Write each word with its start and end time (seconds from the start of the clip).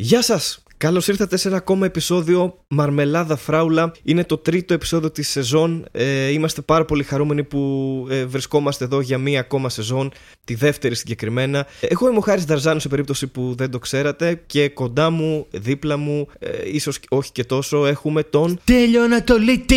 Γεια 0.00 0.22
σας! 0.22 0.62
Καλώς 0.78 1.08
ήρθατε 1.08 1.36
σε 1.36 1.48
ένα 1.48 1.56
ακόμα 1.56 1.86
επεισόδιο 1.86 2.58
Μαρμελάδα 2.68 3.36
Φράουλα. 3.36 3.92
Είναι 4.02 4.24
το 4.24 4.36
τρίτο 4.36 4.74
επεισόδιο 4.74 5.10
της 5.10 5.28
σεζόν. 5.28 5.86
Ε, 5.92 6.28
είμαστε 6.28 6.60
πάρα 6.60 6.84
πολύ 6.84 7.02
χαρούμενοι 7.02 7.44
που 7.44 8.06
ε, 8.10 8.24
βρισκόμαστε 8.24 8.84
εδώ 8.84 9.00
για 9.00 9.18
μία 9.18 9.40
ακόμα 9.40 9.68
σεζόν, 9.68 10.12
τη 10.44 10.54
δεύτερη 10.54 10.94
συγκεκριμένα. 10.94 11.66
Εγώ 11.80 12.08
είμαι 12.08 12.18
ο 12.18 12.20
Χάρης 12.20 12.44
Δαρζάνου 12.44 12.80
σε 12.80 12.88
περίπτωση 12.88 13.26
που 13.26 13.54
δεν 13.56 13.70
το 13.70 13.78
ξέρατε 13.78 14.42
και 14.46 14.68
κοντά 14.68 15.10
μου, 15.10 15.46
δίπλα 15.50 15.96
μου, 15.96 16.28
ε, 16.38 16.48
ίσως 16.72 17.00
όχι 17.08 17.32
και 17.32 17.44
τόσο, 17.44 17.86
έχουμε 17.86 18.22
τον... 18.22 18.60
Τέλειο 18.64 19.02
Ανατολίτη. 19.02 19.76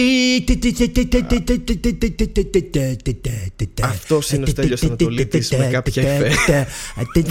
Αυτός 3.81 4.31
είναι 4.31 4.43
ο 4.43 4.47
Στέλιος 4.47 4.83
Ανατολίτης 4.83 5.51
με 5.51 5.69
κάποια 5.71 6.09
εφέ 6.09 6.67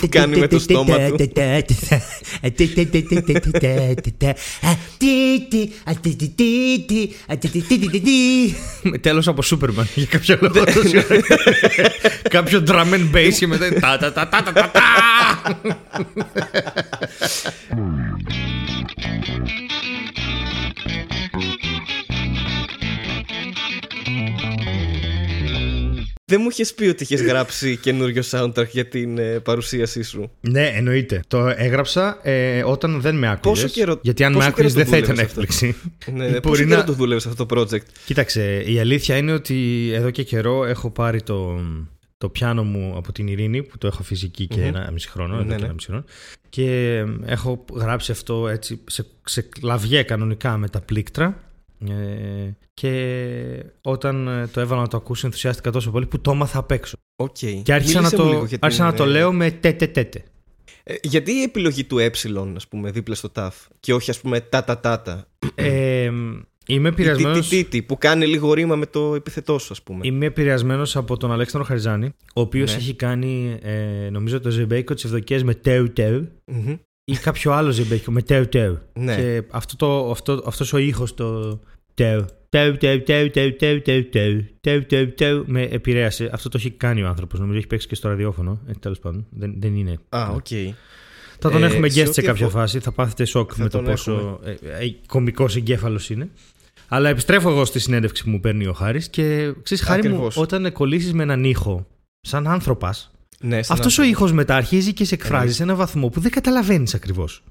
που 0.01 0.09
κάνει 0.09 0.39
με 0.39 0.49
το 0.49 0.59
στόμα 0.59 0.97
του. 0.99 1.17
Τέλος 9.01 9.29
από 9.29 9.43
Σούπερμαν 9.43 9.89
για 9.95 10.07
κάποιο 10.07 10.39
λόγο. 10.41 10.65
Κάποιο 12.31 12.63
drum 12.67 12.93
and 12.93 13.15
bass 13.15 13.33
και 13.39 13.47
μετά. 13.47 13.99
τα, 13.99 14.13
τα, 14.13 14.29
τα, 14.29 14.43
τα, 14.43 14.53
τα, 14.53 14.71
Δεν 26.31 26.41
μου 26.43 26.49
είχες 26.51 26.75
πει 26.75 26.85
ότι 26.87 27.03
είχες 27.03 27.23
γράψει 27.23 27.77
καινούριο 27.77 28.23
soundtrack 28.31 28.69
για 28.71 28.87
την 28.89 29.19
ε, 29.19 29.39
παρουσίασή 29.39 30.03
σου. 30.03 30.31
Ναι, 30.41 30.67
εννοείται. 30.67 31.23
Το 31.29 31.47
έγραψα 31.57 32.19
ε, 32.23 32.63
όταν 32.65 33.01
δεν 33.01 33.15
με 33.19 33.29
άκουγες. 33.31 33.61
Πόσο 33.63 33.73
καιρό- 33.75 33.99
Γιατί 34.03 34.25
αν 34.25 34.33
πόσο 34.33 34.45
με 34.45 34.51
άκουγες 34.53 34.73
καιρό 34.73 34.85
δεν 34.91 35.01
το 35.01 35.07
θα 35.07 35.13
ήταν 35.13 35.27
δούλευες 35.27 35.37
αυτό; 35.37 35.41
έκπληξη. 35.41 35.77
Ναι, 36.13 36.25
ναι. 36.25 36.29
Μπορεί 36.31 36.41
Πόσο 36.41 36.63
να- 36.63 36.69
καιρό 36.69 36.85
το 36.85 36.93
δούλευες 36.93 37.27
αυτό 37.27 37.47
το 37.47 37.61
project; 37.61 37.83
Κοίταξε, 38.05 38.63
η 38.67 38.79
αλήθεια 38.79 39.17
είναι 39.17 39.33
ότι 39.33 39.91
εδώ 39.95 40.11
και 40.11 40.23
καιρό 40.23 40.65
έχω 40.65 40.91
πάρει 40.91 41.23
το, 41.23 41.61
το 42.19 42.29
πιάνο 42.29 42.63
μου 42.65 42.95
από 42.97 43.13
την 43.13 43.27
Ειρήνη 43.29 43.63
που 43.63 43.79
το 43.79 43.87
έχω 43.87 44.03
φυσική 44.03 44.47
και 44.47 44.61
Μμμ. 44.61 44.67
ένα 44.67 44.91
μισή 44.93 45.09
χρόνο, 45.09 45.35
Ναι, 45.35 45.41
εδώ 45.41 45.49
και 45.51 45.57
ναι. 45.57 45.65
ένα 45.65 45.73
μισή 45.73 45.87
χρόνο 45.87 46.05
και 46.49 46.97
ε, 46.97 47.05
έχω 47.27 47.65
γράψει 47.75 48.11
αυτό 48.13 48.49
έτσι 48.49 48.81
σε, 48.87 49.07
σε 49.25 49.41
κλαβιέ 49.43 50.03
κανονικά 50.03 50.57
με 50.57 50.69
τα 50.69 50.81
πλήκτρα 50.81 51.41
ε, 51.89 52.57
και 52.75 53.65
όταν 53.83 54.29
ε, 54.29 54.47
το 54.47 54.61
έβαλα 54.61 54.81
να 54.81 54.89
το 54.89 54.97
ακούσει 54.97 55.27
ενθουσιάστηκα 55.27 55.71
τόσο 55.71 55.91
πολύ 55.91 56.07
που 56.07 56.21
το 56.21 56.31
έμαθα 56.31 56.59
απ' 56.59 56.71
έξω. 56.71 56.97
Οκ. 57.17 57.37
Και 57.63 57.73
άρχισα, 57.73 58.01
να 58.01 58.07
Μίλησε 58.07 58.17
μου 58.17 58.23
το, 58.23 58.29
λίγο 58.29 58.45
για 58.45 58.59
άρχισα 58.61 58.83
την, 58.83 58.93
να 58.93 58.99
το 58.99 59.11
ε, 59.11 59.13
λέω 59.13 59.33
με 59.33 59.51
τέτε 59.51 59.87
τέτε. 59.87 60.25
ε, 60.83 60.95
γιατί 61.03 61.33
η 61.33 61.43
επιλογή 61.43 61.85
του 61.85 61.99
ε, 61.99 62.11
ας 62.57 62.69
πούμε, 62.69 62.91
δίπλα 62.91 63.15
στο 63.15 63.29
ταφ 63.29 63.57
και 63.81 63.95
όχι, 63.95 64.11
ας 64.11 64.21
πούμε, 64.21 64.41
τα 64.41 64.65
τα 64.65 64.79
τα 64.81 65.03
τα. 65.03 65.27
Ε, 65.55 66.11
είμαι 66.67 66.89
Ή 66.89 66.93
τι, 66.93 67.03
επηρεασμένος... 67.03 67.49
τι, 67.49 67.57
τι, 67.65 67.69
τι, 67.71 67.83
που 67.83 67.99
κάνει 67.99 68.27
λίγο 68.27 68.53
ρήμα 68.53 68.77
με 68.77 68.87
το 68.87 69.15
επιθετό 69.15 69.59
σου, 69.59 69.69
ας 69.73 69.83
πούμε. 69.83 70.01
Είμαι 70.07 70.27
επηρεασμένος 70.27 70.97
από 70.97 71.17
τον 71.17 71.33
Αλέξανδρο 71.33 71.69
Χαριζάνη, 71.69 72.07
ο 72.35 72.41
οποίος 72.41 72.71
Ναι. 72.71 72.77
έχει 72.77 72.95
κάνει, 72.95 73.59
ε, 73.63 74.09
νομίζω, 74.11 74.41
το 74.41 74.51
ζεμπέικο 74.51 74.95
της 74.95 75.05
ευδοκίας 75.05 75.43
με 75.43 75.55
τέου 75.55 75.93
τέου 75.93 76.29
Μμμ. 76.45 76.75
Ή 77.11 77.17
κάποιο 77.17 77.53
άλλο 77.53 77.71
ζεμπέικο 77.71 78.11
με 78.13 78.23
τέου 78.23 78.49
τέου. 78.49 78.79
Ναι. 78.93 79.15
Και 79.17 79.43
αυτό 79.51 79.77
το, 79.77 80.11
αυτό, 80.11 80.43
αυτός 80.47 80.73
ο 80.73 80.79
ήχος 80.79 81.15
το 81.15 81.61
τέου. 81.95 82.25
Τέου, 82.49 82.77
τέου, 82.77 83.03
τέου, 83.03 83.31
τέου, 83.31 83.57
τέου, 83.57 83.83
τέου, 83.83 84.09
τέου, 84.11 84.45
τέου, 84.61 84.87
τέου, 84.87 85.15
τέου, 85.15 85.45
με 85.47 85.63
επηρέασε. 85.63 86.31
Αυτό 86.33 86.49
το 86.49 86.57
έχει 86.61 86.71
κάνει 86.71 87.03
ο 87.03 87.07
άνθρωπος. 87.09 87.39
Νομίζω 87.41 87.59
έχει 87.59 87.67
παίξει 87.67 87.87
και 87.87 87.95
στο 87.95 88.09
ραδιόφωνο. 88.09 88.61
Ε, 88.67 88.73
Τέλος 88.81 88.99
πάντων. 88.99 89.27
Δεν, 89.31 89.55
δεν 89.59 89.77
είναι. 89.77 89.99
Α, 90.09 90.29
οκ. 90.35 90.47
Θα 91.39 91.51
τον 91.51 91.63
Ε, 91.63 91.67
έχουμε 91.67 91.89
σε 91.89 92.01
guest 92.01 92.05
σε 92.05 92.09
ό,τι 92.11 92.23
κάποια 92.23 92.47
αφο- 92.47 92.59
φάση. 92.59 92.79
Θα 92.79 92.93
πάθετε 92.93 93.25
σοκ 93.25 93.51
Θα 93.55 93.63
με 93.63 93.69
το 93.69 93.77
τον 93.79 93.87
πόσο 93.87 94.41
ε, 94.45 94.51
ε, 94.51 94.95
κωμικός 95.07 95.57
εγκέφαλος 95.57 96.11
είναι. 96.11 96.29
Αλλά 96.89 97.09
επιστρέφω 97.09 97.51
εγώ 97.51 97.65
στη 97.65 97.79
συνέντευξη 97.79 98.25
που 98.25 98.31
μου 98.31 98.41
παίρνει 98.41 98.67
ο 98.67 98.73
Χάρης 98.73 99.09
και 99.09 99.53
ξέρεις, 99.63 99.85
Χάρη 99.85 100.03
μου, 100.03 100.15
Ακριβώς. 100.15 100.37
όταν 100.37 100.73
κολλήσεις 100.73 101.13
με 101.13 101.23
έναν 101.23 101.45
ήχο, 101.45 101.87
σαν 102.21 102.47
άνθρωπα, 102.47 102.95
Ναι, 103.45 103.63
σαν 103.63 103.77
αυτός 103.77 103.99
ο 103.99 104.03
άνθρωπο. 104.03 104.11
ήχος 104.11 104.33
μετά 104.33 104.57
αρχίζει 104.57 104.93
και 104.93 105.05
σε 105.05 105.15
εκφράζει 105.15 105.35
Εννοείται. 105.35 105.55
σε 105.57 105.63
έναν 105.63 105.77
βαθμό 105.77 106.09
που 106.09 106.21
δεν 106.21 106.31
καταλαβαίνεις 106.31 106.95
ακριβώς. 106.95 107.43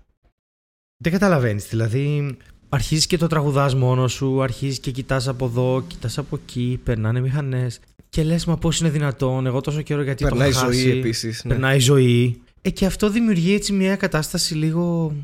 Δεν 1.04 1.12
καταλαβαίνεις. 1.12 1.68
Δηλαδή, 1.68 2.38
αρχίζεις 2.70 3.08
και 3.08 3.18
το 3.18 3.28
τραγουδάς 3.28 3.76
μόνος 3.76 4.14
σου, 4.14 4.42
αρχίζεις 4.44 4.80
και 4.80 4.92
κοιτάς 4.92 5.28
από 5.28 5.46
εδώ, 5.46 5.84
κοιτάς 5.88 6.18
από 6.18 6.40
εκεί, 6.44 6.80
περνάνε 6.84 7.20
μηχανές. 7.20 7.80
Και 8.10 8.24
λες, 8.24 8.46
μα 8.46 8.58
πώς 8.58 8.80
είναι 8.80 8.90
δυνατόν, 8.90 9.46
εγώ 9.46 9.62
τόσο 9.62 9.82
καιρό 9.82 10.02
γιατί 10.02 10.24
Περνάει 10.24 10.52
το 10.52 10.58
έχω 10.60 10.72
ζωή 10.72 10.84
χάσει. 10.84 10.98
επίσης. 10.98 11.44
Ναι. 11.44 11.52
Περνάει 11.52 11.80
ζωή. 11.80 12.42
Ε, 12.62 12.70
και 12.70 12.86
αυτό 12.86 13.10
δημιουργεί 13.10 13.54
έτσι 13.54 13.74
μια 13.74 13.96
κατάσταση 13.96 14.56
λίγο. 14.56 15.16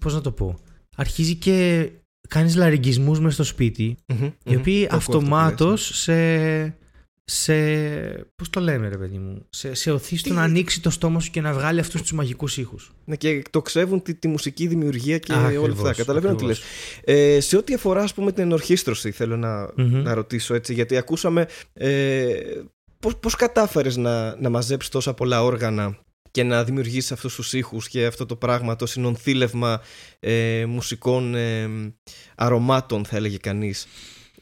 Πώς 0.00 0.14
να 0.14 0.20
το 0.20 0.30
πω. 0.30 0.58
Αρχίζει 0.96 1.34
και 1.34 1.88
κάνεις 2.28 2.56
λαριγγισμούς 2.56 3.20
μέσα 3.20 3.34
στο 3.34 3.44
σπίτι, 3.44 3.96
Μμμ, 4.06 4.24
οι 4.24 4.32
μμμ. 4.46 4.56
οποίοι 4.58 4.80
Το 4.80 4.84
ακούω 4.86 4.96
αυτό 4.98 5.10
που 5.12 5.16
αυτομάτως 5.18 5.90
λες. 5.90 5.98
σε. 5.98 6.76
Σε 7.26 7.54
πώς 8.36 8.50
το 8.50 8.60
λέμε 8.60 8.88
ρε 8.88 8.96
παιδί 8.98 9.18
μου 9.18 9.46
σε, 9.50 9.74
σε 9.74 9.90
οθείς 9.90 10.20
στο 10.20 10.28
Τι- 10.28 10.34
να 10.34 10.42
ανοίξει 10.42 10.80
το 10.80 10.90
στόμα 10.90 11.20
σου 11.20 11.30
και 11.30 11.40
να 11.40 11.52
βγάλει 11.52 11.80
αυτούς 11.80 12.00
τους 12.00 12.12
μαγικούς 12.12 12.56
ήχους 12.58 12.92
Ναι, 13.04 13.16
και 13.16 13.28
εκτοξεύουν 13.28 14.02
τη, 14.02 14.14
τη 14.14 14.28
μουσική 14.28 14.66
δημιουργία 14.66 15.18
και 15.18 15.32
Α, 15.32 15.36
όλα 15.38 15.46
ακριβώς, 15.46 15.70
αυτά. 15.78 15.92
Καταλαβαίνω 15.92 16.34
τι 16.34 16.44
λες. 16.44 16.58
ακριβώς. 16.58 17.34
Ε, 17.36 17.40
σε 17.40 17.56
ό,τι 17.56 17.74
αφορά, 17.74 18.02
ας 18.02 18.14
πούμε, 18.14 18.32
την 18.32 18.42
ενορχίστρωση, 18.42 19.10
θέλω 19.10 19.36
να, 19.36 19.62
Μμμ. 19.76 20.02
να 20.02 20.14
ρωτήσω 20.14 20.54
έτσι, 20.54 20.74
γιατί 20.74 20.96
ακούσαμε 20.96 21.46
ε, 21.72 22.34
πώς, 23.00 23.16
πώς 23.16 23.34
κατάφερες 23.34 23.96
να, 23.96 24.40
να 24.40 24.48
μαζέψεις 24.48 24.90
τόσα 24.90 25.14
πολλά 25.14 25.42
όργανα 25.44 25.98
και 26.30 26.42
να 26.42 26.64
δημιουργήσεις 26.64 27.12
αυτούς 27.12 27.34
τους 27.34 27.52
ήχους 27.52 27.88
και 27.88 28.06
αυτό 28.06 28.26
το 28.26 28.36
πράγμα, 28.36 28.76
το 28.76 28.86
συνονθήλευμα 28.86 29.80
ε, 30.20 30.64
μουσικών 30.68 31.34
ε, 31.34 31.68
αρωμάτων, 32.36 33.04
θα 33.04 33.16
έλεγε 33.16 33.36
κανείς, 33.36 33.86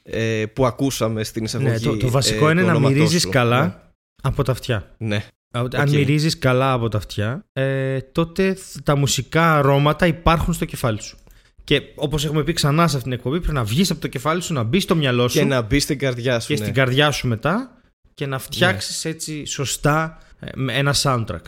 ε, 0.03 0.45
που 0.53 0.67
ακούσαμε 0.67 1.25
στην 1.25 1.45
εισαγωγή. 1.45 1.71
ναι, 1.71 1.79
το, 1.79 1.97
το 1.97 2.11
βασικό 2.11 2.49
ε, 2.49 2.51
είναι 2.51 2.61
του 2.61 2.67
να 2.67 2.73
ονόματός 2.73 2.97
μυρίζεις 2.99 3.23
σου. 3.23 3.29
καλά 3.29 3.93
από 4.23 4.43
τα 4.43 4.53
αυτιά 4.53 4.95
Ναι. 4.99 5.25
Αν 5.55 5.65
Οκ. 5.65 5.89
μυρίζεις 5.89 6.39
καλά 6.39 6.73
από 6.73 6.89
τα 6.89 6.99
αυτιά 6.99 7.45
ε, 7.53 8.01
τότε 8.01 8.57
τα 8.85 8.97
μουσικά 8.97 9.59
αρώματα 9.59 10.07
υπάρχουν 10.07 10.55
στο 10.55 10.65
κεφάλι 10.65 11.03
σου 11.03 11.17
και 11.65 11.83
όπως 11.95 12.25
έχουμε 12.25 12.43
πει 12.45 12.53
ξανά 12.53 12.89
σε 12.89 12.97
αυτήν 12.97 13.03
την 13.03 13.13
εκπομπή 13.13 13.39
πρέπει 13.41 13.55
να 13.55 13.65
βγεις 13.65 13.91
από 13.91 14.01
το 14.01 14.09
κεφάλι 14.09 14.43
σου 14.43 14.53
να 14.53 14.63
μπεις 14.63 14.83
στο 14.83 14.95
μυαλό 14.95 15.29
σου 15.29 15.39
Και 15.39 15.45
να 15.45 15.63
μπεις 15.63 15.83
στην 15.83 15.99
καρδιά 15.99 16.41
σου. 16.41 16.47
και 16.47 16.53
ναι. 16.55 16.61
στην 16.61 16.75
καρδιά 16.75 17.11
σου 17.11 17.29
μετά 17.29 17.77
και 18.15 18.27
να 18.27 18.39
φτιάξεις 18.39 19.05
έτσι 19.05 19.47
σωστά 19.47 20.19
ε, 20.41 20.47
με 20.55 20.73
ένα 20.73 20.95
soundtrack 21.03 21.41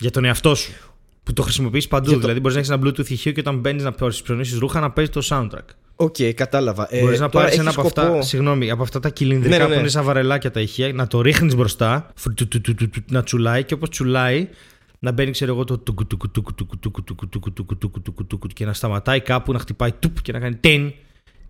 για 0.00 0.10
τον 0.10 0.24
εαυτό 0.24 0.54
σου. 0.54 0.72
Που 1.22 1.32
το 1.32 1.42
χρησιμοποιείς 1.42 1.88
παντού. 1.88 2.04
Για 2.04 2.14
το- 2.14 2.20
Δηλαδή, 2.20 2.40
μπορείς 2.40 2.54
να 2.56 2.60
έχεις 2.62 2.72
ένα 2.72 2.82
Bluetooth 2.86 3.10
ηχείο 3.10 3.32
και 3.32 3.40
όταν 3.40 3.58
μπαίνεις 3.58 3.82
να 3.82 3.94
ψωνίσει 3.94 4.58
ρούχα 4.58 4.80
να 4.80 4.90
παίζει 4.90 5.10
το 5.10 5.20
soundtrack. 5.30 5.64
OK, 6.00 6.16
κατάλαβα. 6.34 6.86
Ε, 6.90 7.00
μπορεί 7.00 7.12
να 7.12 7.16
τώρα 7.18 7.28
πάρει 7.28 7.46
έχει 7.50 7.60
ένα 7.60 7.70
από 7.70 7.80
σκοπό- 7.88 7.98
αυτά. 8.04 8.22
Συγγνώμη, 8.22 8.70
από 8.70 8.82
αυτά 8.82 9.00
τα 9.00 9.08
κυλινδρικά 9.08 9.56
Ναι, 9.56 9.62
ναι, 9.62 9.68
ναι. 9.68 9.74
που 9.74 9.80
είναι 9.80 9.88
σαν 9.88 10.04
βαρελάκια 10.04 10.50
τα 10.50 10.60
ηχεία, 10.60 10.92
να 10.92 11.06
το 11.06 11.20
ρίχνει 11.20 11.54
μπροστά, 11.54 12.12
φου- 12.14 12.34
του- 12.34 12.48
του- 12.48 12.60
του- 12.60 12.74
του- 12.74 12.90
του- 12.90 13.04
να 13.10 13.22
τσουλάει 13.22 13.64
και 13.64 13.74
όπως 13.74 13.88
τσουλάει, 13.88 14.48
να 14.98 15.12
μπαίνει, 15.12 15.30
ξέρω 15.30 15.52
εγώ, 15.52 15.64
το 15.64 15.78
τουκου, 15.78 16.06
τουκου, 16.06 16.30
τουκου, 16.30 16.54
τουκου, 16.56 16.78
τουκου, 16.78 17.04
τουκου, 17.04 17.28
τουκου, 17.28 17.52
τουκου, 17.52 17.76
τουκου, 17.78 18.00
τουκου, 18.02 18.26
τουκου, 18.26 18.46
και 18.46 18.64
να 18.64 18.72
σταματάει 18.72 19.20
κάπου, 19.20 19.52
να 19.52 19.58
χτυπάει 19.58 19.92
τουπ 19.92 20.22
και 20.22 20.32
να 20.32 20.38
κάνει 20.38 20.54
τεν. 20.54 20.92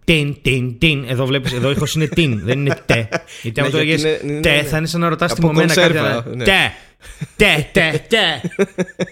Τεν, 0.05 0.37
τεν, 0.43 0.79
τεν. 0.79 1.05
Εδώ 1.09 1.27
βλέπει, 1.27 1.55
εδώ 1.55 1.69
ο 1.69 1.71
ήχος 1.71 1.95
είναι 1.95 2.07
τεν, 2.07 2.41
δεν 2.45 2.59
είναι 2.59 2.77
τε. 2.87 3.09
Γιατί 3.43 3.61
άμα 3.61 3.69
Ναι, 3.69 3.75
το 3.77 3.83
γιατί 3.83 4.03
έλεγε 4.03 4.19
είναι- 4.25 4.35
ναι, 4.35 4.41
τε, 4.41 4.57
ναι. 4.57 4.63
θα 4.63 4.77
είναι 4.77 4.87
σαν 4.87 5.01
να 5.01 5.09
ρωτά 5.09 5.27
τη 5.27 5.33
Από 5.37 5.47
μένα 5.47 5.75
κάτι. 5.75 5.81
κονσέρβα, 5.95 6.25
να- 6.29 6.35
ναι. 6.37 6.45
Τε, 6.45 6.73
τε, 7.37 7.69
τε, 7.73 8.05
τε. 8.09 8.41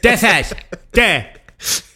Τε 0.00 0.16
θε, 0.16 0.28
τε, 0.90 1.24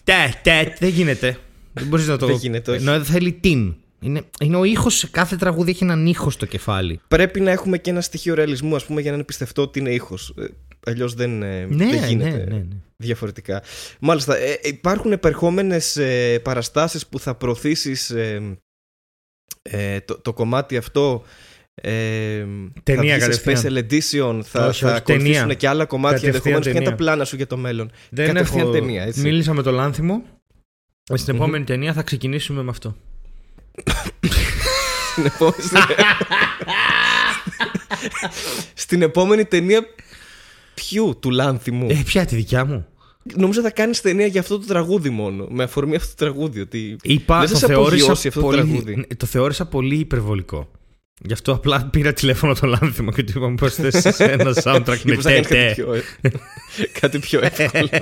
τε, 0.05 0.33
τε. 0.43 0.73
Δεν 0.79 0.89
γίνεται. 0.89 1.37
Δεν 1.73 1.87
μπορείς 1.87 2.07
να 2.07 2.17
το. 2.17 2.27
Δεν 2.27 2.37
γίνεται, 2.37 2.71
όχι. 2.71 2.81
Ενώ 2.89 3.05
θέλει 3.05 3.33
την. 3.33 3.75
Είναι, 4.03 4.23
είναι 4.41 4.57
ο 4.57 4.65
ήχος 4.65 4.95
σε 4.97 5.07
κάθε 5.09 5.37
τραγούδι 5.37 5.71
έχει 5.71 5.85
έναν 5.85 6.07
ήχο 6.07 6.31
στο 6.31 6.47
κεφάλι. 6.47 7.01
Πρέπει 7.09 7.41
να 7.41 7.51
έχουμε 7.51 7.79
και 7.79 7.91
ένα 7.91 8.01
στοιχείο 8.01 8.35
ρεαλισμού, 8.35 8.75
ας 8.77 8.85
πούμε, 8.85 9.01
για 9.01 9.11
να 9.11 9.17
είναι 9.17 9.25
πιστευτό 9.25 9.63
ότι 9.63 9.79
είναι 9.79 9.91
ήχος. 9.95 10.35
Αλλιώς 10.87 11.15
δεν, 11.15 11.43
ε, 11.43 11.65
Ναι, 11.65 11.77
δεν 11.87 12.01
ναι, 12.01 12.07
γίνεται 12.07 12.31
ναι, 12.31 12.57
ναι. 12.57 12.67
διαφορετικά. 12.97 13.63
Μάλιστα, 14.01 14.37
ε, 14.37 14.59
υπάρχουν 14.63 15.13
επερχόμενες 15.13 15.97
ε, 15.97 16.39
παραστάσεις 16.39 17.07
που 17.07 17.19
θα 17.19 17.35
προωθήσεις 17.35 18.11
ε, 19.63 20.01
το, 20.05 20.19
το 20.21 20.33
κομμάτι 20.33 20.77
αυτό. 20.77 21.23
Ε, 21.75 22.45
Ταινία 22.83 23.19
θα 23.19 23.25
βγεις 23.27 23.35
σε 23.37 23.43
κατευθείαν. 23.43 23.75
special 23.75 23.79
edition, 23.79 24.41
θα, 24.45 24.67
Όχι, 24.67 24.81
θα 24.83 24.89
όχι, 24.89 24.97
ακολουθήσουν 24.97 25.35
ταινία. 25.41 25.55
και 25.55 25.69
άλλα 25.69 25.85
κομμάτια 25.85 26.19
Κατευθείαν 26.19 26.55
ενδεχομένως. 26.55 26.63
Ποια 26.65 26.71
είναι 26.71 26.81
τα 26.81 26.91
ταινία. 26.91 27.05
πλάνα 27.05 27.25
σου 27.25 27.37
για 27.37 27.47
το 27.47 27.57
μέλλον. 27.57 27.91
Δεν 28.11 28.27
Κατευθείαν 28.27 28.61
έχω... 28.63 28.71
ταινία, 28.71 29.03
έτσι. 29.03 29.21
Μίλησα 29.21 29.55
με 29.55 29.63
το 29.63 29.71
Λάνθιμο. 29.71 30.23
Στην 31.15 31.35
Μμμ. 31.35 31.43
επόμενη 31.43 31.65
ταινία 31.65 31.93
θα 31.93 32.03
ξεκινήσουμε 32.03 32.63
με 32.63 32.71
αυτό. 32.71 32.97
Στην 35.13 35.25
επόμενη, 35.27 35.55
στην 38.75 39.03
επόμενη 39.03 39.45
ταινία 39.45 39.87
ποιου, 40.75 41.17
του 41.21 41.31
Λάνθιμου. 41.31 41.87
Ε, 41.91 42.03
ποια 42.05 42.25
τη 42.25 42.35
δικιά 42.37 42.65
μου; 42.65 42.87
Νομίζω 43.37 43.61
θα 43.61 43.71
κάνεις 43.71 44.01
ταινία 44.01 44.27
για 44.27 44.41
αυτό 44.41 44.59
το 44.59 44.67
τραγούδι 44.67 45.11
μόνο. 45.11 45.47
Με 45.51 45.63
αφορμή 45.63 45.97
αυτό 45.97 46.09
το 46.09 46.15
τραγούδι. 46.25 46.61
Ότι... 46.61 46.97
Είπα, 47.03 47.39
Δεν 47.41 47.49
το 47.49 47.57
σε 47.57 47.67
θεώρησα, 47.67 47.97
απογειώσει 47.97 48.29
αυτό 48.29 48.41
το 48.41 48.47
πολύ, 48.47 48.57
τραγούδι. 48.63 48.97
ναι, 48.97 49.03
το 49.17 49.27
θεώρησα 49.27 49.67
πολύ 49.67 49.97
υπερβολικό. 49.97 50.71
Γι' 51.23 51.33
αυτό 51.33 51.53
απλά 51.53 51.85
πήρα 51.85 52.13
τηλέφωνο 52.13 52.55
το 52.55 52.67
Λάνθιμο 52.67 53.11
και 53.13 53.23
του 53.23 53.33
είπα 53.37 53.55
πώ 53.55 53.69
θες 53.69 54.21
ένα 54.21 54.53
soundtrack 54.65 54.85
με 54.87 55.01
Μήπως 55.05 55.25
θα 55.25 55.31
κάνεις 55.31 55.47
κάτι 55.49 55.75
τέτε. 55.75 55.75
πιο, 55.75 55.87
κάτι 57.01 57.19
πιο 57.19 57.41
εύκολο. 57.43 57.89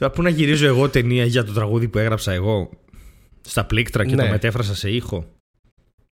Τώρα 0.00 0.12
που 0.12 0.22
να 0.22 0.28
γυρίζω 0.28 0.66
εγώ 0.66 0.88
ταινία 0.88 1.24
για 1.24 1.44
το 1.44 1.52
τραγούδι 1.52 1.88
που 1.88 1.98
έγραψα 1.98 2.32
εγώ; 2.32 2.70
Στα 3.40 3.64
πλήκτρα 3.64 4.04
και 4.06 4.14
Ναι. 4.14 4.22
το 4.24 4.30
μετέφρασα 4.30 4.74
σε 4.74 4.90
ήχο. 4.90 5.26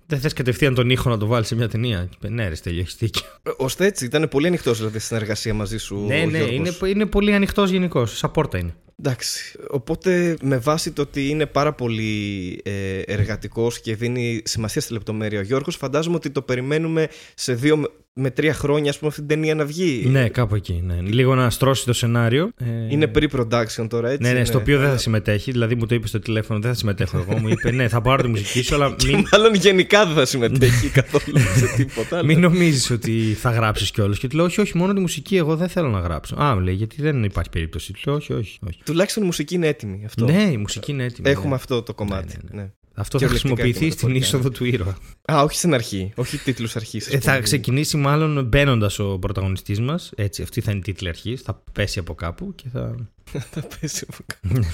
Δεν 0.05 0.19
θες 0.19 0.33
κατευθείαν 0.33 0.73
τον 0.73 0.89
ήχο 0.89 1.09
να 1.09 1.17
το 1.17 1.25
βάλεις 1.25 1.47
σε 1.47 1.55
μια 1.55 1.67
ταινία; 1.69 2.07
Και 2.09 2.15
είπε, 2.17 2.29
Ναι, 2.29 2.47
ρε, 2.47 2.55
Στέλιος, 2.55 2.87
έχει 2.87 2.95
δίκιο. 2.99 3.21
Ώστε 3.57 3.85
έτσι, 3.85 4.05
ήταν 4.05 4.27
πολύ 4.29 4.47
ανοιχτός 4.47 4.77
δηλαδή 4.77 4.97
στη 4.99 5.07
συνεργασία 5.07 5.53
μαζί 5.53 5.77
σου. 5.77 5.95
ναι, 6.05 6.21
ο 6.21 6.25
ναι, 6.25 6.37
Γιώργος. 6.37 6.79
είναι, 6.79 6.89
είναι 6.89 7.05
πολύ 7.05 7.33
ανοιχτός 7.33 7.69
γενικώς. 7.69 8.17
Σαν 8.17 8.31
πόρτα 8.31 8.57
είναι. 8.57 8.75
Εντάξει. 8.99 9.57
Οπότε 9.69 10.37
με 10.41 10.57
βάση 10.57 10.91
το 10.91 11.01
ότι 11.01 11.27
είναι 11.29 11.45
πάρα 11.45 11.73
πολύ 11.73 12.59
ε, 12.63 12.99
εργατικός 13.05 13.79
και 13.79 13.95
δίνει 13.95 14.41
σημασία 14.45 14.81
στη 14.81 14.93
λεπτομέρεια 14.93 15.39
ο 15.39 15.43
Γιώργος, 15.43 15.75
φαντάζομαι 15.75 16.15
ότι 16.15 16.29
το 16.29 16.41
περιμένουμε 16.41 17.07
σε 17.35 17.53
δύο 17.53 17.77
με- 17.77 17.87
με 18.19 18.31
τρία 18.31 18.53
χρόνια 18.53 18.89
ας 18.89 18.97
πούμε 18.97 19.09
αυτή 19.09 19.21
την 19.25 19.29
ταινία 19.29 19.55
να 19.55 19.65
βγει. 19.65 20.03
Ναι, 20.07 20.29
κάπου 20.29 20.55
εκεί. 20.55 20.83
Ναι. 20.85 20.95
Λίγο 21.01 21.35
να 21.35 21.49
στρώσει 21.49 21.85
το 21.85 21.93
σενάριο. 21.93 22.49
Ε, 22.57 22.65
Είναι 22.89 23.11
pre-production 23.15 23.87
τώρα 23.89 24.09
έτσι. 24.09 24.21
Ναι, 24.31 24.39
ναι, 24.39 24.45
στο 24.45 24.57
οποίο 24.57 24.75
δεν 24.75 24.83
θα 24.85 24.89
Αλλά- 24.91 24.99
συμμετέχει. 24.99 25.51
Δηλαδή 25.51 25.75
μου 25.75 25.85
το 25.85 25.95
είπε 25.95 26.07
στο 26.07 26.19
τηλέφωνο, 26.19 26.59
δεν 26.59 26.71
θα 26.71 26.77
συμμετέχω 26.77 27.17
εγώ. 27.17 27.39
Μου 27.39 27.49
είπε, 27.49 27.71
Ναι, 27.71 27.87
θα 27.87 28.01
πάρω 28.01 28.21
τη 28.21 28.27
μουσική 28.27 28.61
σου, 28.61 28.75
αλλά 28.75 28.95
Και 28.97 29.07
μην, 29.07 29.25
μάλλον 29.31 29.53
γενικά 29.53 30.05
δεν 30.05 30.15
θα 30.15 30.25
συμμετέχει 30.25 30.87
καθόλου 30.89 31.37
σε 31.39 31.75
τίποτα. 31.75 32.17
αλλά- 32.17 32.25
μην 32.25 32.39
νομίζεις 32.39 32.89
ότι 32.89 33.11
θα 33.39 33.49
γράψεις 33.51 33.91
κιόλας. 33.91 34.17
Και 34.19 34.27
του 34.27 34.35
λέω, 34.35 34.45
Όχι, 34.45 34.61
όχι, 34.61 34.77
μόνο 34.77 34.93
τη 34.93 34.99
μουσική 34.99 35.37
εγώ 35.37 35.55
δεν 35.55 35.67
θέλω 35.69 35.89
να 35.89 35.99
γράψω. 35.99 36.35
Α, 36.35 36.53
μου 36.55 36.59
λέει, 36.61 36.73
γιατί 36.73 37.01
δεν 37.01 37.23
υπάρχει 37.23 37.49
περίπτωση. 37.49 37.93
Του 37.93 37.99
λέω, 38.05 38.15
Όχι, 38.15 38.33
όχι. 38.33 38.59
όχι. 38.67 38.79
Τουλάχιστον 38.91 39.23
η 39.23 39.25
μουσική 39.25 39.55
είναι 39.55 39.67
έτοιμη. 39.67 40.05
Αυτό. 40.05 40.25
Ναι, 40.25 40.41
η 40.51 40.57
μουσική 40.57 40.91
είναι 40.91 41.03
έτοιμη. 41.03 41.29
Έχουμε 41.29 41.49
ναι. 41.49 41.55
αυτό 41.55 41.81
το 41.83 41.93
κομμάτι. 41.93 42.37
Ναι, 42.43 42.49
ναι, 42.55 42.61
ναι. 42.61 42.71
Αυτό 42.99 43.19
θα 43.19 43.25
Κυριολεκτικά 43.25 43.55
χρησιμοποιηθεί 43.55 43.85
και 43.85 43.91
στην 43.97 44.07
μεταφορικά. 44.11 44.37
είσοδο 44.37 44.49
του 44.49 44.65
ήρωα. 44.65 44.97
Α, 45.33 45.43
όχι 45.43 45.57
στην 45.57 45.73
αρχή. 45.73 46.11
Όχι 46.15 46.37
τίτλους 46.37 46.75
αρχής. 46.75 47.07
ας 47.07 47.13
Ε, 47.13 47.19
θα 47.19 47.31
πούμε. 47.31 47.43
ξεκινήσει 47.43 47.97
μάλλον 47.97 48.45
μπαίνοντας 48.45 48.99
ο 48.99 49.19
πρωταγωνιστής 49.19 49.79
μας. 49.79 50.11
Έτσι, 50.15 50.41
αυτή 50.41 50.61
θα 50.61 50.71
είναι 50.71 50.79
η 50.79 50.83
τίτλη 50.83 51.09
αρχής. 51.09 51.41
Θα 51.41 51.63
πέσει 51.71 51.99
από 51.99 52.15
κάπου 52.15 52.55
και 52.55 52.65
θα. 52.73 52.95
Θα 53.51 53.63
πέσει 53.79 54.05
από 54.11 54.23
κάτω. 54.25 54.67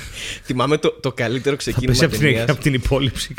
Θυμάμαι 0.44 0.78
το, 0.78 0.92
το 0.92 1.12
καλύτερο 1.12 1.56
θα 1.56 1.62
ξεκίνημα 1.62 1.92
πέσει 1.92 2.04
από 2.06 2.14
την, 2.14 2.24
ταινίας. 2.24 2.50
από 2.50 2.62
την 2.62 2.74
υπόλοιψη. 2.74 3.34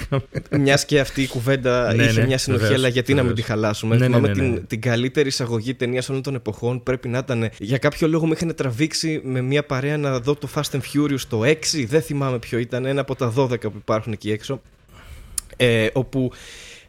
Μιας 0.50 0.84
και 0.84 1.00
αυτή 1.00 1.22
η 1.22 1.26
κουβέντα 1.26 1.94
Ναι, 1.94 2.02
είχε 2.02 2.20
ναι, 2.20 2.26
μια 2.26 2.38
συνοχή, 2.38 2.62
βεβαίως, 2.62 2.78
αλλά 2.78 2.88
γιατί 2.88 3.14
να 3.14 3.22
μην 3.22 3.28
βεβαίως. 3.28 3.46
τη 3.46 3.52
χαλάσουμε. 3.52 3.96
Ναι, 3.96 4.00
ναι, 4.00 4.06
Θυμάμαι 4.06 4.34
ναι, 4.34 4.42
ναι. 4.42 4.54
Την, 4.54 4.66
την 4.66 4.80
καλύτερη 4.80 5.28
εισαγωγή 5.28 5.74
ταινίας 5.74 6.08
όλων 6.08 6.22
των 6.22 6.34
εποχών 6.34 6.82
πρέπει 6.82 7.08
να 7.08 7.18
ήταν. 7.18 7.50
Για 7.58 7.78
κάποιο 7.78 8.08
λόγο 8.08 8.26
με 8.26 8.34
είχαν 8.34 8.54
τραβήξει 8.54 9.20
με 9.24 9.40
μια 9.40 9.64
παρέα 9.64 9.96
να 9.96 10.18
δω 10.20 10.34
το 10.34 10.48
Fast 10.54 10.70
and 10.70 10.80
Furious 10.94 11.20
το 11.28 11.40
6. 11.44 11.54
Δεν 11.86 12.02
θυμάμαι 12.02 12.38
ποιο 12.38 12.58
ήταν. 12.58 12.84
Ένα 12.84 13.00
από 13.00 13.14
τα 13.14 13.32
12 13.36 13.60
που 13.60 13.72
υπάρχουν 13.76 14.12
εκεί 14.12 14.30
έξω. 14.30 14.60
Ε, 15.56 15.86
όπου 15.92 16.32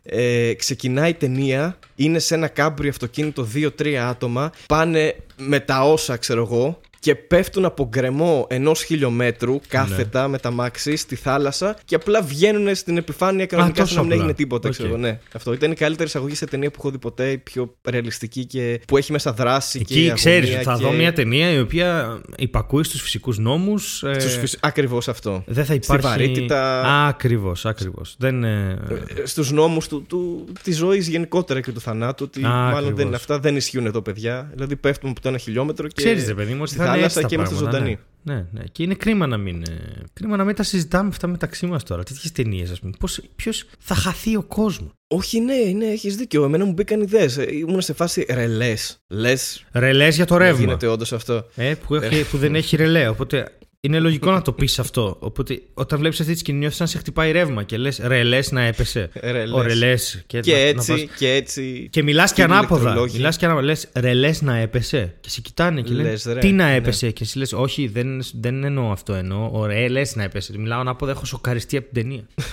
ε, 0.03 0.53
ξεκινάει 0.53 1.09
η 1.09 1.13
ταινία, 1.13 1.79
είναι 1.95 2.19
σε 2.19 2.35
ένα 2.35 2.47
κάμπριο 2.47 2.89
αυτοκίνητο 2.89 3.47
2-3 3.55 3.93
άτομα, 3.93 4.51
πάνε 4.65 5.15
με 5.37 5.59
τα 5.59 5.81
όσα 5.91 6.17
ξέρω 6.17 6.41
εγώ 6.41 6.81
και 6.99 7.15
πέφτουν 7.15 7.65
από 7.65 7.85
γκρεμό 7.87 8.47
ενός 8.49 8.83
χιλιόμετρου 8.83 9.59
κάθετα 9.67 10.27
με 10.27 10.37
τ' 10.37 10.51
αμάξι 10.51 10.95
στη 10.95 11.15
θάλασσα 11.15 11.77
και 11.85 11.95
απλά 11.95 12.21
βγαίνουν 12.21 12.75
στην 12.75 12.97
επιφάνεια 12.97 13.45
κανονικά 13.45 13.81
τόσο 13.81 13.93
σαν 13.93 13.95
να 13.95 14.01
μην 14.03 14.11
απλά. 14.11 14.23
έγινε 14.23 14.37
τίποτα. 14.37 14.67
Οκ. 14.67 14.73
Ξέρω, 14.73 14.87
εγώ. 14.89 14.97
ναι. 14.97 15.19
Αυτό 15.33 15.53
ήταν 15.53 15.71
η 15.71 15.75
καλύτερη 15.75 16.07
εισαγωγή 16.07 16.35
σε 16.35 16.45
ταινία 16.45 16.69
που 16.69 16.75
έχω 16.79 16.89
δει 16.91 16.97
ποτέ, 16.97 17.29
η 17.31 17.37
πιο 17.37 17.75
ρεαλιστική 17.89 18.45
και 18.45 18.79
που 18.87 18.97
έχει 18.97 19.11
μέσα 19.11 19.33
δράση 19.33 19.81
και. 19.83 19.93
Εκεί 19.99 20.11
ξέρεις, 20.13 20.49
αγωνία 20.49 20.63
θα 20.71 20.77
και... 20.77 20.83
δω 20.83 20.91
μια 20.91 21.13
ταινία 21.13 21.51
η 21.51 21.59
οποία 21.59 22.21
υπακούει 22.37 22.83
στους 22.83 23.01
φυσικούς 23.01 23.37
νόμους. 23.37 24.03
Στους 24.17 24.35
φυσ- 24.37 24.57
Ακριβώς 24.65 25.07
αυτό. 25.07 25.43
Δεν 25.45 25.65
θα 25.65 25.73
υπάρχει. 25.73 26.07
βαρύτητα. 26.07 26.81
Ακριβώς, 27.07 27.65
ακριβώς. 27.65 28.15
Δεν. 28.17 28.43
ε, 28.43 28.77
Στους 29.23 29.51
νόμους 29.51 29.87
του, 29.87 30.03
του, 30.07 30.45
της 30.63 30.77
ζωής 30.77 31.07
γενικότερα 31.07 31.61
και 31.61 31.71
του 31.71 31.79
θανάτου. 31.81 32.25
Ότι 32.27 32.45
Α, 32.45 32.49
μάλλον 32.49 32.77
ακριβώς. 32.77 33.03
δεν, 33.03 33.13
αυτά 33.13 33.39
δεν 33.39 33.55
ισχύουν 33.55 33.85
εδώ, 33.85 34.01
παιδιά. 34.01 34.49
Δηλαδή 34.53 34.75
πέφτουμε 34.75 35.11
από 35.11 35.21
το 35.21 35.27
ένα 35.29 35.37
χιλιόμετρο 35.37 35.87
και. 35.87 35.93
Ξέρεις 35.95 36.27
ρε 36.27 36.33
παιδί 36.33 36.53
μου 36.53 36.59
ότι 36.61 36.69
στη 36.69 36.77
θα 36.77 36.83
είναι 36.85 36.93
έτσι 36.93 36.94
θάλασσα 36.95 37.21
τα 37.21 37.27
και 37.27 37.35
είμαστε 37.35 37.55
πράγματα, 37.55 37.77
ζωντανοί. 37.77 37.99
Ναι. 38.23 38.33
ναι, 38.33 38.45
ναι. 38.51 38.63
Και 38.71 38.83
είναι 38.83 38.93
κρίμα 38.93 39.27
να 39.27 39.37
μην, 39.37 39.63
ε, 39.69 40.03
κρίμα 40.13 40.37
να 40.37 40.43
μην 40.43 40.55
τα 40.55 40.63
συζητάμε 40.63 41.09
αυτά 41.09 41.27
μεταξύ 41.27 41.65
μας 41.65 41.83
τώρα. 41.83 42.03
Τέτοιες 42.03 42.31
ταινίες, 42.31 42.71
ας 42.71 42.79
πούμε. 42.79 42.93
Ποιος 43.35 43.65
θα 43.79 43.95
χαθεί 43.95 44.35
ο 44.35 44.43
κόσμος; 44.43 44.91
Όχι, 45.07 45.39
ναι, 45.39 45.55
ναι 45.75 45.85
έχεις 45.85 46.15
δίκιο. 46.15 46.43
Εμένα 46.43 46.65
μου 46.65 46.73
μπήκαν 46.73 47.01
ιδέες. 47.01 47.35
Ήμουν 47.35 47.81
σε 47.81 47.93
φάση 47.93 48.25
ρελέ. 48.29 48.73
Λες. 49.07 49.65
Ρελέ 49.71 50.07
για 50.07 50.25
το 50.25 50.37
ρεύμα. 50.37 50.59
Γίνεται 50.59 50.87
όντως 50.87 51.13
αυτό. 51.13 51.45
Ε, 51.55 51.73
που, 51.87 51.95
έχει, 51.95 52.29
που 52.29 52.37
δεν 52.37 52.55
έχει 52.55 52.75
ρελέ. 52.75 53.07
Οπότε 53.07 53.51
είναι 53.85 53.99
λογικό 53.99 54.31
να 54.31 54.41
το 54.41 54.51
πεις 54.51 54.79
αυτό. 54.79 55.17
Οπότε 55.19 55.61
όταν 55.73 55.99
βλέπεις 55.99 56.19
αυτή 56.19 56.33
τη 56.33 56.39
σκηνή, 56.39 56.57
νιώθεις 56.57 56.77
σαν 56.77 56.87
σε 56.87 56.97
χτυπάει 56.97 57.31
ρεύμα 57.31 57.63
και 57.63 57.77
λες 57.77 57.99
ρελέ 58.03 58.39
να 58.51 58.61
έπεσε. 58.61 59.09
Ρελές. 59.13 59.51
Ο 59.51 59.61
ρελέ. 59.61 59.93
Και, 60.27 60.39
Και 60.39 60.51
να- 60.51 60.57
να 60.57 60.63
έτσι, 60.63 60.91
πας- 60.91 61.05
και 61.17 61.31
έτσι. 61.31 61.87
Και 61.91 62.03
μιλάς 62.03 62.29
και 62.29 62.35
Και 62.35 62.43
ανάποδα. 62.43 62.81
ηλεκτρολόγοι. 62.81 63.15
Μιλάς 63.17 63.37
και 63.37 63.45
ανάποδα. 63.45 63.65
Λες 63.67 63.87
ρελέ 63.93 64.31
να 64.41 64.55
έπεσε. 64.55 65.13
Και 65.21 65.29
σε 65.29 65.41
κοιτάνε 65.41 65.81
και 65.81 65.93
λένε 65.93 66.09
Λες, 66.09 66.23
ρε, 66.25 66.39
Τι 66.39 66.51
να 66.51 66.65
ναι. 66.67 66.75
έπεσε. 66.75 67.11
Και 67.11 67.23
εσύ 67.23 67.37
λες 67.37 67.53
Όχι, 67.53 67.87
δεν, 67.87 68.21
δεν 68.33 68.63
εννοώ 68.63 68.91
αυτό. 68.91 69.13
Εννοώ 69.13 69.49
ο 69.53 69.65
ρελέ 69.65 70.01
να 70.13 70.23
έπεσε. 70.23 70.57
Μιλάω 70.57 70.79
ανάποδα. 70.79 71.11
Έχω 71.11 71.25
σοκαριστεί 71.25 71.77
από 71.77 71.85
την 71.91 72.01
ταινία. 72.01 72.23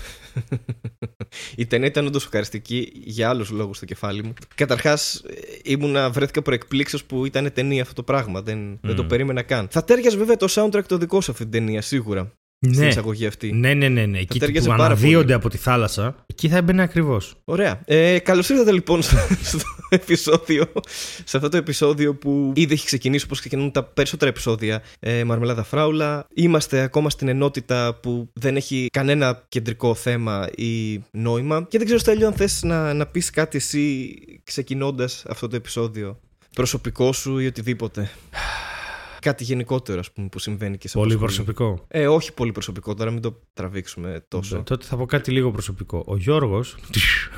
Η 1.56 1.67
ταινία 1.67 1.87
ήταν 1.87 2.06
όντως 2.06 2.25
ευχαριστική 2.25 2.93
για 2.94 3.29
άλλους 3.29 3.50
λόγους 3.50 3.76
στο 3.76 3.87
κεφάλι 3.87 4.23
μου. 4.23 4.32
Καταρχάς, 4.55 5.23
ήμουνα, 5.64 6.11
βρέθηκα 6.11 6.43
προεκπλήξεω 6.43 7.00
που 7.06 7.26
ήταν 7.26 7.52
ταινία 7.52 7.82
αυτό 7.82 7.94
το 7.94 8.02
πράγμα. 8.02 8.43
Δεν, 8.43 8.79
δεν 8.81 8.96
το 8.96 9.05
περίμενα 9.05 9.43
καν. 9.43 9.69
Θα 9.70 9.84
τέριαζε 9.84 10.17
βέβαια 10.17 10.37
το 10.37 10.46
soundtrack 10.50 10.84
το 10.87 10.99
δικό 10.99 11.20
σε 11.20 11.31
αυτή 11.31 11.43
την 11.43 11.52
ταινία, 11.52 11.82
σίγουρα. 11.82 12.32
Στην 12.67 12.79
Ναι. 12.79 12.87
εισαγωγή 12.88 13.26
αυτή. 13.26 13.53
Ναι, 13.53 13.75
ναι, 13.75 13.88
ναι. 13.88 14.06
ναι. 14.06 14.19
Εκεί 14.19 14.38
τέριαζε 14.38 14.69
που 14.69 14.75
πάρα 14.76 14.85
αναδύονται 14.87 15.23
πολύ. 15.23 15.32
από 15.32 15.49
τη 15.49 15.56
θάλασσα, 15.56 16.14
εκεί 16.26 16.49
θα 16.49 16.56
έμπαινε 16.56 16.82
ακριβώς. 16.82 17.35
Ωραία. 17.44 17.81
Ε, 17.85 18.19
Καλώς 18.19 18.49
ήρθατε 18.49 18.73
λοιπόν 18.73 19.03
στο, 19.03 19.17
στο 19.50 19.59
επεισόδιο. 19.88 20.64
Σε 21.25 21.37
αυτό 21.37 21.49
το 21.49 21.56
επεισόδιο 21.56 22.14
που 22.14 22.53
ήδη 22.56 22.73
έχει 22.73 22.87
ξεκινήσει 22.87 23.25
όπως 23.25 23.38
ξεκινούν 23.41 23.70
τα 23.73 23.85
περισσότερα 23.85 24.31
επεισόδια 24.31 24.82
ε, 25.00 25.25
Μαρμελάδα 25.25 25.62
Φράουλα. 25.62 26.26
Είμαστε 26.35 26.81
ακόμα 26.81 27.11
στην 27.11 27.29
ενότητα 27.29 27.99
που 28.03 28.29
δεν 28.32 28.56
έχει 28.56 28.87
κανένα 28.93 29.44
κεντρικό 29.49 29.94
θέμα 29.94 30.49
ή 30.56 31.00
νόημα. 31.11 31.67
Και 31.69 31.76
δεν 31.76 31.87
ξέρω, 31.87 32.00
Στέλιο, 32.00 32.26
αν 32.26 32.32
θες 32.32 32.62
να, 32.62 32.94
να 32.94 33.06
πεις 33.06 33.31
κάτι 33.31 33.56
εσύ 33.56 34.15
ξεκινώντας 34.44 35.25
αυτό 35.29 35.49
το 35.49 35.56
επεισόδιο. 35.56 36.19
Προσωπικό 36.55 37.12
σου 37.12 37.38
ή 37.38 37.47
οτιδήποτε. 37.47 38.11
Κάτι 39.22 39.44
γενικότερο, 39.44 39.98
ας 39.98 40.12
πούμε, 40.12 40.28
που 40.28 40.38
συμβαίνει 40.38 40.78
και 40.78 40.88
σε 40.88 40.98
Πολύ 40.98 41.12
απασχολεί. 41.14 41.44
προσωπικό. 41.44 41.84
Ε, 41.88 42.06
όχι 42.08 42.32
πολύ 42.32 42.52
προσωπικό 42.52 42.94
τώρα, 42.94 43.10
μην 43.10 43.22
το 43.22 43.40
τραβήξουμε 43.52 44.24
τόσο. 44.28 44.62
Τότε 44.62 44.84
θα 44.86 44.96
πω 44.96 45.06
κάτι 45.06 45.30
λίγο 45.30 45.50
προσωπικό. 45.50 46.02
Ο 46.06 46.16
Γιώργο. 46.16 46.64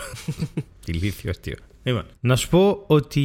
Ηλίθιο 0.87 1.31
αστείο. 1.31 1.55
Λοιπόν, 1.83 2.05
να 2.21 2.37
σου 2.37 2.49
πω 2.49 2.85
ότι 2.87 3.21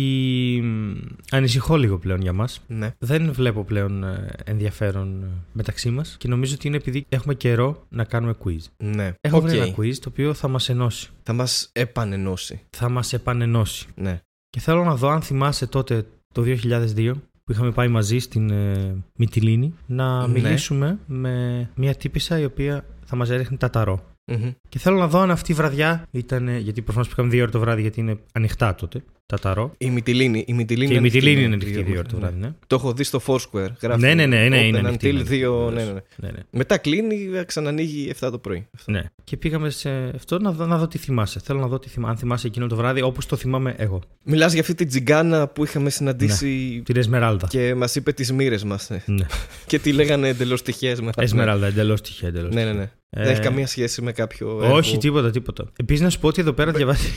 μ, 0.64 0.92
ανησυχώ 1.32 1.78
λίγο 1.78 1.98
πλέον 1.98 2.22
για 2.22 2.34
μας. 2.34 2.62
Ναι. 2.68 2.96
Δεν 3.00 3.32
βλέπω 3.34 3.64
πλέον 3.64 4.04
ε, 4.04 4.30
ενδιαφέρον 4.44 5.24
ε, 5.24 5.28
μεταξύ 5.54 5.90
μας 5.90 6.16
και 6.20 6.28
νομίζω 6.28 6.54
ότι 6.54 6.68
είναι 6.68 6.76
επειδή 6.78 7.06
έχουμε 7.10 7.36
καιρό 7.36 7.86
να 7.90 8.04
κάνουμε 8.04 8.36
quiz. 8.46 8.60
Ναι. 8.78 9.14
Έχω 9.22 9.38
Οκ. 9.38 9.44
βρει 9.44 9.58
ένα 9.58 9.76
quiz 9.78 9.94
το 9.96 10.10
οποίο 10.10 10.34
θα 10.34 10.48
μας 10.48 10.70
ενώσει. 10.70 11.10
Θα 11.24 11.34
μας 11.34 11.70
επανενώσει. 11.72 12.62
Θα 12.70 12.90
μας 12.90 13.14
επανενώσει. 13.14 13.88
Ναι. 13.96 14.22
Και 14.50 14.60
θέλω 14.60 14.84
να 14.84 14.96
δω 14.96 15.10
αν 15.10 15.22
θυμάσαι 15.22 15.68
τότε 15.68 16.06
το 16.34 16.44
2002 16.46 17.14
που 17.50 17.56
είχαμε 17.56 17.72
πάει 17.72 17.88
μαζί 17.88 18.20
στην 18.20 18.50
ε, 18.50 18.96
Μυτιλίνη 19.16 19.74
να 19.86 20.28
Ναι. 20.28 20.34
μιλήσουμε 20.34 21.00
με 21.06 21.70
μια 21.76 21.96
τύπησα 21.96 22.40
η 22.40 22.46
οποία 22.46 22.86
θα 23.06 23.16
μας 23.16 23.30
έδειχνε 23.30 23.58
τα 23.58 23.70
ταρό. 23.70 24.06
Μμμ. 24.26 24.52
Και 24.70 24.80
θέλω 24.80 24.98
να 24.98 25.08
δω 25.08 25.20
αν 25.20 25.32
αυτή 25.32 25.52
η 25.52 25.56
βραδιά 25.56 26.08
ήταν. 26.12 26.58
Γιατί 26.58 26.82
προφανώς 26.82 27.08
πήγαμε 27.10 27.30
δύο 27.30 27.42
ώρες 27.42 27.54
το 27.54 27.60
βράδυ, 27.60 27.82
γιατί 27.82 28.00
είναι 28.00 28.18
ανοιχτά 28.34 28.76
τότε 28.76 29.04
τα 29.30 29.40
ταρό. 29.40 29.74
Η 29.78 29.90
Μυτιλίνη. 29.90 30.44
Η 30.48 30.54
Μυτιλίνη 30.54 30.88
Και 30.88 30.94
η 30.94 30.98
ανοιχτή, 30.98 31.18
Μυτιλίνη 31.18 31.40
ναι, 31.42 31.46
είναι 31.46 31.54
ανοιχτή 31.64 31.84
δύο 31.84 31.98
ώρες 32.00 32.12
το 32.12 32.18
ναι. 32.18 32.22
βράδυ, 32.22 32.40
ναι. 32.40 32.54
Το 32.68 32.76
έχω 32.76 32.94
δει 32.94 33.04
στο 33.04 33.22
Foursquare. 33.26 33.68
Γράφει 33.82 34.00
Ναι, 34.02 34.14
ναι, 34.14 34.26
ναι, 34.26 34.48
ναι, 34.48 34.60
open 34.62 34.64
είναι 34.66 34.78
ανοιχτή. 34.78 35.08
until 35.08 35.10
είναι 35.10 35.20
ανοιχτή, 35.20 35.36
2, 35.36 35.40
ναι, 35.40 35.44
βεβαίως. 35.44 35.74
ναι, 35.74 35.84
ναι. 35.84 35.92
ναι, 36.16 36.28
ναι. 36.32 36.40
Μετά 36.52 36.78
κλείνει, 36.78 37.30
ξανανοίγει 37.46 38.12
7 38.20 38.28
το 38.32 38.38
πρωί. 38.38 38.68
Αυτό. 38.76 38.92
Ναι. 38.92 39.04
Και 39.24 39.38
πήγαμε 39.38 39.70
σε 39.70 39.90
αυτό 40.16 40.40
να 40.40 40.52
δω, 40.52 40.66
να 40.66 40.78
δω 40.78 40.88
τι 40.88 40.98
θυμάσαι. 40.98 41.40
Θέλω 41.44 41.60
να 41.60 41.68
δω 41.68 41.80
τι 41.80 41.90
θυμά, 41.90 42.10
αν 42.10 42.18
θυμάσαι 42.18 42.48
εκείνο 42.48 42.68
το 42.68 42.76
βράδυ 42.76 43.02
όπως 43.02 43.26
το 43.26 43.36
θυμάμαι 43.36 43.76
εγώ. 43.78 44.02
Μιλάς 44.24 44.52
για 44.52 44.62
αυτή 44.62 44.74
την 44.76 44.88
τζιγκάνα 44.88 45.48
που 45.48 45.64
είχαμε 45.64 45.90
συναντήσει 45.90 46.82
Την 46.86 46.98
Εσμεράλδα. 46.98 47.48
και 47.48 47.76
μας 47.76 47.96
είπε 47.96 48.12
τις 48.14 48.32
μοίρες 48.32 48.64
μας. 48.64 48.90
ναι. 48.90 49.04
Ναι. 49.06 49.26
και 49.68 49.80
τι 49.80 49.92
λέγανε 49.94 50.28
εντελώς 50.28 50.62
τυχαίες 50.62 51.02
με 51.02 51.12
Εσμεράλδα, 51.18 51.68
εντελώς 51.68 52.02
τυχαία. 52.02 52.30
Εντελώς 52.30 52.54
Ναι, 52.54 52.64
ναι, 52.64 52.70
τυχαία. 52.70 52.82
ναι. 52.84 52.92
Ε, 53.22 53.24
Δεν 53.24 53.32
έχει 53.32 53.42
καμία 53.42 53.68
σχέση 53.68 54.02
με 54.02 54.12
κάποιο. 54.12 54.58
Όχι, 54.58 54.90
έργο. 54.90 54.98
τίποτα, 55.02 55.32
τίποτα. 55.32 55.66
Επίσης 55.76 56.04
να 56.04 56.10
σου 56.10 56.20
πω 56.20 56.28
ότι 56.28 56.42
εδώ 56.42 56.52
πέρα 56.54 56.72
διαβάζει. 56.72 57.10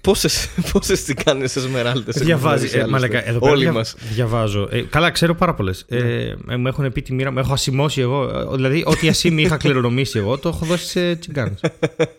Πόσες, 0.00 0.48
πόσες 0.72 1.02
τσιγκάνες 1.04 1.56
εσμεράλτες 1.56 2.14
έχουμε 2.14 2.24
διαβάζει. 2.24 2.54
γνωρίσει 2.66 2.76
Ε, 2.76 2.80
άλλωστε. 2.82 2.92
μαλακα, 3.08 3.28
εδώ 3.28 3.38
πέρα 3.38 3.52
Όλοι 3.52 3.62
δια- 3.62 3.72
μας. 3.72 3.94
διαβάζω. 4.12 4.68
Ε, 4.70 4.80
καλά, 4.80 5.10
ξέρω 5.10 5.34
πάρα 5.34 5.54
πολλές. 5.54 5.84
Ε, 5.88 6.34
ε, 6.48 6.56
μου 6.56 6.66
έχουν 6.66 6.92
πει 6.92 7.02
τη 7.02 7.12
μοίρα 7.14 7.30
μου, 7.32 7.38
έχω 7.38 7.52
ασημώσει 7.52 8.00
εγώ. 8.00 8.22
ε, 8.52 8.56
Δηλαδή, 8.56 8.82
ό,τι 8.86 9.08
ασήμι 9.08 9.42
είχα 9.42 9.56
κληρονομήσει 9.56 10.18
εγώ, 10.18 10.38
το 10.38 10.48
έχω 10.48 10.64
δώσει 10.66 10.86
σε 10.86 11.14
τσιγκάνες. 11.16 11.60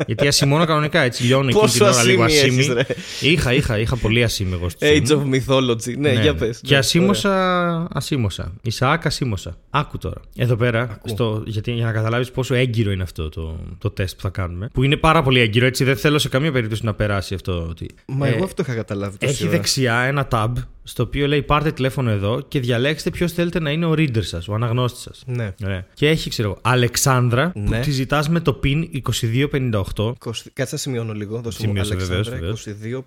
Γιατί 0.07 0.27
ασημώνω 0.27 0.65
κανονικά, 0.65 0.99
έτσι 1.01 1.23
λιώνω 1.23 1.47
εκείνη 1.47 1.59
την 1.69 1.79
Πόσο 1.79 1.85
ώρα 1.93 2.03
λίγο 2.03 2.23
ασήμι 2.23 2.41
ασήμι. 2.59 2.59
έχεις 2.59 2.73
ρε. 2.73 2.85
Είχα, 3.29 3.53
είχα, 3.53 3.79
είχα 3.79 3.95
πολύ 3.95 4.23
ασήμι 4.23 4.53
εγώ 4.53 4.69
στη 4.69 4.87
Age 5.01 5.05
ζωή 5.07 5.17
μου. 5.17 5.29
of 5.31 5.35
Mythology. 5.35 5.97
Ναι, 5.97 6.11
για 6.13 6.35
πες. 6.35 6.59
Και 6.63 6.73
Ναι, 6.73 6.77
ασήμωσα, 6.77 7.87
ασήμωσα. 7.93 8.51
Ισαάκ 8.61 9.05
ασήμωσα. 9.05 9.57
Άκου 9.69 9.97
τώρα. 9.97 10.21
Εδώ 10.35 10.55
πέρα, 10.55 10.99
στο, 11.05 11.43
γιατί, 11.45 11.71
για 11.71 11.85
να 11.85 11.91
καταλάβεις 11.91 12.31
πόσο 12.31 12.53
έγκυρο 12.53 12.91
είναι 12.91 13.03
αυτό 13.03 13.29
το, 13.29 13.59
το 13.77 13.89
τεστ 13.89 14.15
που 14.15 14.21
θα 14.21 14.29
κάνουμε. 14.29 14.69
Που 14.73 14.83
είναι 14.83 14.95
πάρα 14.97 15.23
πολύ 15.23 15.39
έγκυρο, 15.39 15.65
έτσι 15.65 15.83
δεν 15.83 15.95
θέλω 15.97 16.19
σε 16.19 16.29
καμία 16.29 16.51
περίπτωση 16.51 16.85
να 16.85 16.93
περάσει 16.93 17.33
αυτό 17.33 17.70
ότι. 17.71 17.89
Μα 18.05 18.27
ε, 18.27 18.33
εγώ 18.33 18.43
αυτό 18.43 18.61
είχα 18.61 18.75
καταλάβει. 18.75 19.17
τόση 19.17 19.31
Έχει 19.33 19.43
ώρα. 19.43 19.51
δεξιά 19.51 19.95
ένα 19.99 20.27
tab 20.31 20.51
στο 20.83 21.03
οποίο 21.03 21.27
λέει 21.27 21.41
πάρτε 21.41 21.71
τηλέφωνο 21.71 22.09
εδώ 22.09 22.41
και 22.47 22.59
διαλέξτε 22.59 23.09
ποιος 23.09 23.31
θέλετε 23.31 23.59
να 23.59 23.71
είναι 23.71 23.85
ο 23.85 23.91
reader 23.91 24.23
σας, 24.23 24.47
ο 24.47 24.53
αναγνώστης 24.53 25.01
σας. 25.01 25.23
Ναι. 25.25 25.53
Ωραία. 25.63 25.85
Και 25.93 26.07
έχει, 26.09 26.29
ξέρω 26.29 26.49
εγώ, 26.49 26.57
Αλεξάνδρα 26.61 27.51
Ναι. 27.55 27.77
που 27.77 27.83
τη 27.83 27.91
ζητάς 27.91 28.29
με 28.29 28.39
το 28.39 28.59
PIN 28.63 28.83
2258. 29.13 29.71
20... 29.95 30.13
Κάτσε 30.53 30.75
να 30.75 30.77
σημειώνω 30.77 31.13
λίγο. 31.13 31.41
Δώσε 31.41 31.57
μου 31.67 31.67
Σημείωσε, 31.67 31.95
βεβαίως, 31.95 32.27
Αλεξάνδρα 32.27 33.01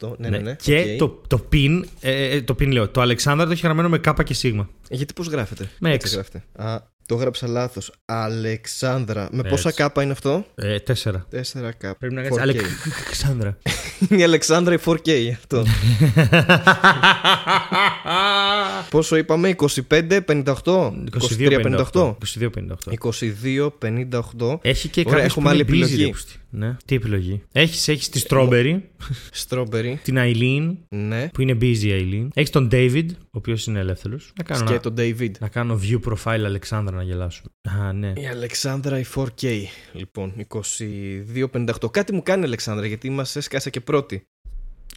22-58. 0.00 0.18
Ναι, 0.18 0.28
ναι, 0.28 0.38
ναι. 0.38 0.54
Και 0.62 0.78
οκ. 0.92 0.98
το, 0.98 1.22
το 1.36 1.46
PIN, 1.52 1.82
ε, 2.00 2.24
ε, 2.36 2.42
το 2.42 2.54
PIN 2.60 2.72
λέω, 2.72 2.88
το 2.88 3.00
Αλεξάνδρα 3.00 3.46
το 3.46 3.52
έχει 3.52 3.62
γραμμένο 3.64 3.88
με 3.88 3.98
κάπα 3.98 4.22
και 4.22 4.34
σίγμα. 4.34 4.68
Γιατί 4.90 5.12
πώς 5.12 5.26
γράφεται. 5.26 5.68
Με 5.80 5.92
Έτσι 5.92 6.06
έξι. 6.06 6.14
γράφεται. 6.14 6.68
Α, 6.70 6.96
το 7.08 7.14
έγραψα 7.14 7.46
λάθος. 7.46 7.92
Αλεξάνδρα. 8.04 9.28
Με 9.32 9.42
πόσα 9.42 9.68
Έτσι. 9.68 9.82
κάπα 9.82 10.02
είναι 10.02 10.12
αυτό; 10.12 10.44
Ε, 10.54 10.78
τέσσερα. 10.78 11.26
4 11.30 11.72
κάπα. 11.78 11.96
Πρέπει 11.98 12.14
να 12.14 12.22
κάνει 12.22 12.34
4K. 12.36 12.40
Αλεξάνδρα. 12.40 13.58
Είναι 14.08 14.20
η 14.20 14.24
Αλεξάνδρα 14.24 14.74
η 14.74 14.78
4K 14.84 15.30
αυτό. 15.32 15.64
Πόσο 18.90 19.16
είπαμε, 19.16 19.54
25, 19.88 20.20
58, 20.26 20.44
23, 20.64 20.92
58. 21.92 21.92
22-58. 21.92 22.14
22-58. 24.40 24.58
Έχει 24.62 24.88
και 24.88 25.00
Ωραία, 25.06 25.12
κάποιες 25.12 25.24
έχουμε 25.24 25.30
που 25.30 25.38
είναι 25.38 25.48
άλλη 25.48 25.60
busy, 25.62 25.62
επιλογή. 25.62 26.14
Ρε 26.52 26.58
πούστη. 26.58 26.66
Ναι. 26.66 26.76
Τι 26.84 26.94
επιλογή. 26.94 27.42
Έχεις 27.52 27.88
έχεις 27.88 28.08
τη 28.08 28.22
Strawberry, 28.28 28.80
Strawberry. 29.48 29.94
την 30.02 30.16
Eileen, 30.18 30.76
Ναι. 30.88 31.28
που 31.28 31.42
είναι 31.42 31.56
busy 31.60 31.84
Eileen. 31.84 32.28
Έχεις 32.34 32.50
τον 32.50 32.68
David, 32.72 33.06
ο 33.20 33.30
οποίος 33.30 33.66
είναι 33.66 33.78
ελεύθερος. 33.78 34.32
Να 34.36 34.44
κάνω, 34.44 34.64
Και 34.64 34.72
να, 34.72 34.80
τον 34.80 34.94
David. 34.98 35.30
να 35.40 35.48
κάνω 35.48 35.80
view 35.82 36.00
profile 36.12 36.42
Αλεξάνδρα 36.44 36.96
να 36.96 37.02
γελάσουμε. 37.02 37.48
Α, 37.80 37.92
ναι. 37.92 38.12
Η 38.16 38.26
Αλεξάνδρα 38.26 38.98
η 38.98 39.04
4K. 39.14 39.62
Λοιπόν, 39.92 40.34
22-58. 40.48 41.90
Κάτι 41.90 42.12
μου 42.12 42.22
κάνει 42.22 42.42
η 42.42 42.44
Αλεξάνδρα 42.44 42.86
γιατί 42.86 43.10
μας 43.10 43.36
έσκασε 43.36 43.70
και 43.70 43.80
πρώτη. 43.80 44.22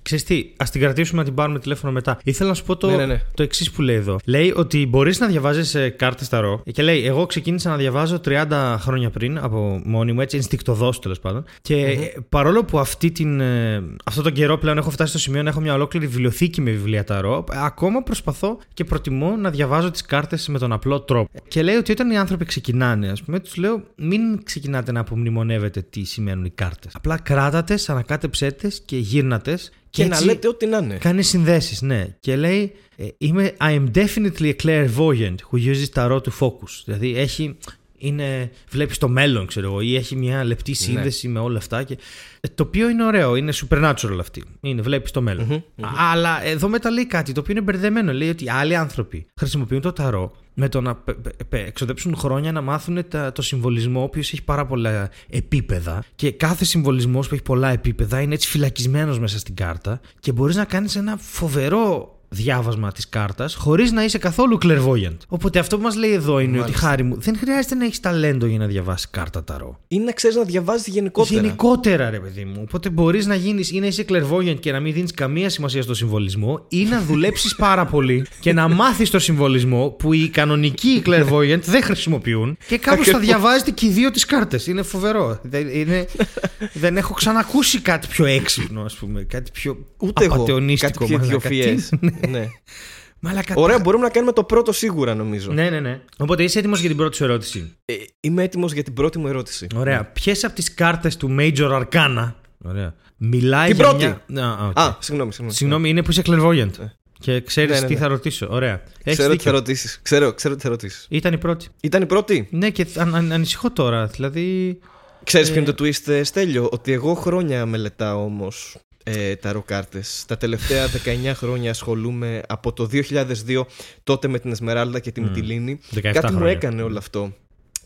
Ξέρεις 0.03 0.23
τι, 0.23 0.51
ας 0.57 0.71
την 0.71 0.81
κρατήσουμε 0.81 1.19
να 1.19 1.25
την 1.25 1.35
πάρουμε 1.35 1.59
τηλέφωνο 1.59 1.93
μετά. 1.93 2.19
Ήθελα 2.23 2.49
να 2.49 2.55
σου 2.55 2.63
πω 2.63 2.75
το, 2.75 2.89
Ναι, 2.89 2.95
ναι, 2.95 3.05
ναι. 3.05 3.21
το 3.33 3.43
εξής 3.43 3.71
που 3.71 3.81
λέει 3.81 3.95
εδώ. 3.95 4.19
Λέει 4.25 4.53
ότι 4.55 4.85
μπορείς 4.85 5.19
να 5.19 5.27
διαβάζεις 5.27 5.75
κάρτες 5.95 6.29
ταρό. 6.29 6.61
Και 6.71 6.83
λέει, 6.83 7.05
Εγώ 7.05 7.25
ξεκίνησα 7.25 7.69
να 7.69 7.75
διαβάζω 7.75 8.19
30 8.25 8.75
χρόνια 8.79 9.09
πριν 9.09 9.37
από 9.37 9.81
μόνη 9.85 10.11
μου, 10.11 10.21
έτσι 10.21 10.35
ενστικτοδός 10.35 10.99
τέλος 10.99 11.19
πάντων. 11.19 11.43
Και 11.61 11.75
ε, 11.75 12.13
παρόλο 12.29 12.63
που 12.63 12.79
αυτή 12.79 13.11
την, 13.11 13.39
ε, 13.39 13.83
αυτό 14.05 14.21
τον 14.21 14.31
καιρό 14.31 14.57
πλέον 14.57 14.77
έχω 14.77 14.89
φτάσει 14.89 15.09
στο 15.09 15.19
σημείο 15.19 15.43
να 15.43 15.49
έχω 15.49 15.59
μια 15.59 15.73
ολόκληρη 15.73 16.07
βιβλιοθήκη 16.07 16.61
με 16.61 16.71
βιβλία 16.71 17.03
ταρό, 17.03 17.43
ε, 17.51 17.57
ακόμα 17.63 18.03
προσπαθώ 18.03 18.57
και 18.73 18.83
προτιμώ 18.83 19.35
να 19.35 19.49
διαβάζω 19.49 19.91
τις 19.91 20.01
κάρτες 20.01 20.47
με 20.47 20.59
τον 20.59 20.71
απλό 20.71 21.01
τρόπο. 21.01 21.39
Και 21.47 21.61
λέει 21.61 21.75
ότι 21.75 21.91
όταν 21.91 22.11
οι 22.11 22.17
άνθρωποι 22.17 22.45
ξεκινάνε, 22.45 23.09
ας 23.09 23.23
πούμε, 23.23 23.39
τους 23.39 23.55
λέω, 23.55 23.83
μην 23.95 24.43
ξεκινάτε 24.43 24.91
να 24.91 24.99
απομνημονεύετε 24.99 25.81
τι 25.89 26.03
σημαίνουν 26.03 26.45
οι 26.45 26.49
κάρτες. 26.49 26.91
Απλά 26.95 27.17
κράτατες, 27.17 27.89
ανακάτεψέ 27.89 28.51
τες 28.51 28.81
και 28.85 28.97
γύρνατες. 28.97 29.71
Και, 29.91 30.05
να 30.05 30.23
λέτε 30.23 30.47
ό,τι 30.47 30.65
να 30.65 30.77
είναι. 30.77 30.97
Κάνει 30.97 31.23
συνδέσεις, 31.23 31.81
ναι. 31.81 32.07
Και 32.19 32.35
λέει, 32.35 32.73
ε, 32.95 33.07
είμαι 33.17 33.55
I 33.59 33.63
am 33.63 33.87
definitely 33.95 34.53
a 34.53 34.55
clairvoyant 34.63 35.35
who 35.51 35.57
uses 35.57 35.85
tarot 35.93 36.21
to 36.21 36.31
focus. 36.39 36.81
Δηλαδή 36.85 37.17
έχει. 37.17 37.57
Είναι, 38.03 38.49
βλέπεις 38.69 38.97
το 38.97 39.07
μέλλον, 39.07 39.45
ξέρω 39.45 39.67
εγώ, 39.67 39.81
ή 39.81 39.95
έχει 39.95 40.15
μια 40.15 40.43
λεπτή 40.43 40.73
σύνδεση 40.73 41.27
με 41.27 41.39
όλα 41.39 41.57
αυτά. 41.57 41.83
Και, 41.83 41.97
ε, 42.39 42.47
το 42.55 42.63
οποίο 42.63 42.89
είναι 42.89 43.05
ωραίο, 43.05 43.35
είναι 43.35 43.53
supernatural 43.55 44.17
αυτή. 44.19 44.43
Είναι, 44.61 44.81
βλέπεις 44.81 45.11
το 45.11 45.21
μελλον 45.21 45.63
Αλλά 46.11 46.43
εδώ 46.45 46.67
μετά 46.67 46.91
λέει 46.91 47.07
κάτι 47.07 47.31
το 47.31 47.39
οποίο 47.39 47.53
είναι 47.53 47.61
μπερδεμένο. 47.61 48.13
Λέει 48.13 48.29
ότι 48.29 48.49
άλλοι 48.49 48.75
άνθρωποι 48.75 49.25
χρησιμοποιούν 49.39 49.81
το 49.81 49.91
ταρό 49.93 50.31
με 50.53 50.69
το 50.69 50.81
να 50.81 50.95
πε- 50.95 51.15
πε- 51.15 51.43
πε- 51.43 51.67
εξοδέψουν 51.67 52.15
χρόνια 52.15 52.51
να 52.51 52.61
μάθουν 52.61 53.07
τα- 53.07 53.31
το 53.31 53.41
συμβολισμό, 53.41 53.99
ο 53.99 54.03
οποίος 54.03 54.31
έχει 54.33 54.43
πάρα 54.43 54.65
πολλά 54.65 55.09
επίπεδα. 55.29 56.03
Και 56.15 56.31
κάθε 56.31 56.65
συμβολισμός 56.65 57.27
που 57.27 57.33
έχει 57.33 57.43
πολλά 57.43 57.69
επίπεδα 57.69 58.21
είναι 58.21 58.33
έτσι 58.33 58.47
φυλακισμένος 58.47 59.19
μέσα 59.19 59.39
στην 59.39 59.55
κάρτα. 59.55 59.99
Και 60.19 60.31
μπορείς 60.31 60.55
να 60.55 60.65
κάνεις 60.65 60.95
ένα 60.95 61.17
φοβερό 61.17 62.15
διάβασμα 62.33 62.91
της 62.91 63.09
κάρτας 63.09 63.55
χωρίς 63.55 63.91
να 63.91 64.03
είσαι 64.03 64.17
καθόλου 64.17 64.57
clairvoyant. 64.61 65.17
Οπότε 65.27 65.59
αυτό 65.59 65.77
που 65.77 65.83
μας 65.83 65.95
λέει 65.95 66.11
εδώ 66.13 66.39
είναι 66.39 66.59
ότι 66.59 66.71
χάρη 66.71 67.03
μου, 67.03 67.15
δεν 67.19 67.37
χρειάζεται 67.37 67.75
να 67.75 67.85
έχεις 67.85 67.99
ταλέντο 67.99 68.45
για 68.45 68.57
να 68.57 68.65
διαβάσεις 68.65 69.09
κάρτα 69.09 69.43
ταρό. 69.43 69.79
Ή 69.87 69.99
να 69.99 70.11
ξέρεις 70.11 70.35
να 70.35 70.43
διαβάζεις 70.43 70.87
γενικότερα. 70.87 71.41
Γενικότερα, 71.41 72.09
ρε 72.09 72.19
παιδί 72.19 72.45
μου. 72.45 72.61
Οπότε 72.61 72.89
μπορείς 72.89 73.25
να 73.25 73.35
γίνεις 73.35 73.71
ή 73.71 73.79
να 73.79 73.85
είσαι 73.85 74.05
clairvoyant 74.09 74.59
και 74.59 74.71
να 74.71 74.79
μην 74.79 74.93
δίνεις 74.93 75.11
καμία 75.11 75.49
σημασία 75.49 75.81
στο 75.81 75.93
συμβολισμό 75.93 76.65
ή 76.69 76.83
να 76.83 77.01
δουλέψεις 77.01 77.55
πάρα 77.65 77.85
πολύ 77.85 78.25
και 78.39 78.53
να 78.53 78.67
μάθεις 78.67 79.09
το 79.09 79.19
συμβολισμό 79.19 79.89
που 79.89 80.13
οι 80.13 80.29
κανονικοί 80.29 81.01
clairvoyant 81.07 81.59
δεν 81.63 81.83
χρησιμοποιούν 81.83 82.57
και 82.67 82.77
κάπως 82.77 83.07
θα 83.07 83.19
διαβάζετε 83.19 83.71
και 83.71 83.85
οι 83.85 83.89
δύο 83.89 84.11
τις 84.11 84.25
κάρτες. 84.25 84.67
Είναι 84.67 84.81
φοβερό. 84.81 85.39
Δεν, 85.43 85.67
είναι, 85.67 86.05
δεν 86.73 86.97
έχω 86.97 87.13
ξανακούσει 87.13 87.79
κάτι 87.79 88.07
πιο 88.07 88.25
έξυπνο, 88.25 88.81
ας 88.81 88.93
πούμε. 88.95 89.23
Κάτι 89.23 89.51
πιο 89.53 89.77
Ούτε 89.97 90.23
εγώ. 90.25 90.35
απατεωνίστικο. 90.35 90.91
Κάτι 90.91 91.05
πιο 91.05 91.17
μαλάκα. 91.19 91.35
ιδιοφυές. 91.53 91.89
Τι- 91.89 91.97
ναι. 92.29 92.47
Μαλάκα, 93.23 93.53
Ωραία, 93.57 93.79
μπορούμε 93.79 94.03
να 94.03 94.09
κάνουμε 94.09 94.31
το 94.31 94.43
πρώτο 94.43 94.71
σίγουρα 94.71 95.15
νομίζω. 95.15 95.51
Ναι, 95.51 95.69
ναι, 95.69 95.79
ναι. 95.79 96.01
Οπότε 96.17 96.43
είσαι 96.43 96.59
έτοιμος 96.59 96.79
για 96.79 96.87
την 96.89 96.97
πρώτη 96.97 97.15
σου 97.15 97.23
ερώτηση; 97.23 97.75
Ε, 97.85 97.93
είμαι 98.19 98.43
έτοιμος 98.43 98.71
για 98.73 98.83
την 98.83 98.93
πρώτη 98.93 99.19
μου 99.19 99.27
ερώτηση. 99.27 99.67
Ωραία. 99.75 100.05
Ποιες 100.05 100.43
από 100.43 100.55
τις 100.55 100.73
κάρτες 100.73 101.17
του 101.17 101.35
Major 101.39 101.81
Arcana. 101.81 102.33
Ωραία. 102.63 102.93
Μιλάει 103.17 103.67
Την 103.67 103.75
για 103.75 103.85
πρώτη. 103.87 104.15
Μια... 104.27 104.45
Α, 104.45 104.67
οκ. 104.67 104.79
Α, 104.79 104.97
συγγνώμη, 104.99 105.31
συγγνώμη. 105.31 105.55
Συγγνώμη, 105.55 105.89
είναι 105.89 106.03
που 106.03 106.11
είσαι 106.11 106.21
clairvoyant. 106.25 106.71
Και 107.19 107.41
ξέρεις 107.41 107.71
Ναι, 107.75 107.79
ναι, 107.79 107.87
τι 107.87 107.93
ναι. 107.93 107.99
θα 107.99 108.07
ρωτήσω. 108.07 108.47
Ωραία. 108.49 108.81
Έχεις 109.03 109.17
Ξέρω 109.19 109.27
τις 109.27 109.37
δίκιο. 109.37 109.51
θα 109.51 109.57
ρωτήσει. 109.57 109.99
Ξέρω, 110.01 110.33
ξέρω 110.33 110.53
τις 110.53 110.63
θα 110.63 110.69
ρωτήσει. 110.69 111.05
Ήταν 111.09 111.33
η 111.33 111.37
πρώτη. 111.37 111.67
Ήταν 111.81 112.01
η 112.01 112.05
πρώτη; 112.05 112.47
Ναι, 112.51 112.69
και 112.69 112.85
αν, 112.97 113.15
αν- 113.15 113.31
ανησυχώ 113.31 113.71
τώρα. 113.71 114.05
Δηλαδή. 114.05 114.79
Ξέρεις 115.23 115.51
ποιο 115.51 115.61
είναι 115.61 115.71
το 115.71 115.83
twist, 115.83 116.07
ε, 116.07 116.23
Στέλιο; 116.23 116.69
Ότι 116.71 116.91
εγώ 116.91 117.13
χρόνια 117.13 117.65
μελετάω 117.65 118.23
όμως 118.23 118.77
ε, 119.03 119.35
τα 119.35 119.51
ροκάρτε. 119.51 120.03
Τα 120.27 120.37
τελευταία 120.37 120.87
19 120.87 121.31
χρόνια 121.33 121.69
ασχολούμαι 121.69 122.41
από 122.47 122.73
το 122.73 122.89
2002 122.91 123.61
τότε 124.03 124.27
με 124.27 124.39
την 124.39 124.51
Εσμεράλδα 124.51 124.99
και 124.99 125.11
τη 125.11 125.21
Μυτιλίνη. 125.21 125.79
17 125.95 125.99
Κάτι 126.01 126.31
μου 126.31 126.37
χρόνια. 126.37 126.51
έκανε 126.51 126.81
όλο 126.81 126.97
αυτό. 126.97 127.33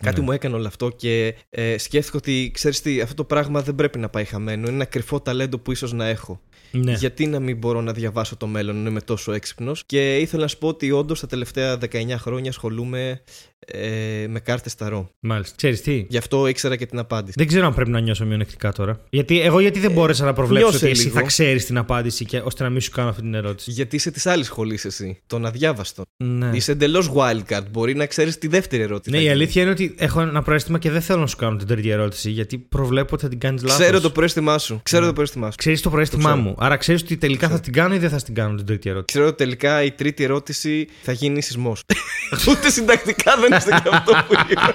Κάτι 0.01 0.19
Ναι. 0.19 0.25
μου 0.25 0.31
έκανε 0.31 0.55
όλο 0.55 0.67
αυτό 0.67 0.89
και 0.89 1.35
ε, 1.49 1.77
σκέφτηκα 1.77 2.17
ότι 2.17 2.51
ξέρεις 2.53 2.81
τι, 2.81 3.01
αυτό 3.01 3.15
το 3.15 3.23
πράγμα 3.23 3.61
δεν 3.61 3.75
πρέπει 3.75 3.99
να 3.99 4.09
πάει 4.09 4.25
χαμένο. 4.25 4.61
Είναι 4.67 4.75
ένα 4.75 4.85
κρυφό 4.85 5.21
ταλέντο 5.21 5.57
που 5.57 5.71
ίσως 5.71 5.93
να 5.93 6.05
έχω. 6.07 6.41
Ναι. 6.71 6.93
Γιατί 6.93 7.27
να 7.27 7.39
μην 7.39 7.57
μπορώ 7.57 7.81
να 7.81 7.91
διαβάσω 7.93 8.35
το 8.35 8.47
μέλλον 8.47 8.75
ενώ 8.75 8.89
είμαι 8.89 9.01
τόσο 9.01 9.31
έξυπνος. 9.31 9.83
Και 9.85 10.17
ήθελα 10.17 10.41
να 10.41 10.47
σου 10.47 10.57
πω 10.57 10.67
ότι 10.67 10.91
όντως 10.91 11.19
τα 11.19 11.27
τελευταία 11.27 11.77
19 11.91 12.15
χρόνια 12.17 12.49
ασχολούμαι 12.49 13.21
ε, 13.65 14.25
με 14.29 14.39
κάρτες 14.39 14.75
ταρό. 14.75 15.09
Μάλιστα. 15.19 15.55
Ξέρεις 15.57 15.81
τι; 15.81 16.05
Γι' 16.09 16.17
αυτό 16.17 16.47
ήξερα 16.47 16.75
και 16.75 16.85
την 16.85 16.99
απάντηση. 16.99 17.33
Δεν 17.37 17.47
ξέρω 17.47 17.65
αν 17.65 17.73
πρέπει 17.73 17.89
να 17.89 17.99
νιώσω 17.99 18.25
μειονεκτικά 18.25 18.71
τώρα. 18.71 18.99
Γιατί 19.09 19.41
εγώ 19.41 19.59
γιατί 19.59 19.79
δεν 19.79 19.91
μπόρεσα 19.91 20.25
να 20.25 20.33
προβλέψω 20.33 20.69
νιώσε 20.69 20.85
ότι 20.85 20.93
εσύ 20.93 21.03
λίγο. 21.07 21.19
θα 21.19 21.25
ξέρεις 21.25 21.65
την 21.65 21.77
απάντηση 21.77 22.25
και, 22.25 22.41
ώστε 22.43 22.63
να 22.63 22.69
μην 22.69 22.81
σου 22.81 22.91
κάνω 22.91 23.09
αυτή 23.09 23.21
την 23.21 23.33
ερώτηση. 23.33 23.71
Γιατί 23.71 23.95
είσαι 23.95 24.11
της 24.11 24.25
άλλης 24.25 24.45
σχολής 24.45 24.85
εσύ. 24.85 25.19
Τον 25.27 25.45
αδιάβαστο. 25.45 26.03
Ναι. 26.17 26.49
Είσαι 26.53 26.71
εντελώς 26.71 27.11
wildcard. 27.15 27.63
Μπορεί 27.71 27.95
να 27.95 28.05
ξέρεις 28.05 28.37
τη 28.37 28.47
δεύτερη 28.47 28.81
ερώτηση. 28.81 29.09
Ναι, 29.09 29.15
θα 29.15 29.21
η 29.23 29.25
γίνει. 29.25 29.35
αλήθεια 29.41 29.61
είναι 29.61 29.71
ότι 29.71 29.95
έχω 29.97 30.21
ένα 30.21 30.41
προαίσθημα 30.41 30.79
και 30.79 30.91
δεν 30.91 31.01
θέλω 31.01 31.19
να 31.19 31.27
σου 31.27 31.35
κάνω 31.35 31.55
την 31.55 31.67
τρίτη 31.67 31.89
ερώτηση 31.89 32.29
γιατί 32.29 32.57
προβλέπω 32.57 33.09
ότι 33.13 33.23
θα 33.23 33.29
την 33.29 33.39
κάνεις 33.39 33.63
λάθος. 33.63 33.79
Ξέρω 33.79 34.01
το 34.01 34.09
πρόστιμά 34.09 34.57
σου. 34.57 34.79
Ξέρω 34.83 35.05
το 35.05 35.13
πρόστιμά 35.13 35.51
σου. 35.51 35.57
Ξέρεις 35.57 35.81
το 35.81 35.89
προαίσθημά 35.89 36.23
ξέρω. 36.23 36.41
μου. 36.41 36.55
Άρα 36.57 36.77
ξέρεις 36.77 37.01
ότι 37.01 37.17
τελικά 37.17 37.49
θα 37.49 37.59
την 37.59 37.73
κάνω 37.73 37.95
ή 37.95 37.97
δεν 37.97 38.09
θα 38.09 38.17
την 38.17 38.33
κάνω 38.33 38.55
την 38.55 38.65
τρίτη 38.65 38.89
ερώτηση. 38.89 39.17
Ξέρω 39.17 39.27
ότι 39.27 39.37
τελικά 39.43 39.83
η 39.83 39.91
τρίτη 39.91 40.23
ερώτηση 40.23 40.87
θα 41.01 41.11
γίνει 41.11 41.41
σεισμός. 41.41 41.83
Ούτε 42.49 42.69
συντακτικά 42.69 43.37
δεν 43.37 43.54
είστε 43.57 43.79
και 43.83 43.89
αυτό 43.91 44.11
που 44.27 44.33
είπα. 44.49 44.73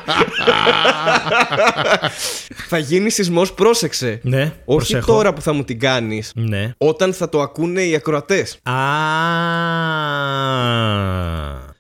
θα 2.68 2.78
γίνει 2.78 3.10
σεισμός, 3.10 3.52
πρόσεξε. 3.52 4.20
Ναι, 4.22 4.42
Όχι 4.42 4.52
προσέχω. 4.64 5.12
τώρα 5.12 5.32
που 5.32 5.40
θα 5.40 5.52
μου 5.52 5.64
την 5.64 5.78
κάνεις. 5.78 6.32
Ναι. 6.34 6.72
Όταν 6.78 7.12
θα 7.12 7.28
το 7.28 7.40
ακούνε 7.40 7.82
οι 7.82 7.94
ακροατές. 7.94 8.58
Α. 8.62 8.75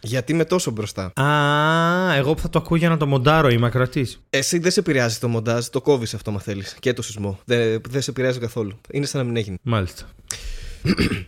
Γιατί 0.02 0.32
είμαι 0.32 0.44
τόσο 0.44 0.70
μπροστά. 0.70 1.12
Α, 1.20 2.14
εγώ 2.14 2.34
που 2.34 2.40
θα 2.40 2.48
το 2.50 2.58
ακούω 2.58 2.76
για 2.76 2.88
να 2.88 2.96
το 2.96 3.06
μοντάρω, 3.06 3.48
είμαι 3.48 3.66
ακροατής. 3.66 4.20
Εσύ 4.30 4.58
δεν 4.58 4.70
σε 4.70 4.80
επηρεάζει 4.80 5.18
το 5.18 5.28
μοντάζ, 5.28 5.66
το 5.66 5.80
κόβεις 5.80 6.14
αυτό, 6.14 6.30
μα 6.30 6.40
θέλεις. 6.40 6.76
Και 6.80 6.92
το 6.92 7.02
σεισμό. 7.02 7.38
Δεν, 7.44 7.80
δεν 7.90 8.02
σε 8.02 8.10
επηρεάζει 8.10 8.38
καθόλου. 8.38 8.80
Είναι 8.90 9.06
σαν 9.06 9.20
να 9.20 9.26
μην 9.26 9.36
έγινε. 9.36 9.56
Μάλιστα. 9.62 10.02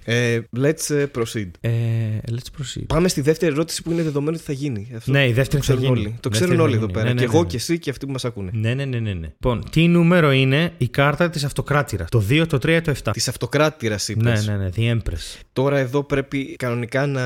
Ε, 0.05 0.41
let's 0.57 0.95
ε, 0.95 1.05
proceed. 1.19 1.51
Ε, 1.61 1.71
let's 2.31 2.61
proceed. 2.61 2.83
Πάμε 2.87 3.09
στη 3.09 3.21
δεύτερη 3.21 3.53
ερώτηση 3.53 3.83
που 3.83 3.91
είναι 3.91 4.03
δεδομένο 4.03 4.37
ότι 4.37 4.45
θα 4.47 4.53
γίνει. 4.53 4.91
Αυτό 4.97 5.11
Ναι, 5.11 5.29
η 5.29 5.33
δεύτερη 5.33 5.49
το 5.49 5.57
θα 5.57 5.59
ξέρουν 5.61 5.83
γίνει. 5.83 5.91
όλοι. 5.99 6.05
Το 6.21 6.29
Δεύτερη 6.29 6.35
ξέρουν 6.35 6.57
θα 6.57 6.63
όλοι 6.63 6.73
εδώ 6.75 6.81
γίνει. 6.81 6.93
πέρα. 6.93 7.05
Ναι, 7.05 7.13
ναι, 7.13 7.21
και 7.21 7.27
ναι, 7.27 7.33
εγώ 7.33 7.43
ναι. 7.43 7.49
και 7.49 7.57
εσύ 7.57 7.79
και 7.79 7.91
αυτοί 7.91 8.07
που 8.07 8.13
μας 8.13 8.25
ακούνε. 8.25 8.51
Ναι, 8.55 8.75
ναι, 8.75 8.85
ναι, 8.85 8.99
ναι, 8.99 9.13
ναι. 9.13 9.27
Λοιπόν, 9.27 9.65
τι 9.71 9.89
νούμερο 9.89 10.33
είναι 10.33 10.73
η 10.79 10.89
κάρτα 10.89 11.31
της 11.31 11.45
αυτοκράτηρας; 11.45 12.09
Το 12.11 12.25
2, 12.31 12.47
το 12.49 12.57
3, 12.57 12.81
το 12.83 12.91
7. 13.05 13.11
Της 13.13 13.29
αυτοκράτηρας 13.29 14.09
είπες. 14.09 14.47
Ναι, 14.47 14.57
ναι, 14.57 14.63
ναι, 14.65 14.69
The 14.77 14.97
Empress. 14.97 15.41
Τώρα 15.53 15.79
εδώ 15.79 16.03
πρέπει 16.05 16.57
κανονικά 16.59 17.07
να. 17.07 17.21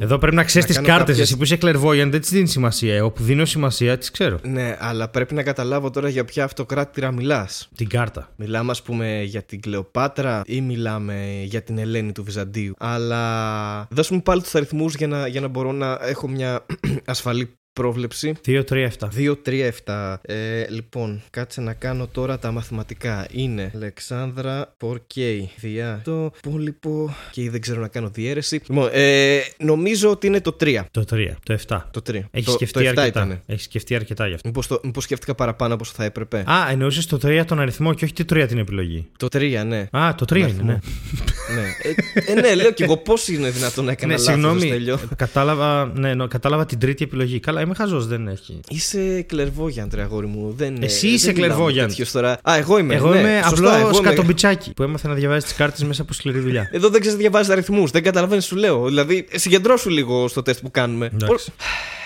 Εδώ 0.00 0.18
πρέπει 0.18 0.36
να 0.36 0.44
ξέρεις 0.44 0.68
Να 0.68 0.74
τις 0.74 0.82
κάνω 0.84 0.98
κάρτες. 0.98 1.16
κάποιες- 1.16 1.28
Εσύ 1.28 1.36
που 1.36 1.42
είσαι 1.44 1.58
clairvoyant 1.62 2.10
δεν 2.10 2.20
της 2.20 2.30
δίνεις 2.30 2.50
σημασία. 2.50 2.94
Εγώ 2.94 3.10
που 3.10 3.22
δίνω 3.22 3.44
σημασία 3.44 3.98
τις 3.98 4.10
ξέρω. 4.10 4.38
Ναι, 4.42 4.76
αλλά 4.80 5.08
πρέπει 5.08 5.34
να 5.34 5.42
καταλάβω 5.42 5.90
τώρα 5.90 6.08
για 6.08 6.24
ποια 6.24 6.44
αυτοκράτηρα 6.44 7.12
μιλάς. 7.12 7.68
Την 7.76 7.88
κάρτα. 7.88 8.32
Μιλάμε, 8.36 8.70
ας 8.70 8.82
πούμε, 8.82 9.22
για 9.22 9.42
την 9.42 9.60
Κλεοπάτρα 9.60 10.42
ή 10.46 10.60
μιλάμε 10.60 11.40
για 11.44 11.59
την 11.62 11.78
Ελένη 11.78 12.12
του 12.12 12.24
Βυζαντίου. 12.24 12.74
Αλλά 12.78 13.86
δώσ' 13.90 14.10
μου 14.10 14.22
πάλι 14.22 14.42
τους 14.42 14.54
αριθμούς 14.54 14.94
για 14.94 15.06
να, 15.06 15.26
για 15.26 15.40
να 15.40 15.48
μπορώ 15.48 15.72
να 15.72 15.98
έχω 16.00 16.28
μια 16.28 16.66
ασφαλή 17.04 17.59
πρόβλεψη. 17.72 18.32
2-3-7. 18.46 18.88
2-3-7. 19.16 20.14
Ε, 20.22 20.64
λοιπόν, 20.68 21.22
κάτσε 21.30 21.60
να 21.60 21.72
κάνω 21.72 22.06
τώρα 22.06 22.38
τα 22.38 22.50
μαθηματικά. 22.50 23.26
Είναι 23.30 23.70
Αλεξάνδρα 23.74 24.74
4K. 24.84 25.20
Διά 25.56 26.00
το 26.04 26.32
υπόλοιπο. 26.44 27.14
Και 27.30 27.50
δεν 27.50 27.60
ξέρω 27.60 27.80
να 27.80 27.88
κάνω 27.88 28.08
διαίρεση. 28.08 28.54
Λοιπόν, 28.68 28.88
ε, 28.92 29.38
νομίζω 29.58 30.10
ότι 30.10 30.26
είναι 30.26 30.40
το 30.40 30.56
3. 30.60 30.80
Το 30.90 31.04
3. 31.10 31.26
Το 31.42 31.58
7. 31.68 31.80
Το 31.90 32.00
3. 32.10 32.20
Έχεις 32.30 32.46
το, 32.46 32.52
σκεφτεί 32.52 32.72
το 32.72 32.80
7 32.80 32.84
αρκετά. 32.86 33.06
ήτανε. 33.06 33.42
Έχεις 33.46 33.64
σκεφτεί 33.64 33.94
αρκετά 33.94 34.26
γι' 34.26 34.34
αυτό. 34.34 34.48
Μήπως, 34.48 34.66
το, 34.66 34.80
μήπως 34.84 35.04
σκέφτηκα 35.04 35.34
παραπάνω 35.34 35.74
από 35.74 35.82
όσο 35.82 35.92
θα 35.96 36.04
έπρεπε. 36.04 36.38
Α, 36.38 36.70
εννοούσες 36.70 37.06
το 37.06 37.18
3 37.22 37.42
τον 37.46 37.60
αριθμό 37.60 37.94
και 37.94 38.04
όχι 38.04 38.12
το 38.24 38.36
3 38.36 38.44
την 38.48 38.58
επιλογή. 38.58 39.08
Το 39.16 39.26
3, 39.32 39.62
ναι. 39.66 39.88
Α, 39.90 40.14
το 40.14 40.24
3 40.32 40.36
είναι, 40.36 40.44
αριθμό. 40.44 40.64
ναι. 40.64 40.72
ναι. 41.54 41.68
Ε, 42.32 42.32
ε, 42.32 42.40
ναι, 42.40 42.54
λέω 42.54 42.72
κι 42.72 42.82
εγώ 42.82 42.96
πώς 42.96 43.28
είναι 43.28 43.50
δυνατόν 43.50 43.84
να 43.84 43.90
έκανα 43.92 44.12
ναι, 44.12 44.18
λάθος, 44.18 44.32
συγγνώμη. 44.34 44.60
Στέλιο. 44.66 44.94
ε, 44.94 45.14
κατάλαβα, 45.16 45.92
ναι, 45.94 46.14
νο- 46.14 46.28
κατάλαβα 46.28 46.66
την 46.66 46.78
τρίτη 46.78 47.04
επιλογή. 47.04 47.40
Καλά, 47.40 47.59
είμαι 47.62 47.74
χαζός, 47.74 48.06
δεν 48.06 48.28
έχει. 48.28 48.60
Είσαι 48.68 49.22
κλερβόγιαν, 49.22 49.88
τρε 49.88 50.02
αγόρι 50.02 50.26
μου. 50.26 50.54
Δεν, 50.56 50.82
Εσύ 50.82 51.06
δεν 51.06 51.14
είσαι 51.14 51.26
μιλάω 51.32 51.46
με 51.48 51.52
κλερβόγιαν. 51.54 51.88
τέτοιος 51.88 52.10
Τώρα. 52.10 52.38
Α, 52.50 52.56
εγώ 52.56 52.78
είμαι. 52.78 52.94
Εγώ 52.94 53.08
ναι, 53.10 53.18
είμαι 53.18 53.40
σωστά, 53.48 53.48
απλό 53.48 53.68
εγώ 53.70 53.88
είμαι- 53.98 54.06
σκατομπιτσάκι 54.08 54.72
που 54.74 54.82
έμαθε 54.82 55.08
να 55.08 55.14
διαβάζει 55.14 55.44
τις 55.44 55.54
κάρτες 55.54 55.84
μέσα 55.84 56.02
από 56.02 56.12
σκληρή 56.12 56.38
δουλειά. 56.38 56.68
Εδώ 56.72 56.88
δεν 56.88 57.00
ξέρεις 57.00 57.16
να 57.16 57.22
διαβάζεις 57.22 57.52
αριθμούς. 57.52 57.90
Δεν 57.90 58.02
καταλαβαίνεις, 58.02 58.44
σου 58.44 58.56
λέω. 58.56 58.84
Δηλαδή, 58.86 59.26
συγκεντρώσου 59.34 59.90
λίγο 59.90 60.28
στο 60.28 60.42
τεστ 60.42 60.60
που 60.60 60.70
κάνουμε. 60.70 61.10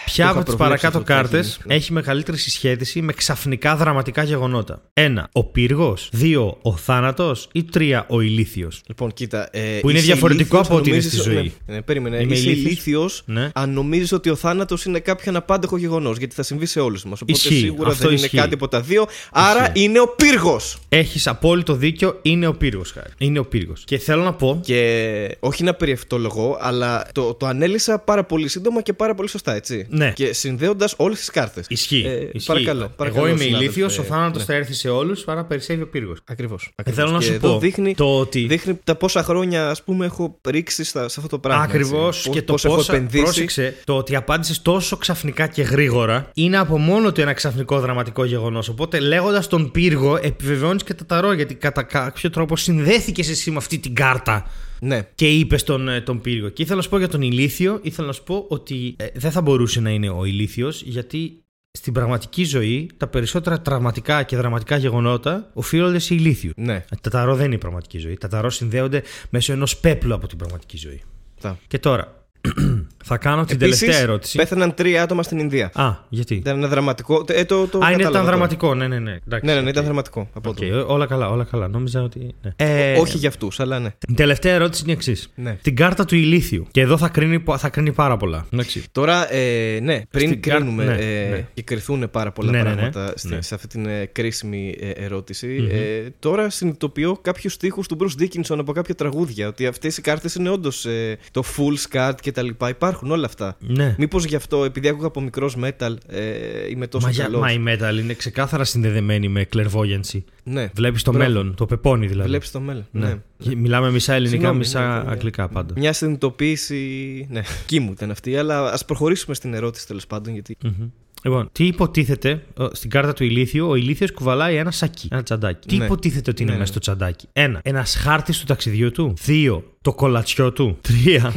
Εντάξει. 0.06 0.14
Ποια 0.14 0.24
Το 0.24 0.30
από 0.30 0.38
είχα 0.40 0.44
τις 0.48 0.54
προβλέψει 0.56 0.82
παρακάτω 0.82 0.86
αυτό 0.86 0.98
που 0.98 1.06
θα 1.06 1.14
κάρτες 1.14 1.46
γίνει, 1.56 1.64
ναι. 1.66 1.74
έχει 1.74 1.92
μεγαλύτερη 1.92 2.36
συσχέτιση 2.36 3.02
με 3.02 3.12
ξαφνικά 3.12 3.76
δραματικά 3.76 4.22
γεγονότα; 4.22 4.82
1. 4.94 5.24
Ο 5.32 5.44
πύργος. 5.44 6.10
2. 6.22 6.56
Ο 6.62 6.76
θάνατος. 6.76 7.48
Ή 7.52 7.64
3. 7.74 8.04
Ο 8.08 8.20
ηλίθιος. 8.20 8.80
Λοιπόν, 8.86 9.12
κοίτα. 9.12 9.48
Ε, 9.52 9.60
Που 9.80 9.88
είναι 9.90 9.98
είσαι 9.98 10.06
διαφορετικό 10.06 10.56
ηλίθιος 10.56 10.66
από 10.66 10.74
ό,τι 10.76 10.90
αν 10.90 10.96
είναι 10.96 11.04
νομίζεις- 11.04 11.20
στη 11.22 11.30
ζωή. 11.30 11.52
Ναι, 11.66 11.74
ναι, 11.74 11.82
περίμενε. 11.82 12.16
Είμαι 12.22 12.32
είσαι 12.34 12.42
ηλίθιος. 12.50 12.64
ηλίθιος 12.66 13.22
Ναι. 13.26 13.50
αν 13.54 13.70
νομίζεις 13.72 14.12
ότι 14.12 14.30
ο 14.30 14.34
θάνατος 14.34 14.84
είναι 14.84 14.98
κάποιο 14.98 15.30
αναπάντεχο 15.30 15.76
γεγονός. 15.76 16.16
Γιατί 16.18 16.34
θα 16.34 16.42
συμβεί 16.42 16.66
σε 16.66 16.80
όλους 16.80 17.04
μας. 17.04 17.20
Οπότε 17.20 17.38
Ισχύει, 17.38 17.54
σίγουρα 17.54 17.90
αυτό 17.90 18.06
δεν 18.06 18.14
ισχύει. 18.14 18.28
είναι 18.32 18.42
κάτι 18.42 18.54
από 18.54 18.68
τα 18.68 18.80
δύο. 18.80 19.06
Άρα 19.32 19.62
Ισχύει. 19.62 19.82
είναι 19.84 20.00
ο 20.00 20.06
πύργος. 20.16 20.78
Έχεις 20.88 21.26
απόλυτο 21.26 21.74
δίκιο. 21.74 22.18
Είναι 22.22 22.46
ο 22.46 22.54
πύργος, 22.54 22.90
χάρη. 22.92 23.10
Είναι 23.18 23.38
ο 23.38 23.44
πύργος. 23.44 23.82
Και 23.86 23.98
θέλω 23.98 24.22
να 24.22 24.32
πω. 24.34 24.60
Και 24.64 25.36
όχι 25.40 25.62
να 25.64 25.74
περιευτολογώ, 25.74 26.58
αλλά 26.60 27.06
το, 27.12 27.34
το 27.34 27.46
ανέλησα 27.46 27.98
πάρα 27.98 28.24
πολύ 28.24 28.48
σύντομα 28.48 28.82
και 28.82 28.92
πάρα 28.92 29.14
πολύ 29.14 29.28
σωστά, 29.28 29.54
έτσι. 29.54 29.86
Ναι. 29.96 30.12
Και 30.12 30.32
συνδέοντας 30.32 30.94
όλες 30.96 31.18
τις 31.18 31.30
κάρτες. 31.30 31.66
Ισχύει. 31.68 32.04
Ε, 32.06 32.28
ισχύει. 32.32 32.46
παρακαλώ, 32.46 32.92
παρακαλώ, 32.96 33.24
Εγώ 33.26 33.34
είμαι 33.34 33.42
συνάδελφε. 33.44 33.64
ηλίθιος. 33.64 33.98
Ο 33.98 34.02
θάνατος 34.02 34.38
Ναι. 34.38 34.44
θα 34.44 34.54
έρθει 34.54 34.72
σε 34.72 34.88
όλους. 34.88 35.24
Άρα 35.26 35.44
περισσεύει 35.44 35.82
ο 35.82 35.88
πύργος. 35.88 36.18
Ακριβώς. 36.24 36.70
Θέλω 36.92 37.10
να 37.10 37.18
και 37.18 37.24
σου 37.24 37.32
εδώ 37.32 37.52
πω 37.52 37.58
Δείχνει, 37.58 37.94
το 37.94 38.18
ότι. 38.18 38.46
δείχνει 38.46 38.78
τα 38.84 38.94
πόσα 38.96 39.22
χρόνια 39.22 39.68
ας 39.70 39.82
πούμε, 39.82 40.06
έχω 40.06 40.38
ρίξει 40.48 40.84
στα, 40.84 41.08
σε 41.08 41.14
αυτό 41.20 41.28
το 41.28 41.38
πράγμα. 41.38 41.62
Ακριβώς 41.62 42.16
έτσι. 42.16 42.30
και 42.30 42.42
το 42.42 42.52
Πόσα 42.52 42.68
έχω 42.68 42.76
πόσα, 42.76 42.94
επενδύσει. 42.94 43.22
πρόσεξε, 43.22 43.74
το 43.84 43.96
ότι 43.96 44.16
απάντησες 44.16 44.62
τόσο 44.62 44.96
ξαφνικά 44.96 45.46
και 45.46 45.62
γρήγορα 45.62 46.30
είναι 46.34 46.58
από 46.58 46.78
μόνο 46.78 47.12
του 47.12 47.20
ένα 47.20 47.32
ξαφνικό 47.32 47.80
δραματικό 47.80 48.24
γεγονός. 48.24 48.68
Οπότε 48.68 49.00
λέγοντας 49.00 49.46
τον 49.46 49.70
πύργο, 49.70 50.18
επιβεβαιώνεις 50.22 50.82
και 50.82 50.94
τα 50.94 51.06
ταρό 51.06 51.32
γιατί 51.32 51.54
κατά 51.54 51.82
κάποιο 51.82 52.30
τρόπο 52.30 52.56
συνδέθηκε 52.56 53.20
εσύ 53.20 53.50
με 53.50 53.56
αυτή 53.56 53.78
την 53.78 53.94
κάρτα 53.94 54.46
Ναι. 54.84 55.08
και 55.14 55.28
είπες 55.30 55.62
τον, 55.62 55.88
ε, 55.88 56.00
τον 56.00 56.20
πύργο. 56.20 56.48
Και 56.48 56.62
ήθελα 56.62 56.76
να 56.76 56.82
σου 56.82 56.88
πω 56.88 56.98
για 56.98 57.08
τον 57.08 57.22
ηλίθιο, 57.22 57.78
ήθελα 57.82 58.06
να 58.06 58.12
σου 58.12 58.22
πω 58.22 58.46
ότι 58.48 58.96
ε, 58.98 59.06
δεν 59.14 59.30
θα 59.30 59.40
μπορούσε 59.40 59.80
να 59.80 59.90
είναι 59.90 60.08
ο 60.10 60.24
ηλίθιος 60.24 60.82
γιατί. 60.82 61.38
Στην 61.76 61.92
πραγματική 61.92 62.44
ζωή, 62.44 62.90
τα 62.96 63.06
περισσότερα 63.06 63.60
τραυματικά 63.60 64.22
και 64.22 64.36
δραματικά 64.36 64.76
γεγονότα 64.76 65.50
οφείλονται 65.54 65.98
σε 65.98 66.14
ηλίθιους. 66.14 66.52
Ναι. 66.56 66.84
Τα 67.00 67.10
ταρό 67.10 67.34
δεν 67.36 67.46
είναι 67.46 67.54
η 67.54 67.58
πραγματική 67.58 67.98
ζωή. 67.98 68.16
Τα 68.16 68.28
ταρό 68.28 68.50
συνδέονται 68.50 69.02
μέσω 69.30 69.52
ενός 69.52 69.76
πέπλου 69.76 70.14
από 70.14 70.26
την 70.26 70.38
πραγματική 70.38 70.76
ζωή. 70.76 71.02
Αυτά. 71.34 71.58
Και 71.66 71.78
τώρα, 71.78 72.28
θα 73.06 73.16
κάνω 73.16 73.44
την 73.44 73.56
Επίσης, 73.60 73.78
τελευταία 73.78 74.02
ερώτηση. 74.02 74.36
Πέθαναν 74.38 74.74
τρία 74.74 75.02
άτομα 75.02 75.22
στην 75.22 75.38
Ινδία. 75.38 75.70
Α, 75.74 75.90
γιατί; 76.08 76.34
Ήταν 76.34 76.56
ένα 76.56 76.68
δραματικό. 76.68 77.24
Ε, 77.28 77.44
το, 77.44 77.66
το 77.66 77.78
Α, 77.78 77.90
είναι, 77.90 77.96
κατάλαβα 77.96 78.00
ήταν 78.00 78.12
τώρα. 78.12 78.24
δραματικό, 78.24 78.74
ναι, 78.74 78.86
ναι, 78.88 78.98
ναι. 78.98 79.18
Εντάξει, 79.26 79.46
Ναι, 79.46 79.54
ναι, 79.54 79.60
ναι, 79.60 79.68
ήταν 79.68 79.80
οκ. 79.82 79.86
δραματικό. 79.88 80.28
Από 80.32 80.50
Οκ, 80.50 80.56
το. 80.56 80.84
όλα 80.92 81.06
καλά, 81.06 81.28
όλα 81.28 81.44
καλά. 81.44 81.68
Νόμιζα 81.68 82.02
ότι. 82.02 82.34
Ναι. 82.42 82.50
Ε, 82.56 82.98
Όχι 82.98 83.16
για 83.16 83.28
αυτούς, 83.28 83.60
αλλά 83.60 83.78
ναι. 83.78 83.92
Η 84.08 84.14
τελευταία 84.14 84.52
ερώτηση 84.54 84.82
είναι 84.82 84.92
η 84.92 84.94
εξής. 84.94 85.30
ναι. 85.34 85.58
Την 85.62 85.76
κάρτα 85.76 86.04
του 86.04 86.14
ηλίθιου. 86.14 86.66
Και 86.70 86.80
εδώ 86.80 86.96
θα 86.96 87.08
κρίνει, 87.08 87.44
θα 87.56 87.68
κρίνει 87.68 87.92
πάρα 87.92 88.16
πολλά. 88.16 88.46
Εντάξει. 88.52 88.84
Τώρα, 88.92 89.32
ε, 89.34 89.78
ναι, 89.82 90.02
πριν 90.10 90.28
Στην 90.28 90.42
κάρ- 90.42 90.56
κρίνουμε 90.58 90.84
ναι, 90.84 90.92
ε, 90.92 91.28
ναι. 91.28 91.46
και 91.54 91.62
κρυθούν 91.62 92.10
πάρα 92.10 92.32
πολλά 92.32 92.50
Ναι, 92.50 92.62
ναι, 92.62 92.68
ναι. 92.68 92.74
πράγματα 92.74 93.12
στη- 93.16 93.34
Ναι. 93.34 93.42
σε 93.42 93.54
αυτή 93.54 93.66
την 93.66 93.86
ε, 93.86 94.04
κρίσιμη 94.12 94.74
ε, 94.80 94.90
ερωτηση 94.90 95.46
Μμμ. 95.46 95.68
ε, 95.70 96.12
τώρα 96.18 96.50
συνειδητοποιώ 96.50 97.18
κάποιους 97.22 97.52
στίχους 97.52 97.86
του 97.88 97.96
Bruce 98.00 98.22
Dickinson 98.22 98.58
από 98.58 98.72
κάποια 98.72 98.94
τραγούδια. 98.94 99.48
Ότι 99.48 99.66
αυτές 99.66 99.96
οι 99.96 100.00
κάρτες 100.00 100.34
είναι 100.34 100.48
όντως 100.48 100.86
το 101.30 101.42
full 101.56 101.92
scat 101.96 102.12
και 102.20 102.32
τα 102.32 102.42
λοιπά. 102.42 102.68
Υπάρχουν 102.94 103.10
όλα 103.10 103.26
αυτά. 103.26 103.56
Ναι. 103.60 103.94
Μήπως 103.98 104.24
γι' 104.24 104.36
αυτό, 104.36 104.64
επειδή 104.64 104.88
άκουγα 104.88 105.06
από 105.06 105.20
μικρός 105.20 105.56
metal, 105.60 105.94
ε, 106.06 106.68
είμαι 106.70 106.86
τόσο 106.86 107.06
Μα, 107.06 107.12
για- 107.12 107.24
καλός. 107.24 107.40
μα 107.40 107.52
η 107.52 107.62
metal 107.66 107.98
είναι 107.98 108.14
ξεκάθαρα 108.14 108.64
συνδεδεμένη 108.64 109.28
με 109.28 109.46
clairvoyancy. 109.56 110.22
Ναι, 110.44 110.70
Βλέπεις 110.74 111.02
το 111.02 111.12
Μπράβο. 111.12 111.28
μέλλον, 111.32 111.54
το 111.54 111.66
πεπώνει 111.66 112.06
δηλαδή. 112.06 112.28
βλέπεις 112.28 112.50
το 112.50 112.60
μέλλον. 112.60 112.86
Ναι. 112.90 113.06
Ναι. 113.06 113.14
Και 113.38 113.56
Μιλάμε 113.56 113.90
μισά 113.90 114.12
ελληνικά, 114.12 114.30
Συγγνώμη, 114.36 114.58
μισά 114.58 114.96
ναι, 114.98 115.02
ναι. 115.04 115.10
αγγλικά 115.10 115.48
πάντα. 115.48 115.74
Μια 115.76 115.92
συνειδητοποίηση. 115.92 117.26
Ναι, 117.30 117.42
εκεί 117.62 117.80
μου 117.80 117.90
ήταν 117.92 118.10
αυτή. 118.10 118.36
Αλλά 118.36 118.72
ας 118.72 118.84
προχωρήσουμε 118.84 119.34
στην 119.34 119.54
ερώτηση 119.54 119.86
τέλος 119.86 120.06
πάντων. 120.06 120.32
Γιατί 120.32 120.56
Μμμ. 120.64 120.88
Λοιπόν, 121.24 121.48
τι 121.52 121.66
υποτίθεται 121.66 122.42
ο, 122.56 122.74
στην 122.74 122.90
κάρτα 122.90 123.12
του 123.12 123.24
ηλίθιου, 123.24 123.68
ο 123.68 123.74
ηλίθιος 123.74 124.12
κουβαλάει 124.12 124.56
ένα 124.56 124.70
σακί, 124.70 125.08
ένα 125.12 125.22
τσαντάκι. 125.22 125.68
Τι 125.68 125.76
Ναι. 125.76 125.84
υποτίθεται 125.84 126.30
ότι 126.30 126.42
είναι 126.42 126.52
Ναι, 126.52 126.58
μέσα 126.58 126.72
ναι. 126.74 126.80
στο 126.80 126.92
τσαντάκι; 126.94 127.26
Ένα, 127.32 127.60
ένας 127.64 127.94
χάρτης 127.96 128.38
του 128.38 128.44
ταξιδιού 128.44 128.90
του. 128.90 129.14
Δύο, 129.24 129.64
το 129.80 129.94
κολατσιό 129.94 130.52
του. 130.52 130.78
Τρία, 130.80 131.32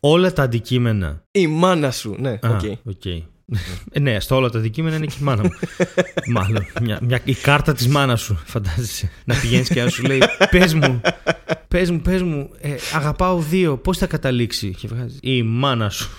όλα 0.00 0.32
τα 0.32 0.42
αντικείμενα. 0.42 1.22
η 1.30 1.46
μάνα 1.46 1.90
σου. 1.90 2.14
Ναι, 2.18 2.30
Α, 2.30 2.38
οκ. 2.50 2.60
οκ. 2.84 3.02
Ε, 3.92 4.00
ναι, 4.00 4.20
στο 4.20 4.36
όλα 4.36 4.50
τα 4.50 4.58
αντικείμενα 4.58 4.96
είναι 4.96 5.06
και 5.06 5.16
η 5.20 5.22
μάνα 5.22 5.42
μου. 5.42 5.50
Μάλλον. 6.34 6.66
Μια, 6.82 6.98
μια, 7.02 7.20
η 7.24 7.34
κάρτα 7.34 7.72
της 7.72 7.88
μάνας 7.88 8.20
σου, 8.20 8.38
φαντάζεσαι. 8.44 9.10
Να 9.24 9.34
πηγαίνεις 9.34 9.68
και 9.68 9.82
να 9.82 9.88
σου 9.88 10.02
λέει: 10.02 10.22
Πες 10.50 10.74
μου, 10.74 11.00
πες 11.68 11.90
μου, 11.90 12.00
πες 12.00 12.22
μου, 12.22 12.50
ε, 12.60 12.74
αγαπάω 12.94 13.38
δύο, 13.38 13.76
πώς 13.76 13.98
θα 13.98 14.06
καταλήξει. 14.06 14.74
Και 14.80 14.88
βγάζεις 14.88 15.18
η 15.22 15.42
μάνα 15.42 15.90
σου. 15.90 16.10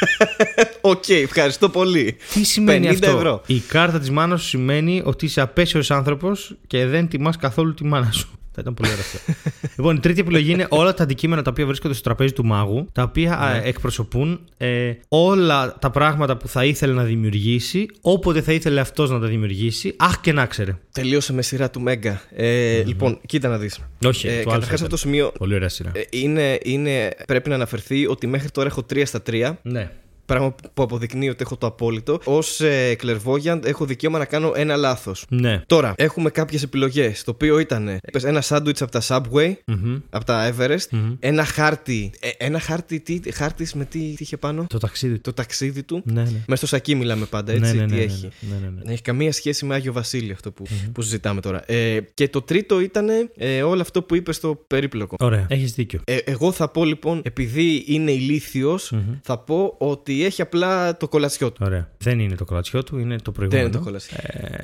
Οκ, 0.80 1.08
ευχαριστώ 1.08 1.68
πολύ. 1.68 2.16
Τι 2.32 2.44
σημαίνει 2.44 2.86
50 2.88 2.90
αυτό; 2.90 3.10
ευρώ. 3.10 3.42
Η 3.46 3.58
κάρτα 3.58 3.98
της 3.98 4.10
μάνας 4.10 4.42
σου 4.42 4.48
σημαίνει 4.48 5.02
ότι 5.04 5.24
είσαι 5.24 5.40
απαίσιος 5.40 5.90
άνθρωπος 5.90 6.54
και 6.66 6.86
δεν 6.86 7.08
τιμάς 7.08 7.36
καθόλου 7.36 7.74
τη 7.74 7.84
μάνα 7.84 8.10
σου. 8.12 8.28
Θα 8.54 8.60
ήταν 8.60 8.74
πολύ 8.74 8.88
ωραίο 8.90 9.00
αυτό. 9.02 9.18
λοιπόν, 9.76 9.96
η 9.96 10.00
τρίτη 10.00 10.20
επιλογή 10.20 10.50
είναι 10.52 10.66
όλα 10.68 10.94
τα 10.94 11.02
αντικείμενα 11.02 11.42
τα 11.42 11.50
οποία 11.50 11.66
βρίσκονται 11.66 11.94
στο 11.94 12.02
τραπέζι 12.02 12.32
του 12.32 12.44
μάγου, 12.44 12.88
τα 12.92 13.02
οποία 13.02 13.38
α, 13.38 13.52
Ναι. 13.52 13.60
εκπροσωπούν 13.64 14.40
ε, 14.56 14.92
όλα 15.08 15.76
τα 15.78 15.90
πράγματα 15.90 16.36
που 16.36 16.48
θα 16.48 16.64
ήθελε 16.64 16.92
να 16.92 17.04
δημιουργήσει, 17.04 17.86
όποτε 18.00 18.40
θα 18.42 18.52
ήθελε 18.52 18.80
αυτός 18.80 19.10
να 19.10 19.20
τα 19.20 19.26
δημιουργήσει, 19.26 19.94
αχ 19.98 20.20
και 20.20 20.32
να 20.32 20.46
ξέρε. 20.46 20.76
Τελείωσε 20.92 21.32
με 21.32 21.42
σειρά 21.42 21.70
του 21.70 21.80
Μέγκα. 21.80 22.22
Ε, 22.36 22.82
Λοιπόν, 22.86 23.20
κοίτα 23.26 23.48
να 23.48 23.58
δεις. 23.58 23.78
Όχι, 24.06 24.26
Ε, 24.26 24.30
το 24.30 24.36
Καταρχάς, 24.36 24.54
άλφα 24.54 24.74
αυτό 24.74 24.78
το 24.78 24.86
ήταν. 24.86 24.98
σημείο 24.98 25.32
Πολύ 25.38 25.54
ωραία 25.54 25.68
σειρά. 25.68 25.90
ε, 25.94 26.00
είναι, 26.10 26.58
είναι, 26.62 27.10
πρέπει 27.26 27.48
να 27.48 27.54
αναφερθεί 27.54 28.06
ότι 28.06 28.26
μέχρι 28.26 28.50
τώρα 28.50 28.68
έχω 28.68 28.86
3 28.94 29.02
στα 29.06 29.22
3. 29.30 29.52
ναι. 29.62 29.90
Πράγμα 30.32 30.54
που 30.74 30.82
αποδεικνύει 30.82 31.28
ότι 31.28 31.42
έχω 31.42 31.56
το 31.56 31.66
απόλυτο. 31.66 32.20
Ω 32.24 32.64
ε, 32.64 32.94
clairvoyant 33.02 33.60
έχω 33.64 33.84
δικαίωμα 33.84 34.18
να 34.18 34.24
κάνω 34.24 34.52
ένα 34.56 34.76
λάθος. 34.76 35.24
Ναι. 35.28 35.62
Τώρα, 35.66 35.94
έχουμε 35.96 36.30
κάποιες 36.30 36.62
επιλογές. 36.62 37.24
Το 37.24 37.30
οποίο 37.30 37.58
ήταν 37.58 37.98
πες, 38.12 38.24
ένα 38.24 38.40
σάντουιτς 38.40 38.82
από 38.82 38.90
τα 38.90 39.02
Subway, 39.02 39.52
Μμμ. 39.66 39.98
από 40.10 40.24
τα 40.24 40.54
Everest, 40.54 40.86
Μμμ. 40.90 41.14
ένα 41.20 41.44
χάρτη. 41.44 42.10
Ε, 42.20 42.28
ένα 42.36 42.58
χάρτη, 42.60 43.00
τι, 43.00 43.32
χάρτης 43.32 43.74
με 43.74 43.84
τι, 43.84 43.98
τι 43.98 44.16
είχε 44.22 44.36
πάνω; 44.36 44.66
Το 44.68 44.78
ταξίδι 44.78 45.14
του. 45.14 45.20
Το 45.20 45.32
ταξίδι 45.32 45.82
του. 45.82 46.02
Ναι, 46.04 46.22
ναι. 46.22 46.44
Μες 46.46 46.58
στο 46.58 46.66
σακί 46.66 46.94
μιλάμε 46.94 47.24
πάντα, 47.24 47.52
έτσι. 47.52 47.76
ναι, 47.76 47.80
ναι, 47.80 47.86
τι 47.86 47.92
ναι, 47.92 47.98
ναι, 47.98 48.02
έχει. 48.04 48.28
ναι, 48.40 48.54
ναι, 48.62 48.68
ναι. 48.68 48.82
Δεν 48.82 48.92
έχει 48.92 49.02
καμία 49.02 49.32
σχέση 49.32 49.64
με 49.64 49.74
Άγιο 49.74 49.92
Βασίλειο 49.92 50.32
αυτό 50.32 50.52
που, 50.52 50.64
που 50.92 51.02
συζητάμε 51.02 51.40
τώρα. 51.40 51.62
Ε, 51.66 52.00
και 52.14 52.28
το 52.28 52.42
τρίτο 52.42 52.80
ήταν 52.80 53.08
ε, 53.36 53.62
όλο 53.62 53.80
αυτό 53.80 54.02
που 54.02 54.14
είπες 54.14 54.36
στο 54.36 54.64
περίπλοκο. 54.66 55.16
Ωραία, 55.20 55.46
έχεις 55.48 55.72
δίκιο. 55.72 56.00
Ε, 56.04 56.16
εγώ 56.16 56.52
θα 56.52 56.68
πω 56.68 56.84
λοιπόν, 56.84 57.20
επειδή 57.24 57.84
είναι 57.86 58.10
ηλίθιος, 58.10 58.90
Μμμ. 58.90 59.00
θα 59.22 59.38
πω 59.38 59.74
ότι 59.78 60.21
έχει 60.24 60.42
απλά 60.42 60.96
το 60.96 61.08
κολατσιό 61.08 61.50
του. 61.52 61.62
Ωραία. 61.66 61.88
Δεν 61.98 62.18
είναι 62.18 62.34
το 62.34 62.44
κολατσιό 62.44 62.82
του, 62.84 62.98
είναι 62.98 63.16
το 63.16 63.22
Δεν 63.24 63.32
προηγούμενο. 63.34 63.66
είναι 63.66 63.76
το 63.76 63.82
κολατσιό. 63.84 64.16
Ε, 64.22 64.56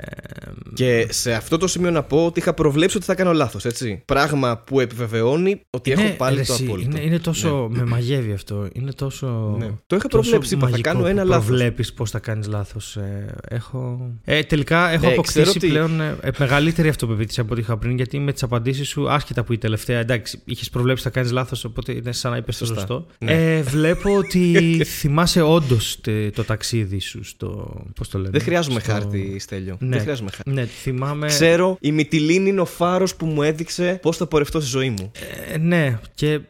Και 0.75 1.07
σε 1.11 1.33
αυτό 1.33 1.57
το 1.57 1.67
σημείο 1.67 1.91
να 1.91 2.03
πω 2.03 2.27
ότι 2.27 2.39
είχα 2.41 2.55
προβλέψει 2.55 2.97
ότι 2.97 3.07
θα 3.07 3.15
κάνω 3.15 3.33
λάθος, 3.33 3.65
έτσι. 3.65 4.03
Πράγμα 4.05 4.59
που 4.59 4.81
επιβεβαιώνει 4.81 5.61
ότι 5.71 5.91
έχω 5.93 6.03
Ναι, 6.03 6.09
πάλι 6.11 6.37
ρε, 6.37 6.43
το 6.43 6.53
εσύ, 6.53 6.65
απόλυτο. 6.65 6.91
Είναι, 6.97 7.01
είναι 7.07 7.19
τόσο. 7.19 7.69
Με 7.71 7.85
μαγεύει 7.85 8.33
αυτό. 8.33 8.69
Είναι 8.73 8.93
τόσο. 8.93 9.57
Ναι. 9.59 9.71
Το 9.87 9.97
είχα 9.97 10.09
προβλέψει, 10.09 10.55
είπα, 10.55 10.69
θα 10.69 10.79
κάνω 10.81 11.07
ένα 11.07 11.25
λάθος. 11.25 11.47
Βλέπει 11.47 11.93
πώς 11.93 12.11
θα 12.11 12.19
κάνεις 12.19 12.47
λάθος. 12.47 12.97
Ε, 12.97 13.35
έχω. 13.49 14.11
Ε, 14.25 14.43
τελικά 14.43 14.91
έχω 14.91 15.07
Ε, 15.09 15.13
αποκτήσει 15.13 15.41
ξέρω 15.41 15.53
τι- 15.59 15.69
πλέον 15.69 16.01
ε, 16.01 16.17
ε, 16.21 16.31
μεγαλύτερη 16.39 16.89
αυτοπεποίθηση 16.89 17.41
από 17.41 17.53
ό,τι 17.53 17.61
είχα 17.61 17.77
πριν. 17.77 17.97
Γιατί 17.97 18.19
με 18.19 18.33
τις 18.33 18.43
απαντήσεις 18.43 18.89
σου, 18.89 19.11
άσχετα 19.11 19.45
που 19.45 19.53
η 19.53 19.59
τελευταία. 19.59 19.99
Εντάξει, 19.99 20.41
είχες 20.45 20.71
προβλέψει 20.71 21.03
θα 21.03 21.11
κάνεις 21.11 21.31
λάθος, 21.33 21.65
οπότε 21.65 21.93
είναι 21.93 22.13
σαν 22.13 22.31
να 22.31 22.37
είπες 22.37 22.59
το 22.59 22.65
Σωστά. 22.67 22.81
σωστό. 22.81 23.07
Ναι. 23.19 23.55
Ε, 23.57 23.63
βλέπω 23.63 24.17
ότι 24.17 24.53
θυμάσαι 24.99 25.41
όντως 25.53 26.01
το 26.35 26.45
ταξίδι 26.45 26.99
σου 26.99 27.25
στο. 27.25 27.81
Πώς 27.95 28.09
το 28.09 28.19
λένε. 28.19 28.31
Δεν 28.31 28.41
χρειάζομαι 28.41 28.81
στο- 28.81 28.91
χάρτη, 28.93 29.39
Στέλιο. 29.39 29.77
Ναι. 29.81 29.89
Δεν 29.89 30.01
χρειάζομαι 30.01 30.31
χάρτη. 30.31 30.51
Ναι, 30.51 30.65
θυμάμαι. 30.65 31.27
Ξέρω, 31.27 31.77
η 31.81 31.93
Μυτιλίνη 31.93 32.49
είναι 32.49 32.61
ο 32.61 32.65
φάρος 32.65 33.17
που 33.17 33.27
μου 33.27 33.43
έδειξε 33.43 33.99
πώς 34.03 34.17
θα 34.17 34.27
πορευτώ 34.27 34.61
στη 34.61 34.69
ζωή 34.71 34.91
μου. 34.91 35.11
Ε, 35.53 35.59
ναι, 35.59 35.99
και 36.15 36.41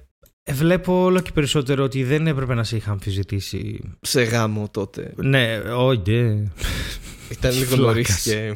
Ε, 0.50 0.52
βλέπω 0.52 1.02
όλο 1.02 1.20
και 1.20 1.30
περισσότερο 1.34 1.84
ότι 1.84 2.04
δεν 2.04 2.26
έπρεπε 2.26 2.54
να 2.54 2.64
σε 2.64 2.76
είχα 2.76 2.90
αμφισβητήσει. 2.90 3.80
Σε 4.00 4.22
γάμο 4.22 4.68
τότε. 4.70 5.12
Ναι, 5.16 5.58
όχι, 5.76 6.00
ναι. 6.10 6.42
Ήταν 7.30 7.52
λίγο 7.52 7.64
Φλάκας. 7.64 7.86
νωρίς 7.86 8.22
και. 8.22 8.52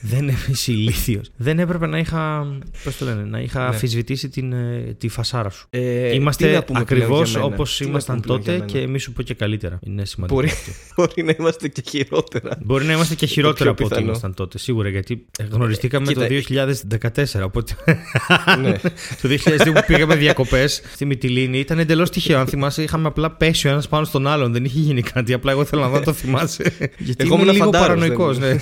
δεν 0.00 0.32
είσαι 0.50 0.72
ηλίθιος. 0.72 1.30
Δεν 1.36 1.58
έπρεπε 1.58 1.86
να 1.86 1.98
είχα. 1.98 2.46
Πώς 2.84 2.96
το 2.96 3.04
λένε, 3.04 3.22
να 3.22 3.40
είχα 3.40 3.60
Ναι. 3.60 3.66
αμφισβητήσει 3.66 4.28
την, 4.28 4.52
ε, 4.52 4.94
τη 4.98 5.08
φασάρα 5.08 5.50
σου. 5.50 5.66
Ε, 5.70 5.78
τι 5.80 6.08
να 6.08 6.14
Είμαστε 6.14 6.44
πούμε 6.44 6.62
πλέον 6.64 6.80
ακριβώς 6.82 7.30
για 7.30 7.40
μένα; 7.40 7.54
όπως 7.54 7.76
Τι 7.76 7.84
να 7.84 7.90
ήμασταν 7.90 8.20
πούμε 8.20 8.26
πλέον 8.26 8.40
για 8.40 8.52
τότε 8.52 8.72
μένα; 8.72 8.86
και 8.86 8.92
μη 8.92 8.98
σου 8.98 9.12
πω 9.12 9.22
και 9.22 9.34
καλύτερα. 9.34 9.78
Είναι 9.82 10.04
σημαντικό. 10.04 10.38
Μπορεί, 10.40 10.48
αυτό. 10.50 10.72
μπορεί 10.96 11.22
να 11.22 11.34
είμαστε 11.38 11.68
και 11.68 11.82
χειρότερα. 11.88 12.58
Μπορεί 12.64 12.84
να 12.84 12.92
είμαστε 12.92 13.14
και 13.14 13.26
χειρότερα 13.26 13.62
πιο 13.64 13.70
από 13.70 13.82
ό,τι 13.84 13.88
πιθανό. 13.92 14.06
ήμασταν 14.06 14.34
τότε, 14.34 14.58
σίγουρα. 14.58 14.88
Γιατί 14.88 15.26
γνωριστήκαμε 15.50 16.06
κοίτα, 16.06 16.26
το 16.26 16.34
2014. 17.40 17.42
Οπότε 17.44 17.74
ναι. 18.60 18.72
το 19.22 19.28
2002 19.28 19.72
που 19.74 19.84
πήγαμε 19.86 20.14
διακοπές 20.16 20.82
στη 20.92 21.04
Μυτιλίνη 21.04 21.58
ήταν 21.58 21.78
εντελώς 21.78 22.10
τυχαίο. 22.10 22.38
Αν 22.38 22.46
θυμάσαι, 22.46 22.82
είχαμε 22.82 23.06
απλά 23.08 23.30
πέσει 23.30 23.66
ο 23.68 23.70
ένας 23.70 23.88
πάνω 23.88 24.04
στον 24.04 24.26
άλλον. 24.26 24.52
Δεν 24.52 24.64
είχε 24.64 24.78
γίνει 24.78 25.02
κάτι. 25.02 25.32
Απλά 25.32 25.52
εγώ 25.52 25.64
θέλω 25.64 25.82
να 25.82 25.88
δω 25.88 25.96
αν 25.96 26.04
το 26.04 26.12
θυμάσαι. 26.12 26.62
Γιατί 26.98 27.24
Εγώ 27.24 27.34
είμαι 27.34 27.42
ήμουν 27.42 27.52
λίγο 27.54 27.64
φαντάρος, 27.64 27.86
παρανοϊκός. 27.86 28.09
Δεν 28.16 28.38
Ναι. 28.38 28.56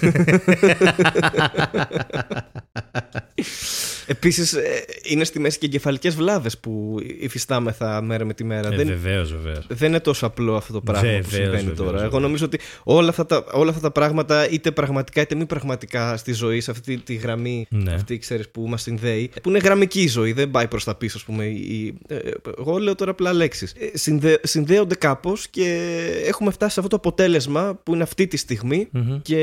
Επίσης, 4.10 4.56
είναι 5.02 5.24
στη 5.24 5.40
μέση 5.40 5.58
και 5.58 5.66
εγκεφαλικές 5.66 6.14
βλάβες 6.14 6.58
που 6.58 6.96
υφιστάμεθα 7.20 8.02
μέρα 8.02 8.24
με 8.24 8.34
τη 8.34 8.44
μέρα. 8.44 8.68
δεν, 8.70 8.86
Βεβαίως, 8.86 9.32
βεβαίως. 9.32 9.66
δεν 9.68 9.88
είναι 9.88 10.00
τόσο 10.00 10.26
απλό 10.26 10.56
αυτό 10.56 10.72
το 10.72 10.80
πράγμα 10.80 11.00
που 11.02 11.06
Βεβαίως, 11.08 11.32
συμβαίνει 11.32 11.56
βεβαίως, 11.56 11.76
τώρα. 11.76 11.90
βεβαίως. 11.90 12.08
Εγώ 12.12 12.18
νομίζω 12.20 12.44
ότι 12.44 12.58
όλα 12.82 13.08
αυτά, 13.08 13.26
τα, 13.26 13.44
όλα 13.52 13.70
αυτά 13.70 13.82
τα 13.82 13.90
πράγματα, 13.90 14.48
είτε 14.50 14.70
πραγματικά 14.70 15.20
είτε 15.20 15.34
μη 15.34 15.46
πραγματικά 15.46 16.16
στη 16.16 16.32
ζωή, 16.32 16.60
σε 16.60 16.70
αυτή 16.70 16.96
τη 16.98 17.14
γραμμή 17.14 17.66
Ναι. 17.70 17.92
αυτή 17.92 18.18
ξέρεις, 18.18 18.48
που 18.48 18.60
μας 18.68 18.82
συνδέει, 18.82 19.30
που 19.42 19.48
είναι 19.48 19.58
γραμμική 19.58 20.00
η 20.02 20.08
ζωή, 20.08 20.32
δεν 20.32 20.50
πάει 20.50 20.68
προς 20.68 20.84
τα 20.84 20.94
πίσω, 20.94 21.16
ας 21.16 21.24
πούμε. 21.24 21.44
η- 21.44 21.94
ε, 22.08 22.18
εγώ 22.58 22.78
λέω 22.78 22.94
τώρα 22.94 23.10
απλά 23.10 23.32
λέξεις. 23.32 23.74
Συνδέ, 23.92 24.40
συνδέονται 24.42 24.94
κάπως 24.94 25.48
και 25.48 25.88
έχουμε 26.26 26.50
φτάσει 26.50 26.72
σε 26.74 26.80
αυτό 26.80 26.98
το 26.98 27.08
αποτέλεσμα 27.08 27.80
που 27.82 27.94
είναι 27.94 28.02
αυτή 28.02 28.26
τη 28.26 28.36
στιγμή 28.36 28.88
Μμμ. 28.92 29.18
και 29.22 29.37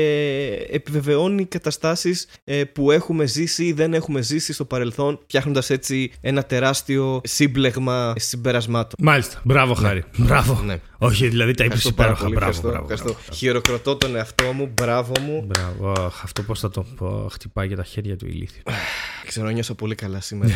επιβεβαιώνει 0.70 1.44
καταστάσεις 1.44 2.26
ε, 2.44 2.64
που 2.64 2.90
έχουμε 2.90 3.26
ζήσει 3.26 3.64
ή 3.64 3.72
δεν 3.72 3.94
έχουμε 3.94 4.20
ζήσει 4.22 4.52
στο 4.52 4.64
παρελθόν, 4.64 5.18
φτιάχνοντας 5.22 5.70
έτσι 5.70 6.12
ένα 6.20 6.42
τεράστιο 6.42 7.20
σύμπλεγμα 7.24 8.12
συμπερασμάτων. 8.16 8.94
Μάλιστα. 9.02 9.40
Μπράβο, 9.44 9.74
Χάρη. 9.74 10.04
Μπράβο. 10.16 10.62
Ναι. 10.64 10.76
Όχι, 10.98 11.28
δηλαδή 11.28 11.54
τα 11.54 11.64
είπες 11.64 11.76
Ευχαριστώ 11.84 11.92
πάρα 12.02 12.10
υπέροχα. 12.10 12.22
πολύ. 12.22 12.34
Μπράβο, 12.34 12.50
Ευχαριστώ, 12.50 12.68
μπράβο. 12.68 12.82
ευχαριστώ. 12.92 13.12
μπράβο. 13.22 13.32
Χειροκροτώ 13.38 13.96
τον 13.96 14.16
εαυτό 14.16 14.52
μου, 14.52 14.70
μπράβο 14.74 15.12
μου. 15.20 15.44
Μπράβο. 15.46 16.02
Αχ, 16.02 16.20
Αυτό 16.22 16.42
πώς 16.42 16.60
θα 16.60 16.70
το 16.70 16.86
πω. 16.96 17.28
Χτυπάει 17.32 17.66
για 17.66 17.76
τα 17.76 17.84
χέρια 17.84 18.16
του 18.16 18.26
ηλίθιου. 18.26 18.62
Ξέρω, 19.28 19.48
νιώσα 19.48 19.74
πολύ 19.74 19.94
καλά 19.94 20.20
σήμερα. 20.20 20.54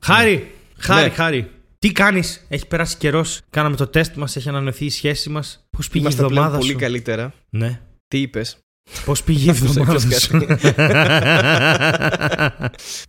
Χάρη! 0.00 0.50
Χάρη, 0.78 1.08
Ναι. 1.08 1.14
χάρη. 1.14 1.50
Τι 1.82 1.92
κάνεις, 1.92 2.46
έχει 2.48 2.66
περάσει 2.66 2.96
καιρός. 2.96 3.40
Κάναμε 3.50 3.76
το 3.76 3.86
τεστ 3.86 4.14
μας, 4.16 4.36
έχει 4.36 4.48
ανανεωθεί 4.48 4.84
η 4.84 4.90
σχέση 4.90 5.28
μας. 5.30 5.66
Πώς 5.70 5.88
πήγε 5.88 5.98
η 5.98 6.06
Είμαστε 6.06 6.22
πλέον 6.26 6.32
εβδομάδα 6.44 6.58
πολύ 6.58 6.72
σου; 6.72 6.78
καλύτερα. 6.78 7.32
Ναι. 7.50 7.80
Τι 8.08 8.20
είπες; 8.20 8.58
Πώς 9.04 9.22
πήγε 9.22 9.44
η 9.44 9.48
εβδομάδα 9.48 9.92
Άκουσα 9.92 10.20
σου; 10.20 10.46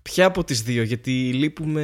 Ποια 0.02 0.26
από 0.26 0.44
τις 0.44 0.62
δύο, 0.62 0.84
γιατί 0.84 1.12
λείπουμε 1.12 1.82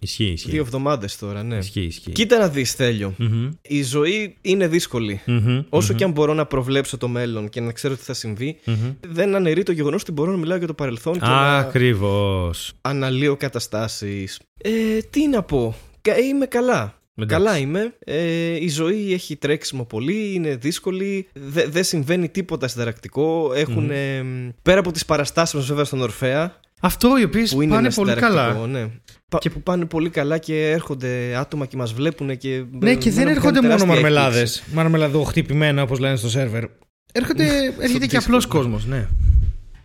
ισχύει, 0.00 0.24
ισχύει. 0.24 0.50
δύο 0.50 0.60
εβδομάδες 0.60 1.16
τώρα, 1.16 1.42
ναι. 1.42 1.56
Ισχύει, 1.56 1.80
ισχύει. 1.80 2.10
Κοίτα 2.12 2.38
να 2.38 2.48
δεις, 2.48 2.72
Θέλιο. 2.72 3.14
Μμμ, 3.18 3.48
Η 3.62 3.82
ζωή 3.82 4.36
είναι 4.40 4.68
δύσκολη. 4.68 5.20
μμμ, 5.26 5.62
Όσο 5.68 5.92
μμμ, 5.92 5.98
και 5.98 6.04
αν 6.04 6.10
μπορώ 6.10 6.34
να 6.34 6.46
προβλέψω 6.46 6.96
το 6.96 7.08
μέλλον 7.08 7.48
και 7.48 7.60
να 7.60 7.72
ξέρω 7.72 7.96
τι 7.96 8.02
θα 8.02 8.14
συμβεί, 8.14 8.58
μμμ. 8.64 8.74
δεν 9.08 9.34
αναιρεί 9.34 9.62
το 9.62 9.72
γεγονός 9.72 10.02
ότι 10.02 10.12
μπορώ 10.12 10.30
να 10.30 10.36
μιλάω 10.36 10.58
για 10.58 10.66
το 10.66 10.74
παρελθόν 10.74 11.12
και 11.12 11.18
να 11.20 11.56
Ακριβώς. 11.56 12.72
αναλύω 12.80 13.36
καταστάσεις. 13.36 14.40
Ε, 14.62 14.70
τι 15.10 15.28
να 15.28 15.42
πω; 15.42 15.74
Κα- 16.00 16.18
Είμαι 16.18 16.46
καλά. 16.46 16.92
Καλά 17.26 17.58
είμαι. 17.58 17.94
Ε, 18.04 18.54
η 18.64 18.68
ζωή 18.68 19.12
έχει 19.12 19.36
τρέξιμο 19.36 19.84
πολύ, 19.84 20.32
είναι 20.34 20.56
δύσκολη. 20.56 21.28
Δε- 21.32 21.66
δεν 21.66 21.84
συμβαίνει 21.84 22.28
τίποτα 22.28 22.68
συνταρακτικό. 22.68 23.52
Έχουν. 23.54 23.90
ε, 23.90 24.24
πέρα 24.62 24.78
από 24.80 24.92
τις 24.92 25.04
παραστάσεις 25.04 25.54
μας, 25.54 25.66
βέβαια, 25.66 25.84
στον 25.84 26.00
Ορφαία. 26.00 26.60
Αυτό 26.80 27.18
οι 27.20 27.24
οποίες 27.24 27.54
Που 27.54 27.62
είναι 27.62 27.74
πάνε 27.74 27.86
ένα 27.86 27.94
πολύ 27.96 28.10
συνταρακτικό, 28.10 28.52
καλά. 28.52 28.66
Ναι. 28.66 28.86
Πα- 29.28 29.38
Και- 29.38 29.50
Που 29.50 29.62
πάνε 29.62 29.84
πολύ 29.84 30.10
καλά 30.10 30.38
και 30.38 30.70
έρχονται 30.70 31.36
άτομα 31.36 31.66
και 31.66 31.76
μας 31.76 31.92
βλέπουν 31.92 32.36
και. 32.36 32.64
Ναι, 32.80 32.94
και 32.94 33.10
δεν 33.10 33.18
μένουν 33.18 33.32
έρχονται 33.32 33.52
μόνο 33.60 33.60
τεράστια 33.60 33.86
μαρμελάδες. 33.86 34.40
έκπληξη. 34.56 34.74
Μαρμελαδοχτυπημένα, 34.74 35.82
όπως 35.82 35.98
λένε 35.98 36.16
στο 36.16 36.28
σερβερ. 36.28 36.64
Έρχονται, 37.12 37.44
έρχεται 37.80 38.06
και 38.06 38.16
απλός 38.16 38.44
Discord, 38.44 38.48
ναι. 38.52 38.58
κόσμος, 38.58 38.86
ναι. 38.86 39.06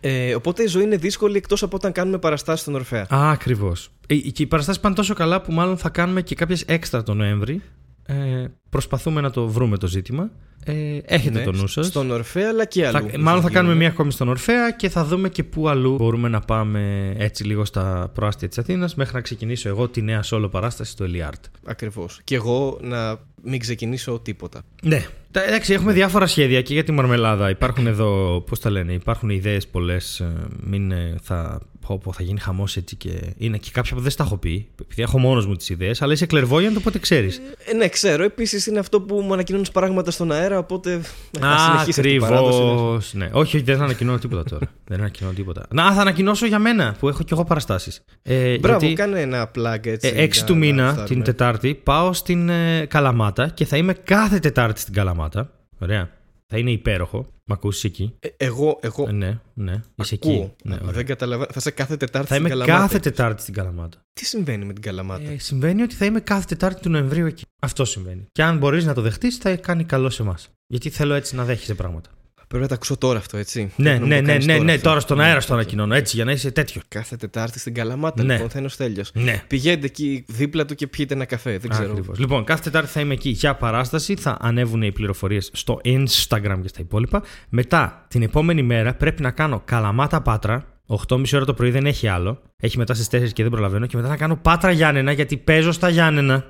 Ε, 0.06 0.34
οπότε 0.34 0.62
η 0.62 0.66
ζωή 0.66 0.82
είναι 0.82 0.96
δύσκολη 0.96 1.36
εκτός 1.36 1.62
από 1.62 1.76
όταν 1.76 1.92
κάνουμε 1.92 2.18
παραστάσεις 2.18 2.60
στον 2.60 2.74
Ορφαία. 2.74 3.06
Α, 3.14 3.30
ακριβώς. 3.30 3.90
Και 4.06 4.42
οι 4.42 4.46
παραστάσεις 4.46 4.80
πάνε 4.80 4.94
τόσο 4.94 5.14
καλά 5.14 5.40
που 5.40 5.52
μάλλον 5.52 5.76
θα 5.76 5.88
κάνουμε 5.88 6.22
και 6.22 6.34
κάποιες 6.34 6.62
έξτρα 6.62 7.02
τον 7.02 7.16
Νοέμβρη. 7.16 7.62
Ε, 8.06 8.44
προσπαθούμε 8.70 9.20
να 9.20 9.30
το 9.30 9.48
βρούμε 9.48 9.76
το 9.78 9.86
ζήτημα. 9.86 10.30
Ε, 10.66 10.98
έχετε 11.04 11.38
Ναι, 11.38 11.44
το 11.44 11.52
νου 11.52 11.66
σας. 11.66 11.86
Στον 11.86 12.10
Ορφαία, 12.10 12.48
αλλά 12.48 12.64
και 12.64 12.86
αλλού. 12.86 13.06
μάλλον 13.20 13.42
θα 13.42 13.48
κάνουμε 13.48 13.62
γίνουν. 13.72 13.76
μία 13.76 13.88
ακόμη 13.88 14.12
στον 14.12 14.28
Ορφαία 14.28 14.70
και 14.70 14.88
θα 14.88 15.04
δούμε 15.04 15.28
και 15.28 15.44
πού 15.44 15.68
αλλού 15.68 15.94
μπορούμε 15.94 16.28
να 16.28 16.40
πάμε 16.40 17.12
έτσι 17.18 17.44
λίγο 17.44 17.64
στα 17.64 18.10
προάστια 18.14 18.48
της 18.48 18.58
Αθήνας 18.58 18.94
μέχρι 18.94 19.14
να 19.14 19.20
ξεκινήσω 19.20 19.68
εγώ 19.68 19.88
τη 19.88 20.02
νέα 20.02 20.22
solo 20.30 20.48
παράσταση 20.50 20.90
στο 20.90 21.04
Ελιάρτ. 21.04 21.44
Ακριβώς. 21.64 22.20
Και 22.24 22.34
εγώ 22.34 22.78
να 22.82 23.18
μην 23.42 23.60
ξεκινήσω 23.60 24.18
τίποτα. 24.24 24.62
Ναι. 24.82 25.06
Τα- 25.30 25.44
Εντάξει, 25.46 25.72
έχουμε 25.72 25.92
διάφορα 25.92 26.26
σχέδια 26.26 26.62
και 26.62 26.72
για 26.72 26.84
τη 26.84 26.92
μαρμελάδα. 26.92 27.50
Υπάρχουν 27.50 27.86
εδώ, 27.86 28.40
πώς 28.46 28.60
τα 28.60 28.70
λένε, 28.70 28.92
υπάρχουν 28.92 29.28
ιδέες 29.30 29.66
πολλές. 29.66 30.24
Μην 30.64 30.90
ε, 30.92 31.14
θα. 31.22 31.60
Πω, 31.86 31.98
πω, 31.98 32.12
θα 32.12 32.22
γίνει 32.22 32.40
χαμός 32.40 32.76
έτσι 32.76 32.96
και. 32.96 33.10
Είναι 33.36 33.56
και 33.58 33.70
κάποια 33.72 33.94
που 33.94 34.00
δεν 34.00 34.10
στα 34.10 34.24
έχω 34.24 34.36
πει. 34.36 34.68
Επειδή 34.82 35.02
έχω 35.02 35.18
μόνος 35.18 35.46
μου 35.46 35.56
τις 35.56 35.68
ιδέες, 35.68 36.02
αλλά 36.02 36.12
είσαι 36.12 36.26
κλερβόγιαντο, 36.26 36.78
οπότε 36.78 36.98
ξέρεις. 36.98 37.40
Ε, 37.66 37.74
ναι, 37.74 37.88
ξέρω. 37.88 38.24
Επίσης 38.24 38.66
είναι 38.66 38.78
αυτό 38.78 39.00
που 39.00 39.20
μου 39.20 39.32
ανακοινώνεις 39.32 39.70
πράγματα 39.70 40.10
στον 40.10 40.32
αέρα, 40.32 40.58
οπότε. 40.58 40.92
ε, 40.92 41.00
θα 41.40 41.58
συνεχίσει 41.58 42.00
αυτή 42.00 42.12
η 42.12 42.18
παράδοση. 42.18 42.58
Ακριβώ. 42.62 43.00
Ναι. 43.12 43.24
Όχι, 43.32 43.56
όχι, 43.56 43.64
δεν 43.64 43.76
θα 43.76 43.84
ανακοινώνω 43.84 44.18
τίποτα 44.18 44.44
τώρα. 44.44 44.70
δεν 44.88 44.98
ανακοινώνω 44.98 45.34
τίποτα. 45.34 45.66
Να, 45.70 45.92
θα 45.92 46.00
ανακοινώσω 46.00 46.46
για 46.46 46.58
μένα 46.58 46.96
που 46.98 47.08
έχω 47.08 47.22
κι 47.22 47.32
εγώ 47.32 47.44
παραστάσεις. 47.44 48.04
Ε, 48.22 48.58
Μπράβο, 48.58 48.78
γιατί, 48.78 48.94
κάνε 48.94 49.20
ένα 49.20 49.50
plug 49.56 49.86
έτσι. 49.86 50.12
ε, 50.14 50.24
6 50.24 50.30
για 50.32 50.44
του 50.44 50.52
να 50.52 50.58
μήνα, 50.58 50.84
φτάνουμε. 50.86 51.06
την 51.06 51.22
Τετάρτη, 51.22 51.74
πάω 51.74 52.12
στην 52.12 52.48
ε, 52.48 52.86
Καλαμάτα 52.86 53.48
και 53.48 53.64
θα 53.64 53.76
είμαι 53.76 53.92
κάθε 53.92 54.38
Τετάρτη 54.38 54.80
στην 54.80 54.94
Καλαμάτα. 54.94 55.50
Ωραία. 55.78 56.10
Θα 56.54 56.60
είναι 56.60 56.70
υπέροχο. 56.70 57.26
Μ' 57.44 57.52
ακούσει 57.52 57.86
εκεί; 57.86 58.14
Ε, 58.20 58.28
εγώ, 58.36 58.78
εγώ 58.82 59.04
Ε, 59.08 59.12
ναι, 59.12 59.38
ναι. 59.54 59.80
Είσαι 59.94 60.14
ακούω. 60.22 60.32
εκεί. 60.32 60.52
Ναι, 60.64 60.74
Α, 60.74 60.78
ωραία. 60.82 60.92
δεν 60.92 61.06
καταλαβαίνω. 61.06 61.50
Θα 61.52 61.60
σε 61.60 61.70
κάθε 61.70 61.96
Τετάρτη 61.96 62.28
Θα 62.28 62.34
στην 62.34 62.46
είμαι 62.46 62.54
Καλαμάτα. 62.54 62.80
κάθε 62.80 62.98
Τετάρτη 62.98 63.42
στην 63.42 63.54
Καλαμάτα. 63.54 63.98
Τι 64.12 64.24
συμβαίνει 64.24 64.64
με 64.64 64.72
την 64.72 64.82
Καλαμάτα; 64.82 65.30
Ε, 65.30 65.38
συμβαίνει 65.38 65.82
ότι 65.82 65.94
θα 65.94 66.04
είμαι 66.04 66.20
κάθε 66.20 66.44
Τετάρτη 66.48 66.80
του 66.82 66.88
Νοεμβρίου 66.90 67.26
εκεί. 67.26 67.44
Αυτό 67.60 67.84
συμβαίνει. 67.84 68.26
Και 68.32 68.42
αν 68.42 68.58
μπορείς 68.58 68.84
να 68.84 68.94
το 68.94 69.00
δεχτείς, 69.00 69.36
θα 69.36 69.56
κάνει 69.56 69.84
καλό 69.84 70.10
σε 70.10 70.22
εμάς. 70.22 70.48
Γιατί 70.66 70.90
θέλω 70.90 71.14
έτσι 71.14 71.34
να 71.36 71.44
δέχεσαι 71.44 71.74
πράγματα. 71.74 72.10
Πρέπει 72.54 72.68
να 72.70 72.76
τα 72.76 72.82
ακούσω 72.82 72.96
τώρα 72.96 73.18
αυτό, 73.18 73.36
έτσι. 73.36 73.72
Ναι, 73.76 73.90
Πρέπει 73.90 74.08
να 74.08 74.08
ναι, 74.08 74.14
μου 74.14 74.20
το 74.20 74.26
ναι, 74.26 74.32
κάνεις 74.32 74.46
ναι, 74.46 74.58
ναι, 74.58 74.72
αυτό. 74.72 74.88
τώρα 74.88 75.00
στον 75.00 75.20
αέρα 75.20 75.40
στο 75.40 75.54
Ναι, 75.54 75.60
ανακοινώνω. 75.60 75.94
Έτσι, 75.94 76.16
για 76.16 76.24
να 76.24 76.32
είσαι 76.32 76.50
τέτοιο. 76.50 76.82
Κάθε 76.88 77.16
Τετάρτη 77.16 77.58
στην 77.58 77.74
Καλαμάτα, 77.74 78.22
Ναι. 78.22 78.32
λοιπόν, 78.32 78.50
θα 78.50 78.58
είναι 78.58 78.66
ο 78.66 78.70
Στέλιος. 78.70 79.10
Ναι. 79.14 79.42
Πηγαίνετε 79.46 79.86
εκεί 79.86 80.24
δίπλα 80.28 80.64
του 80.64 80.74
και 80.74 80.86
πιείτε 80.86 81.14
ένα 81.14 81.24
καφέ. 81.24 81.58
Δεν 81.58 81.70
ξέρω. 81.70 81.90
Ακριβώς. 81.90 82.18
Λοιπόν, 82.18 82.44
κάθε 82.44 82.62
Τετάρτη 82.62 82.90
θα 82.90 83.00
είμαι 83.00 83.14
εκεί 83.14 83.28
για 83.28 83.54
παράσταση. 83.54 84.16
Θα 84.16 84.36
ανέβουν 84.40 84.82
οι 84.82 84.92
πληροφορίες 84.92 85.50
στο 85.52 85.80
Instagram 85.84 86.58
και 86.62 86.68
στα 86.68 86.80
υπόλοιπα. 86.80 87.22
Μετά, 87.48 88.04
την 88.08 88.22
επόμενη 88.22 88.62
μέρα, 88.62 88.94
πρέπει 88.94 89.22
να 89.22 89.30
κάνω 89.30 89.62
Καλαμάτα 89.64 90.20
Πάτρα. 90.22 90.64
8.30 90.86 91.24
ώρα 91.34 91.44
το 91.44 91.54
πρωί 91.54 91.70
δεν 91.70 91.86
έχει 91.86 92.08
άλλο. 92.08 92.42
Έχει 92.56 92.78
μετά 92.78 92.94
στις 92.94 93.06
4 93.06 93.32
και 93.32 93.42
δεν 93.42 93.52
προλαβαίνω. 93.52 93.86
Και 93.86 93.96
μετά 93.96 94.08
να 94.08 94.16
κάνω 94.16 94.36
Πάτρα 94.36 94.70
Γιάννενα 94.70 95.12
γιατί 95.12 95.36
παίζω 95.36 95.72
στα 95.72 95.88
Γιάννενα. 95.88 96.44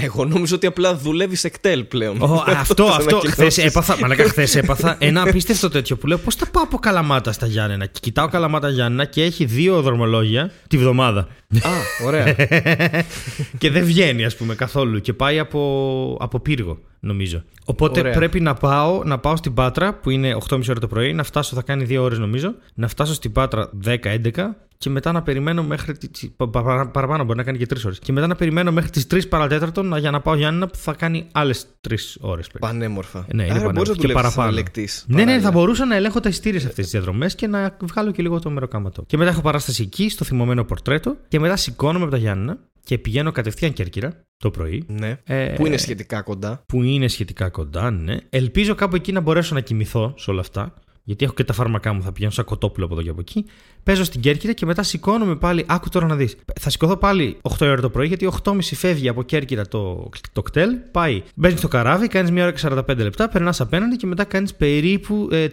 Εγώ 0.00 0.24
νόμιζα 0.24 0.54
ότι 0.54 0.66
απλά 0.66 0.96
δουλεύεις 0.96 1.40
σε 1.40 1.48
κτέλ 1.48 1.84
πλέον. 1.84 2.22
Ω, 2.22 2.44
αυτό, 2.46 2.86
Θα 2.86 2.96
αυτό. 2.96 3.16
ανακοινώσεις. 3.16 3.54
Χθε 3.54 3.66
έπαθα, 3.66 3.98
μαλάκα, 4.00 4.24
χθες 4.24 4.54
έπαθα 4.54 4.96
ένα 5.00 5.22
απίστευτο 5.22 5.68
τέτοιο 5.68 5.96
που 5.96 6.06
λέω 6.06 6.18
πώς 6.18 6.34
θα 6.34 6.46
πάω 6.50 6.62
από 6.62 6.78
Καλαμάτα 6.78 7.32
στα 7.32 7.46
Γιάννενα; 7.46 7.86
Και 7.86 7.98
κοιτάω 8.02 8.28
Καλαμάτα 8.28 8.68
Γιάννενα 8.68 9.04
και 9.04 9.22
έχει 9.22 9.44
δύο 9.44 9.82
δρομολόγια 9.82 10.50
τη 10.68 10.78
βδομάδα. 10.78 11.20
Α, 11.62 11.70
ωραία. 12.06 12.34
και 13.58 13.70
δεν 13.70 13.84
βγαίνει, 13.84 14.24
ας 14.24 14.36
πούμε, 14.36 14.54
καθόλου. 14.54 15.00
Και 15.00 15.12
πάει 15.12 15.38
από, 15.38 16.16
από 16.20 16.40
πύργο, 16.40 16.78
νομίζω. 17.00 17.42
Οπότε 17.64 18.00
Ωραία. 18.00 18.12
πρέπει 18.12 18.40
να 18.40 18.54
πάω, 18.54 19.02
να 19.04 19.18
πάω 19.18 19.36
στην 19.36 19.54
Πάτρα, 19.54 19.94
που 19.94 20.10
είναι 20.10 20.34
8.30 20.48 20.68
ώρα 20.70 20.80
το 20.80 20.86
πρωί, 20.86 21.12
να 21.12 21.22
φτάσω, 21.22 21.54
θα 21.54 21.62
κάνει 21.62 21.84
2 21.90 21.96
ώρες 22.02 22.18
νομίζω. 22.18 22.54
Να 22.74 22.88
φτάσω 22.88 23.14
στην 23.14 23.32
Πάτρα 23.32 23.70
10-11 23.84 24.56
και 24.78 24.90
μετά 24.90 25.12
να 25.12 25.22
περιμένω 25.22 25.62
μέχρι. 25.62 25.96
τις- 25.96 26.30
πα- 26.36 26.48
πα- 26.48 26.62
παρα- 26.62 26.88
παραπάνω, 26.88 27.24
μπορεί 27.24 27.38
να 27.38 27.44
κάνει 27.44 27.58
και 27.58 27.66
3 27.66 27.84
ώρες. 27.84 27.98
Και 27.98 28.12
μετά 28.12 28.26
να 28.26 28.34
περιμένω 28.34 28.72
μέχρι 28.72 28.90
τις 28.90 29.06
3 29.06 29.28
παρατέταρτο 29.28 29.82
να- 29.82 29.98
για 29.98 30.10
να 30.10 30.20
πάω 30.20 30.34
Γιάννηνα 30.34 30.66
που 30.66 30.76
θα 30.76 30.92
κάνει 30.94 31.26
άλλες 31.32 31.66
3 31.80 32.16
ώρες. 32.20 32.46
Πανέμορφα. 32.58 33.18
Ναι, 33.18 33.24
είναι 33.32 33.42
Άρα 33.42 33.48
πανέμορφο. 33.52 33.72
μπορείς 33.74 33.88
να 33.88 33.94
Και 33.94 34.00
δουλεύεις 34.00 34.22
παραπάνω. 34.22 34.48
σαν 34.48 34.58
ελεκτής, 34.58 35.04
Ναι, 35.08 35.14
ναι, 35.16 35.22
παράλληλα. 35.22 35.46
θα 35.50 35.52
μπορούσα 35.58 35.84
να 35.86 35.96
ελέγχω 35.96 36.20
τα 36.20 36.28
ειστήρια 36.28 36.60
σε 36.60 36.66
αυτές 36.66 36.82
τις 36.84 36.92
διαδρομές 36.92 37.34
και 37.34 37.46
να 37.46 37.76
βγάλω 37.82 38.10
και 38.10 38.22
λίγο 38.22 38.38
το 38.40 38.50
μεροκάματο. 38.50 39.02
Και 39.06 39.16
μετά 39.16 39.30
έχω 39.30 39.40
παράσταση 39.40 39.82
εκεί, 39.82 40.08
στο 40.08 40.24
θυμωμένο 40.24 40.64
πορτρέτο, 40.64 41.16
και 41.28 41.40
μετά 41.40 41.56
σηκώνομαι 41.56 42.02
από 42.04 42.12
τα 42.12 42.18
Γιάννηνα 42.18 42.58
και 42.86 42.98
πηγαίνω 42.98 43.32
κατευθείαν 43.32 43.72
Κέρκυρα 43.72 44.24
το 44.36 44.50
πρωί. 44.50 44.84
Ναι. 44.86 45.16
Ε, 45.24 45.54
Που 45.56 45.66
είναι 45.66 45.76
σχετικά 45.76 46.22
κοντά. 46.22 46.62
που 46.68 46.82
είναι 46.82 47.08
σχετικά 47.08 47.48
κοντά, 47.48 47.90
ναι. 47.90 48.16
Ελπίζω 48.30 48.74
κάπου 48.74 48.96
εκεί 48.96 49.12
να 49.12 49.20
μπορέσω 49.20 49.54
να 49.54 49.60
κοιμηθώ 49.60 50.14
σε 50.16 50.30
όλα 50.30 50.40
αυτά. 50.40 50.74
γιατί 51.02 51.24
έχω 51.24 51.34
και 51.34 51.44
τα 51.44 51.52
φάρμακά 51.52 51.92
μου, 51.92 52.02
θα 52.02 52.12
πηγαίνω 52.12 52.30
σαν 52.32 52.44
κοτόπουλο 52.44 52.84
από 52.84 52.94
εδώ 52.94 53.02
και 53.02 53.08
από 53.10 53.20
εκεί. 53.20 53.44
Παίζω 53.86 54.04
στην 54.04 54.20
Κέρκυρα 54.20 54.52
και 54.52 54.66
μετά 54.66 54.82
σηκώνομαι 54.82 55.36
πάλι. 55.36 55.64
Άκου 55.68 55.88
τώρα 55.88 56.06
να 56.06 56.14
δεις. 56.14 56.36
Θα 56.60 56.70
σηκωθώ 56.70 56.96
πάλι 56.96 57.36
8 57.42 57.50
ώρα 57.60 57.80
το 57.80 57.90
πρωί, 57.90 58.06
γιατί 58.06 58.28
8.30 58.44 58.58
φεύγει 58.60 59.08
από 59.08 59.22
Κέρκυρα 59.22 59.66
το, 59.68 60.10
το 60.32 60.42
κτέλ. 60.42 60.70
Πάει, 60.90 61.22
μπαίνει 61.34 61.56
στο 61.56 61.68
καράβι, 61.68 62.08
κάνεις 62.08 62.30
μια 62.30 62.42
ώρα 62.42 62.52
και 62.52 62.60
45 62.62 62.96
λεπτά, 62.96 63.28
περνάς 63.28 63.60
απέναντι 63.60 63.96
και 63.96 64.06
μετά 64.06 64.24
κάνεις 64.24 64.54
περίπου 64.54 65.28
ε, 65.32 65.46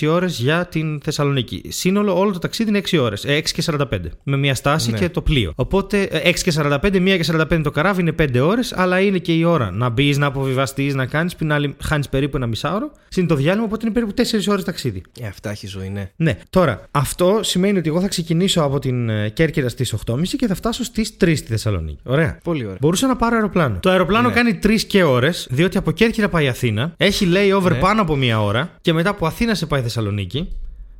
3,5 0.00 0.08
ώρες 0.08 0.38
για 0.38 0.66
την 0.66 1.00
Θεσσαλονίκη. 1.00 1.62
Σύνολο 1.68 2.18
όλο 2.18 2.32
το 2.32 2.38
ταξίδι 2.38 2.68
είναι 2.70 2.80
6 2.90 2.98
ώρες. 3.02 3.24
Ε, 3.24 3.36
6 3.36 3.42
και 3.52 3.62
45. 3.66 3.84
Με 4.22 4.36
μια 4.36 4.54
στάση 4.54 4.90
Ναι. 4.90 4.98
και 4.98 5.08
το 5.08 5.22
πλοίο. 5.22 5.52
Οπότε 5.56 6.02
ε, 6.02 6.30
6 6.30 6.34
και 6.42 6.52
45, 6.56 6.78
1 6.82 7.18
και 7.20 7.24
45 7.50 7.60
το 7.62 7.70
καράβι 7.70 8.00
είναι 8.00 8.14
5 8.18 8.40
ώρες, 8.42 8.72
αλλά 8.72 9.00
είναι 9.00 9.18
και 9.18 9.32
η 9.32 9.44
ώρα 9.44 9.70
να 9.70 9.88
μπεις, 9.88 10.18
να 10.18 10.26
αποβιβαστείς, 10.26 10.94
να 10.94 11.06
κάνεις. 11.06 11.34
Την 11.34 11.52
άλλη 11.52 11.74
χάνεις 11.82 12.08
περίπου 12.08 12.36
ένα 12.36 12.46
μισάωρο. 12.46 12.92
Συν 13.08 13.26
το 13.26 13.34
διάλειμμα, 13.34 13.64
οπότε 13.64 13.86
είναι 13.86 13.94
περίπου 13.94 14.14
4 14.14 14.48
ώρες 14.48 14.64
ταξίδι. 14.64 15.02
Ε, 15.20 15.26
αυτά 15.26 15.50
έχει 15.50 15.66
ζωή, 15.66 15.88
ναι. 15.88 16.10
Ναι, 16.16 16.38
τώρα 16.50 16.82
αυτό 16.90 17.38
σημαίνει 17.42 17.79
ότι 17.80 17.88
εγώ 17.88 18.00
θα 18.00 18.08
ξεκινήσω 18.08 18.60
από 18.62 18.78
την 18.78 19.08
ε, 19.08 19.28
Κέρκυρα 19.28 19.68
στις 19.68 19.94
8.30 20.06 20.22
και 20.36 20.46
θα 20.46 20.54
φτάσω 20.54 20.84
στις 20.84 21.16
3 21.24 21.32
στη 21.36 21.46
Θεσσαλονίκη. 21.46 21.98
Ωραία. 22.04 22.38
Πολύ 22.44 22.64
ωραία. 22.64 22.76
Μπορούσα 22.80 23.06
να 23.06 23.16
πάρω 23.16 23.34
αεροπλάνο. 23.36 23.78
Το 23.80 23.90
αεροπλάνο 23.90 24.28
Ναι. 24.28 24.34
κάνει 24.34 24.58
3 24.62 24.76
και 24.86 25.02
ώρες, 25.02 25.46
διότι 25.50 25.78
από 25.78 25.90
Κέρκυρα 25.90 26.28
πάει 26.28 26.48
Αθήνα, 26.48 26.92
έχει 26.96 27.26
layover 27.34 27.70
Ναι. 27.70 27.78
πάνω 27.78 28.02
από 28.02 28.16
μία 28.16 28.42
ώρα 28.42 28.70
και 28.80 28.92
μετά 28.92 29.10
από 29.10 29.26
Αθήνα 29.26 29.54
σε 29.54 29.66
πάει 29.66 29.82
Θεσσαλονίκη 29.82 30.48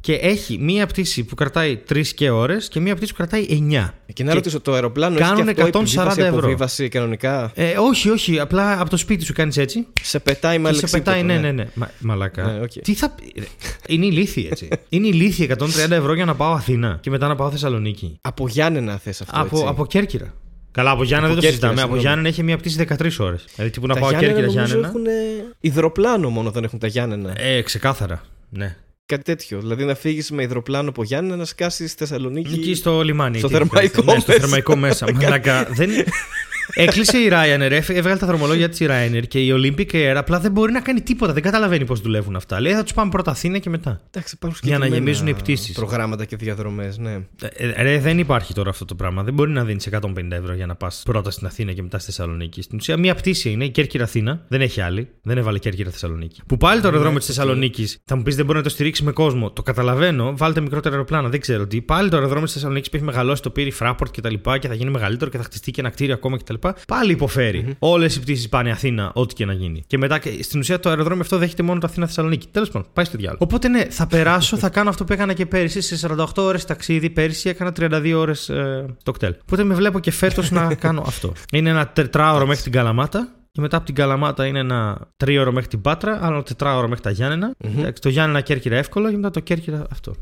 και 0.01 0.13
έχει 0.15 0.59
μία 0.61 0.87
πτήση 0.87 1.25
που 1.25 1.35
κρατάει 1.35 1.79
3 1.93 2.07
και 2.07 2.31
ώρες 2.31 2.69
και 2.69 2.81
μία 2.81 2.95
πτήση 2.97 3.11
που 3.13 3.17
κρατάει 3.17 3.47
9. 3.71 3.89
Και 4.13 4.25
να 4.25 4.35
ρωτήσω, 4.35 4.61
το 4.61 4.73
αεροπλάνο 4.73 5.19
κάνουν 5.19 5.49
έχει 5.49 5.55
και 5.57 5.63
αυτό 5.63 5.79
140 5.79 5.83
επιβίβαση, 5.83 6.21
ευρώ. 6.21 6.39
αποβίβαση 6.39 6.89
κανονικά; 6.89 7.53
Ε, 7.55 7.73
όχι, 7.79 8.11
όχι, 8.11 8.39
απλά 8.41 8.81
από 8.81 8.91
το 8.91 8.97
σπίτι 8.97 9.25
σου 9.25 9.33
κάνεις 9.33 9.57
έτσι. 9.57 9.87
Σε 10.03 10.19
πετάει 10.21 10.59
με 10.59 10.69
Και 10.69 10.75
σε 10.75 10.81
αλεξίπτωτο, 10.81 11.17
πετάει, 11.17 11.23
ναι, 11.39 11.47
ναι, 11.47 11.53
ναι. 11.53 11.69
Μα, 11.75 11.91
μαλάκα. 11.99 12.43
Ναι, 12.53 12.61
οκ. 12.63 12.71
Τι 12.83 12.95
θα. 12.95 13.11
πει- 13.11 13.49
Είναι 13.87 14.07
ηλίθιοι 14.07 14.49
έτσι. 14.51 14.69
Είναι 14.89 15.07
ηλίθιοι 15.07 15.51
130 15.59 15.91
ευρώ 15.91 16.15
για 16.15 16.25
να 16.25 16.35
πάω 16.35 16.53
Αθήνα 16.53 16.99
και 17.01 17.11
μετά 17.11 17.29
να 17.29 17.35
πάω 17.37 17.51
Θεσσαλονίκη. 17.51 18.19
Από 18.21 18.49
Γιάννενα 18.49 18.97
θες 18.99 19.21
αυτό, 19.21 19.41
Από, 19.41 19.57
έτσι. 19.57 19.69
από 19.69 19.87
Κέρκυρα. 19.87 20.35
Καλά, 20.73 20.91
από 20.91 21.05
Γιάννενα 21.05 21.33
Από 21.33 21.41
δεν 21.41 21.51
το 21.51 21.57
Κέρκυρα, 21.59 21.71
συζητάμε. 21.71 21.93
Από 21.95 22.01
συγγνώμη. 22.01 22.01
Γιάννενα 22.01 22.29
έχει 22.29 22.43
μια 22.43 22.57
πτήση 22.57 22.87
13 23.19 23.25
ώρες. 23.27 23.45
Δηλαδή 23.55 23.73
τύπου 23.73 23.87
να 23.87 23.95
τα 23.95 24.01
πάω 24.01 24.11
Γιάννενα 24.11 24.35
Κέρκυρα 24.35 24.61
νομίζω 24.61 24.79
Γιάννενα. 24.79 24.89
έχουν 24.89 25.55
υδροπλάνο 25.61 26.29
μόνο 26.29 26.51
δεν 26.51 26.65
έχουν 26.65 26.79
τα 26.79 26.87
Γιάννενα. 26.87 27.33
Ε, 27.41 27.63
ξεκάθαρα. 27.63 28.23
Ναι. 28.51 28.77
Κάτι 29.11 29.23
τέτοιο. 29.23 29.59
Δηλαδή 29.61 29.85
να 29.85 29.95
φύγεις 29.95 30.31
με 30.31 30.43
υδροπλάνο 30.43 30.89
από 30.89 31.03
Γιάννενα 31.05 31.37
να 31.37 31.45
σκάσεις 31.45 31.91
στη 31.91 31.99
Θεσσαλονίκη. 31.99 32.55
Εκεί 32.55 32.75
στο 32.75 33.03
λιμάνι. 33.03 33.39
Στο 33.39 33.47
εκεί, 33.47 33.57
θερμαϊκό 33.57 34.03
ναι, 34.03 34.19
στο 34.19 34.23
μέσα. 34.27 34.41
θερμαϊκό 34.41 34.77
μέσα. 34.77 35.07
Μαλάκα. 35.15 35.69
δεν... 35.71 35.91
Έκλεισε 36.75 37.19
η 37.19 37.29
Ryanair, 37.33 37.71
έφε- 37.71 37.97
έβγαλε 37.97 38.17
τα 38.19 38.27
δρομολόγια 38.27 38.69
της 38.69 38.79
Ryanair 38.83 39.23
και 39.29 39.39
η 39.41 39.53
Olympic 39.55 39.93
Air 39.93 40.15
απλά 40.17 40.41
δεν 40.41 40.53
μπορεί 40.53 40.73
να 40.73 40.81
κάνει 40.81 41.01
τίποτα. 41.01 41.33
Δεν 41.33 41.43
καταλαβαίνει 41.43 41.85
πώς 41.85 42.01
δουλεύουν 42.01 42.37
αυτά. 42.37 42.61
Λέει 42.61 42.73
θα 42.73 42.83
τους 42.83 42.93
πάμε 42.93 43.11
πρώτα 43.11 43.31
Αθήνα 43.31 43.59
και 43.59 43.71
μετά. 43.71 44.01
Εντάξει, 44.11 44.35
υπάρχουν 44.37 44.61
Για 44.63 44.79
να 44.79 44.85
συγκεκριμένα 44.85 45.11
γεμίζουν 45.11 45.27
οι 45.27 45.43
πτήσεις. 45.43 45.75
Προγράμματα 45.75 46.25
και 46.25 46.37
διαδρομές, 46.37 46.99
ναι. 46.99 47.11
Ε, 47.43 47.47
ε, 47.57 47.83
ρε, 47.83 47.99
δεν 47.99 48.19
υπάρχει 48.19 48.55
τώρα 48.55 48.71
αυτό 48.71 48.85
το 48.85 48.95
πράγμα. 48.95 49.23
Δεν 49.23 49.35
μπορεί 49.35 49.51
να 49.51 49.65
δίνεις 49.65 49.87
150 49.87 50.37
ευρώ 50.37 50.55
για 50.55 50.67
να 50.67 50.75
πας 50.75 51.03
πρώτα 51.05 51.31
στην 51.31 51.47
Αθήνα 51.47 51.73
και 51.73 51.83
μετά 51.83 51.99
στη 51.99 52.07
Θεσσαλονίκη. 52.07 52.63
Στην 52.63 52.79
ουσία, 52.79 52.97
μία 52.97 53.15
πτήση 53.15 53.51
είναι 53.51 53.65
η 53.65 53.71
Κέρκυρα 53.71 54.05
Αθήνα. 54.05 54.45
Δεν 54.49 54.61
έχει 54.61 54.81
άλλη. 54.81 55.09
Δεν 55.23 55.39
έβαλε 55.39 55.59
Κέρκυρα 55.59 55.91
Θεσσαλονίκη. 55.91 56.41
Που 56.47 56.57
πάλι 56.57 56.81
το 56.81 56.89
αεροδρόμιο 56.89 57.19
της 57.19 57.27
Θεσσαλονίκης 57.27 57.99
θα 58.05 58.17
μου 58.17 58.23
πεις 58.23 58.37
δεν 58.37 58.45
μπορεί 58.45 58.59
να 58.59 58.65
το 58.65 58.71
στηρίξει 58.71 59.05
με 59.05 59.13
κόσμο. 59.13 59.51
Το 59.51 59.63
καταλαβαίνω. 59.63 60.33
Βάλτε 60.37 60.61
μικρότερα 60.61 60.95
αεροπλάνα. 60.95 61.29
Δεν 61.29 61.41
ξέρω 61.41 61.67
τι. 61.67 61.81
Πάλι 61.83 62.09
το 62.09 62.17
αεροδρόμιο 62.17 62.45
της 62.45 62.55
Θεσσαλονίκης 62.55 62.91
που 62.91 62.97
έχει 62.97 63.05
μεγαλώσει 63.05 63.43
το 63.43 63.51
πύρι 63.51 63.73
Fraport 63.81 64.09
κτλ. 64.17 64.35
Και, 64.35 64.59
και 64.59 64.69
θα 64.69 64.75
γίνει 64.75 64.91
μεγαλύτερο 64.91 65.31
και 65.31 65.37
θα 65.37 65.43
χτιστεί 65.43 65.71
και 65.71 65.81
ένα 65.81 65.91
κτίριο 65.91 66.15
ακόμα 66.15 66.37
κτλ. 66.37 66.55
Πάλι 66.87 67.13
υποφέρει. 67.13 67.77
Όλες 67.79 68.17
οι 68.17 68.21
πτήσεις 68.21 68.49
πάνε 68.49 68.71
Αθήνα, 68.71 69.11
ό,τι 69.15 69.35
και 69.35 69.45
να 69.45 69.53
γίνει. 69.53 69.83
Και 69.87 69.99
μετά 69.99 70.19
και 70.19 70.43
στην 70.43 70.61
ουσία 70.61 70.81
το 70.81 70.89
αεροδρόμιο 70.89 71.23
αυτό 71.23 71.39
δέχεται 71.39 71.63
μόνο 71.63 71.81
το 71.81 71.87
Αθήνα 71.87 72.07
Θεσσαλονίκη. 72.07 72.47
Τέλος 72.51 72.71
πάντων, 72.71 72.89
πάει 72.93 73.05
στο 73.05 73.17
διάλογο. 73.17 73.39
Οπότε 73.43 73.69
ναι, 73.69 73.85
θα 73.85 74.07
περάσω, 74.07 74.57
θα 74.57 74.69
κάνω 74.69 74.89
αυτό 74.89 75.05
που 75.05 75.13
έκανα 75.13 75.33
και 75.33 75.47
πέρυσι. 75.47 75.81
Σε 75.81 76.09
48 76.19 76.25
ώρες 76.37 76.65
ταξίδι, 76.65 77.11
πέρυσι 77.11 77.49
έκανα 77.49 77.73
32 77.81 78.13
ώρες 78.17 78.49
ε, 78.49 78.87
το 79.03 79.13
κτέλ. 79.13 79.35
Οπότε 79.43 79.65
με 79.65 79.75
βλέπω 79.75 79.99
και 79.99 80.11
φέτος 80.11 80.51
να 80.51 80.75
κάνω 80.85 81.05
αυτό. 81.07 81.33
Είναι 81.53 81.71
ένα 81.71 81.89
τετράωρο 81.89 82.47
μέχρι 82.47 82.63
την 82.63 82.73
Καλαμάτα. 82.73 83.29
Και 83.53 83.61
μετά 83.61 83.77
από 83.77 83.87
την 83.87 83.95
Καλαμάτα 83.95 84.47
είναι 84.47 84.59
ένα 84.59 85.09
τρίωρο 85.17 85.53
μέχρι 85.53 85.69
την 85.69 85.81
Πάτρα, 85.81 86.19
άλλο 86.23 86.43
τετράωρο 86.43 86.89
μέχρι 86.89 87.03
τα 87.03 87.11
γιαννενα 87.11 87.55
Εντάξει, 87.79 88.03
το 88.03 88.09
Γιάννενα 88.09 88.41
Κέρκυρα 88.41 88.77
εύκολο 88.77 89.11
και 89.11 89.17
μετά 89.17 89.31
το 89.31 89.41
Κέρκυρα 89.41 89.87
αυτό. 89.91 90.15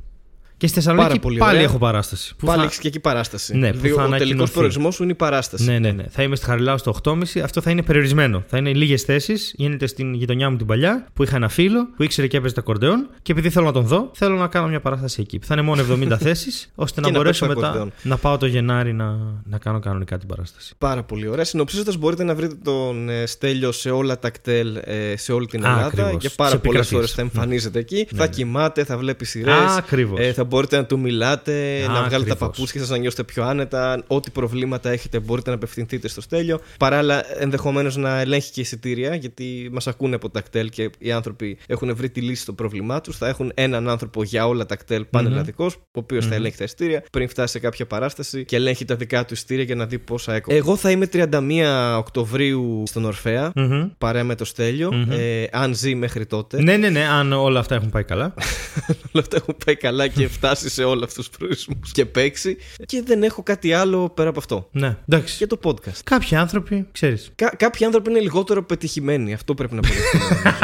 Και 0.58 0.66
στη 0.66 0.76
Θεσσαλονίκη 0.76 1.08
Πάρα 1.08 1.20
πολύ 1.20 1.38
πάλι 1.38 1.52
ωραία. 1.52 1.64
έχω 1.64 1.78
παράσταση. 1.78 2.34
Που 2.38 2.46
Πάλι 2.46 2.58
θα- 2.58 2.64
έχεις 2.64 2.78
και 2.78 2.88
εκεί 2.88 3.00
παράσταση. 3.00 3.56
Ναι, 3.56 3.70
που 3.72 3.78
Δηλαδή, 3.78 3.88
θα 3.88 3.94
ο 3.94 3.96
τελικός 3.96 4.22
ανακοινωθεί. 4.22 4.52
προορισμός 4.52 4.94
σου 4.94 5.02
είναι 5.02 5.12
η 5.12 5.14
παράσταση. 5.14 5.64
Ναι, 5.64 5.78
ναι, 5.78 5.90
ναι. 5.90 6.04
Θα 6.10 6.22
είμαι 6.22 6.36
στη 6.36 6.44
Χαριλάου 6.46 6.78
στο 6.78 6.90
8.30. 6.90 7.40
Αυτό 7.44 7.60
θα 7.60 7.70
είναι 7.70 7.82
περιορισμένο. 7.82 8.42
Θα 8.46 8.56
είναι 8.58 8.72
λίγες 8.72 9.02
θέσεις. 9.02 9.52
Γίνεται 9.56 9.86
στην 9.86 10.14
γειτονιά 10.14 10.50
μου 10.50 10.56
την 10.56 10.66
παλιά 10.66 11.06
που 11.12 11.22
είχα 11.22 11.36
ένα 11.36 11.48
φίλο 11.48 11.88
που 11.96 12.02
ήξερε 12.02 12.26
και 12.26 12.36
έπαιζε 12.36 12.54
τα 12.54 12.60
κορντεόν. 12.60 13.08
Και 13.22 13.32
επειδή 13.32 13.50
θέλω 13.50 13.66
να 13.66 13.72
τον 13.72 13.86
δω, 13.86 14.10
θέλω 14.14 14.36
να 14.36 14.46
κάνω 14.46 14.66
μια 14.68 14.80
παράσταση 14.80 15.20
εκεί. 15.20 15.40
Θα 15.42 15.54
είναι 15.54 15.62
μόνο 15.62 15.82
70 15.82 16.16
θέσεις, 16.26 16.72
ώστε 16.74 17.00
να 17.00 17.06
Και 17.06 17.12
να 17.12 17.18
μπορέσω 17.18 17.46
παίξει 17.46 17.60
τα 17.60 17.66
μετά 17.68 17.78
ακορντεόν. 17.78 17.92
να 18.02 18.16
πάω 18.16 18.36
το 18.36 18.46
Γενάρη 18.46 18.92
να, 18.92 19.16
να 19.44 19.58
κάνω 19.58 19.78
κανονικά 19.78 20.18
την 20.18 20.28
παράσταση. 20.28 20.74
Πάρα 20.78 21.02
πολύ 21.02 21.28
ωραία. 21.28 21.44
Συνοψίζοντας, 21.44 21.96
μπορείτε 21.96 22.24
να 22.24 22.34
βρείτε 22.34 22.54
τον 22.64 23.08
ε, 23.08 23.26
Στέλιο 23.26 23.72
σε 23.72 23.90
όλα 23.90 24.18
τα 24.18 24.30
κτέλ 24.30 24.76
ε, 24.84 25.16
σε 25.16 25.32
όλη 25.32 25.46
την 25.46 25.64
Α, 25.64 25.68
Ελλάδα. 25.68 25.86
ακριβώς. 25.86 26.16
Για 26.20 26.30
πάρα 26.36 26.50
Σε 26.50 26.56
πολλές 26.58 26.80
επικρατείες. 26.80 26.98
ώρες 26.98 27.12
θα 27.12 27.20
εμφανίζεται 27.20 27.78
εκεί. 27.78 28.06
Ναι, 28.12 28.18
θα 28.18 28.24
ναι. 28.24 28.30
κοιμάται, 28.30 28.84
θα 28.84 28.98
βλέπει 28.98 29.24
σειρές. 29.24 29.54
Α, 29.54 29.74
ακριβώς. 29.78 30.18
Ε, 30.20 30.32
θα 30.32 30.44
μπορείτε 30.48 30.76
να 30.76 30.84
του 30.84 30.98
μιλάτε, 30.98 31.82
Α, 31.84 31.86
να 31.86 31.92
βγάλετε 31.92 32.08
τα 32.10 32.16
ακριβώς. 32.16 32.38
παπούτσια 32.38 32.80
σας, 32.80 32.88
να 32.90 32.96
νιώσετε 32.96 33.24
πιο 33.24 33.44
άνετα. 33.44 34.02
Ό,τι 34.06 34.30
προβλήματα 34.30 34.90
έχετε, 34.90 35.20
μπορείτε 35.20 35.50
να 35.50 35.56
απευθυνθείτε 35.56 36.08
στο 36.08 36.20
Στέλιο. 36.20 36.60
Παράλληλα, 36.78 37.40
ενδεχομένως 37.42 37.96
να 37.96 38.20
ελέγχει 38.20 38.50
και 38.50 38.60
εισιτήρια, 38.60 39.14
γιατί 39.14 39.68
μας 39.72 39.86
ακούνε 39.86 40.14
από 40.14 40.30
τα 40.30 40.40
κτέλ 40.40 40.68
και 40.68 40.90
οι 40.98 41.12
άνθρωποι 41.12 41.58
έχουν 41.66 41.96
βρει 41.96 42.10
τη 42.10 42.20
λύση 42.20 42.42
στο 42.42 42.52
πρόβλημά 42.52 43.00
τους. 43.00 43.16
Θα 43.16 43.28
έχουν 43.28 43.52
έναν 43.54 43.88
άνθρωπο 43.88 44.22
για 44.22 44.46
όλα 44.46 44.66
τα 44.66 44.76
κτέλ 44.76 45.04
πανελλαδικός, 45.04 45.74
ο 45.74 45.80
οποιο 45.92 46.22
θα 46.22 46.34
ελέγχει 46.34 46.56
τα 46.58 46.64
εισιτήρια 46.64 47.04
πριν 47.12 47.28
φτάσει 47.28 47.52
σε 47.52 47.58
κάποια 47.58 47.86
παράσταση 47.86 48.44
και 48.44 48.56
ελέγχει 48.56 48.84
τα 48.84 48.94
δικά 48.96 49.24
του 49.24 49.34
εισιτήρια 49.34 49.64
για 49.64 49.74
να 49.74 49.86
δει 49.86 49.98
πόσα 49.98 50.34
έκοψε. 50.34 50.58
Εγώ 50.58 50.76
θα 50.76 50.90
είμαι 50.90 51.08
31 51.12 51.96
Οκτωβρίου 51.98 52.82
στον 52.86 53.04
Ορφέα. 53.04 53.52
Μμμ. 53.54 53.88
Παρέα 53.98 54.24
με 54.24 54.34
το 54.34 54.44
στελιο 54.44 55.06
ε, 55.10 55.44
αν 55.52 55.74
ζει 55.74 55.94
μέχρι 55.94 56.26
τότε. 56.26 56.62
Ναι, 56.62 56.76
ναι, 56.76 56.88
ναι, 56.88 57.04
αν 57.06 57.32
όλα 57.32 57.60
αυτά 57.60 57.74
έχουν 57.74 57.90
πάει 57.90 58.04
καλά. 58.04 58.34
όλα 59.12 59.22
αυτά 59.22 59.36
έχουν 59.36 59.56
πάει 59.64 59.76
καλά 59.76 60.08
και 60.08 60.28
φτάσει 60.38 60.68
σε 60.70 60.84
όλου 60.84 61.04
αυτούς 61.04 61.28
τους 61.28 61.38
προορισμούς 61.38 61.92
και 61.92 62.06
παίξει. 62.06 62.56
Και 62.86 63.02
δεν 63.06 63.22
έχω 63.22 63.42
κάτι 63.42 63.72
άλλο 63.72 64.08
πέρα 64.10 64.28
από 64.28 64.38
αυτό. 64.38 64.68
ναι, 64.72 64.96
εντάξει. 65.08 65.34
Για 65.36 65.46
το 65.46 65.58
podcast. 65.64 65.98
Κάποιοι 66.04 66.36
άνθρωποι, 66.36 66.86
ξέρεις. 66.92 67.30
Κα- 67.34 67.54
κάποιοι 67.56 67.86
άνθρωποι 67.86 68.10
είναι 68.10 68.20
λιγότερο 68.20 68.62
πετυχημένοι. 68.62 69.32
Αυτό 69.32 69.54
πρέπει 69.54 69.74
να 69.74 69.80
αποδεχτούμε. 69.80 70.52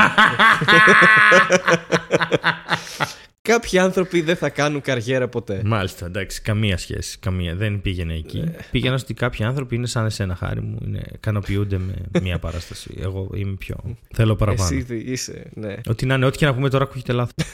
Κάποιοι 3.42 3.78
άνθρωποι 3.78 4.20
δεν 4.20 4.36
θα 4.36 4.48
κάνουν 4.48 4.80
καριέρα 4.80 5.28
ποτέ. 5.28 5.62
Μάλιστα, 5.64 6.06
εντάξει, 6.06 6.42
καμία 6.42 6.76
σχέση. 6.78 7.18
Καμία. 7.18 7.54
Δεν 7.54 7.80
πήγαινε 7.80 8.14
εκεί. 8.14 8.38
Ναι. 8.40 8.56
Πήγαινα 8.70 8.94
ότι 8.94 9.14
κάποιοι 9.14 9.44
άνθρωποι 9.44 9.74
είναι 9.74 9.86
σαν 9.86 10.04
εσένα, 10.06 10.34
χάρη 10.34 10.60
μου. 10.60 10.78
Είναι, 10.84 11.02
ικανοποιούνται 11.14 11.78
με 11.78 11.94
μία 12.22 12.38
παράσταση. 12.38 12.94
Εγώ 13.00 13.30
είμαι 13.34 13.54
πιο. 13.58 13.76
Θέλω 14.14 14.36
παραπάνω. 14.36 14.68
Εσύ 14.72 14.82
δι- 14.82 15.08
είσαι, 15.08 15.50
ναι. 15.54 15.74
Ότι 15.88 16.06
να 16.06 16.14
είναι, 16.14 16.26
ό,τι 16.26 16.38
και 16.38 16.46
να 16.46 16.54
πούμε 16.54 16.68
τώρα 16.68 16.84
ακούγεται 16.84 17.12
λάθος. 17.12 17.34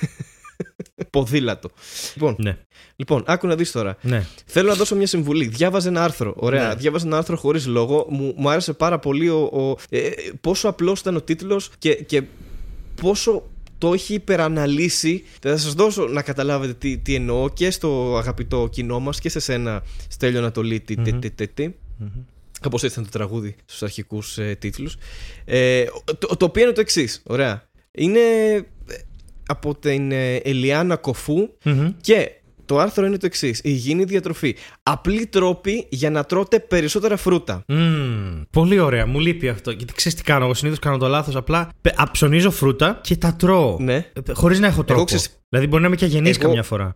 Ποδήλατο. 1.10 1.70
Λοιπόν, 2.14 2.36
ναι, 2.38 2.58
λοιπόν, 2.96 3.22
άκου 3.26 3.46
να 3.46 3.54
δεις 3.56 3.70
τώρα. 3.72 3.96
ναι. 4.02 4.26
Θέλω 4.46 4.68
να 4.68 4.74
δώσω 4.74 4.96
μια 4.96 5.06
συμβουλή. 5.06 5.46
Διάβαζε 5.46 5.88
ένα 5.88 6.04
άρθρο. 6.04 6.34
Ωραία. 6.36 6.68
Ναι. 6.68 6.74
Διάβαζε 6.74 7.06
ένα 7.06 7.16
άρθρο 7.16 7.36
χωρίς 7.36 7.66
λόγο. 7.66 8.06
Μου, 8.10 8.34
μου 8.36 8.50
άρεσε 8.50 8.72
πάρα 8.72 8.98
πολύ 8.98 9.28
ο, 9.28 9.38
ο- 9.42 9.76
ε, 9.90 10.10
πόσο 10.40 10.68
απλός 10.68 11.00
ήταν 11.00 11.16
ο 11.16 11.20
τίτλος 11.22 11.70
και, 11.78 11.94
και 11.94 12.22
πόσο 13.00 13.42
το 13.78 13.92
έχει 13.92 14.14
υπεραναλύσει. 14.14 15.24
Θα 15.40 15.56
σας 15.56 15.72
δώσω 15.74 16.06
να 16.06 16.22
καταλάβετε 16.22 16.72
τι, 16.74 16.98
τι 16.98 17.14
εννοώ 17.14 17.48
και 17.48 17.70
στο 17.70 18.16
αγαπητό 18.18 18.68
κοινό 18.72 19.00
μας 19.00 19.20
και 19.20 19.28
σε 19.28 19.40
σένα, 19.40 19.82
Στέλιο 20.08 20.38
Ανατολή. 20.38 20.80
Τι, 20.80 20.96
τι, 20.96 21.12
τι, 21.12 21.30
τι, 21.30 21.48
τι. 21.48 21.68
Κάπως 22.60 22.82
έτσι 22.82 23.00
ήταν 23.00 23.10
το 23.10 23.18
τραγούδι 23.18 23.56
στους 23.64 23.82
αρχικούς 23.82 24.38
ε, 24.38 24.56
τίτλους. 24.58 24.96
Ε, 25.44 25.84
το, 26.18 26.36
το 26.36 26.44
οποίο 26.44 26.62
είναι 26.62 26.72
το 26.72 26.80
εξής. 26.80 27.22
Ωραία. 27.26 27.68
Είναι 27.92 28.18
ε, 28.18 28.60
από 29.50 29.74
την 29.74 30.12
ε, 30.12 30.34
Ελιάνα 30.34 30.96
Κοφού 30.96 31.48
Μμμ. 31.64 31.92
και 32.00 32.30
το 32.64 32.78
άρθρο 32.78 33.06
είναι 33.06 33.16
το 33.16 33.26
εξής: 33.26 33.60
Υγιεινή 33.64 34.04
διατροφή. 34.04 34.56
Απλοί 34.82 35.26
τρόποι 35.26 35.86
για 35.90 36.10
να 36.10 36.24
τρώτε 36.24 36.58
περισσότερα 36.60 37.16
φρούτα. 37.16 37.62
Μμμ, 37.68 38.42
πολύ 38.50 38.78
ωραία, 38.78 39.06
μου 39.06 39.18
λείπει 39.20 39.48
αυτό. 39.48 39.70
Γιατί 39.70 39.92
ξέρεις 39.94 40.18
τι 40.18 40.24
κάνω. 40.24 40.44
Εγώ 40.44 40.54
συνήθως 40.54 40.78
κάνω 40.78 40.96
το 40.96 41.06
λάθος. 41.08 41.36
Απλά 41.36 41.68
πε- 41.80 42.00
α, 42.00 42.10
ψωνίζω 42.10 42.50
φρούτα 42.50 43.00
και 43.02 43.16
τα 43.16 43.34
τρώω. 43.38 43.76
Ναι. 43.80 44.06
Χωρίς 44.32 44.60
να 44.60 44.66
έχω 44.66 44.84
τρόπο. 44.84 45.04
ξέρεις- 45.04 45.38
Δηλαδή 45.48 45.68
μπορεί 45.68 45.82
να 45.82 45.88
είμαι 45.88 45.96
και 45.96 46.04
αγενή 46.04 46.28
Εγώ- 46.28 46.38
καμιά 46.38 46.62
φορά. 46.62 46.92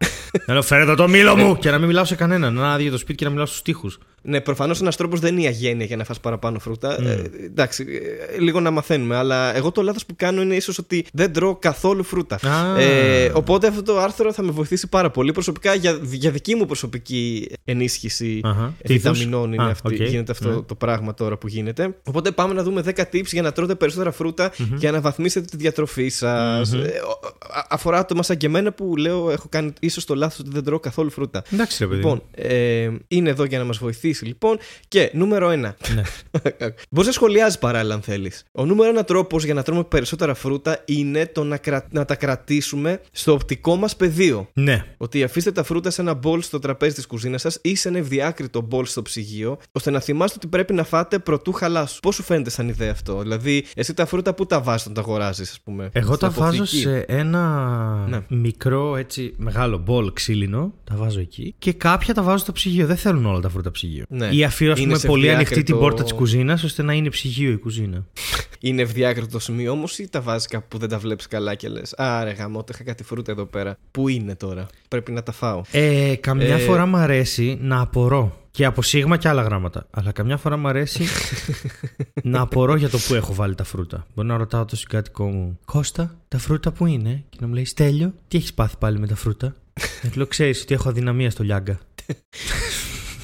να 0.46 0.52
λέω 0.52 0.62
φέρετε 0.62 0.94
το 0.94 1.08
μήλο 1.08 1.36
μου 1.36 1.56
και 1.56 1.70
να 1.70 1.78
μην 1.78 1.86
μιλάω 1.86 2.04
σε 2.04 2.14
κανέναν. 2.14 2.54
Να 2.54 2.60
είναι 2.64 2.72
άδειο 2.72 2.90
το 2.90 2.98
σπίτι 2.98 3.14
και 3.18 3.24
να 3.24 3.30
μιλάω 3.30 3.46
στους 3.46 3.62
τοίχους. 3.62 3.98
Ναι, 4.26 4.40
προφανώς 4.40 4.80
ένας 4.80 4.96
τρόπος 4.96 5.20
δεν 5.20 5.32
είναι 5.32 5.42
η 5.42 5.46
αγένεια 5.46 5.84
για 5.86 5.96
να 5.96 6.04
φας 6.04 6.20
παραπάνω 6.20 6.58
φρούτα. 6.58 6.98
Mm. 7.00 7.04
Ε, 7.04 7.22
εντάξει, 7.44 7.84
ε, 8.36 8.40
λίγο 8.40 8.60
να 8.60 8.70
μαθαίνουμε. 8.70 9.16
Αλλά 9.16 9.56
εγώ 9.56 9.70
το 9.72 9.82
λάθος 9.82 10.06
που 10.06 10.14
κάνω 10.16 10.42
είναι 10.42 10.54
ίσως 10.56 10.78
ότι 10.78 11.06
δεν 11.12 11.32
τρώω 11.32 11.56
καθόλου 11.56 12.02
φρούτα. 12.04 12.38
Α. 12.48 12.80
Ε, 12.80 13.30
οπότε 13.34 13.66
αυτό 13.66 13.82
το 13.82 13.98
άρθρο 13.98 14.32
θα 14.32 14.42
με 14.42 14.50
βοηθήσει 14.50 14.88
πάρα 14.88 15.10
πολύ. 15.10 15.32
Προσωπικά 15.32 15.74
για, 15.74 15.98
για 16.02 16.30
δική 16.30 16.54
μου 16.54 16.66
προσωπική 16.66 17.48
ενίσχυση 17.64 18.40
Αχα. 18.44 18.74
Τι 18.82 18.94
είδους; 18.94 19.10
βιταμινών 19.12 19.52
είναι 19.52 19.62
Α, 19.62 19.66
αυτή, 19.70 19.94
οκ. 20.02 20.08
γίνεται 20.08 20.32
αυτό 20.32 20.48
Ναι. 20.48 20.62
το 20.62 20.74
πράγμα 20.74 21.14
τώρα 21.14 21.36
που 21.38 21.48
γίνεται. 21.48 21.96
Οπότε 22.04 22.30
πάμε 22.30 22.54
να 22.54 22.62
δούμε 22.62 22.82
10 22.96 23.00
tips 23.12 23.26
για 23.26 23.42
να 23.42 23.52
τρώτε 23.52 23.74
περισσότερα 23.74 24.12
φρούτα 24.12 24.52
για 24.76 24.90
να 24.90 25.00
αναβαθμίσετε 25.00 25.46
τη 25.46 25.56
διατροφή 25.56 26.08
σας. 26.08 26.74
Μμμ. 26.74 26.82
αφορά 27.68 27.98
άτομα 27.98 28.22
σαν 28.22 28.36
και 28.36 28.46
εμένα 28.46 28.72
που 28.72 28.96
λέω 28.96 29.30
έχω 29.30 29.46
κάνει 29.48 29.72
ίσως 29.80 30.04
το 30.04 30.14
λάθος 30.14 30.38
ότι 30.38 30.50
δεν 30.52 30.64
τρώω 30.64 30.80
καθόλου 30.80 31.10
φρούτα. 31.10 31.42
Εντάξει, 31.52 31.76
ρε 31.80 31.86
παιδί. 31.86 32.00
Λοιπόν, 32.00 32.22
ε, 32.30 32.90
είναι 33.08 33.30
εδώ 33.30 33.44
για 33.44 33.58
να 33.58 33.64
μας 33.64 33.78
βοηθήσει 33.78 34.13
λοιπόν. 34.22 34.58
Και 34.88 35.10
νούμερο 35.14 35.48
1. 35.48 35.52
Ναι. 35.56 35.72
Μπορείς 36.90 37.06
να 37.06 37.12
σχολιάζεις 37.12 37.58
παράλληλα 37.58 37.94
αν 37.94 38.02
θέλεις. 38.02 38.44
Ο 38.52 38.64
νούμερο 38.64 38.88
ένα 38.90 39.04
τρόπος 39.04 39.44
για 39.44 39.54
να 39.54 39.62
τρώμε 39.62 39.84
περισσότερα 39.84 40.34
φρούτα 40.34 40.82
είναι 40.84 41.26
το 41.26 41.44
να, 41.44 41.56
κρα... 41.56 41.86
να 41.90 42.04
τα 42.04 42.14
κρατήσουμε 42.14 43.00
στο 43.12 43.32
οπτικό 43.32 43.76
μας 43.76 43.96
πεδίο. 43.96 44.48
ναι. 44.52 44.84
Ότι 44.96 45.22
αφήστε 45.22 45.52
τα 45.52 45.62
φρούτα 45.62 45.90
σε 45.90 46.00
ένα 46.00 46.14
μπολ 46.14 46.42
στο 46.42 46.58
τραπέζι 46.58 46.94
της 46.94 47.06
κουζίνας 47.06 47.40
σας 47.40 47.58
ή 47.62 47.74
σε 47.76 47.88
ένα 47.88 47.98
ευδιάκριτο 47.98 48.60
μπολ 48.60 48.86
στο 48.86 49.02
ψυγείο, 49.02 49.58
ώστε 49.72 49.90
να 49.90 50.00
θυμάστε 50.00 50.34
ότι 50.38 50.46
πρέπει 50.46 50.72
να 50.72 50.84
φάτε 50.84 51.18
προτού 51.18 51.52
χαλάσουν. 51.52 51.98
Πώς 52.02 52.14
σου 52.14 52.22
φαίνεται 52.22 52.50
σαν 52.50 52.68
ιδέα 52.68 52.90
αυτό, 52.90 53.18
Δηλαδή, 53.20 53.64
εσύ 53.74 53.94
τα 53.94 54.06
φρούτα 54.06 54.34
που 54.34 54.46
τα 54.46 54.60
βάζεις 54.60 54.82
όταν 54.82 54.94
τα 54.94 55.00
αγοράζεις, 55.00 55.50
ας 55.50 55.60
πούμε; 55.64 55.88
Εγώ 55.92 56.14
Στην 56.14 56.28
τα 56.28 56.30
βάζω 56.34 56.56
αποθήκη; 56.62 56.82
σε 56.82 56.98
ένα 56.98 57.42
Ναι. 58.08 58.20
μικρό 58.28 58.96
έτσι 58.96 59.34
μεγάλο 59.36 59.78
μπολ 59.78 60.12
ξύλινο. 60.12 60.72
Τα 60.84 60.96
βάζω 60.96 61.20
εκεί. 61.20 61.54
Και 61.58 61.72
κάποια 61.72 62.14
τα 62.14 62.22
βάζω 62.22 62.36
στο 62.38 62.52
ψυγείο. 62.52 62.86
Δεν 62.86 62.96
θέλουν 62.96 63.26
όλα 63.26 63.40
τα 63.40 63.48
φρούτα 63.48 63.70
ψυγείο. 63.70 64.03
Ναι. 64.08 64.26
Ή 64.30 64.44
αφήνω 64.44 64.72
ας 64.72 64.78
Είναι 64.78 64.86
πούμε, 64.86 64.98
σε 64.98 65.06
πολύ 65.06 65.30
ανοιχτή 65.30 65.44
την 65.54 65.60
ευδιάκριτο- 65.60 65.78
πόρτα 65.88 66.02
της 66.02 66.12
κουζίνας 66.12 66.62
ώστε 66.62 66.82
να 66.82 66.92
είναι 66.92 67.08
ψυγείο 67.08 67.50
η 67.52 67.56
κουζίνα. 67.56 68.06
Είναι 68.60 68.82
ευδιάκριτο 68.82 69.26
το 69.28 69.38
σημείο 69.38 69.72
όμως 69.72 69.98
ή 69.98 70.08
τα 70.08 70.20
βάζεις 70.20 70.46
κάπου 70.46 70.66
που 70.68 70.78
δεν 70.78 70.88
τα 70.88 70.98
βλέπεις 70.98 71.26
καλά 71.26 71.54
και 71.54 71.68
λες. 71.68 71.94
Άρε 71.96 72.30
γαμώ, 72.30 72.64
είχα 72.72 72.84
κάτι 72.84 73.04
φρούτα 73.04 73.32
εδώ 73.32 73.44
πέρα. 73.44 73.76
Πού 73.90 74.08
είναι 74.08 74.34
τώρα, 74.34 74.66
πρέπει 74.88 75.12
να 75.12 75.22
τα 75.22 75.32
φάω. 75.32 75.62
Ε, 75.70 76.14
καμιά 76.20 76.54
Ε, 76.54 76.58
φορά 76.58 76.86
μου 76.86 76.96
αρέσει 76.96 77.58
να 77.60 77.80
απορώ. 77.80 78.38
Και 78.50 78.64
από 78.64 78.82
σίγμα 78.82 79.16
και 79.16 79.28
άλλα 79.28 79.42
γράμματα. 79.42 79.86
Αλλά 79.90 80.12
καμιά 80.12 80.36
φορά 80.36 80.56
μου 80.56 80.68
αρέσει 80.68 81.04
να 82.22 82.40
απορώ 82.40 82.76
για 82.76 82.88
το 82.88 82.98
που 83.08 83.14
έχω 83.14 83.34
βάλει 83.34 83.54
τα 83.54 83.64
φρούτα. 83.64 84.06
Μπορεί 84.14 84.28
να 84.28 84.36
ρωτάω 84.36 84.64
το 84.64 84.76
συγκάτοικό 84.76 85.26
μου, 85.26 85.58
Κώστα, 85.64 86.14
τα 86.28 86.38
φρούτα 86.38 86.72
που 86.72 86.86
είναι; 86.86 87.24
Και 87.30 87.38
να 87.40 87.46
μου 87.46 87.54
λέει, 87.54 87.64
Στέλιο, 87.64 88.14
τι 88.28 88.36
έχεις 88.36 88.54
πάθει 88.54 88.74
πάλι 88.78 88.98
με 88.98 89.06
τα 89.06 89.14
φρούτα; 89.16 89.54
Να 90.02 90.08
του 90.10 90.16
λέω, 90.16 90.26
ξέρεις 90.26 90.62
ότι 90.62 90.74
έχω 90.74 90.88
αδυναμία 90.88 91.30
στο 91.30 91.42
λιάγκα. 91.42 91.78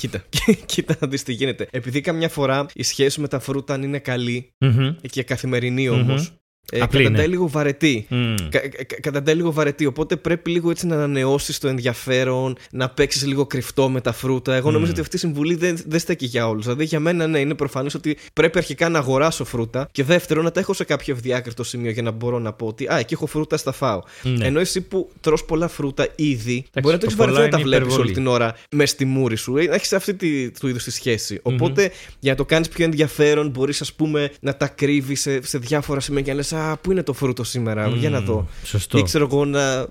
Κοίτα, 0.01 0.25
κοίτα 0.73 0.97
να 1.01 1.09
δεις 1.09 1.23
τι 1.23 1.33
γίνεται. 1.33 1.69
Επειδή 1.71 2.01
καμιά 2.01 2.29
φορά 2.29 2.67
η 2.75 2.83
σχέση 2.83 3.21
με 3.21 3.29
τα 3.29 3.39
φρούτα 3.39 3.75
αν 3.75 3.83
είναι 3.83 3.99
καλή 3.99 4.53
Μμμ. 4.59 4.97
και 5.11 5.23
καθημερινή 5.23 5.89
όμως, 5.89 6.29
Μμμ. 6.31 6.37
Ε, 6.71 6.81
Απλή 6.81 7.03
καταντάει 7.03 7.25
είναι. 7.25 7.33
λίγο 7.35 7.49
βαρετή. 7.49 8.07
Μμ. 8.09 8.35
Κα, 8.49 8.59
κα, 8.59 9.01
καταντάει 9.01 9.35
λίγο 9.35 9.53
βαρετή. 9.53 9.87
Οπότε 9.87 10.17
πρέπει 10.17 10.51
λίγο 10.51 10.71
έτσι 10.71 10.87
να 10.87 10.95
ανανεώσεις 10.95 11.59
το 11.59 11.69
ενδιαφέρον, 11.69 12.57
να 12.71 12.89
παίξεις 12.89 13.27
λίγο 13.27 13.47
κρυφτό 13.47 13.89
με 13.89 14.01
τα 14.01 14.13
φρούτα. 14.13 14.55
Εγώ 14.55 14.71
νομίζω 14.71 14.91
Mm. 14.91 14.95
ότι 14.95 15.01
αυτή 15.01 15.17
η 15.17 15.19
συμβουλή 15.19 15.55
δεν, 15.55 15.79
δεν 15.87 16.01
στέκει 16.01 16.27
για 16.27 16.49
όλους. 16.49 16.65
Δηλαδή 16.65 16.85
για 16.85 17.01
μένα, 17.01 17.27
ναι, 17.27 17.39
είναι 17.39 17.55
προφανές 17.55 17.95
ότι 17.95 18.17
πρέπει 18.33 18.59
αρχικά 18.59 18.89
να 18.89 18.99
αγοράσω 18.99 19.45
φρούτα 19.45 19.89
και 19.93 20.05
δεύτερον 20.05 20.45
να 20.45 20.51
τα 20.51 20.61
έχω 20.61 20.73
σε 20.73 20.85
κάποιο 20.85 21.15
ευδιάκριτο 21.15 21.65
σημείο 21.65 21.91
για 21.91 22.03
να 22.03 22.11
μπορώ 22.11 22.39
να 22.39 22.53
πω 22.53 22.67
ότι 22.67 22.87
Α, 22.93 22.99
εκεί 22.99 23.15
έχω 23.15 23.27
φρούτα, 23.27 23.57
στα 23.57 23.73
φάω. 23.73 24.01
Ναι. 24.23 24.47
Ενώ 24.47 24.61
εσύ 24.61 24.81
που 24.81 25.11
τρως 25.21 25.45
πολλά 25.45 25.69
φρούτα 25.69 26.09
ήδη, 26.17 26.65
μπορεί 26.83 26.95
να 26.95 27.01
το 27.01 27.07
το 27.07 27.07
έχει 27.07 27.15
βαρεθεί 27.15 27.35
πολλά 27.37 27.45
να 27.45 27.49
τα 27.51 27.59
είναι 27.59 27.67
βλέπεις 27.69 27.87
υπερβολή. 27.87 28.01
όλη 28.07 28.13
την 28.13 28.27
ώρα 28.27 28.55
μες 28.71 28.91
στη 28.91 29.05
μούρη 29.05 29.37
σου. 29.37 29.57
Ε, 29.57 29.65
Έχεις 29.71 29.93
αυτή 29.93 30.15
τη, 30.15 30.51
του 30.51 30.69
είδους 30.69 30.85
τη 30.85 30.91
σχέση. 30.91 31.39
Οπότε 31.43 31.91
για 32.19 32.31
να 32.31 32.37
το 32.37 32.45
κάνεις 32.45 32.69
πιο 32.69 32.85
ενδιαφέρον, 32.85 33.49
μπορείς 33.49 33.81
ας 33.81 33.93
πούμε 33.93 34.31
να 34.41 34.57
τα 34.57 34.67
κρύβεις 34.69 35.21
σε, 35.21 35.47
σε 35.47 35.59
διάφορα 35.59 36.01
σημεία 36.01 36.23
και 36.23 36.31
να 36.31 36.37
λες: 36.37 36.53
Α, 36.61 36.77
πού 36.77 36.91
είναι 36.91 37.03
το 37.03 37.13
φρούτο 37.13 37.45
σήμερα, 37.45 37.89
για 37.89 38.11
να 38.11 38.21
δω. 38.21 38.49
Σωστό. 38.65 38.99
Ή 38.99 39.03
ξέρω 39.03 39.29
εγώ 39.31 39.45
να. 39.45 39.87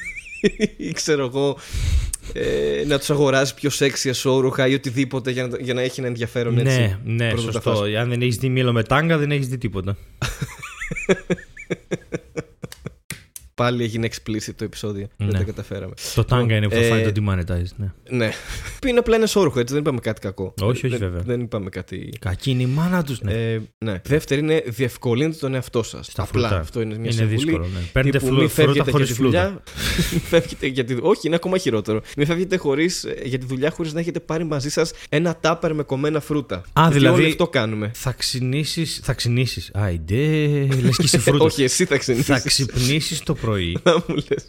ή 0.88 0.92
ξέρω 0.92 1.24
εγώ. 1.24 1.56
Ε, 2.32 2.84
να 2.86 2.98
τους 2.98 3.10
αγοράζει 3.10 3.54
πιο 3.54 3.70
σεξι 3.70 4.08
εσόρουχα 4.08 4.66
ή 4.66 4.74
οτιδήποτε 4.74 5.30
για 5.30 5.46
να, 5.46 5.56
για 5.60 5.74
να 5.74 5.80
έχει 5.80 6.00
ένα 6.00 6.08
ενδιαφέρον 6.08 6.58
έτσι. 6.58 6.78
Ναι, 6.78 6.98
ναι, 7.04 7.28
πρώτα 7.28 7.46
τα 7.46 7.52
σωστό. 7.52 7.74
φας. 7.74 7.94
Αν 7.94 8.08
δεν 8.08 8.22
έχεις 8.22 8.36
δει 8.36 8.48
μήλο 8.48 8.72
με 8.72 8.82
τάγκα, 8.82 9.18
δεν 9.18 9.30
έχεις 9.30 9.48
δει 9.48 9.58
τίποτα. 9.58 9.96
Πάλι 13.60 13.82
έγινε 13.84 14.08
explicit 14.12 14.52
το 14.56 14.64
επεισόδιο. 14.64 15.06
Δεν 15.16 15.26
Ναι. 15.26 15.38
τα 15.38 15.42
καταφέραμε. 15.44 15.92
Το 16.14 16.24
τάγκα 16.24 16.56
είναι 16.56 16.68
που 16.68 16.74
θα 16.74 16.80
ε, 16.80 16.88
φάει 16.88 17.10
το 17.10 17.22
demonetized, 17.24 17.72
ναι. 17.76 17.92
Ναι. 18.10 18.30
Που 18.80 18.86
είναι 18.88 18.98
απλά 18.98 19.14
ένα 19.14 19.24
εσόρουχο, 19.24 19.60
έτσι 19.60 19.72
δεν 19.74 19.82
είπαμε 19.82 19.98
κάτι 20.00 20.20
κακό. 20.20 20.54
Όχι, 20.60 20.86
όχι, 20.86 20.88
δεν, 20.88 20.98
βέβαια. 20.98 21.20
Δεν 21.22 21.40
είπαμε 21.40 21.68
κάτι. 21.68 22.12
Κακή 22.20 22.50
είναι 22.50 22.62
η 22.62 22.66
μάνα 22.66 23.04
τους, 23.04 23.20
ναι. 23.20 23.32
Ε, 23.52 23.60
ναι. 23.78 24.00
Δεύτερη 24.04 24.40
είναι 24.40 24.62
διευκολύνετε 24.66 25.36
τον 25.40 25.54
εαυτό 25.54 25.82
σας. 25.82 26.06
Στα 26.06 26.22
Απλά 26.22 26.48
φρούτα. 26.48 26.60
αυτό 26.62 26.80
είναι 26.80 26.94
μια 26.94 27.02
είναι 27.02 27.12
συμβουλή. 27.12 27.36
δύσκολο, 27.36 27.66
ναι. 27.74 27.80
Παίρνετε 27.92 28.18
Τύπου, 28.18 28.30
φλου- 28.30 28.42
μη 28.42 28.48
φρούτα 28.48 28.64
φεύγετε 28.72 28.90
χωρίς 28.90 29.06
για 29.06 29.16
τη 29.16 29.20
φλούδα. 29.22 29.42
δουλειά. 29.44 29.62
Μη 30.12 30.18
φεύγετε 30.18 30.66
για 30.66 30.84
τη 30.84 30.96
Όχι, 31.00 31.26
είναι 31.26 31.36
ακόμα 31.36 31.58
χειρότερο. 31.58 32.00
Μην 32.16 32.26
φεύγετε 32.26 32.56
χωρίς, 32.56 33.04
ε, 33.04 33.16
για 33.24 33.38
τη 33.38 33.46
δουλειά 33.46 33.70
χωρίς 33.70 33.92
να 33.92 34.00
έχετε 34.00 34.20
πάρει 34.20 34.44
μαζί 34.44 34.70
σας 34.70 34.92
ένα 35.08 35.36
τάπερ 35.36 35.74
με 35.74 35.82
κομμένα 35.82 36.20
φρούτα. 36.20 36.62
Γιατί 36.76 36.92
δηλαδή- 36.92 37.20
Όλοι 37.22 37.30
αυτό 37.30 37.48
κάνουμε. 37.48 37.90
Θα 37.94 38.12
ξυνήσει. 38.12 38.84
Θα 38.84 39.12
ξυνήσεις. 39.12 39.70
Άιντε, 39.74 40.16
λες 40.82 40.96
και 40.96 41.02
είσαι 41.02 41.18
φρούτο. 41.18 41.44
Όχι, 41.50 41.62
εσύ 41.62 41.84
θα 41.84 41.94
θα 41.94 41.98
ξενήσει. 42.00 42.42
ξυπνήσεις 42.44 43.20
το 43.22 43.34
πρωί 43.34 43.49
Να 43.84 43.92
μου 43.94 44.14
λες. 44.14 44.46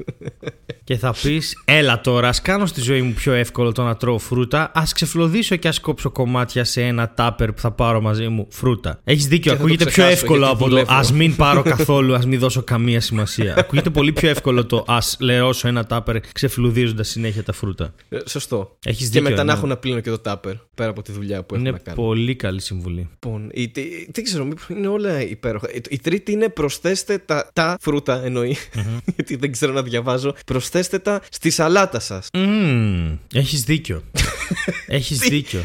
και 0.83 0.97
θα 0.97 1.15
πεις: 1.21 1.61
Έλα 1.65 2.01
τώρα, 2.01 2.27
ας 2.27 2.41
κάνω 2.41 2.65
στη 2.65 2.81
ζωή 2.81 3.01
μου 3.01 3.13
πιο 3.13 3.33
εύκολο 3.33 3.71
το 3.71 3.83
να 3.83 3.95
τρώω 3.95 4.17
φρούτα. 4.17 4.71
Α 4.73 4.83
ξεφλωδίσω 4.93 5.55
και 5.55 5.67
ας 5.67 5.79
κόψω 5.79 6.09
κομμάτια 6.11 6.63
σε 6.63 6.81
ένα 6.81 7.13
τάπερ 7.13 7.51
που 7.51 7.61
θα 7.61 7.71
πάρω 7.71 8.01
μαζί 8.01 8.27
μου 8.27 8.47
φρούτα. 8.49 8.99
Έχεις 9.03 9.27
δίκιο, 9.27 9.39
Και 9.41 9.49
θα 9.49 9.55
το 9.55 9.61
ακούγεται 9.63 9.83
πιο 9.83 9.91
ξεχάσω, 9.93 10.13
εύκολο 10.13 10.39
γιατί 10.39 10.51
από 10.53 10.63
το 10.63 10.69
δουλεύω. 10.69 10.93
ας 10.93 11.11
μην 11.11 11.35
πάρω 11.35 11.61
καθόλου, 11.75 12.13
ας 12.15 12.25
μην 12.25 12.39
δώσω 12.39 12.63
καμία 12.63 13.01
σημασία. 13.01 13.55
ακούγεται 13.57 13.89
πολύ 13.89 14.11
πιο 14.11 14.29
εύκολο 14.29 14.65
το 14.65 14.83
ας 14.87 15.17
λερώσω 15.19 15.67
ένα 15.67 15.85
τάπερ 15.85 16.19
ξεφλουδίζοντα 16.31 17.03
συνέχεια 17.03 17.43
τα 17.43 17.53
φρούτα. 17.53 17.93
Ε, 18.09 18.17
Σωστό. 18.25 18.77
Έχεις 18.85 19.09
Και 19.09 19.19
δίκιο. 19.19 19.29
μετά 19.29 19.43
να 19.43 19.51
ναι. 19.51 19.57
έχω 19.57 19.67
να 19.67 19.77
πλύνω 19.77 19.99
και 19.99 20.09
το 20.09 20.19
τάπερ 20.19 20.53
πέρα 20.75 20.89
από 20.89 21.01
τη 21.01 21.11
δουλειά 21.11 21.43
που 21.43 21.53
έχω 21.55 21.63
Είναι 21.63 21.71
να 21.71 21.77
κάνω. 21.77 22.01
πολύ 22.01 22.35
καλή 22.35 22.61
συμβουλή. 22.61 23.09
Λοιπόν, 23.11 23.49
η, 23.53 23.69
τι, 23.69 23.81
τι 24.11 24.21
ξέρω, 24.21 24.45
μήπως 24.45 24.65
είναι 24.69 24.87
όλα 24.87 25.21
υπέροχα. 25.21 25.71
Η, 25.73 25.81
η 25.89 25.99
τρίτη 25.99 26.31
είναι 26.31 26.49
προσθέστε 26.49 27.17
τα, 27.17 27.49
τα 27.53 27.77
φρούτα, 27.81 28.23
εννοεί, 28.25 28.55
γιατί 29.15 29.35
δεν 29.35 29.51
ξέρω 29.51 29.73
να 29.73 29.81
διαβάζω. 29.83 30.33
Προσθέστε 30.45 30.99
τα 30.99 31.21
στη 31.31 31.49
σαλάτα 31.49 31.99
σας. 31.99 32.27
Mm, 32.33 33.17
έχεις 33.33 33.63
δίκιο. 33.63 34.03
έχεις 34.87 35.17
δίκιο. 35.19 35.61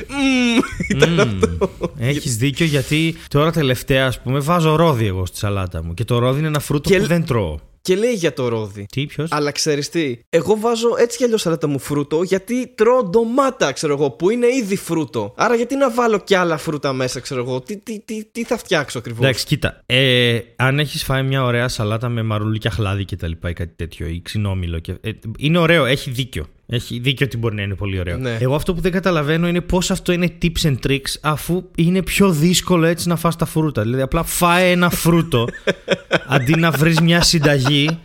Ήταν 0.89 1.19
Mm. 1.21 1.21
αυτό. 1.45 1.71
Έχεις 1.99 2.37
δίκιο 2.37 2.67
γιατί 2.67 3.17
τώρα 3.29 3.51
τελευταία 3.53 4.07
ας 4.07 4.21
πούμε 4.23 4.39
βάζω 4.39 4.77
ρόδι 4.77 5.07
εγώ 5.07 5.27
στη 5.27 5.39
σαλάτα 5.39 5.83
μου 5.85 5.95
και 5.95 6.05
το 6.05 6.19
ρόδι 6.19 6.39
είναι 6.39 6.49
ένα 6.49 6.59
φρούτο 6.61 6.89
Και 6.91 6.97
που 6.97 7.03
λ- 7.03 7.09
δεν 7.09 7.25
τρώω. 7.25 7.59
Και 7.87 7.97
λέει 7.97 8.13
για 8.13 8.33
το 8.33 8.49
ρόδι. 8.49 8.87
Τι, 8.93 9.07
ποιος; 9.07 9.33
Αλλά 9.33 9.51
ξέρεις 9.51 9.89
τι, 9.89 10.19
εγώ 10.29 10.57
βάζω 10.59 10.89
έτσι 10.99 11.17
κι 11.17 11.25
αλλιώς 11.25 11.41
σαλάτα 11.41 11.67
μου 11.67 11.79
φρούτο 11.79 12.23
γιατί 12.23 12.73
τρώω 12.75 13.03
ντομάτα, 13.03 13.73
ξέρω 13.73 13.93
εγώ, 13.93 14.11
που 14.11 14.31
είναι 14.31 14.47
ήδη 14.47 14.77
φρούτο. 14.77 15.35
Άρα 15.37 15.55
γιατί 15.55 15.77
να 15.77 15.91
βάλω 15.91 16.19
κι 16.19 16.35
άλλα 16.35 16.57
φρούτα 16.57 16.93
μέσα, 16.93 17.21
ξέρω 17.21 17.43
εγώ. 17.43 17.61
Τι, 17.61 17.77
τι, 17.77 18.01
τι, 18.01 18.25
τι 18.25 18.45
θα 18.45 18.57
φτιάξω 18.57 18.99
ακριβώς; 18.99 19.25
Εντάξει, 19.25 19.45
κοίτα. 19.45 19.83
Ε, 19.87 20.39
αν 20.57 20.79
έχεις 20.79 21.05
φάει 21.05 21.23
μια 21.23 21.45
ωραία 21.45 21.69
σαλάτα 21.69 22.09
με 22.09 22.23
μαρουλίκια 22.23 22.71
χλάδι 22.71 23.05
και 23.05 23.17
τα 23.17 23.29
λοιπά 23.29 23.51
ή 23.51 23.53
κάτι 23.53 23.75
τέτοιο, 23.77 24.07
ή 24.07 24.21
ξινόμηλο. 24.25 24.79
Και, 24.79 24.95
ε, 25.01 25.11
είναι 25.39 25.59
ωραίο, 25.59 25.85
έχει 25.85 26.11
δίκιο. 26.11 26.47
Έχει 26.69 26.99
δίκιο 26.99 27.27
ότι 27.27 27.37
μπορεί 27.37 27.55
να 27.55 27.63
είναι 27.63 27.75
πολύ 27.75 27.99
ωραίο. 27.99 28.17
Ναι. 28.17 28.37
Εγώ 28.41 28.55
αυτό 28.55 28.75
που 28.75 28.81
δεν 28.81 28.93
καταλαβαίνω 28.93 29.49
είναι 29.49 29.61
πώς 29.61 29.91
αυτό 29.91 30.13
είναι 30.13 30.39
tips 30.43 30.67
and 30.67 30.77
tricks 30.87 31.15
αφού 31.21 31.65
είναι 31.77 32.03
πιο 32.03 32.31
δύσκολο 32.31 32.87
έτσι 32.87 33.09
να 33.09 33.17
φας 33.17 33.37
τα 33.37 33.45
φρούτα. 33.45 33.83
Δηλαδή, 33.83 34.03
απλά 34.03 34.23
φάε 34.23 34.71
ένα 34.71 34.91
φρούτο 34.91 35.47
αντί 36.35 36.55
να 36.55 36.71
βρεις 36.71 37.01
μια 37.01 37.23
συνταγή. 37.23 37.99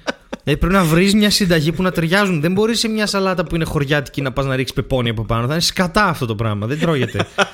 Ε, 0.44 0.56
πρέπει 0.56 0.74
να 0.74 0.84
βρεις 0.84 1.14
μια 1.14 1.30
συνταγή 1.30 1.72
που 1.72 1.82
να 1.82 1.92
ταιριάζουν. 1.92 2.42
Δεν 2.42 2.52
μπορείς 2.52 2.80
σε 2.80 2.88
μια 2.88 3.08
σαλάτα 3.08 3.44
που 3.44 3.56
είναι 3.56 3.66
χωριάτικη 3.66 4.22
να 4.22 4.32
πας 4.32 4.46
να 4.46 4.56
ρίξεις 4.56 4.76
πεπόνι 4.76 5.10
από 5.10 5.24
πάνω. 5.24 5.48
Θα 5.48 5.54
είναι 5.54 5.62
σκατά 5.62 6.06
αυτό 6.06 6.26
το 6.26 6.36
πράγμα. 6.36 6.68
Δεν 6.68 6.80
τρώγεται. 6.80 7.26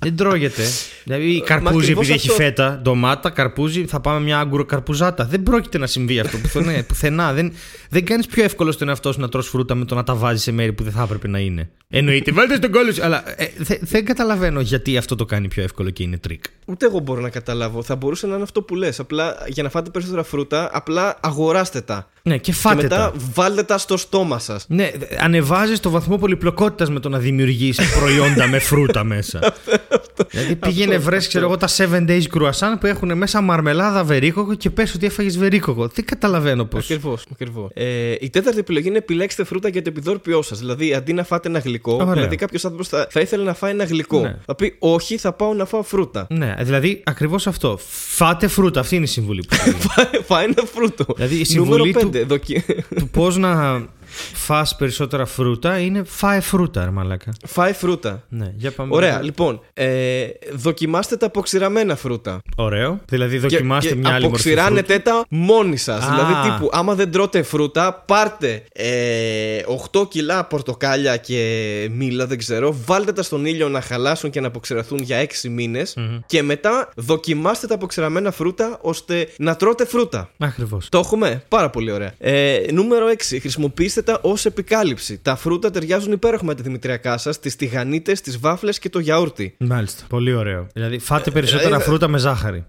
Δεν 0.00 0.16
τρώγεται. 0.16 0.62
Δηλαδή, 1.04 1.42
καρπούζι 1.46 1.76
ακριβώς 1.76 2.04
επειδή 2.08 2.18
έχει 2.18 2.30
αυτό. 2.30 2.42
φέτα, 2.42 2.80
ντομάτα, 2.82 3.30
καρπούζι, 3.30 3.86
θα 3.86 4.00
πάμε 4.00 4.20
μια 4.20 4.38
αγκουροκαρπουζάτα. 4.38 5.24
Δεν 5.24 5.42
πρόκειται 5.42 5.78
να 5.78 5.86
συμβεί 5.86 6.20
αυτό 6.20 6.38
πουθενά. 6.38 6.84
πουθενά. 6.88 7.32
Δεν, 7.32 7.52
δεν 7.88 8.04
κάνεις 8.04 8.26
πιο 8.26 8.44
εύκολο 8.44 8.72
στον 8.72 8.88
εαυτό 8.88 9.12
σου 9.12 9.20
να 9.20 9.28
τρως 9.28 9.48
φρούτα 9.48 9.74
με 9.74 9.84
το 9.84 9.94
να 9.94 10.02
τα 10.04 10.14
βάζεις 10.14 10.42
σε 10.42 10.52
μέρη 10.52 10.72
που 10.72 10.82
δεν 10.82 10.92
θα 10.92 11.02
έπρεπε 11.02 11.28
να 11.28 11.38
είναι. 11.38 11.70
Εννοείται, 11.90 12.32
βάλτε 12.32 12.56
στον 12.56 12.70
κώλο 12.70 12.92
σου. 12.92 13.02
Αλλά 13.04 13.22
ε, 13.36 13.46
δε- 13.58 13.78
δεν 13.80 14.04
καταλαβαίνω 14.04 14.60
γιατί 14.60 14.96
αυτό 14.96 15.14
το 15.14 15.24
κάνει 15.24 15.48
πιο 15.48 15.62
εύκολο 15.62 15.90
και 15.90 16.02
είναι 16.02 16.18
τρίκ. 16.18 16.44
Ούτε 16.66 16.86
εγώ 16.86 16.98
μπορώ 16.98 17.20
να 17.20 17.28
καταλάβω. 17.30 17.82
Θα 17.82 17.96
μπορούσε 17.96 18.26
να 18.26 18.34
είναι 18.34 18.42
αυτό 18.42 18.62
που 18.62 18.74
λες. 18.74 19.00
Απλά 19.00 19.36
για 19.46 19.62
να 19.62 19.68
φάτε 19.68 19.90
περισσότερα 19.90 20.22
φρούτα, 20.22 20.70
απλά 20.72 21.16
αγοράστε 21.20 21.80
τα. 21.80 22.10
Ναι, 22.22 22.34
και 22.34 22.40
Και 22.40 22.52
φάτε 22.52 22.82
μετά 22.82 22.96
τα. 22.96 23.12
βάλτε 23.34 23.62
τα 23.62 23.78
στο 23.78 23.96
στόμα 23.96 24.38
σας. 24.38 24.64
Ναι, 24.68 24.90
ανεβάζεις 25.20 25.80
το 25.80 25.90
βαθμό 25.90 26.18
πολυπλοκότητας 26.18 26.90
με 26.90 27.00
το 27.00 27.08
να 27.08 27.18
δημιουργήσει 27.18 27.82
προϊόντα 27.98 28.46
με 28.48 28.58
φρούτα 28.58 29.04
μέσα. 29.04 29.38
Δηλαδή 30.30 30.56
πήγαινε 30.56 30.98
βρες 30.98 31.28
ξέρω 31.28 31.44
εγώ 31.44 31.56
τα 31.56 31.68
7 31.76 31.82
days 32.08 32.22
croissant 32.34 32.76
που 32.80 32.86
έχουν 32.86 33.16
μέσα 33.16 33.40
μαρμελάδα 33.40 34.04
βερίκοκο 34.04 34.54
και 34.54 34.70
πες 34.70 34.94
ότι 34.94 35.06
έφαγες 35.06 35.38
βερίκοκο. 35.38 35.86
Δεν 35.94 36.04
καταλαβαίνω 36.04 36.64
πώς. 36.64 36.84
Ακριβώς. 36.84 37.24
Ακριβώς. 37.32 37.70
Ε, 37.80 38.14
η 38.20 38.30
τέταρτη 38.30 38.58
επιλογή 38.58 38.88
είναι 38.88 38.98
επιλέξτε 38.98 39.44
φρούτα 39.44 39.68
για 39.68 39.82
το 39.82 39.88
επιδόρπιό 39.90 40.42
σας. 40.42 40.58
Δηλαδή, 40.58 40.94
αντί 40.94 41.12
να 41.12 41.24
φάτε 41.24 41.48
ένα 41.48 41.58
γλυκό, 41.58 41.92
Ωραία. 41.92 42.12
δηλαδή 42.12 42.36
κάποιος 42.36 42.64
άνθρωπος 42.64 42.88
θα, 42.88 43.06
θα 43.10 43.20
ήθελε 43.20 43.44
να 43.44 43.54
φάει 43.54 43.70
ένα 43.70 43.84
γλυκό. 43.84 44.20
Ναι. 44.20 44.36
Θα 44.46 44.54
πει, 44.54 44.76
Όχι, 44.78 45.16
θα 45.16 45.32
πάω 45.32 45.54
να 45.54 45.64
φάω 45.64 45.82
φρούτα. 45.82 46.26
Ναι, 46.30 46.54
δηλαδή 46.60 47.02
ακριβώς 47.04 47.46
αυτό. 47.46 47.78
Φάτε 48.08 48.48
φρούτα. 48.48 48.80
Αυτή 48.80 48.94
είναι 48.94 49.04
η 49.04 49.08
συμβουλή 49.08 49.44
που 49.48 49.54
σου 49.64 49.64
δίνω. 49.64 50.22
φάει 50.24 50.44
ένα 50.44 50.54
φρούτο. 50.74 51.04
Δηλαδή, 51.16 51.34
η 51.34 51.46
Νούμερο 51.54 51.84
συμβουλή 51.84 52.22
5. 52.22 52.26
Δοκι... 52.26 52.64
του 52.96 53.08
πώς 53.08 53.36
να 53.36 53.82
φας 54.34 54.76
περισσότερα 54.76 55.26
φρούτα 55.26 55.78
είναι 55.78 56.02
φάε 56.06 56.40
φρούτα, 56.40 56.84
ρε 56.84 56.90
μαλάκα. 56.90 57.32
φάει 57.46 57.72
φρούτα. 57.72 58.22
Ναι, 58.28 58.52
για 58.56 58.70
πάμε. 58.70 58.94
Ωραία, 58.94 59.22
λοιπόν. 59.22 59.60
Ε, 59.74 60.26
δοκιμάστε 60.52 61.16
τα 61.16 61.26
αποξηραμένα 61.26 61.96
φρούτα. 61.96 62.40
Ωραίο. 62.56 63.00
Δηλαδή 63.08 63.38
δοκιμάστε 63.38 63.88
και, 63.88 63.94
μια 63.98 64.14
άλλη 64.14 64.28
μορφή 64.28 64.42
φρούτα. 64.42 64.62
αποξηράνετε 64.62 64.98
τα 64.98 65.24
μόνοι 65.28 65.76
σας. 65.76 66.04
Α. 66.04 66.10
Δηλαδή, 66.10 66.50
τύπου, 66.50 66.68
άμα 66.72 66.94
δεν 66.94 67.10
τρώτε 67.10 67.42
φρούτα, 67.42 68.04
πάρτε 68.06 68.62
ε, 68.72 69.60
8 69.92 70.08
κιλά 70.08 70.44
πορτοκάλια 70.44 71.16
και 71.16 71.88
μήλα, 71.92 72.26
δεν 72.26 72.38
ξέρω, 72.38 72.76
βάλτε 72.84 73.12
τα 73.12 73.22
στον 73.22 73.46
ήλιο 73.46 73.68
να 73.68 73.80
χαλάσουν 73.80 74.30
και 74.30 74.40
να 74.40 74.46
αποξηραθούν 74.46 74.98
για 74.98 75.26
6 75.42 75.48
μηνες 75.48 75.96
και 76.26 76.42
μετά 76.42 76.88
δοκιμάστε 76.96 77.66
τα 77.66 77.74
αποξηραμένα 77.74 78.30
φρούτα 78.30 78.78
ώστε 78.80 79.28
να 79.38 79.56
τρώτε 79.56 79.86
φρούτα. 79.86 80.30
Ακριβώς. 80.38 80.88
Το 80.88 80.98
έχουμε; 80.98 81.42
Πάρα 81.48 81.70
πολύ 81.70 81.90
ωραία. 81.90 82.12
Ε, 82.18 82.58
νούμερο 82.72 83.06
6. 83.08 83.38
Χρησιμοποιήστε 83.40 84.02
τα 84.12 84.18
ως 84.22 84.44
επικάλυψη. 84.44 85.18
Τα 85.22 85.36
φρούτα 85.36 85.70
ταιριάζουν 85.70 86.12
υπέροχα 86.12 86.44
με 86.44 86.54
τη 86.54 86.62
δημητριακά 86.62 87.18
σας, 87.18 87.38
τις 87.40 87.56
τηγανίτες, 87.56 88.20
τις 88.20 88.38
βάφλες 88.38 88.78
και 88.78 88.88
το 88.88 88.98
γιαούρτι. 88.98 89.54
Μάλιστα. 89.58 90.04
Πολύ 90.08 90.34
ωραίο. 90.34 90.66
Δηλαδή 90.72 90.98
φάτε 90.98 91.30
περισσότερα 91.30 91.64
δηλαδή- 91.66 91.84
φρούτα 91.84 92.08
με 92.08 92.18
ζάχαρη. 92.18 92.64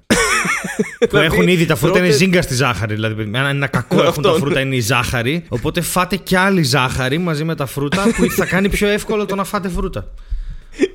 που 1.00 1.08
Δηλαδή, 1.10 1.26
έχουν 1.26 1.48
ήδη 1.48 1.66
τα 1.66 1.76
φρούτα 1.76 1.98
είναι 1.98 2.08
τρώτε- 2.08 2.24
ζύγκα 2.26 2.42
στη 2.42 2.54
ζάχαρη. 2.54 2.94
Δηλαδή, 2.94 3.22
ένα, 3.22 3.50
ένα 3.50 3.68
κακό 3.68 3.96
έχουν 4.06 4.08
Αυτό, 4.08 4.22
τα 4.22 4.32
ναι. 4.32 4.38
φρούτα 4.38 4.60
είναι 4.60 4.76
η 4.76 4.80
ζάχαρη. 4.80 5.44
Οπότε 5.50 5.82
φάτε 5.82 6.16
κι 6.16 6.36
άλλη 6.36 6.64
ζάχαρη 6.64 7.18
μαζί 7.18 7.44
με 7.44 7.56
τα 7.56 7.66
φρούτα 7.66 8.04
που 8.18 8.30
θα 8.32 8.46
κάνει 8.46 8.70
πιο 8.70 8.88
εύκολο 8.88 9.26
το 9.26 9.36
να 9.36 9.44
φάτε 9.44 9.70
φρούτα. 9.70 10.08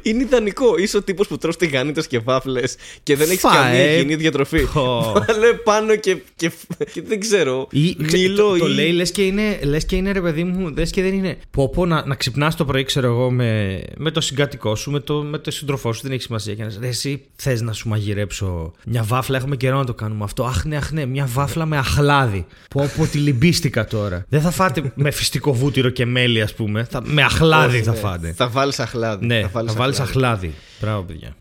Είναι 0.02 0.22
ιδανικό. 0.22 0.76
Είσαι 0.78 0.96
ο 0.96 1.02
τύπος 1.02 1.26
που 1.26 1.38
τρως 1.38 1.56
τηγανίτε 1.56 2.02
και 2.08 2.18
βάφλες 2.18 2.76
και 3.02 3.16
δεν 3.16 3.28
έχεις 3.30 3.40
Φαε. 3.40 3.52
καμία 3.62 3.92
υγιεινή 3.92 4.14
διατροφή. 4.14 4.66
Πω. 4.72 5.12
Βάλε 5.26 5.52
πάνω 5.52 5.96
και, 5.96 6.16
και, 6.36 6.50
και 6.92 7.02
δεν 7.02 7.20
ξέρω. 7.20 7.66
Ή, 7.70 7.96
ξε- 8.06 8.20
μήλο 8.20 8.36
το, 8.52 8.58
το 8.58 8.66
ή. 8.66 8.70
λέει 8.74 8.90
λες 8.92 9.10
και, 9.10 9.22
είναι, 9.22 9.58
λες 9.62 9.84
και 9.84 9.96
είναι 9.96 10.12
ρε 10.12 10.20
παιδί 10.20 10.44
μου, 10.44 10.72
λες 10.76 10.90
και 10.90 11.02
δεν 11.02 11.14
είναι. 11.14 11.36
Πω 11.50 11.68
πω 11.68 11.86
να, 11.86 12.06
να 12.06 12.14
ξυπνάς 12.14 12.56
το 12.56 12.64
πρωί, 12.64 12.84
ξέρω 12.84 13.06
εγώ, 13.06 13.30
με, 13.30 13.80
με 13.96 14.10
το 14.10 14.20
συγκατοικό 14.20 14.74
σου, 14.76 14.90
με 14.90 15.00
το, 15.00 15.22
με 15.22 15.38
το 15.38 15.50
σύντροφό 15.50 15.92
σου, 15.92 16.00
δεν 16.02 16.12
έχει 16.12 16.22
σημασία. 16.22 16.54
Και 16.54 16.62
να 16.64 16.70
ρε, 16.80 16.88
εσύ 16.88 17.22
θες 17.36 17.60
να 17.62 17.72
σου 17.72 17.88
μαγειρέψω 17.88 18.72
μια 18.86 19.02
βάφλα, 19.02 19.36
έχουμε 19.36 19.56
καιρό 19.56 19.76
να 19.78 19.84
το 19.84 19.94
κάνουμε 19.94 20.24
αυτό. 20.24 20.44
Αχ 20.44 20.64
ναι, 20.64 20.76
αχ 20.76 20.90
ναι, 20.92 21.06
μια 21.06 21.28
βάφλα 21.32 21.66
με 21.66 21.76
αχλάδι. 21.76 22.46
Πω 22.70 22.90
πω 22.96 23.06
τη 23.06 23.18
λυμπίστηκα 23.18 23.86
τώρα. 23.86 24.24
δεν 24.28 24.40
θα 24.40 24.50
φάτε 24.50 24.92
με 24.94 25.10
φυστικό 25.10 25.52
βούτυρο 25.52 25.88
και 25.90 26.06
μέλι, 26.06 26.42
ας 26.42 26.54
πούμε. 26.54 26.86
Θα, 26.90 27.02
με 27.04 27.22
αχλάδι 27.22 27.74
Όχι, 27.76 27.84
θα 27.84 27.90
ναι. 27.92 27.96
φάτε. 27.98 28.32
Θα 28.36 28.48
βάλεις 28.48 28.78
αχλάδι. 28.80 29.26
Ναι, 29.26 29.40
θα 29.40 29.48
βάλεις 29.74 29.96
βάλεις 29.96 30.10
αχλάδι. 30.10 30.54
Μπράβο, 30.80 31.02
παιδιά. 31.02 31.36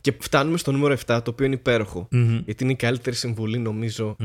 Και 0.00 0.14
φτάνουμε 0.18 0.58
στο 0.58 0.72
νούμερο 0.72 0.94
7, 0.94 0.98
το 1.06 1.30
οποίο 1.30 1.46
είναι 1.46 1.54
υπέροχο. 1.54 2.08
Γιατί 2.44 2.62
είναι 2.64 2.72
η 2.72 2.76
καλύτερη 2.76 3.16
συμβουλή, 3.16 3.58
νομίζω. 3.58 4.16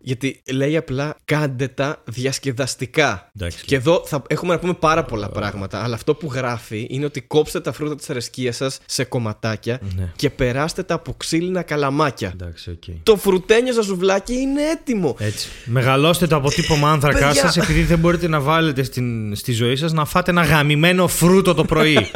Γιατί 0.00 0.42
λέει 0.52 0.76
απλά 0.76 1.16
κάντε 1.24 1.68
τα 1.68 2.02
διασκεδαστικά. 2.04 3.30
Εντάξει. 3.36 3.64
Και 3.64 3.74
εδώ 3.74 4.02
θα 4.06 4.22
έχουμε 4.26 4.52
να 4.54 4.58
πούμε 4.60 4.74
πάρα 4.74 5.04
πολλά 5.04 5.28
πράγματα. 5.28 5.82
Αλλά 5.82 5.94
αυτό 5.94 6.14
που 6.14 6.30
γράφει 6.32 6.86
είναι 6.90 7.04
ότι 7.04 7.20
κόψτε 7.20 7.60
τα 7.60 7.72
φρούτα 7.72 7.96
της 7.96 8.10
αρεσκίας 8.10 8.56
σας 8.56 8.78
σε 8.86 9.04
κομματάκια 9.04 9.80
Ναι. 9.96 10.12
και 10.16 10.30
περάστε 10.30 10.82
τα 10.82 10.94
από 10.94 11.14
ξύλινα 11.16 11.62
καλαμάκια. 11.62 12.30
Εντάξει, 12.34 12.70
οκ. 12.70 12.82
Το 13.02 13.16
φρουτένιο 13.16 13.72
σας 13.72 13.84
σουβλάκι 13.84 14.34
είναι 14.34 14.62
έτοιμο. 14.62 15.16
Έτσι. 15.18 15.48
Μεγαλώστε 15.64 16.26
το 16.26 16.36
αποτύπωμα 16.36 16.90
άνθρακά 16.90 17.26
Παιδιά. 17.26 17.40
σας 17.42 17.56
επειδή 17.56 17.82
δεν 17.82 17.98
μπορείτε 17.98 18.28
να 18.28 18.40
βάλετε 18.40 18.82
στην, 18.82 19.36
στη 19.36 19.52
ζωή 19.52 19.76
σας 19.76 19.92
να 19.92 20.04
φάτε 20.04 20.30
ένα 20.30 20.42
γαμημένο 20.42 21.08
φρούτο 21.08 21.54
το 21.54 21.64
πρωί. 21.64 21.98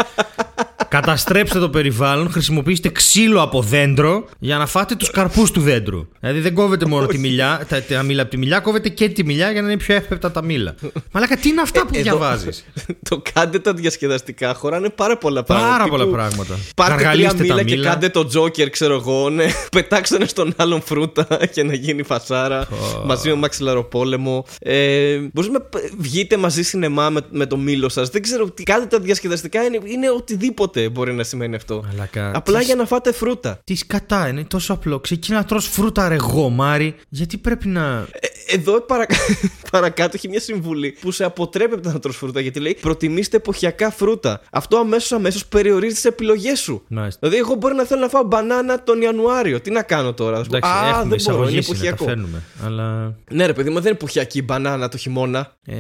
Καταστρέψτε 0.89 1.59
το 1.59 1.69
περιβάλλον, 1.71 2.31
χρησιμοποιήστε 2.31 2.89
ξύλο 2.89 3.43
από 3.43 3.63
δέντρο 3.63 4.25
για 4.39 4.57
να 4.57 4.67
φάτε 4.67 4.95
τους 4.95 5.11
καρπούς 5.11 5.51
του 5.51 5.61
δέντρου. 5.61 6.07
Δηλαδή 6.21 6.41
δεν 6.41 6.55
κόβετε 6.55 6.87
μόνο 6.87 7.07
τη 7.07 7.19
μιλιά, 7.19 7.67
τα, 7.69 7.83
τα 7.83 8.03
μήλα 8.03 8.23
από 8.23 8.31
τη 8.31 8.37
μιλιά, 8.37 8.61
κόβετε 8.61 8.89
και 8.89 9.09
τη 9.09 9.25
μιλιά 9.25 9.51
για 9.51 9.63
να 9.63 9.69
είναι 9.69 9.77
πιο 9.77 9.95
εύπεπτα 9.95 10.31
τα 10.31 10.43
μήλα. 10.45 10.75
Μαλάκα, 11.13 11.37
τι 11.37 11.49
είναι 11.49 11.61
αυτά 11.61 11.81
που 11.81 11.89
Εδώ- 11.93 12.03
διαβάζεις; 12.03 12.65
το 13.09 13.23
κάντε 13.33 13.59
τα 13.59 13.73
διασκεδαστικά. 13.75 14.55
Χωράνε 14.55 14.89
πάρα 14.89 15.17
πολλά 15.19 15.43
πράγματα. 15.43 15.71
Πάρα 15.71 15.85
Τύπου, 15.85 15.97
πολλά 15.97 16.11
πράγματα. 16.13 16.59
Πάρτε 16.77 16.95
τρία 16.95 17.07
Γαργαλίστε 17.09 17.37
τα 17.37 17.43
μήλα 17.55 17.63
και 17.63 17.75
μήλα. 17.77 17.89
κάντε 17.91 18.09
το 18.09 18.25
τζόκερ, 18.27 18.71
ξέρω 18.71 18.95
εγώ. 18.95 19.31
Ναι. 19.31 19.47
Πετάξτε 19.73 20.17
ένα 20.17 20.27
στον 20.27 20.53
άλλον 20.57 20.83
φρούτα 20.83 21.27
για 21.53 21.65
να 21.65 21.75
γίνει 21.75 22.03
φασάρα. 22.03 22.69
μαζί 23.05 23.29
με 23.29 23.35
μαξιλαροπόλεμο. 23.35 24.45
Ε, 24.61 25.17
Μπορείς 25.33 25.51
να 25.51 25.61
π- 25.61 25.77
βγείτε 25.99 26.37
μαζί 26.37 26.63
σινεμά 26.63 27.11
με, 27.11 27.21
με 27.31 27.47
το 27.47 27.57
μήλο 27.57 27.89
σας. 27.89 28.09
Δεν 28.09 28.23
ξέρω 28.23 28.51
τι. 28.51 28.63
Κάντε 28.63 28.87
τα 28.87 28.99
διασκεδαστικά. 29.01 29.63
Είναι, 29.65 29.79
είναι 29.85 30.11
οτιδήποτε 30.11 30.78
μπορεί 30.89 31.13
να 31.13 31.23
σημαίνει 31.23 31.55
αυτό. 31.55 31.85
Μαλάκα, 31.87 32.33
Απλά 32.35 32.59
τι 32.59 32.65
για 32.65 32.75
να 32.75 32.87
φάτε 32.87 33.13
φρούτα. 33.13 33.61
Τις 33.65 33.79
σκατά 33.79 34.29
είναι, 34.29 34.45
τόσο 34.45 34.73
απλό. 34.73 35.01
Ξεκινά 35.01 35.37
να 35.39 35.45
τρως 35.45 35.67
φρούτα 35.69 36.09
ρε 36.09 36.17
γομάρι. 36.17 36.95
Γιατί 37.09 37.37
πρέπει 37.37 37.69
να. 37.69 38.07
Ε, 38.13 38.55
Εδώ 38.55 38.81
παρακα... 38.81 39.17
παρακάτω 39.71 40.13
έχει 40.15 40.29
μια 40.29 40.41
συμβουλή 40.41 40.97
που 41.01 41.11
σε 41.11 41.25
αποτρέπει 41.25 41.75
από 41.75 41.83
το 41.83 41.93
να 41.93 41.99
τρως 41.99 42.17
φρούτα 42.17 42.41
γιατί 42.41 42.61
λέει 42.61 42.77
προτιμήστε 42.81 43.37
εποχιακά 43.37 43.91
φρούτα. 43.91 44.41
Αυτό 44.51 44.77
αμέσως 44.77 45.13
αμέσως 45.13 45.47
περιορίζει 45.47 45.95
τις 45.95 46.05
επιλογές 46.05 46.61
σου. 46.61 46.83
Μάλιστα. 46.89 47.19
Δηλαδή, 47.23 47.39
εγώ 47.39 47.55
μπορεί 47.55 47.75
να 47.75 47.85
θέλω 47.85 48.01
να 48.01 48.09
φάω 48.09 48.23
μπανάνα 48.23 48.83
τον 48.83 49.01
Ιανουάριο. 49.03 49.61
Τι 49.61 49.71
να 49.71 49.83
κάνω 49.83 50.13
τώρα. 50.15 50.37
Θα 50.37 50.43
σου 50.43 50.51
πω, 50.51 50.57
Εντάξει, 50.57 50.75
Α, 50.77 50.89
έχουμε 50.89 51.17
δεν 51.17 51.35
μπορώ, 51.35 51.49
είναι 51.49 51.49
εισαγωγή 51.49 51.55
είναι, 51.55 51.63
τα 51.63 51.69
εποχιακό. 51.73 52.05
φέρνουμε. 52.05 52.43
Αλλά. 52.65 53.15
Ναι, 53.31 53.47
ρε 53.47 53.53
παιδί 53.53 53.69
μου, 53.69 53.75
δεν 53.75 53.85
είναι 53.85 53.95
εποχιακή 54.01 54.43
μπανάνα 54.43 54.89
το 54.89 54.97
χειμώνα. 54.97 55.53
Ε... 55.67 55.75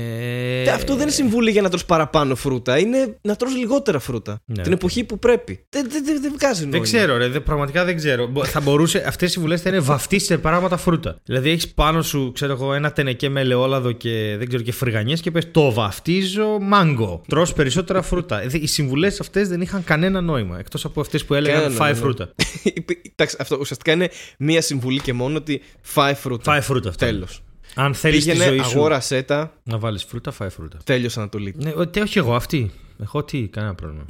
Και 0.65 0.71
αυτό 0.71 0.93
δεν 0.93 1.03
είναι 1.03 1.11
συμβουλή 1.11 1.51
για 1.51 1.63
να 1.63 1.69
τρως 1.69 1.85
παραπάνω 1.85 2.35
φρούτα. 2.35 2.79
Είναι 2.79 3.19
να 3.23 3.37
τρως 3.37 3.57
λιγότερα 3.57 3.99
φρούτα. 3.99 4.41
Ναι, 4.45 4.63
Την 4.63 4.73
οκ. 4.73 4.79
Εποχή 4.89 5.05
που 5.05 5.19
πρέπει. 5.19 5.65
Δεν, 5.69 5.87
δεν, 5.91 6.05
δεν, 6.05 6.21
δεν 6.23 6.33
βγάζει 6.39 6.61
νόημα. 6.61 6.71
Δεν 6.71 6.83
ξέρω, 6.83 7.17
ρε, 7.17 7.29
δεν- 7.29 7.43
πραγματικά 7.43 7.85
δεν 7.85 7.97
ξέρω. 7.97 8.27
Μπο- 8.27 8.45
Θα 8.45 8.61
μπορούσε, 8.61 9.05
αυτές 9.07 9.29
οι 9.29 9.33
συμβουλές 9.33 9.57
θα 9.57 9.69
είναι 9.69 9.79
βαφτίσεις 9.79 10.27
σε 10.29 10.39
πράγματα 10.39 10.77
φρούτα. 10.77 11.21
Δηλαδή 11.25 11.51
έχεις 11.51 11.69
πάνω 11.69 12.03
σου, 12.03 12.31
ξέρω 12.35 12.53
εγώ, 12.53 12.75
ένα 12.75 12.93
τενεκέ 12.93 13.29
με 13.29 13.41
ελαιόλαδο 13.41 13.93
και 13.93 14.35
δεν 14.39 14.49
ξέρω 14.49 14.63
και 14.63 14.73
φρυγανιές 14.73 15.21
και 15.21 15.31
πες 15.31 15.51
το 15.51 15.73
βαφτίζω 15.73 16.59
μάγκο. 16.61 17.23
Τρώω 17.29 17.47
περισσότερα 17.57 18.03
φρούτα. 18.03 18.43
Ε, 18.43 18.47
Οι 18.53 18.67
συμβουλές 18.67 19.21
αυτές 19.21 19.49
δεν 19.49 19.61
είχαν 19.61 19.85
κανένα 19.85 20.21
νόημα. 20.21 20.59
Εκτός 20.59 20.85
από 20.85 21.01
αυτές 21.01 21.25
που 21.25 21.35
έλεγαν 21.35 21.61
Κανένα 21.61 21.75
φάε 21.79 21.91
νόημα. 21.93 22.05
φρούτα. 22.07 22.35
Εντάξει, 23.13 23.37
αυτό 23.41 23.57
ουσιαστικά 23.61 23.93
είναι 23.93 24.09
μία 24.39 24.63
συμβουλή 24.63 25.01
και 25.01 25.13
μόνο 25.13 25.37
ότι 25.37 25.61
φάε 25.81 26.15
φρούτα. 26.15 26.43
Φάε 26.53 26.61
φρούτα 26.61 26.89
αυτό. 26.89 27.05
Τέλος. 27.07 27.43
Αν 27.75 27.95
θέλεις 27.95 28.25
τη 28.25 28.31
Πήγαινε, 28.31 28.49
ζωή 28.49 28.59
σου 28.59 28.65
αγόρασέ 28.79 29.23
τα. 29.23 29.53
να 29.63 29.79
βάλεις 29.79 30.05
φρούτα, 30.05 30.31
φάει 30.31 30.49
φρούτα. 30.49 30.79
Τέλειος 30.85 31.19
Ανατολή. 31.19 31.55
Ναι, 31.57 31.73
ότι 31.77 32.01
όχι 32.01 32.19
εγώ, 32.19 32.35
αυτή. 32.35 32.71
Εγώ 33.03 33.25
τι, 33.25 33.49
κανένα 33.49 33.75
πρόβλημα. 33.75 34.05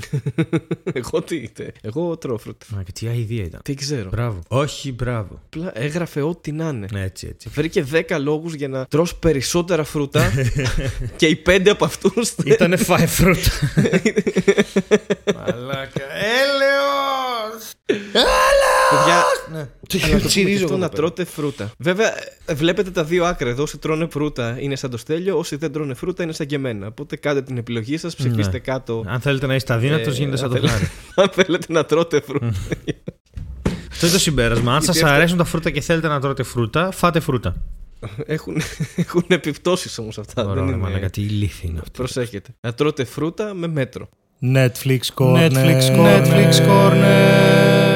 Εγώ 0.92 1.22
τι 1.22 1.36
είτε. 1.36 1.72
Εγώ 1.80 2.16
τρώω 2.16 2.38
φρούτα. 2.38 2.66
Μα 2.68 2.82
και 2.82 2.92
τι 2.92 3.06
αηδία 3.06 3.44
ήταν. 3.44 3.60
Τι 3.64 3.74
ξέρω. 3.74 4.08
Μπράβο. 4.08 4.38
Όχι, 4.48 4.92
μπράβο. 4.92 5.40
Απλά 5.46 5.72
έγραφε 5.74 6.22
ό,τι 6.22 6.52
να 6.52 6.68
είναι. 6.68 6.86
Ναι, 6.92 7.02
έτσι, 7.02 7.26
έτσι. 7.26 7.48
Βρήκε 7.48 7.86
10 7.92 8.02
λόγους 8.20 8.54
για 8.54 8.68
να 8.68 8.86
τρως 8.86 9.16
περισσότερα 9.16 9.84
φρούτα 9.84 10.30
και 11.16 11.26
οι 11.26 11.42
5 11.46 11.68
από 11.68 11.84
αυτούς 11.84 12.30
Ήτανε 12.44 12.76
φάει 12.76 13.06
φρούτα. 13.06 13.50
Μαλάκα. 15.36 16.02
Έλεος! 16.14 17.72
Παιδιά, 19.08 19.22
Ναι. 19.52 19.68
αλλά 20.12 20.20
το 20.20 20.28
πούμε 20.28 20.50
και 20.50 20.62
αυτό 20.64 20.76
να 20.76 20.88
τρώτε 20.88 21.24
φρούτα. 21.24 21.70
Βέβαια, 21.78 22.14
ε, 22.44 22.54
βλέπετε 22.54 22.90
τα 22.90 23.04
δύο 23.04 23.24
άκρα 23.24 23.48
εδώ. 23.48 23.62
Όσοι 23.62 23.78
τρώνε 23.78 24.06
φρούτα 24.10 24.56
είναι 24.60 24.76
σαν 24.76 24.90
το 24.90 24.96
στέλιο, 24.96 25.38
όσοι 25.38 25.56
δεν 25.56 25.72
τρώνε 25.72 25.94
φρούτα 25.94 26.22
είναι 26.22 26.32
σαν 26.32 26.46
και 26.46 26.54
εμένα. 26.54 26.86
Οπότε 26.86 27.16
κάντε 27.16 27.42
την 27.42 27.56
επιλογή 27.56 27.96
σας, 27.96 28.14
ψηφίστε 28.14 28.52
Ναι. 28.52 28.58
κάτω. 28.58 29.04
Αν 29.06 29.20
θέλετε 29.20 29.46
να 29.46 29.54
είστε 29.54 29.72
αδύνατος, 29.72 30.14
Ε, 30.14 30.18
γίνεται 30.18 30.36
σαν 30.36 30.46
αν 30.46 30.52
το 30.52 30.56
θέλετε- 30.68 30.78
χάρι. 30.78 30.90
Αν 31.28 31.44
θέλετε 31.44 31.66
να 31.72 31.84
τρώτε 31.84 32.20
φρούτα. 32.20 32.46
Αυτό 33.90 34.06
είναι 34.06 34.14
το 34.14 34.18
συμπέρασμα. 34.20 34.72
Αν 34.74 34.78
Γιατί 34.80 34.86
σας 34.86 35.02
αυτό- 35.02 35.16
αρέσουν 35.16 35.38
τα 35.38 35.44
φρούτα 35.44 35.70
και 35.70 35.80
θέλετε 35.80 36.08
να 36.08 36.20
τρώτε 36.20 36.42
φρούτα, 36.42 36.90
φάτε 36.90 37.20
φρούτα. 37.20 37.56
έχουν, 38.26 38.56
έχουν 38.96 39.24
επιπτώσεις 39.28 39.98
όμως 39.98 40.18
αυτά. 40.18 40.44
Ωραία, 40.46 40.64
δεν 40.64 40.74
μαλάκα, 40.78 40.98
είναι... 40.98 41.10
τι 41.10 41.20
ηλίθεια 41.22 41.68
είναι 41.70 41.78
αυτή. 41.78 41.90
Προσέχετε. 41.96 42.50
Να 42.60 42.74
τρώτε 42.74 43.04
φρούτα 43.04 43.54
με 43.54 43.66
μέτρο. 43.66 44.08
Netflix 44.54 44.98
Corner. 45.14 45.50
Netflix 45.52 45.80
Corner. 45.96 46.24
Netflix 46.26 46.52
Corner. 46.68 47.87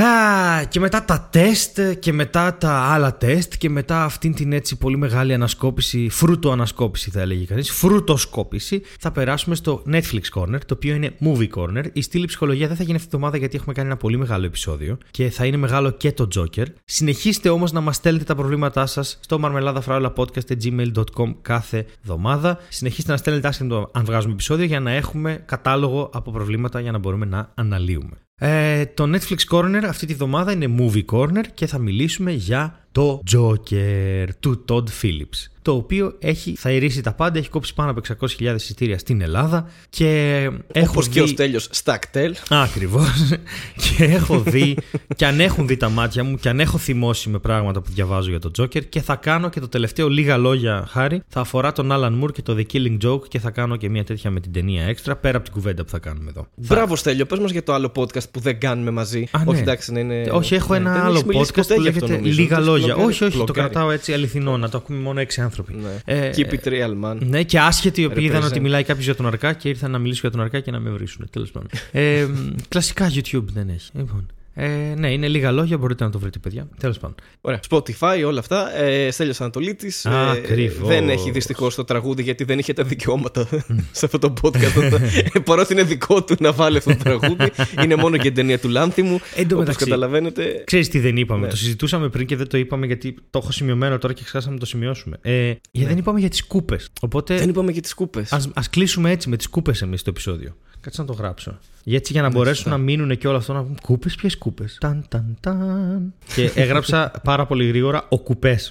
Α, 0.00 0.64
και 0.64 0.80
μετά 0.80 1.04
τα 1.04 1.28
τεστ 1.30 1.80
και 1.98 2.12
μετά 2.12 2.54
τα 2.54 2.70
άλλα 2.70 3.16
τεστ 3.16 3.54
και 3.58 3.70
μετά 3.70 4.04
αυτήν 4.04 4.34
την 4.34 4.52
έτσι 4.52 4.76
πολύ 4.76 4.96
μεγάλη 4.96 5.34
ανασκόπηση, 5.34 6.08
φρούτο 6.08 6.50
ανασκόπηση 6.50 7.10
θα 7.10 7.20
έλεγε 7.20 7.44
κανείς, 7.44 7.70
φρούτοσκόπηση, 7.70 8.82
θα 8.98 9.12
περάσουμε 9.12 9.54
στο 9.54 9.82
Netflix 9.90 10.20
Corner, 10.34 10.58
το 10.66 10.74
οποίο 10.74 10.94
είναι 10.94 11.14
Movie 11.20 11.48
Corner. 11.54 11.84
Η 11.92 12.02
στήλη 12.02 12.26
ψυχολογία 12.26 12.66
δεν 12.66 12.76
θα 12.76 12.82
γίνει 12.82 12.96
αυτή 12.96 13.08
τη 13.08 13.14
εβδομάδα 13.14 13.36
γιατί 13.38 13.56
έχουμε 13.56 13.72
κάνει 13.72 13.88
ένα 13.88 13.96
πολύ 13.96 14.16
μεγάλο 14.16 14.44
επεισόδιο 14.44 14.98
και 15.10 15.30
θα 15.30 15.44
είναι 15.44 15.56
μεγάλο 15.56 15.90
και 15.90 16.12
το 16.12 16.28
Joker. 16.36 16.66
Συνεχίστε 16.84 17.48
όμως 17.48 17.72
να 17.72 17.80
μας 17.80 17.96
στέλνετε 17.96 18.24
τα 18.24 18.34
προβλήματά 18.34 18.86
σας 18.86 19.18
στο 19.20 19.40
marmeladafraulapodcast.gmail.com 19.42 21.34
κάθε 21.42 21.86
εβδομάδα. 22.02 22.58
Συνεχίστε 22.68 23.10
να 23.10 23.16
στέλνετε 23.16 23.48
άσχετο 23.48 23.90
αν 23.92 24.04
βγάζουμε 24.04 24.32
επεισόδιο 24.32 24.64
για 24.64 24.80
να 24.80 24.90
έχουμε 24.90 25.42
κατάλογο 25.46 26.10
από 26.12 26.30
προβλήματα 26.30 26.80
για 26.80 26.92
να 26.92 26.98
μπορούμε 26.98 27.26
να 27.26 27.52
αναλύουμε. 27.54 28.27
Ε, 28.38 28.86
το 28.86 29.04
Netflix 29.04 29.56
Corner 29.56 29.82
αυτή 29.88 30.06
τη 30.06 30.14
βδομάδα 30.14 30.52
είναι 30.52 30.74
Movie 30.78 31.04
Corner 31.12 31.44
και 31.54 31.66
θα 31.66 31.78
μιλήσουμε 31.78 32.32
για 32.32 32.87
το 32.98 33.22
Joker 33.32 34.28
του 34.40 34.64
Todd 34.68 34.84
Phillips. 35.02 35.58
Το 35.68 35.74
οποίο 35.74 36.14
έχει 36.18 36.54
θαειρήσει 36.56 37.02
τα 37.02 37.12
πάντα, 37.12 37.38
έχει 37.38 37.48
κόψει 37.48 37.74
πάνω 37.74 37.90
από 37.90 38.00
600.000 38.20 38.54
εισιτήρια 38.54 38.98
στην 38.98 39.20
Ελλάδα 39.20 39.70
και 39.90 40.40
έχω 40.72 40.90
Όπως 40.90 41.06
δει... 41.06 41.12
και 41.12 41.20
ο 41.20 41.26
Στέλιος 41.26 41.68
Στακτέλ. 41.70 42.34
Ακριβώς. 42.48 43.32
και 43.82 44.04
έχω 44.04 44.40
δει, 44.40 44.76
και 45.16 45.26
αν 45.26 45.40
έχουν 45.40 45.66
δει 45.66 45.76
τα 45.76 45.88
μάτια 45.88 46.24
μου, 46.24 46.36
και 46.36 46.48
αν 46.48 46.60
έχω 46.60 46.78
θυμώσει 46.78 47.28
με 47.28 47.38
πράγματα 47.38 47.80
που 47.80 47.90
διαβάζω 47.90 48.30
για 48.30 48.38
τον 48.38 48.52
Τζόκερ, 48.52 48.88
και 48.88 49.00
θα 49.00 49.16
κάνω 49.16 49.48
και 49.48 49.60
το 49.60 49.68
τελευταίο 49.68 50.08
λίγα 50.08 50.36
λόγια, 50.36 50.84
Χάρη, 50.88 51.22
θα 51.28 51.40
αφορά 51.40 51.72
τον 51.72 51.88
Alan 51.92 52.22
Moore 52.22 52.32
και 52.32 52.42
το 52.42 52.56
The 52.58 52.64
Killing 52.72 52.98
Joke 53.06 53.28
και 53.28 53.38
θα 53.38 53.50
κάνω 53.50 53.76
και 53.76 53.88
μια 53.88 54.04
τέτοια 54.04 54.30
με 54.30 54.40
την 54.40 54.52
ταινία 54.52 54.84
έξτρα, 54.84 55.16
πέρα 55.16 55.36
από 55.36 55.44
την 55.44 55.54
κουβέντα 55.54 55.84
που 55.84 55.90
θα 55.90 55.98
κάνουμε 55.98 56.30
εδώ. 56.30 56.46
Μπράβο 56.54 56.96
Στέλιο, 56.96 57.26
πες 57.26 57.38
μας 57.38 57.50
για 57.50 57.62
το 57.62 57.72
άλλο 57.72 57.92
podcast 57.96 58.30
που 58.30 58.40
δεν 58.40 58.60
κάνουμε 58.60 58.90
μαζί. 58.90 59.28
Α, 59.30 59.38
ναι. 59.38 59.50
Όχι 59.50 59.60
εντάξει, 59.60 59.92
να 59.92 60.00
είναι... 60.00 60.28
Όχι, 60.32 60.54
έχω 60.54 60.72
ναι, 60.72 60.78
ένα 60.78 60.92
δεν 60.92 61.02
άλλο 61.02 61.12
έχεις 61.12 61.24
μιλήσει 61.24 61.50
podcast 61.54 61.60
ποτέ 61.60 61.74
που 61.74 61.80
γι' 61.80 61.88
αυτό, 61.88 62.06
λέγεται 62.06 62.20
νομίζω. 62.20 62.40
Λίγα 62.40 62.56
Το 62.56 62.64
Λόγια. 62.64 62.87
Μπλοκάρει- 62.94 63.14
όχι, 63.14 63.24
όχι, 63.24 63.36
το 63.38 63.44
μπλοκάρει. 63.44 63.68
κρατάω 63.70 63.90
έτσι 63.90 64.12
αληθινό, 64.12 64.56
να 64.56 64.68
το 64.68 64.76
ακούμε 64.78 64.98
μόνο 64.98 65.20
έξι 65.20 65.40
άνθρωποι. 65.40 65.74
Ναι. 65.74 66.14
Ε, 66.14 66.30
Keep 66.36 66.52
it 66.52 66.68
real, 66.68 67.04
man. 67.04 67.16
Ναι, 67.20 67.42
και 67.42 67.58
άσχετοι 67.60 68.00
οι 68.00 68.04
οποίοι 68.04 68.24
είδαν 68.26 68.42
Represent. 68.42 68.46
ότι 68.46 68.60
μιλάει 68.60 68.84
κάποιος 68.84 69.04
για 69.04 69.14
τον 69.14 69.26
Αρκά 69.26 69.52
και 69.52 69.68
ήρθαν 69.68 69.90
να 69.90 69.98
μιλήσουν 69.98 70.20
για 70.20 70.30
τον 70.30 70.40
Αρκά 70.40 70.60
και 70.60 70.70
να 70.70 70.80
με 70.80 70.90
βρίσουν. 70.90 71.26
Τέλος 71.30 71.50
πάντων. 71.50 71.68
Ε, 71.92 72.26
μ, 72.30 72.54
κλασικά 72.68 73.10
YouTube 73.14 73.44
δεν 73.52 73.68
έχει. 73.68 73.90
Λοιπόν. 73.92 74.26
Ε, 74.60 74.94
ναι, 74.96 75.12
είναι 75.12 75.28
λίγα 75.28 75.50
λόγια, 75.50 75.78
μπορείτε 75.78 76.04
να 76.04 76.10
το 76.10 76.18
βρείτε, 76.18 76.38
παιδιά. 76.38 76.68
Τέλος 76.78 76.98
πάντων. 76.98 77.14
Ωραία. 77.40 77.60
Spotify, 77.70 78.22
όλα 78.26 78.38
αυτά. 78.38 78.76
Ε, 78.78 79.10
Στέλιος 79.10 79.40
Ανατολίτης. 79.40 80.04
Ε, 80.04 80.10
Ακριβώς. 80.30 80.88
δεν 80.88 81.08
έχει 81.08 81.30
δυστυχώς 81.30 81.74
το 81.74 81.84
τραγούδι 81.84 82.22
γιατί 82.22 82.44
δεν 82.44 82.58
είχε 82.58 82.72
τα 82.72 82.82
δικαιώματα 82.84 83.48
σε 83.98 84.04
αυτό 84.04 84.18
το 84.18 84.32
podcast. 84.42 85.00
Ε, 85.34 85.38
Παρότι 85.38 85.72
είναι 85.72 85.82
δικό 85.82 86.24
του 86.24 86.34
να 86.40 86.52
βάλει 86.52 86.76
αυτό 86.76 86.90
το 86.90 86.96
τραγούδι. 87.02 87.50
είναι 87.82 87.94
μόνο 87.96 88.16
και 88.16 88.28
η 88.28 88.32
ταινία 88.32 88.58
του 88.58 88.68
Λάνθιμου. 88.68 89.20
Εν 89.34 89.48
τω 89.48 89.54
Όπως 89.54 89.58
μεταξύ, 89.58 89.84
καταλαβαίνετε. 89.84 90.62
Ξέρεις 90.66 90.88
τι 90.88 90.98
δεν 90.98 91.16
είπαμε. 91.16 91.44
Ναι. 91.44 91.48
Το 91.48 91.56
συζητούσαμε 91.56 92.08
πριν 92.08 92.26
και 92.26 92.36
δεν 92.36 92.48
το 92.48 92.58
είπαμε 92.58 92.86
γιατί 92.86 93.14
το 93.30 93.38
έχω 93.42 93.52
σημειωμένο 93.52 93.98
τώρα 93.98 94.12
και 94.14 94.22
ξεχάσαμε 94.22 94.54
να 94.54 94.60
το 94.60 94.66
σημειώσουμε. 94.66 95.16
Ε, 95.22 95.52
γιατί 95.70 95.88
δεν 95.88 95.98
είπαμε 95.98 96.20
για 96.20 96.28
τις 96.28 96.44
κούπες. 96.46 96.88
Οπότε 97.00 97.36
Δεν 97.36 97.48
είπαμε 97.48 97.72
και 97.72 97.80
τις 97.80 97.94
κούπες. 97.94 98.32
ας, 98.32 98.48
ας 98.54 98.70
κλείσουμε 98.70 99.10
έτσι 99.10 99.28
με 99.28 99.36
τις 99.36 99.48
κούπες 99.48 99.82
εμείς 99.82 100.02
το 100.02 100.10
επεισόδιο. 100.10 100.56
Κάτσε 100.80 101.00
να 101.00 101.06
το 101.06 101.12
γράψω. 101.12 101.58
Για 101.88 101.96
έτσι 101.96 102.12
για 102.12 102.22
να 102.22 102.30
μπορέσουν 102.30 102.54
σωστά. 102.56 102.70
να 102.70 102.78
μείνουν 102.78 103.18
και 103.18 103.28
όλα 103.28 103.36
αυτό 103.36 103.52
να 103.52 103.62
πούν 103.62 103.78
κούπες, 103.82 104.14
ποιες 104.14 104.36
κούπες; 104.38 104.76
Ταν, 104.80 105.06
ταν, 105.08 105.36
ταν. 105.40 106.14
και 106.34 106.50
έγραψα 106.54 107.12
πάρα 107.24 107.46
πολύ 107.46 107.66
γρήγορα 107.66 108.06
ο 108.08 108.18
κουπές. 108.18 108.70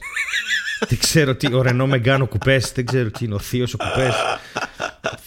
δεν 0.89 0.97
ξέρω 0.97 1.36
τι. 1.36 1.53
Ο 1.53 1.61
Ρενό 1.61 1.88
Μεγκάνο 1.88 2.28
κουπές. 2.28 2.72
Δεν 2.72 2.86
ξέρω 2.86 3.11
τι 3.11 3.26
είναι. 3.26 3.34
Ο 3.34 3.39
θείος 3.39 3.74
ο 3.74 3.78
κουπές. 3.78 4.13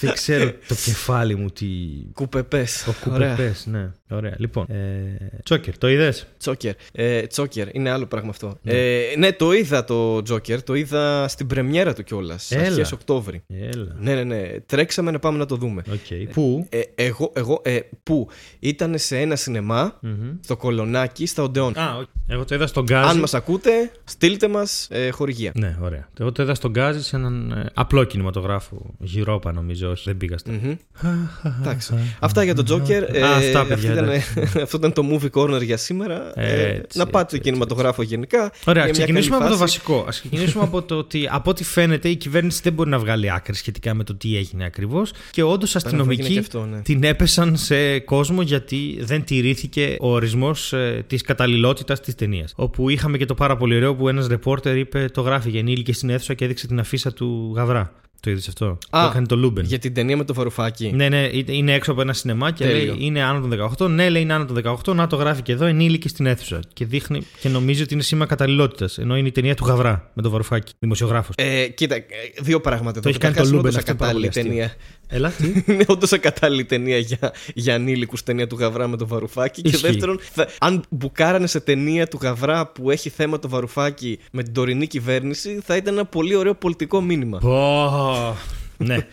Δεν 0.01 0.13
ξέρω 0.13 0.53
το 0.69 0.75
κεφάλι 0.75 1.35
μου 1.35 1.49
τι. 1.51 1.67
Κουπεπέ. 2.13 2.67
Ο 2.89 2.93
κουπεπέ, 3.05 3.55
ναι. 3.65 3.91
Ωραία. 4.11 4.35
Λοιπόν. 4.39 4.67
Ε, 4.69 5.31
Τσόκερ, 5.43 5.79
το 5.79 5.89
είδες; 5.89 6.27
Τσόκερ. 6.39 6.75
Ε, 6.93 7.27
Τσόκερ, 7.27 7.75
είναι 7.75 7.91
άλλο 7.91 8.07
πράγμα 8.07 8.31
αυτό. 8.31 8.59
Ε, 8.65 9.01
ναι, 9.19 9.33
το 9.33 9.53
είδα 9.53 9.85
το 9.85 10.23
Τζόκερ. 10.23 10.63
Το 10.63 10.75
είδα 10.75 11.29
στην 11.29 11.47
πρεμιέρα 11.47 11.95
του 11.95 12.03
κιόλας. 12.05 12.51
Έλα. 12.51 12.67
Αρχές 12.67 12.93
Οκτώβρη. 12.93 13.43
Έλα. 13.49 13.97
Ναι, 13.99 14.15
ναι, 14.15 14.25
ναι. 14.25 14.61
Τρέξαμε 14.67 15.11
να 15.11 15.19
πάμε 15.19 15.39
να 15.39 15.47
το 15.47 15.57
δούμε. 15.57 15.83
Οκ. 15.93 16.33
Πού; 16.33 16.67
Ε, 16.69 16.81
εγώ, 16.95 17.33
εγώ, 17.35 17.61
ε, 17.65 17.79
πού; 18.03 18.29
Ήταν 18.59 18.99
σε 18.99 19.19
ένα 19.19 19.37
σινεμά 19.37 19.99
Μμμ. 20.01 20.37
στο 20.41 20.57
Κολονάκι, 20.57 21.27
στα 21.27 21.43
Odeon. 21.43 21.79
Α, 21.79 21.97
οκ. 21.97 22.07
Εγώ 22.27 22.45
το 22.45 22.55
είδα 22.55 22.67
στο 22.67 22.85
Γκάζι. 22.85 23.09
Αν 23.09 23.19
μας 23.19 23.35
ακούτε, 23.35 23.71
στείλτε 24.05 24.49
μας 24.49 24.89
ε, 24.91 25.11
χορηγία. 25.11 25.53
Ναι, 25.55 25.77
ωραία. 25.81 26.09
Εγώ 26.21 26.33
το 26.33 26.43
είδα 26.43 26.55
στο 26.55 26.71
Γκάζι 26.71 27.03
σε 27.03 27.17
έναν 27.17 27.51
ε, 27.51 27.71
απλό 27.75 28.05
κινηματογράφο. 28.05 28.95
Γυρόπα 28.99 29.53
νομίζω, 29.53 29.70
όχι, 29.71 30.03
δεν 30.05 30.17
πήγα 30.17 30.39
στα. 30.39 30.53
Μμμ. 30.53 30.75
Εντάξει. 31.61 31.95
Αυτά 32.21 32.43
για 32.43 32.55
τον 32.55 32.65
Τζόκερ. 32.65 33.17
Ε, 33.17 33.23
Α, 33.23 33.37
αυτά, 33.37 33.61
αυτή 33.61 33.75
παιδιά, 33.75 33.93
ήταν, 33.93 34.05
εντάξει. 34.05 34.41
αυτό 34.63 34.77
ήταν 34.77 34.93
το 34.93 35.03
movie 35.11 35.41
corner 35.41 35.63
για 35.63 35.77
σήμερα. 35.77 36.33
Ε, 36.35 36.63
Έτσι, 36.63 36.99
να 36.99 37.05
πάτε 37.07 37.23
έτσι, 37.23 37.37
στο 37.37 37.45
κινηματογράφο 37.45 38.03
γενικά. 38.03 38.39
Ωραία, 38.41 38.53
για 38.65 38.83
μια 38.83 38.93
ξεκινήσουμε 38.93 39.37
καλή 39.37 39.49
από 39.49 39.59
το 39.59 39.65
φάση. 39.65 39.79
βασικό. 39.79 40.01
Α 40.01 40.09
ξεκινήσουμε 40.09 40.65
από 40.65 40.83
το 40.83 40.95
ότι 40.95 41.29
από 41.31 41.51
ό,τι 41.51 41.65
φαίνεται 41.65 42.09
η 42.09 42.17
κυβέρνηση 42.17 42.61
δεν 42.63 42.73
μπορεί 42.73 42.91
να 42.91 42.99
βγάλει 42.99 43.33
άκρη 43.33 43.55
σχετικά 43.55 43.95
με 43.95 44.05
το 44.05 44.15
τι 44.15 44.37
έγινε 44.37 44.65
ακριβώς. 44.65 45.13
Και 45.31 45.43
όντως 45.43 45.75
έγινε 45.75 45.89
αστυνομικοί 45.89 46.33
και 46.33 46.39
αυτό, 46.39 46.65
ναι. 46.65 46.81
την 46.81 47.05
έπεσαν 47.05 47.57
σε 47.57 47.99
κόσμο 47.99 48.43
γιατί 48.43 48.99
δεν 49.01 49.25
τηρήθηκε 49.25 49.97
ο 50.01 50.13
ορισμός 50.13 50.73
ε, 50.73 51.05
της 51.07 51.23
καταλληλότητας 51.23 52.01
της 52.01 52.15
ταινίας. 52.15 52.53
Όπου 52.57 52.89
είχαμε 52.89 53.19
και 53.19 53.27
το 53.27 53.35
πάρα 53.35 53.57
πολύ 53.57 53.77
ωραίο 53.77 53.95
που 53.95 54.09
ένας 54.09 54.27
ρεπόρτερ 54.27 54.77
είπε 54.77 55.09
το 55.13 55.21
γράφει 55.21 55.51
για 55.51 55.61
ενήλικε 55.61 55.93
στην 55.93 56.11
αίθουσα 56.11 56.35
και 56.35 56.45
έδειξε 56.45 56.67
την 56.67 56.79
αφίσα 56.81 57.13
του 57.13 57.53
Γαβρά. 57.57 57.93
Το 58.21 58.31
είδες 58.31 58.49
αυτό; 58.49 58.67
Α, 58.67 58.77
το 58.91 59.09
έκανε 59.11 59.27
το 59.27 59.37
Λούμπεν. 59.37 59.65
Για 59.65 59.79
την 59.79 59.95
ταινία 59.95 60.17
με 60.17 60.25
το 60.25 60.35
Βαρουφάκη. 60.35 60.93
Ναι, 60.95 61.09
ναι, 61.09 61.29
είναι 61.47 61.73
έξω 61.73 61.93
από 61.93 62.01
ένα 62.01 62.13
σινεμά 62.13 62.51
και 62.51 62.65
Τέλειο. 62.65 62.85
λέει 62.95 62.97
είναι 63.07 63.23
άνω 63.23 63.41
των 63.49 63.73
18. 63.79 63.89
Ναι, 63.91 64.09
λέει 64.09 64.23
είναι 64.23 64.33
άνω 64.33 64.45
των 64.45 64.57
18. 64.87 64.95
Να 64.95 65.07
το 65.07 65.17
γράφει 65.17 65.43
και 65.43 65.53
εδώ, 65.53 65.65
ενήλικες 65.65 66.09
στην 66.09 66.27
αίθουσα. 66.27 66.61
Και 66.73 66.85
δείχνει 66.85 67.23
και 67.41 67.49
νομίζει 67.49 67.83
ότι 67.83 67.95
είναι 67.95 68.03
σήμα 68.03 68.27
καταλληλότητας. 68.27 68.99
Ενώ 68.99 69.17
είναι 69.17 69.29
η 69.29 69.33
ταινία 69.33 69.55
του 69.55 69.65
Γαβρά 69.65 70.11
με 70.15 70.23
το 70.23 70.31
Βαρουφάκη. 70.31 70.73
Δημοσιογράφος. 70.79 71.35
Ε, 71.39 71.67
κοίτα, 71.69 71.95
ε, 71.95 72.05
δύο 72.41 72.61
πράγματα. 72.61 72.93
Το 72.93 72.99
εδώ. 72.99 73.09
έχει 73.09 73.19
κάνει 73.19 73.35
Καταρχάς, 73.35 73.43
το 73.43 73.49
είναι 73.49 73.57
Λούμπεν 73.57 73.71
όντως 73.71 73.77
αυτό, 73.77 73.95
πάρα 73.95 74.11
ακατάλληλη 74.11 74.29
πολύ 74.29 74.39
αστείο. 74.39 74.43
ταινία. 74.43 74.75
Έλα, 75.13 75.31
τι; 75.31 75.73
Είναι 75.73 75.85
όντως 75.95 76.13
ακατάλληλη 76.13 76.65
ταινία 76.65 76.99
για, 76.99 77.33
για 77.55 77.75
ανήλικους 77.75 78.23
ταινία 78.23 78.47
του 78.47 78.57
Γαβρά 78.57 78.89
με 78.89 78.97
το 78.97 79.07
Βαρουφάκη. 79.07 79.61
Ισχύει. 79.65 79.81
Και 79.81 79.87
δεύτερον, 79.87 80.19
θα, 80.33 80.49
αν 80.61 80.83
μπουκάρανε 80.89 81.47
σε 81.47 81.61
ταινία 81.61 82.09
του 82.09 82.19
Γαβρά 82.23 82.67
που 82.67 82.91
έχει 82.91 83.09
θέμα 83.09 83.39
το 83.39 83.49
Βαρουφάκη 83.49 84.19
με 84.33 84.43
την 84.43 84.53
τωρινή 84.53 84.87
κυβέρνηση, 84.87 85.61
θα 85.65 85.77
ήταν 85.77 85.95
ένα 85.95 86.05
πολύ 86.05 86.35
ωραίο 86.35 86.55
πολιτικό 86.55 87.01
μήνυμα. 87.01 87.39
Πω. 87.39 88.37
Ναι. 88.85 89.07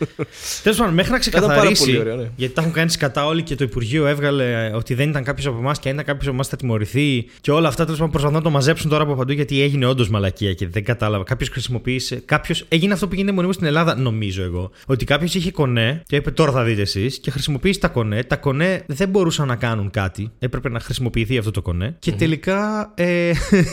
Τέλος 0.63 0.77
πάντων, 0.77 0.93
μέχρι 0.93 1.11
να 1.11 1.17
ήταν 1.17 1.31
πάρα 1.31 1.45
ξεκαθαρίσει. 1.47 1.83
πολύ 1.85 1.99
ωραίο, 1.99 2.15
ναι. 2.15 2.29
Γιατί 2.35 2.53
τα 2.53 2.61
έχουν 2.61 2.73
κάνει 2.73 2.89
σκατά 2.89 3.25
όλοι 3.25 3.41
και 3.43 3.55
το 3.55 3.63
Υπουργείο 3.63 4.07
έβγαλε 4.07 4.71
ότι 4.73 4.93
δεν 4.93 5.09
ήταν 5.09 5.23
κάποιος 5.23 5.45
από 5.45 5.57
εμάς 5.57 5.79
και 5.79 5.87
αν 5.87 5.93
ήταν 5.93 6.05
κάποιος 6.05 6.25
από 6.25 6.35
εμάς 6.35 6.47
θα 6.47 6.55
τιμωρηθεί. 6.55 7.25
Και 7.41 7.51
όλα 7.51 7.67
αυτά 7.67 7.83
τέλος 7.83 7.97
πάντων 7.97 8.11
προσπαθούν 8.11 8.37
να 8.37 8.43
το 8.43 8.49
μαζέψουν 8.49 8.89
τώρα 8.89 9.03
από 9.03 9.15
παντού 9.15 9.31
γιατί 9.31 9.61
έγινε 9.61 9.85
όντως 9.85 10.09
μαλακία 10.09 10.53
και 10.53 10.67
δεν 10.67 10.83
κατάλαβα. 10.83 11.23
Κάποιος 11.23 11.49
χρησιμοποίησε. 11.49 12.21
Κάποιος, 12.25 12.65
έγινε 12.69 12.93
αυτό 12.93 13.07
που 13.07 13.15
γίνεται 13.15 13.33
μονίμως 13.33 13.55
στην 13.55 13.67
Ελλάδα, 13.67 13.95
νομίζω 13.95 14.43
εγώ. 14.43 14.71
Ότι 14.85 15.05
κάποιος 15.05 15.35
είχε 15.35 15.51
κονέ 15.51 16.01
και 16.05 16.15
είπε 16.15 16.31
τώρα 16.31 16.51
θα 16.51 16.63
δείτε 16.63 16.81
εσείς 16.81 17.19
και 17.19 17.31
χρησιμοποίησε 17.31 17.79
τα 17.79 17.87
κονέ. 17.87 18.23
Τα 18.23 18.35
κονέ 18.35 18.83
δεν 18.85 19.09
μπορούσαν 19.09 19.47
να 19.47 19.55
κάνουν 19.55 19.89
κάτι. 19.89 20.31
Έπρεπε 20.39 20.69
να 20.69 20.79
χρησιμοποιηθεί 20.79 21.37
αυτό 21.37 21.51
το 21.51 21.61
κονέ. 21.61 21.95
Και 21.99 22.11
τελικά 22.11 22.91
ε, 22.95 23.31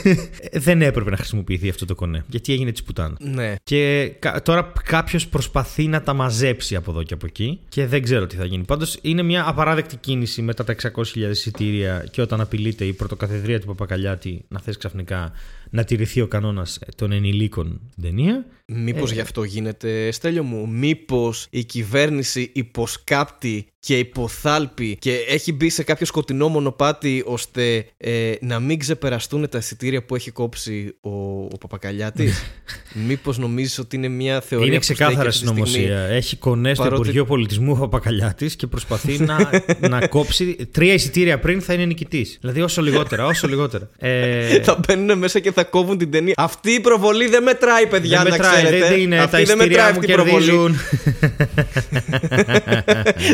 δεν 0.53 0.83
έπρεπε 0.83 1.11
να 1.11 1.17
χρησιμοποιηθεί 1.17 1.69
αυτό 1.69 1.85
το 1.85 1.95
κονέ. 1.95 2.25
Γιατί 2.27 2.53
έγινε 2.53 2.73
τη 2.73 2.83
πουτάνα. 2.83 3.17
Ναι. 3.21 3.55
Και 3.65 4.13
κα- 4.19 4.43
τώρα 4.43 4.73
κάποιος 4.85 5.27
προσπαθεί 5.29 5.84
να 5.89 6.03
τα 6.03 6.13
μαζέψει 6.13 6.77
από 6.77 6.91
εδώ 6.91 7.03
και 7.03 7.15
από 7.15 7.27
εκεί 7.27 7.61
και 7.69 7.87
δεν 7.87 8.03
ξέρω 8.03 8.27
τι 8.27 8.37
θα 8.37 8.45
γίνει. 8.45 8.65
Πάντως 8.65 8.99
είναι 9.03 9.23
μια 9.23 9.49
απαράδεκτη 9.49 9.97
κίνηση 9.97 10.43
μετά 10.43 10.65
τα 10.65 10.75
600.000 10.83 11.17
εισιτήρια 11.17 12.07
και 12.11 12.21
όταν 12.21 12.41
απειλείται 12.41 12.85
η 12.85 12.93
πρωτοκαθεδρία 12.93 13.61
του 13.61 13.67
Παπακαλιάτη 13.67 14.45
να 14.49 14.61
θες 14.61 14.77
ξαφνικά 14.77 15.33
να 15.71 15.85
τηρηθεί 15.85 16.21
ο 16.21 16.27
κανόνας 16.27 16.79
των 16.97 17.13
ενηλίκων 17.13 17.81
στην 17.91 18.03
ταινία. 18.03 18.45
Μήπως 18.67 19.11
Ε. 19.11 19.15
γι' 19.15 19.21
αυτό 19.21 19.43
γίνεται, 19.43 20.11
Στέλιο 20.11 20.43
μου, 20.43 20.69
μήπως 20.69 21.47
η 21.51 21.65
κυβέρνηση 21.65 22.51
υποσκάπτει 22.55 23.67
και 23.81 23.99
υποθάλπει 23.99 24.97
και 25.01 25.15
έχει 25.29 25.53
μπει 25.53 25.69
σε 25.71 25.83
κάποιο 25.83 26.07
σκοτεινό 26.07 26.49
μονοπάτι 26.49 27.23
ώστε 27.27 27.87
ε, 27.97 28.33
να 28.41 28.61
μην 28.61 28.79
ξεπεραστούν 28.79 29.49
τα 29.49 29.59
εισιτήρια 29.59 30.05
που 30.05 30.15
έχει 30.15 30.31
κόψει 30.31 30.97
ο, 31.01 31.11
ο 31.45 31.57
Παπακαλιάτης; 31.61 32.45
μήπως 33.09 33.39
νομίζεις 33.39 33.79
ότι 33.79 33.97
είναι 33.97 34.09
μια 34.09 34.41
θεωρία 34.41 34.67
είναι 34.67 34.77
που 34.77 34.83
στέκει 34.83 34.99
ξεκάθαρα 34.99 35.29
αυτή 35.29 35.41
τη 35.41 35.47
στιγμή; 35.49 35.67
συνωμοσία. 35.69 35.99
Έχει 36.01 36.37
κονέ 36.37 36.75
στο 36.75 36.83
Παρότι- 36.83 37.01
Υπουργείο 37.03 37.25
Πολιτισμού 37.25 37.73
ο 37.73 37.77
Παπακαλιάτης 37.77 38.57
και 38.57 38.67
προσπαθεί 38.67 39.19
να, 39.19 39.51
να 39.91 40.07
κόψει 40.07 40.57
τρία 40.71 40.93
εισιτήρια 40.93 41.39
πριν 41.39 41.61
θα 41.61 41.73
είναι 41.73 41.85
νικητής. 41.85 42.39
Δηλαδή 42.41 42.61
όσο 42.61 42.83
λιγότερα, 42.83 43.27
όσο 43.27 43.49
λιγότερα. 43.49 43.91
Ε, 43.99 44.61
θα 44.67 44.81
μπαίνουν 44.87 45.19
μέσα 45.19 45.39
και 45.39 45.53
θα 45.53 45.65
κόβουν 45.65 45.99
την 45.99 46.11
ταινία. 46.11 46.35
Αυτή 46.37 46.71
η 46.71 46.81
προβολή 46.81 47.29
δεν 47.29 47.43
μετράει, 47.43 47.87
παιδιά, 47.87 48.23
δεν 48.23 48.31
να 48.31 48.37
μετράει, 48.37 48.54
ξέρετε. 48.63 48.89
δεν 48.89 49.01
είναι, 49.01 49.19
Αυτή 49.19 49.31
τα 49.37 49.43
δεν 49.45 49.57
μετράει 49.59 49.91
εισιτήρια 49.91 49.93
μου 49.93 49.99
αυτή 49.99 50.11
η 50.11 50.15
προβολή. 50.15 50.45
κερδίζουν. 50.45 50.77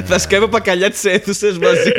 θα 0.05 0.19
σκάει 0.19 0.49
πακαλιά 0.49 0.91
τις 0.91 1.05
αίθουσες 1.05 1.59
μαζί. 1.59 1.91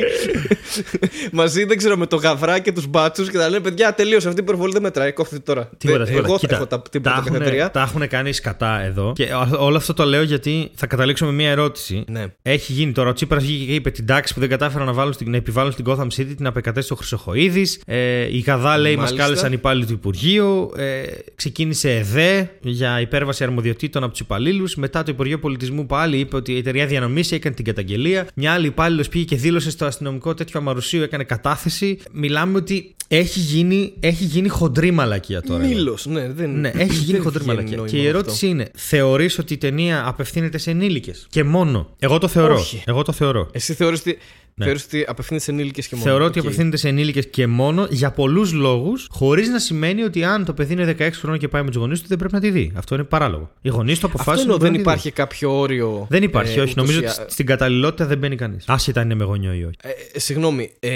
μαζί, 1.31 1.63
δεν 1.65 1.77
ξέρω, 1.77 1.97
με 1.97 2.05
το 2.05 2.15
γαβρά 2.15 2.59
και 2.59 2.71
τους 2.71 2.87
μπάτσους 2.87 3.29
και 3.29 3.37
θα 3.37 3.49
λένε 3.49 3.63
παιδιά, 3.63 3.93
τελείωσε 3.93 4.27
αυτή 4.27 4.41
η 4.41 4.43
προβολή 4.43 4.71
δεν 4.73 4.81
μετράει. 4.81 5.11
Κόφτε 5.11 5.39
τώρα. 5.39 5.69
Τίποτα, 5.77 6.01
Ε, 6.03 6.05
τίποτα. 6.05 6.27
Εγώ 6.27 6.37
Κοίτα, 6.37 6.49
θα 6.55 6.55
έχω 6.55 6.67
τα, 6.67 6.81
την 6.89 7.01
τα 7.01 7.09
έχουνε- 7.09 7.25
πρωτοκαθεδρία. 7.27 7.71
Τα 7.71 7.81
έχουν 7.81 8.07
κάνει 8.07 8.33
σκατά 8.33 8.81
εδώ. 8.83 9.11
Και 9.15 9.27
όλο 9.57 9.77
αυτό 9.77 9.93
το 9.93 10.05
λέω 10.05 10.21
γιατί 10.23 10.71
θα 10.75 10.87
καταλήξω 10.87 11.25
με 11.25 11.31
μία 11.31 11.49
ερώτηση. 11.49 12.03
Ναι. 12.07 12.25
Έχει 12.41 12.71
γίνει 12.73 12.91
τώρα. 12.91 13.09
Ο 13.09 13.13
Τσίπρας 13.13 13.43
βγήκε 13.43 13.65
και 13.65 13.73
είπε 13.73 13.89
την 13.91 14.05
τάξη 14.05 14.33
που 14.33 14.39
δεν 14.39 14.49
κατάφεραν 14.49 14.85
να, 14.87 14.93
βάλουν 14.93 15.13
στην, 15.13 15.29
να 15.31 15.37
επιβάλλουν 15.37 15.71
στην 15.71 15.85
Gotham 15.87 16.03
City 16.05 16.33
την 16.37 16.47
απεκατέστησε 16.47 16.93
ο 16.93 16.95
Χρυσοχοίδης. 16.95 17.81
Ε, 17.85 18.21
η 18.35 18.39
Γαδά 18.39 18.77
λέει 18.77 18.95
μας 18.95 19.03
Μάλιστα. 19.03 19.23
κάλεσαν 19.23 19.51
υπάλληλοι 19.53 19.85
του 19.85 19.93
Υπουργείου. 19.93 20.71
Ε, 20.77 21.01
ξεκίνησε 21.35 21.91
ΕΔΕ 21.91 22.49
για 22.61 22.91
υπέρβαση 23.11 23.43
αρμοδιοτήτων 23.43 24.03
από 24.03 24.11
τους 24.11 24.21
υπαλλήλους. 24.21 24.75
Μετά 24.75 25.03
το 25.03 25.11
Υπουργείο 25.11 25.39
Πολιτισμού 25.39 25.85
πάλι 25.85 26.17
είπε 26.17 26.35
ότι 26.35 26.51
η 26.53 26.57
εταιρεία 26.57 26.85
διανομής 26.85 27.31
έκανε 27.31 27.55
την 27.55 27.65
καταγγελία. 27.65 28.27
Μια 28.35 28.53
άλλη 28.53 28.67
υπάλληλος 28.67 29.09
πήγε 29.09 29.23
και 29.25 29.35
δήλωσε 29.35 29.69
στο 29.71 29.85
αστυνομικό 29.85 30.33
τέτοιο 30.33 30.59
αμαρουσίου, 30.59 31.01
έκανε 31.03 31.23
κατάθεση. 31.23 31.99
Μιλάμε 32.11 32.57
ότι 32.57 32.95
έχει 33.07 33.39
γίνει, 33.39 33.93
έχει 33.99 34.23
γίνει 34.23 34.47
χοντρή 34.47 34.91
μαλακία 34.91 35.41
τώρα. 35.41 35.63
εδώ. 35.63 35.73
Μήλος, 35.73 36.05
ναι, 36.05 36.31
δεν 36.31 36.59
Ναι, 36.59 36.69
έχει 36.75 36.93
γίνει 36.93 37.11
δεν 37.11 37.21
χοντρή 37.21 37.39
βγαίνει 37.43 37.55
μαλακία. 37.55 37.75
νόημα 37.77 37.91
Και 37.91 37.97
η 37.97 38.05
αυτό. 38.05 38.17
ερώτηση 38.17 38.47
είναι, 38.47 38.71
θεωρείς 38.75 39.37
ότι 39.39 39.53
η 39.53 39.57
ταινία 39.57 40.07
απευθύνεται 40.07 40.57
σε 40.57 40.71
ενήλικες; 40.71 41.25
Και 41.29 41.43
μόνο. 41.43 41.89
Εγώ 41.99 42.17
το 42.17 42.27
θεωρώ. 42.27 42.53
Όχι. 42.55 42.83
Εγώ 42.85 43.01
το 43.01 43.11
θεωρώ. 43.11 43.49
Εσύ 43.51 43.73
θεωρείς 43.73 43.99
ότι. 43.99 44.17
Ναι. 44.55 44.65
Θεωρείς 44.65 44.83
ότι 44.83 45.05
απευθύνεται 45.07 45.43
σε 45.45 45.51
ενήλικες 45.51 45.87
και 45.87 45.95
μόνο. 45.95 46.07
Θεωρώ 46.07 46.25
ότι 46.25 46.39
Οκ. 46.39 46.45
απευθύνεται 46.45 46.77
σε 46.77 46.87
ενήλικες 46.87 47.27
και 47.29 47.47
μόνο 47.47 47.87
για 47.89 48.11
πολλούς 48.11 48.51
λόγους, 48.53 49.07
χωρίς 49.11 49.49
να 49.49 49.59
σημαίνει 49.59 50.03
ότι 50.03 50.23
αν 50.23 50.45
το 50.45 50.53
παιδί 50.53 50.73
είναι 50.73 50.95
16 50.99 51.09
χρόνων 51.19 51.39
και 51.39 51.47
πάει 51.47 51.61
με 51.63 51.67
τους 51.67 51.77
γονείς 51.79 52.01
του 52.01 52.07
δεν 52.07 52.17
πρέπει 52.17 52.33
να 52.33 52.39
τη 52.39 52.49
δει. 52.51 52.71
Αυτό 52.75 52.95
είναι 52.95 53.03
παράλογο. 53.03 53.49
Οι 53.61 53.69
γονείς 53.69 53.99
του 53.99 54.05
Αυτό 54.05 54.17
αποφάσισαν. 54.21 54.39
εννοώ, 54.51 54.55
ότι 54.55 54.63
δεν 54.63 54.71
πρέπει 54.73 54.87
να 54.87 54.93
τη 54.93 54.99
υπάρχει 55.07 55.11
κάποιο 55.11 55.59
όριο. 55.59 55.89
δει. 55.99 56.05
Δεν 56.09 56.23
υπάρχει, 56.23 56.51
ε, 56.59 56.61
όχι. 56.61 56.71
ούτως 56.71 56.75
Νομίζω 56.75 56.99
ή 57.01 57.05
ότι 57.05 57.21
α- 57.21 57.25
στην 57.27 57.45
καταλληλότητα 57.45 58.05
δεν 58.05 58.17
μπαίνει 58.17 58.35
κανείς. 58.35 58.63
Άσχετα 58.67 58.99
αν 58.99 59.05
είναι 59.05 59.15
με 59.15 59.23
γονιό 59.23 59.53
ή 59.53 59.63
όχι. 59.63 59.75
Ε, 60.13 60.19
συγγνώμη, 60.19 60.71
ε, 60.79 60.91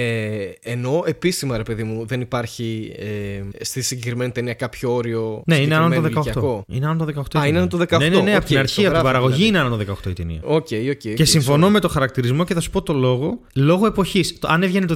εννοώ 0.61 1.01
επίσημα 1.05 1.57
ρε 1.57 1.63
παιδί 1.63 1.83
μου, 1.83 2.05
δεν 2.05 2.21
υπάρχει 2.21 2.91
ε, 2.97 3.63
στη 3.65 3.81
συγκεκριμένη 3.81 4.31
ταινία 4.31 4.53
κάποιο 4.53 4.93
όριο. 4.93 5.43
Ναι, 5.45 5.55
είναι 5.57 5.75
άνω 5.75 5.83
το 5.87 5.93
συγκεκριμένο 5.93 6.21
18. 6.21 6.25
ηλικιακό; 6.25 6.63
Είναι 6.67 6.85
άνω 6.87 7.05
το 7.05 7.05
18. 7.05 7.35
η 7.35 7.39
Α, 7.39 7.47
είναι 7.47 7.57
ταινία. 7.57 7.59
άνω 7.59 7.67
το 7.67 7.77
18, 7.95 7.99
Ναι, 7.99 8.07
ναι, 8.09 8.21
ναι, 8.21 8.29
από 8.31 8.37
οκ, 8.41 8.45
την 8.45 8.57
αρχή, 8.57 8.81
το 8.81 8.81
από 8.81 8.89
την 8.89 8.89
γράφει 8.89 9.03
παραγωγή 9.03 9.33
δηλαδή. 9.35 9.47
είναι 9.47 9.59
άνω 9.59 9.69
το 9.69 9.99
18 10.05 10.09
η 10.09 10.13
ταινία. 10.13 10.39
Οκ, 10.43 10.67
οκ. 10.91 11.13
Και 11.15 11.25
συμφωνώ 11.25 11.69
με 11.69 11.79
το 11.79 11.87
χαρακτηρισμό 11.89 12.43
και 12.43 12.53
θα 12.53 12.59
σου 12.59 12.69
πω 12.69 12.81
το 12.81 12.93
λόγο. 12.93 13.39
Λόγω 13.57 13.85
εποχής. 13.85 14.37
Αν 14.41 14.63
έβγαινε 14.63 14.85
το 14.85 14.95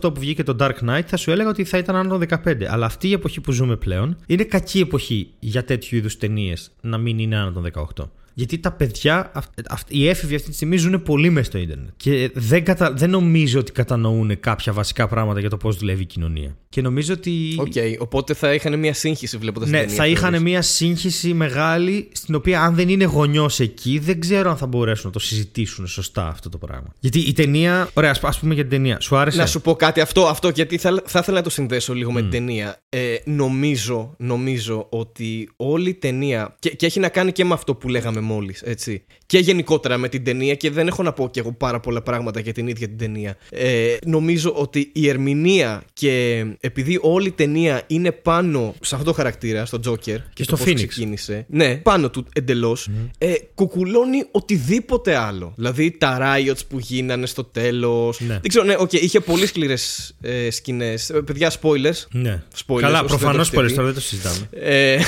2008 0.00 0.14
που 0.14 0.20
βγήκε 0.20 0.42
το 0.42 0.56
Dark 0.60 0.74
Knight, 0.88 1.02
θα 1.06 1.16
σου 1.16 1.30
έλεγα 1.30 1.48
ότι 1.48 1.64
θα 1.64 1.78
ήταν 1.78 1.96
άνω 1.96 2.18
το 2.18 2.26
15. 2.44 2.64
Αλλά 2.64 2.86
αυτή 2.86 3.08
η 3.08 3.12
εποχή 3.12 3.40
που 3.40 3.52
ζούμε 3.52 3.76
πλέον 3.76 4.16
είναι 4.26 4.44
κακή 4.44 4.80
εποχή 4.80 5.30
για 5.38 5.64
τέτοιου 5.64 5.96
είδους 5.96 6.16
ταινίες 6.16 6.70
να 6.80 6.98
μην 6.98 7.18
είναι 7.18 7.36
άνω 7.36 7.52
των 7.52 7.66
18. 7.98 8.04
Γιατί 8.34 8.58
τα 8.58 8.72
παιδιά, 8.72 9.30
αυ- 9.34 9.48
αυ- 9.68 9.92
οι 9.94 10.08
έφηβοι 10.08 10.34
αυτή 10.34 10.48
τη 10.48 10.54
στιγμή 10.54 10.76
ζουν 10.76 11.02
πολύ 11.02 11.30
μέσα 11.30 11.46
στο 11.46 11.58
ίντερνετ. 11.58 11.88
Και 11.96 12.30
δεν, 12.34 12.64
κατα... 12.64 12.92
δεν 12.92 13.10
νομίζω 13.10 13.58
ότι 13.58 13.72
κατανοούν 13.72 14.40
κάποια 14.40 14.72
βασικά 14.72 15.08
πράγματα 15.08 15.40
για 15.40 15.50
το 15.50 15.56
πώς 15.56 15.76
δουλεύει 15.76 16.02
η 16.02 16.06
κοινωνία. 16.06 16.56
Και 16.76 16.82
νομίζω 16.82 17.12
ότι. 17.12 17.54
Οκ, 17.58 17.72
οπότε 17.98 18.34
θα 18.34 18.54
είχαν 18.54 18.78
μια 18.78 18.94
σύγχυση 18.94 19.36
βλέποντας 19.36 19.68
Ναι, 19.68 19.78
την 19.78 19.86
ταινία. 19.86 20.02
θα 20.02 20.08
είχαν 20.08 20.30
θεωρείς. 20.30 20.40
μια 20.50 20.62
σύγχυση 20.62 21.34
μεγάλη, 21.34 22.08
στην 22.12 22.34
οποία 22.34 22.60
αν 22.62 22.74
δεν 22.74 22.88
είναι 22.88 23.04
γονιός 23.04 23.60
εκεί, 23.60 23.98
δεν 23.98 24.20
ξέρω 24.20 24.50
αν 24.50 24.56
θα 24.56 24.66
μπορέσουν 24.66 25.06
να 25.06 25.12
το 25.12 25.18
συζητήσουν 25.18 25.86
σωστά 25.86 26.28
αυτό 26.28 26.48
το 26.48 26.58
πράγμα. 26.58 26.94
Γιατί 26.98 27.18
η 27.20 27.32
ταινία. 27.32 27.88
Ωραία, 27.94 28.14
ας 28.22 28.30
πούμε 28.40 28.54
για 28.54 28.62
την 28.62 28.70
ταινία. 28.72 29.00
Σου 29.00 29.16
άρεσε; 29.16 29.38
Να 29.38 29.46
σου 29.46 29.60
πω 29.60 29.74
κάτι 29.74 30.00
αυτό, 30.00 30.26
αυτό 30.26 30.48
γιατί 30.48 30.78
θα, 30.78 31.02
θα 31.06 31.18
ήθελα 31.18 31.36
να 31.36 31.42
το 31.42 31.50
συνδέσω 31.50 31.94
λίγο 31.94 32.10
Mm. 32.10 32.14
με 32.14 32.20
την 32.20 32.30
ταινία. 32.30 32.80
Ε, 32.88 33.14
νομίζω, 33.24 34.14
νομίζω 34.18 34.86
ότι 34.90 35.48
όλη 35.56 35.88
η 35.88 35.94
ταινία. 35.94 36.56
Και, 36.58 36.70
και 36.70 36.86
έχει 36.86 37.00
να 37.00 37.08
κάνει 37.08 37.32
και 37.32 37.44
με 37.44 37.54
αυτό 37.54 37.74
που 37.74 37.88
λέγαμε 37.88 38.20
μόλις, 38.20 38.62
έτσι. 38.62 39.04
Και 39.26 39.38
γενικότερα 39.38 39.96
με 39.96 40.08
την 40.08 40.24
ταινία, 40.24 40.54
και 40.54 40.70
δεν 40.70 40.86
έχω 40.86 41.02
να 41.02 41.12
πω 41.12 41.28
και 41.30 41.40
εγώ 41.40 41.52
πάρα 41.52 41.80
πολλά 41.80 42.02
πράγματα 42.02 42.40
για 42.40 42.52
την 42.52 42.66
ίδια 42.68 42.86
την 42.88 42.98
ταινία. 42.98 43.36
Ε, 43.50 43.96
νομίζω 44.06 44.52
ότι 44.52 44.90
η 44.94 45.08
ερμηνεία 45.08 45.82
και 45.92 46.44
επειδή 46.66 46.98
όλη 47.02 47.26
η 47.28 47.32
ταινία 47.32 47.82
είναι 47.86 48.12
πάνω 48.12 48.74
σε 48.80 48.94
αυτό 48.94 49.06
το 49.06 49.12
χαρακτήρα, 49.12 49.64
στο 49.64 49.80
Τζόκερ. 49.80 50.16
Και 50.16 50.24
το 50.36 50.42
στο 50.44 50.56
πώς 50.56 50.66
Phoenix. 50.66 50.74
ξεκίνησε. 50.86 51.46
Ναι, 51.48 51.76
πάνω 51.76 52.10
του 52.10 52.26
εντελώς. 52.32 52.88
Ε, 53.18 53.32
κουκουλώνει 53.54 54.24
οτιδήποτε 54.30 55.16
άλλο. 55.16 55.52
Δηλαδή 55.56 55.90
τα 55.90 56.18
riots 56.20 56.60
που 56.68 56.78
γίνανε 56.78 57.26
στο 57.26 57.44
τέλος. 57.44 58.20
Ναι. 58.20 58.26
Δεν 58.26 58.48
ξέρω, 58.48 58.64
ναι, 58.64 58.74
οκ, 58.78 58.92
είχε 58.92 59.20
πολύ 59.20 59.46
σκληρές 59.46 60.14
ε, 60.20 60.50
σκηνές. 60.50 61.12
παιδιά, 61.24 61.52
spoilers. 61.60 62.04
Ναι. 62.10 62.42
Spoilers, 62.66 62.80
Καλά, 62.80 63.00
όσοι 63.00 63.08
δεν 63.08 63.18
προφανώς 63.18 63.50
το 63.50 63.60
έχετε 63.60 63.62
spoilers 63.62 63.68
δει. 63.68 63.74
τώρα 63.74 63.86
δεν 63.86 63.94
το 63.94 64.00
συζητάμε. 64.00 64.48
Ε, 64.50 64.98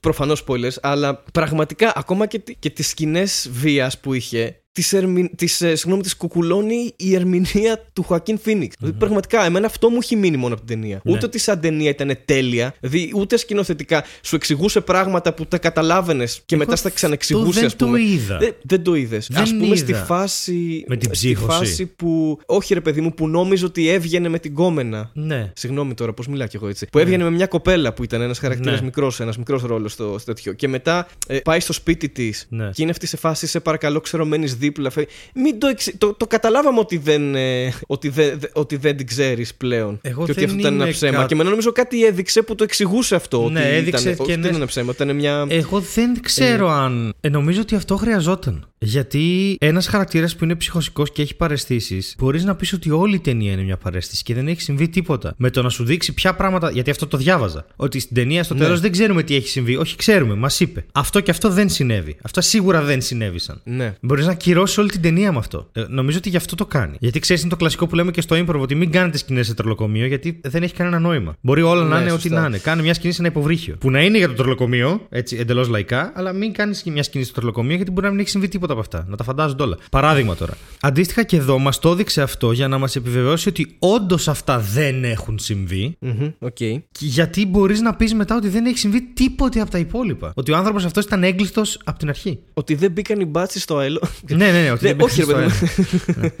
Προφανώς 0.00 0.44
spoilers, 0.46 0.74
αλλά 0.80 1.22
πραγματικά 1.32 1.92
ακόμα 1.96 2.26
και, 2.26 2.38
τι- 2.38 2.54
και 2.58 2.70
τις 2.70 2.88
σκηνές 2.88 3.48
βίας 3.52 4.00
που 4.00 4.12
είχε, 4.14 4.60
τις, 4.76 4.92
ερμη, 4.92 5.28
τις, 5.36 5.60
ε, 5.60 5.74
συγγνώμη, 5.74 6.02
τις 6.02 6.16
κουκουλώνει 6.16 6.92
η 6.96 7.14
ερμηνεία 7.14 7.84
του 7.92 8.02
Joaquin 8.02 8.38
Phoenix. 8.38 8.74
Δηλαδή, 8.78 8.98
πραγματικά, 8.98 9.44
εμένα 9.44 9.66
αυτό 9.66 9.88
μου 9.90 9.98
έχει 10.02 10.16
μείνει 10.16 10.36
μόνο 10.36 10.54
από 10.54 10.64
την 10.64 10.80
ταινία. 10.80 11.00
Ναι. 11.04 11.12
Ούτε 11.12 11.26
ότι 11.26 11.38
σαν 11.38 11.60
ταινία 11.60 11.90
ήταν 11.90 12.18
τέλεια, 12.24 12.74
δηλαδή 12.80 13.12
ούτε 13.14 13.36
σκηνοθετικά 13.36 14.04
σου 14.22 14.36
εξηγούσε 14.36 14.80
πράγματα 14.80 15.34
που 15.34 15.46
τα 15.46 15.58
καταλάβαινες 15.58 16.42
και 16.46 16.56
μετά 16.56 16.76
στα 16.76 16.90
ξανεξηγούσε, 16.90 17.52
δεν 17.58 17.64
ας 17.66 17.76
πούμε. 17.76 17.90
το 17.90 18.04
είδα. 18.04 18.36
Δεν, 18.38 18.54
δεν 18.62 18.82
το 18.82 18.94
είδες. 18.94 19.28
Δεν 19.30 19.42
Ας 19.42 19.56
πούμε 19.58 19.76
στη 19.76 19.90
είδα. 19.90 20.04
φάση. 20.04 20.84
Με 20.88 20.96
την 20.96 21.14
στη 21.14 21.26
ψύχωση. 21.26 21.58
φάση 21.58 21.86
που. 21.86 22.38
Όχι, 22.46 22.74
ρε 22.74 22.80
παιδί 22.80 23.00
μου, 23.00 23.14
που 23.14 23.28
νόμιζε 23.28 23.64
ότι 23.64 23.88
έβγαινε 23.88 24.28
με 24.28 24.38
την 24.38 24.54
κόμενα. 24.54 25.10
Ναι. 25.14 25.52
Συγγνώμη 25.54 25.94
τώρα, 25.94 26.12
πώς 26.12 26.26
μιλάω 26.28 26.46
κι 26.46 26.56
εγώ 26.56 26.68
έτσι. 26.68 26.86
Που 26.92 26.98
έβγαινε 26.98 27.24
με 27.24 27.30
μια 27.30 27.46
κοπέλα 27.46 27.92
που 27.92 28.04
ήταν 28.04 28.20
ένας 28.20 28.38
χαρακτήρας 28.38 28.78
Ναι. 28.78 28.84
μικρός, 28.84 29.20
ένας 29.20 29.38
μικρός 29.38 29.62
ρόλος 29.62 29.92
στο, 29.92 30.16
στο 30.18 30.32
τέτοιο. 30.32 30.52
Και 30.52 30.68
μετά 30.68 31.08
ε, 31.26 31.38
πάει 31.38 31.60
στο 31.60 31.72
σπίτι 31.72 32.08
της 32.08 32.46
Ναι. 32.48 32.70
και 32.72 32.82
είναι 32.82 32.90
αυτή 32.90 33.06
σε 33.06 33.16
φάση, 33.16 33.46
σε 33.46 33.60
παρακαλώ, 33.60 34.00
ξέρω, 34.00 34.24
μένεις 34.24 34.56
δίπλα. 34.66 34.90
Φε... 34.90 35.06
Μην 35.34 35.58
το, 35.58 35.66
εξε... 35.66 35.94
το, 35.98 36.12
το 36.14 36.26
καταλάβαμε 36.26 36.78
ότι 36.78 36.96
δεν, 36.98 37.34
ε, 37.34 37.72
ότι 37.86 38.08
δεν, 38.08 38.38
δε- 38.38 38.46
ότι 38.52 38.76
δεν 38.76 38.96
την 38.96 39.06
ξέρεις 39.06 39.54
πλέον. 39.54 39.98
Εγώ 40.02 40.24
και 40.24 40.30
ότι 40.30 40.40
δεν 40.40 40.44
αυτό 40.48 40.58
ήταν 40.60 40.74
ένα 40.74 40.82
είμαι 40.84 40.92
ψέμα. 40.92 41.18
κα- 41.18 41.26
Και 41.26 41.34
μετά 41.34 41.48
νομίζω 41.48 41.72
κάτι 41.72 42.04
έδειξε 42.04 42.42
που 42.42 42.54
το 42.54 42.64
εξηγούσε 42.64 43.14
αυτό. 43.14 43.48
Ναι, 43.50 43.60
ότι 43.60 43.68
έδειξε 43.68 44.10
ήταν, 44.10 44.16
και 44.16 44.22
όχι, 44.22 44.30
ναι. 44.30 44.36
δεν 44.36 44.46
είναι 44.48 44.56
ένα 44.56 44.66
ψέμα, 44.66 44.92
ήταν 44.94 45.14
μια. 45.16 45.46
Εγώ 45.48 45.80
δεν 45.94 46.20
ξέρω 46.22 46.70
αν. 46.70 47.14
Ε, 47.20 47.28
νομίζω 47.28 47.60
ότι 47.60 47.74
αυτό 47.74 47.96
χρειαζόταν. 47.96 48.68
Γιατί 48.78 49.56
ένας 49.60 49.86
χαρακτήρας 49.86 50.36
που 50.36 50.44
είναι 50.44 50.54
ψυχοσικός 50.54 51.12
και 51.12 51.22
έχει 51.22 51.36
παρεστήσεις, 51.36 52.14
μπορείς 52.18 52.44
να 52.44 52.54
πεις 52.54 52.72
ότι 52.72 52.90
όλη 52.90 53.14
η 53.14 53.18
ταινία 53.18 53.52
είναι 53.52 53.62
μια 53.62 53.76
παρέστηση 53.76 54.22
και 54.22 54.34
δεν 54.34 54.48
έχει 54.48 54.60
συμβεί 54.60 54.88
τίποτα. 54.88 55.34
Με 55.36 55.50
το 55.50 55.62
να 55.62 55.68
σου 55.68 55.84
δείξει 55.84 56.12
ποια 56.14 56.34
πράγματα. 56.34 56.70
Γιατί 56.70 56.90
αυτό 56.90 57.06
το 57.06 57.16
διάβαζα. 57.16 57.66
Ότι 57.76 57.98
στην 57.98 58.14
ταινία 58.16 58.42
στο 58.44 58.54
Ναι. 58.54 58.60
τέλος 58.60 58.80
δεν 58.80 58.92
ξέρουμε 58.92 59.22
τι 59.22 59.34
έχει 59.34 59.48
συμβεί. 59.48 59.76
Όχι, 59.76 59.96
ξέρουμε, 59.96 60.34
μας 60.34 60.60
είπε. 60.60 60.84
Αυτό 60.92 61.20
και 61.20 61.30
αυτό 61.30 61.48
δεν 61.50 61.68
συνέβη. 61.68 62.16
Αυτά 62.22 62.40
σίγουρα 62.40 62.82
δεν 62.82 63.00
συνέβησαν. 63.02 63.60
Ναι. 63.64 63.94
Μπορείς 64.00 64.26
να 64.26 64.34
ακυρώσει 64.56 64.80
όλη 64.80 64.90
την 64.90 65.00
ταινία 65.00 65.32
με 65.32 65.38
αυτό. 65.38 65.68
Ε, 65.72 65.84
νομίζω 65.88 66.18
ότι 66.18 66.28
γι' 66.28 66.36
αυτό 66.36 66.54
το 66.54 66.66
κάνει. 66.66 66.96
Γιατί 67.00 67.18
ξέρεις, 67.18 67.42
είναι 67.42 67.50
το 67.50 67.56
κλασικό 67.56 67.86
που 67.86 67.94
λέμε 67.94 68.10
και 68.10 68.20
στο 68.20 68.36
improv 68.36 68.60
ότι 68.60 68.74
μην 68.74 68.90
κάνετε 68.90 69.18
σκηνές 69.18 69.46
σε 69.46 69.54
τρελοκομείο 69.54 70.06
γιατί 70.06 70.40
δεν 70.44 70.62
έχει 70.62 70.74
κανένα 70.74 70.98
νόημα. 70.98 71.34
Μπορεί 71.40 71.62
όλα 71.62 71.82
να 71.84 71.94
Ναι, 71.96 72.00
είναι 72.00 72.10
σωστά. 72.10 72.28
ό,τι 72.28 72.34
να 72.40 72.46
είναι. 72.46 72.58
Κάνε 72.58 72.82
μια 72.82 72.94
σκηνή 72.94 73.12
σε 73.12 73.20
ένα 73.20 73.30
υποβρύχιο. 73.30 73.76
Που 73.80 73.90
να 73.90 74.02
είναι 74.02 74.18
για 74.18 74.28
το 74.28 74.34
τρελοκομείο, 74.34 75.06
έτσι 75.08 75.36
εντελώς 75.36 75.68
λαϊκά, 75.68 76.12
αλλά 76.14 76.32
μην 76.32 76.52
κάνεις 76.52 76.82
μια 76.84 77.02
σκηνή 77.02 77.24
στο 77.24 77.32
τρελοκομείο 77.34 77.76
γιατί 77.76 77.90
μπορεί 77.90 78.04
να 78.06 78.10
μην 78.12 78.20
έχει 78.20 78.28
συμβεί 78.28 78.48
τίποτα 78.48 78.72
από 78.72 78.80
αυτά. 78.80 79.04
Να 79.08 79.16
τα 79.16 79.24
φαντάζονται 79.24 79.62
όλα. 79.62 79.76
Παράδειγμα 79.90 80.34
τώρα. 80.36 80.56
Αντίστοιχα 80.80 81.22
και 81.22 81.36
εδώ 81.36 81.58
μας 81.58 81.78
το 81.78 81.90
έδειξε 81.90 82.22
αυτό 82.22 82.52
για 82.52 82.68
να 82.68 82.78
μας 82.78 82.96
επιβεβαιώσει 82.96 83.48
ότι 83.48 83.76
όντως 83.78 84.28
αυτά 84.28 84.58
δεν 84.58 85.04
έχουν 85.04 85.38
συμβεί. 85.38 85.96
Μμμ, 86.00 86.28
Οκ. 86.38 86.52
Και 86.54 86.80
Γιατί 86.98 87.46
μπορείς 87.46 87.80
να 87.80 87.94
πεις 87.94 88.14
μετά 88.14 88.36
ότι 88.36 88.48
δεν 88.48 88.66
έχει 88.66 88.78
συμβεί 88.78 89.02
τίποτε 89.14 89.60
από 89.60 89.70
τα 89.70 89.78
υπόλοιπα. 89.78 90.32
Ότι 90.34 90.52
ο 90.52 90.56
άνθρωπος 90.56 90.84
αυτός 90.84 91.04
ήταν 91.04 91.22
έγκλειστος 91.24 91.80
από 91.84 91.98
την 91.98 92.08
αρχή. 92.08 92.38
Ότι 92.54 92.74
δεν 92.74 92.90
μπήκαν 92.90 93.20
οι 93.20 93.24
μπάτσει 93.24 93.60
στο 93.60 93.76
αέλο. 93.76 94.02
ναι, 94.30 94.45
ναι, 94.50 94.62
ναι. 94.62 94.70
Ότι 94.70 94.84
Ναι, 94.84 94.92
δεν 94.94 95.00
όχι, 95.00 95.24
ρε 95.24 95.24
μπήκε 95.24 95.48
στο 95.48 95.52
παιδί 95.66 95.74
μου. 96.14 96.14
ένα. 96.16 96.32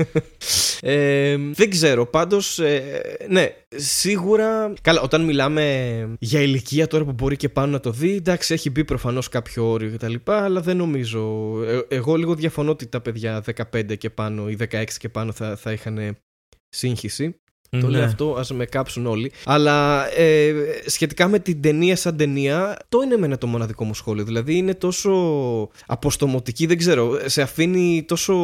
Ε, 0.80 1.36
δεν 1.52 1.70
ξέρω. 1.70 2.06
Πάντως, 2.06 2.60
ναι, 3.28 3.48
σίγουρα. 3.76 4.72
Καλά, 4.82 5.00
όταν 5.00 5.24
μιλάμε 5.24 6.16
για 6.18 6.40
ηλικία 6.40 6.86
τώρα 6.86 7.04
που 7.04 7.12
μπορεί 7.12 7.36
και 7.36 7.48
πάνω 7.48 7.72
να 7.72 7.80
το 7.80 7.90
δει, 7.90 8.14
εντάξει, 8.14 8.54
έχει 8.54 8.70
μπει 8.70 8.84
προφανώς 8.84 9.28
κάποιο 9.28 9.70
όριο 9.70 9.90
κτλ. 9.94 10.14
Αλλά 10.24 10.60
δεν 10.60 10.76
νομίζω. 10.76 11.52
Ε, 11.66 11.80
εγώ 11.88 12.16
λίγο 12.16 12.34
διαφωνώ 12.34 12.70
ότι 12.70 12.86
τα 12.86 13.00
παιδιά 13.00 13.44
15 13.72 13.98
και 13.98 14.10
πάνω 14.10 14.48
ή 14.48 14.56
16 14.70 14.84
και 14.98 15.08
πάνω 15.08 15.32
θα, 15.32 15.56
θα 15.56 15.72
είχαν 15.72 16.16
σύγχυση. 16.68 17.40
Το 17.70 17.88
λέω 17.88 18.00
Ναι. 18.00 18.06
αυτό, 18.06 18.34
ας 18.38 18.50
με 18.50 18.64
κάψουν 18.64 19.06
όλοι. 19.06 19.32
Αλλά 19.44 20.06
ε, 20.18 20.52
σχετικά 20.86 21.28
με 21.28 21.38
την 21.38 21.60
ταινία 21.62 21.96
σαν 21.96 22.16
ταινία, 22.16 22.76
το 22.88 23.00
είναι 23.04 23.14
εμένα 23.14 23.38
το 23.38 23.46
μοναδικό 23.46 23.84
μου 23.84 23.94
σχόλιο. 23.94 24.24
Δηλαδή 24.24 24.54
είναι 24.56 24.74
τόσο 24.74 25.12
αποστομωτική, 25.86 26.66
δεν 26.66 26.78
ξέρω. 26.78 27.18
Σε 27.24 27.42
αφήνει 27.42 28.04
τόσο 28.08 28.34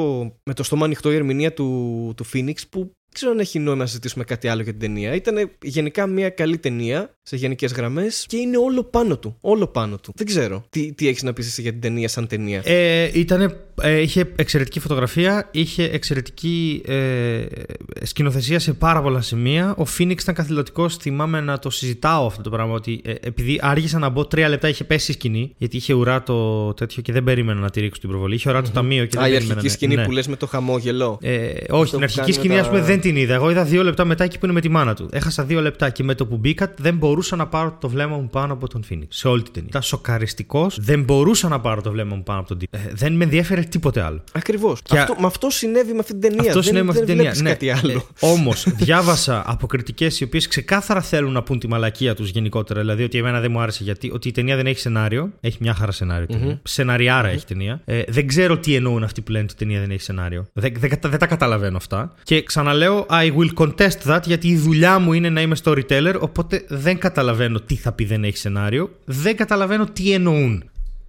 με 0.42 0.54
το 0.54 0.62
στόμα 0.62 0.84
ανοιχτό 0.84 1.12
η 1.12 1.14
ερμηνεία 1.14 1.52
του, 1.52 2.12
του 2.16 2.26
Phoenix 2.34 2.54
που 2.70 2.78
δεν 2.80 2.90
ξέρω 3.12 3.30
αν 3.32 3.38
έχει 3.38 3.58
νόημα 3.58 3.80
να 3.80 3.86
συζητήσουμε 3.86 4.24
κάτι 4.24 4.48
άλλο 4.48 4.62
για 4.62 4.72
την 4.72 4.80
ταινία. 4.80 5.14
Ήταν 5.14 5.50
γενικά 5.62 6.06
μια 6.06 6.28
καλή 6.28 6.58
ταινία 6.58 7.14
σε 7.22 7.36
γενικές 7.36 7.72
γραμμές 7.72 8.24
και 8.28 8.36
είναι 8.36 8.56
όλο 8.56 8.84
πάνω 8.84 9.18
του. 9.18 9.36
Όλο 9.40 9.66
πάνω 9.66 9.96
του. 9.98 10.12
Δεν 10.16 10.26
ξέρω. 10.26 10.64
Τι, 10.70 10.92
τι 10.92 11.08
έχεις 11.08 11.22
να 11.22 11.32
πεις 11.32 11.46
εσύ 11.46 11.62
για 11.62 11.70
την 11.72 11.80
ταινία 11.80 12.08
σαν 12.08 12.26
ταινία; 12.26 12.60
Ε, 12.64 13.10
ήτανε, 13.18 13.56
ε, 13.82 14.00
είχε 14.00 14.32
εξαιρετική 14.36 14.80
φωτογραφία, 14.80 15.48
είχε 15.52 15.84
εξαιρετική 15.84 16.82
ε, 16.86 17.44
σκηνοθεσία 18.02 18.58
σε 18.58 18.72
πάρα 18.72 19.02
πολλά 19.02 19.20
σημεία. 19.20 19.74
Ο 19.76 19.84
Φίνιξ 19.84 20.22
ήταν 20.22 20.34
καθηλωτικός. 20.34 20.96
Θυμάμαι 20.96 21.40
να 21.40 21.58
το 21.58 21.70
συζητάω 21.70 22.26
αυτό 22.26 22.42
το 22.42 22.50
πράγμα. 22.50 22.74
Ότι 22.74 23.00
ε, 23.04 23.12
επειδή 23.20 23.58
άργησα 23.62 23.98
να 23.98 24.08
μπω 24.08 24.26
τρία 24.26 24.48
λεπτά, 24.48 24.68
είχε 24.68 24.84
πέσει 24.84 25.10
η 25.10 25.14
σκηνή. 25.14 25.54
Γιατί 25.56 25.76
είχε 25.76 25.92
ουρά 25.92 26.22
το 26.22 26.72
τέτοιο 26.74 27.02
και 27.02 27.12
δεν 27.12 27.24
περίμενα 27.24 27.60
να 27.60 27.70
τη 27.70 27.80
ρίξω 27.80 28.00
την 28.00 28.08
προβολή. 28.08 28.34
Είχε 28.34 28.50
ουρά 28.50 28.62
το 28.62 28.70
ταμείο 28.70 29.04
και 29.06 29.18
Α, 29.18 29.20
δεν 29.20 29.30
η 29.30 29.32
περίμενα. 29.32 29.60
αρχική 29.60 29.66
ναι. 29.66 29.72
σκηνή 29.72 29.94
Ναι. 29.94 30.04
που 30.04 30.10
λες 30.10 30.26
με 30.28 30.36
το 30.36 30.46
χαμόγελο. 30.46 31.18
Ε, 31.22 31.50
όχι, 31.70 31.90
που 31.90 31.96
την 31.96 32.02
αρχική 32.02 32.20
κάνει 32.20 32.32
σκηνή, 32.32 32.54
με 32.54 32.60
ας 32.60 32.66
πούμε, 32.66 32.78
τα- 32.78 32.84
δεν 32.86 33.00
την 33.02 33.16
είδα. 33.16 33.34
Εγώ 33.34 33.50
είδα 33.50 33.64
δύο 33.64 33.82
λεπτά 33.82 34.04
μετά 34.04 34.24
εκεί 34.24 34.38
που 34.38 34.44
είναι 34.44 34.54
με 34.54 34.60
τη 34.60 34.68
μάνα 34.68 34.94
του. 34.94 35.08
Έχασα 35.12 35.44
δύο 35.44 35.60
λεπτά 35.60 35.90
και 35.90 36.02
με 36.02 36.14
το 36.14 36.26
που 36.26 36.36
μπήκα 36.36 36.74
δεν 36.78 36.94
μπορούσα 36.96 37.36
να 37.36 37.46
πάρω 37.46 37.76
το 37.80 37.88
βλέμμα 37.88 38.16
μου 38.16 38.28
πάνω 38.30 38.52
από 38.52 38.68
τον 38.68 38.82
Φίνιξ. 38.82 39.16
Σε 39.16 39.28
όλη 39.28 39.42
την 39.42 39.52
ταινία. 39.52 39.68
Ήταν 39.70 39.82
σοκαριστικός. 39.82 40.78
Δεν 40.80 41.02
μπορούσα 41.02 41.48
να 41.48 41.60
πάρω 41.60 41.80
το 41.80 41.90
βλέμμα 41.90 42.16
μου 42.16 42.22
πάνω 42.22 42.38
από 42.38 42.48
τον 42.48 42.58
τύπο. 42.58 42.76
Ε, 42.76 42.90
δεν 42.94 43.12
με 43.12 43.24
ενδιαφέρε 43.24 43.60
τίποτε 43.60 44.00
άλλο. 44.02 44.22
Ακριβώς. 44.32 44.82
Και- 44.82 44.98
Αυτό, 44.98 45.16
με 45.18 45.26
αυτό 45.26 45.50
συνέβη 45.50 45.92
με 45.92 45.98
αυτή 45.98 46.12
την 46.12 46.20
ταινία. 46.20 46.40
Αυτό 46.40 46.52
δεν, 46.52 46.62
συνέβη 46.62 46.84
με 46.84 46.90
αυτή 46.90 47.04
δεν 47.04 47.16
την 47.16 47.24
ταινία. 47.24 47.42
Ναι. 47.42 47.56
βλέπεις 47.56 47.70
κάτι 47.80 47.86
άλλο. 47.92 48.06
Όμως, 48.34 48.66
διάβασα 48.76 49.42
από 49.46 49.66
κριτικές 49.66 50.20
οι 50.20 50.24
οποίες 50.24 50.48
ξεκάθαρα 50.48 51.00
θέλουν 51.00 51.32
να 51.32 51.42
πούν 51.42 51.58
τη 51.58 51.68
μαλακία 51.68 52.14
τους 52.14 52.30
γενικότερα. 52.30 52.80
Δηλαδή 52.80 53.02
ότι 53.04 53.18
εμένα 53.18 53.40
δεν 53.40 53.50
μου 53.50 53.60
άρεσε 53.60 53.82
γιατί 53.84 54.10
ότι 54.14 54.28
η 54.28 54.32
ταινία 54.32 54.56
δεν 54.56 54.66
έχει 54.66 54.78
σενάριο. 54.78 55.32
Έχει 55.40 55.56
μια 55.60 55.74
χαρά 55.74 55.92
σενάριο. 55.92 56.26
η 56.30 56.32
ταινία. 56.32 56.60
Σεναριάρα 56.62 57.28
έχει 57.28 57.36
η 57.36 57.44
ταινία. 57.46 57.80
Ε, 57.84 58.02
δεν 58.08 58.26
ξέρω 58.26 58.58
τι 58.58 58.74
εννοούν 58.74 59.02
αυτοί 59.02 59.20
που 59.20 59.30
λένε 59.30 59.44
ότι 59.44 59.52
η 59.54 59.56
ταινία 59.56 59.80
δεν 59.80 59.90
έχει 59.90 60.00
σενάριο. 60.00 60.46
Δεν, 60.52 60.72
δεν, 60.78 60.90
κατα- 60.90 61.08
δεν 61.08 61.18
τα 61.18 61.26
καταλαβαίνω 61.26 61.76
αυτά. 61.76 62.14
Και 62.22 62.42
ξαναλέω, 62.42 62.91
I 63.10 63.32
will 63.36 63.50
contest 63.54 64.12
that 64.12 64.20
γιατί 64.26 64.48
η 64.48 64.56
δουλειά 64.56 64.98
μου 64.98 65.12
είναι 65.12 65.30
να 65.30 65.40
είμαι 65.40 65.56
storyteller. 65.64 66.14
Οπότε 66.20 66.64
δεν 66.68 66.98
καταλαβαίνω 66.98 67.60
τι 67.60 67.74
θα 67.74 67.92
πει 67.92 68.04
δεν 68.04 68.24
έχει 68.24 68.36
σενάριο. 68.36 68.90
Δεν 69.04 69.36
καταλαβαίνω 69.36 69.86
τι 69.92 70.12
εννοούν. 70.12 70.64